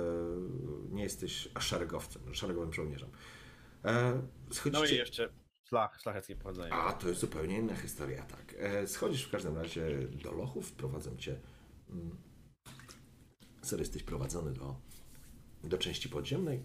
nie 0.90 1.02
jesteś 1.02 1.48
szeregowcem, 1.60 2.34
szeregowym 2.34 2.72
żołnierzem. 2.72 3.08
E, 3.84 4.12
No 4.48 4.54
schodzicie, 4.54 4.94
i 4.94 4.98
jeszcze 4.98 5.28
szlach, 5.70 6.00
szlacheckie 6.00 6.36
pochodzenie. 6.36 6.72
A, 6.72 6.92
to 6.92 7.08
jest 7.08 7.20
zupełnie 7.20 7.58
inna 7.58 7.76
historia, 7.76 8.22
tak. 8.22 8.54
E, 8.58 8.86
schodzisz 8.86 9.24
w 9.24 9.30
każdym 9.30 9.56
razie 9.56 10.08
do 10.08 10.32
lochów, 10.32 10.72
prowadzą 10.72 11.16
cię. 11.16 11.40
Mm, 11.90 12.16
sorry, 13.62 13.82
jesteś 13.82 14.02
prowadzony 14.02 14.52
do, 14.52 14.76
do 15.64 15.78
części 15.78 16.08
podziemnej. 16.08 16.62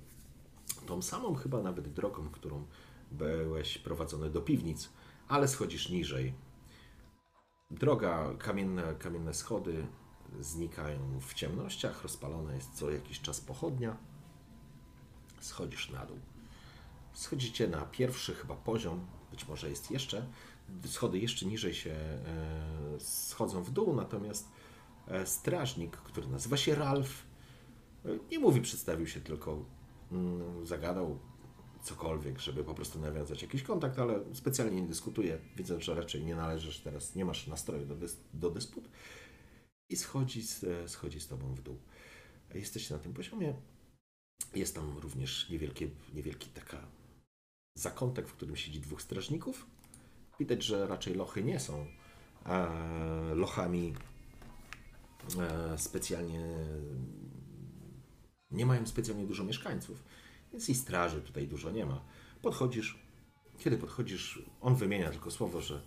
Tą 0.85 1.01
samą 1.01 1.35
chyba 1.35 1.61
nawet 1.61 1.93
drogą, 1.93 2.29
którą 2.29 2.67
byłeś 3.11 3.77
prowadzony 3.77 4.29
do 4.29 4.41
piwnic, 4.41 4.89
ale 5.27 5.47
schodzisz 5.47 5.89
niżej. 5.89 6.33
Droga, 7.71 8.33
kamienne, 8.39 8.95
kamienne 8.95 9.33
schody 9.33 9.87
znikają 10.39 11.19
w 11.19 11.33
ciemnościach, 11.33 12.03
rozpalona 12.03 12.55
jest 12.55 12.73
co 12.73 12.91
jakiś 12.91 13.21
czas 13.21 13.41
pochodnia. 13.41 13.97
Schodzisz 15.39 15.89
na 15.89 16.05
dół. 16.05 16.19
Schodzicie 17.15 17.67
na 17.67 17.81
pierwszy 17.81 18.35
chyba 18.35 18.55
poziom, 18.55 19.05
być 19.31 19.47
może 19.47 19.69
jest 19.69 19.91
jeszcze. 19.91 20.27
Schody 20.85 21.19
jeszcze 21.19 21.45
niżej 21.45 21.73
się 21.73 21.91
e, 21.91 22.99
schodzą 22.99 23.63
w 23.63 23.71
dół, 23.71 23.95
natomiast 23.95 24.51
e, 25.07 25.25
strażnik, 25.25 25.97
który 25.97 26.27
nazywa 26.27 26.57
się 26.57 26.75
Ralf, 26.75 27.23
e, 28.05 28.09
nie 28.31 28.39
mówi, 28.39 28.61
przedstawił 28.61 29.07
się, 29.07 29.21
tylko 29.21 29.65
mm, 30.11 30.65
zagadał 30.65 31.19
cokolwiek, 31.83 32.39
żeby 32.39 32.63
po 32.63 32.73
prostu 32.73 32.99
nawiązać 32.99 33.41
jakiś 33.41 33.63
kontakt, 33.63 33.99
ale 33.99 34.19
specjalnie 34.33 34.81
nie 34.81 34.87
dyskutuje, 34.87 35.39
widząc, 35.55 35.83
że 35.83 35.95
raczej 35.95 36.23
nie 36.23 36.35
należysz 36.35 36.79
teraz, 36.79 37.15
nie 37.15 37.25
masz 37.25 37.47
nastroju 37.47 37.85
do, 37.85 37.95
dys, 37.95 38.17
do 38.33 38.49
dysput 38.49 38.89
i 39.89 39.95
schodzi 39.95 40.41
z, 40.41 40.65
schodzi 40.91 41.19
z 41.19 41.27
tobą 41.27 41.53
w 41.53 41.61
dół. 41.61 41.77
Jesteście 42.53 42.93
na 42.93 42.99
tym 42.99 43.13
poziomie. 43.13 43.55
Jest 44.55 44.75
tam 44.75 44.97
również 44.97 45.49
niewielkie, 45.49 45.89
niewielki 46.13 46.49
taka 46.49 46.87
zakątek, 47.75 48.27
w 48.27 48.33
którym 48.33 48.55
siedzi 48.55 48.79
dwóch 48.79 49.01
strażników. 49.01 49.65
Widać, 50.39 50.63
że 50.63 50.87
raczej 50.87 51.15
lochy 51.15 51.43
nie 51.43 51.59
są 51.59 51.85
e, 52.45 53.35
lochami 53.35 53.93
e, 55.39 55.77
specjalnie. 55.77 56.45
Nie 58.51 58.65
mają 58.65 58.87
specjalnie 58.87 59.25
dużo 59.25 59.43
mieszkańców, 59.43 60.03
więc 60.51 60.69
i 60.69 60.75
straży 60.75 61.21
tutaj 61.21 61.47
dużo 61.47 61.71
nie 61.71 61.85
ma. 61.85 62.05
Podchodzisz. 62.41 63.05
Kiedy 63.57 63.77
podchodzisz, 63.77 64.41
on 64.61 64.75
wymienia 64.75 65.09
tylko 65.09 65.31
słowo, 65.31 65.61
że 65.61 65.81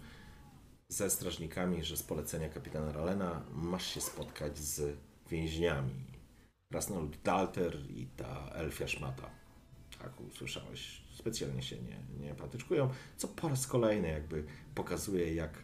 ze 0.89 1.10
strażnikami, 1.10 1.85
że 1.85 1.97
z 1.97 2.02
polecenia 2.02 2.48
kapitana 2.48 2.93
Ralena 2.93 3.43
masz 3.52 3.86
się 3.86 4.01
spotkać 4.01 4.59
z 4.59 4.97
więźniami. 5.31 5.94
Krasnolud 6.73 7.23
Dalter 7.23 7.77
i 7.90 8.06
ta 8.06 8.51
elfia 8.51 8.89
szmata. 8.89 9.31
Tak, 9.98 10.20
usłyszałeś. 10.20 11.08
Specjalnie 11.19 11.62
się 11.62 11.82
nie, 11.82 12.03
nie 12.19 12.35
patyczkują, 12.35 12.90
co 13.16 13.28
po 13.28 13.49
raz 13.49 13.66
kolejny 13.66 14.09
jakby 14.09 14.45
pokazuje, 14.74 15.35
jak, 15.35 15.62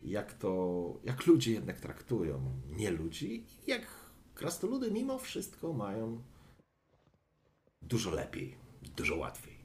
jak 0.00 0.32
to, 0.32 1.00
jak 1.04 1.26
ludzie 1.26 1.52
jednak 1.52 1.80
traktują 1.80 2.60
nie 2.68 2.90
ludzi, 2.90 3.46
i 3.66 3.70
jak 3.70 3.86
krasnoludy 4.34 4.90
mimo 4.90 5.18
wszystko 5.18 5.72
mają 5.72 6.22
dużo 7.82 8.10
lepiej, 8.10 8.56
dużo 8.96 9.16
łatwiej. 9.16 9.58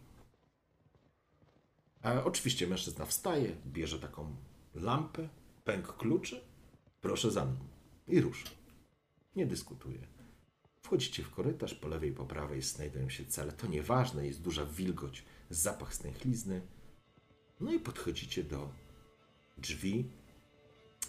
A 2.02 2.24
oczywiście 2.24 2.68
mężczyzna 2.68 3.06
wstaje, 3.06 3.56
bierze 3.68 4.00
taką 4.00 4.36
lampę, 4.76 5.30
pęk 5.64 5.98
kluczy, 5.98 6.42
proszę 7.02 7.32
za 7.32 7.46
mną 7.46 7.60
i 8.08 8.22
rusza. 8.22 8.50
Nie 9.36 9.46
dyskutuje. 9.46 10.15
Wchodzicie 10.86 11.24
w 11.24 11.32
korytarz, 11.32 11.76
po 11.76 11.88
lewej 11.88 12.10
i 12.10 12.14
po 12.14 12.26
prawej 12.26 12.62
znajdują 12.62 13.10
się 13.10 13.26
cele. 13.26 13.52
To 13.52 13.68
nieważne, 13.68 14.28
jest 14.28 14.42
duża 14.42 14.66
wilgoć, 14.66 15.24
zapach 15.50 15.94
stęchlizny. 15.94 16.62
No 17.60 17.74
i 17.74 17.80
podchodzicie 17.80 18.44
do 18.44 18.70
drzwi 19.58 20.10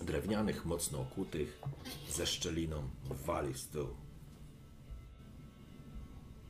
drewnianych, 0.00 0.66
mocno 0.66 1.00
okutych, 1.00 1.60
ze 2.08 2.26
szczeliną, 2.26 2.88
wali 3.04 3.54
w 3.54 3.58
stół. 3.58 3.88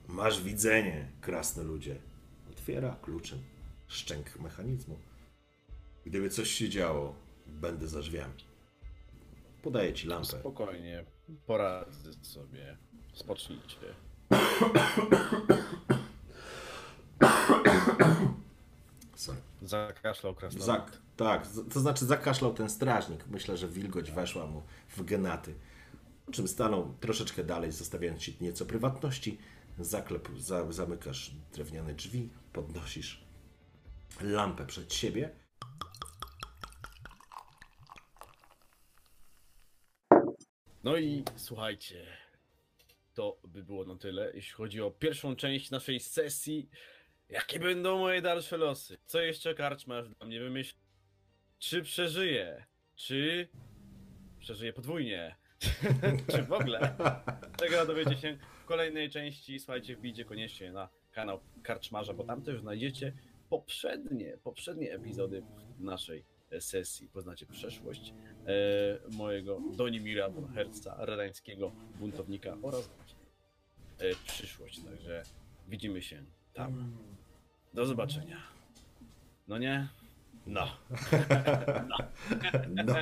Masz 0.08 0.42
widzenie, 0.42 1.12
krasnoludzie. 1.20 1.96
Otwiera 2.50 2.96
kluczem 3.02 3.38
szczęk 3.86 4.40
mechanizmu. 4.40 4.98
Gdyby 6.04 6.30
coś 6.30 6.50
się 6.50 6.68
działo, 6.68 7.14
będę 7.46 7.88
za 7.88 8.00
drzwiami. 8.00 8.44
Podaję 9.62 9.94
ci 9.94 10.06
lampę. 10.06 10.40
Spokojnie, 10.40 11.04
poradzę 11.46 12.12
sobie. 12.22 12.85
Spocznijcie. 13.16 13.76
Sorry. 19.14 19.38
Zakaszlał 19.62 20.34
krasnolud. 20.34 20.66
Zak, 20.66 20.98
tak, 21.16 21.46
to 21.72 21.80
znaczy 21.80 22.06
zakaszlał 22.06 22.54
ten 22.54 22.70
strażnik. 22.70 23.26
Myślę, 23.26 23.56
że 23.56 23.68
wilgoć 23.68 24.10
weszła 24.10 24.46
mu 24.46 24.62
w 24.88 25.04
genaty. 25.04 25.54
Po 26.26 26.32
czym 26.32 26.48
stanął 26.48 26.94
troszeczkę 27.00 27.44
dalej, 27.44 27.72
zostawiając 27.72 28.20
ci 28.20 28.36
nieco 28.40 28.66
prywatności. 28.66 29.38
Zaklep, 29.78 30.28
za, 30.38 30.72
zamykasz 30.72 31.30
drewniane 31.52 31.94
drzwi, 31.94 32.30
podnosisz 32.52 33.24
lampę 34.20 34.66
przed 34.66 34.94
siebie. 34.94 35.30
No 40.84 40.96
i 40.96 41.24
słuchajcie, 41.36 42.06
to 43.16 43.40
by 43.44 43.62
było 43.62 43.84
na 43.84 43.96
tyle, 43.96 44.32
jeśli 44.34 44.52
chodzi 44.52 44.82
o 44.82 44.90
pierwszą 44.90 45.36
część 45.36 45.70
naszej 45.70 46.00
sesji. 46.00 46.68
Jakie 47.28 47.58
będą 47.58 47.98
moje 47.98 48.22
dalsze 48.22 48.56
losy? 48.56 48.98
Co 49.06 49.20
jeszcze 49.20 49.54
karczmasz 49.54 50.08
dla 50.08 50.26
mnie 50.26 50.40
wymyślił? 50.40 50.82
Czy 51.58 51.82
przeżyję? 51.82 52.64
Czy 52.96 53.48
przeżyję 54.38 54.72
podwójnie? 54.72 55.36
Czy 56.32 56.42
w 56.42 56.52
ogóle? 56.52 56.96
Tego 57.58 57.86
dowiecie 57.86 58.16
się 58.16 58.38
w 58.62 58.64
kolejnej 58.64 59.10
części. 59.10 59.58
Słuchajcie, 59.58 59.96
wbijcie 59.96 60.24
koniecznie 60.24 60.72
na 60.72 60.88
kanał 61.12 61.40
Karczmarza, 61.62 62.14
bo 62.14 62.24
tam 62.24 62.42
też 62.42 62.60
znajdziecie 62.60 63.12
poprzednie, 63.48 64.38
poprzednie 64.42 64.94
epizody 64.94 65.42
naszej 65.78 66.24
sesji. 66.60 67.08
Poznacie 67.08 67.46
przeszłość 67.46 68.14
e, 68.46 69.16
mojego 69.16 69.60
Donimira 69.76 70.30
Herca, 70.54 70.96
redańskiego 70.98 71.72
buntownika 71.98 72.56
oraz 72.62 72.90
przyszłość. 74.26 74.80
Także 74.80 75.22
widzimy 75.68 76.02
się 76.02 76.24
tam. 76.54 76.96
Do 77.74 77.86
zobaczenia. 77.86 78.38
No 79.48 79.58
nie? 79.58 79.88
No. 80.46 80.66
No. 82.68 82.94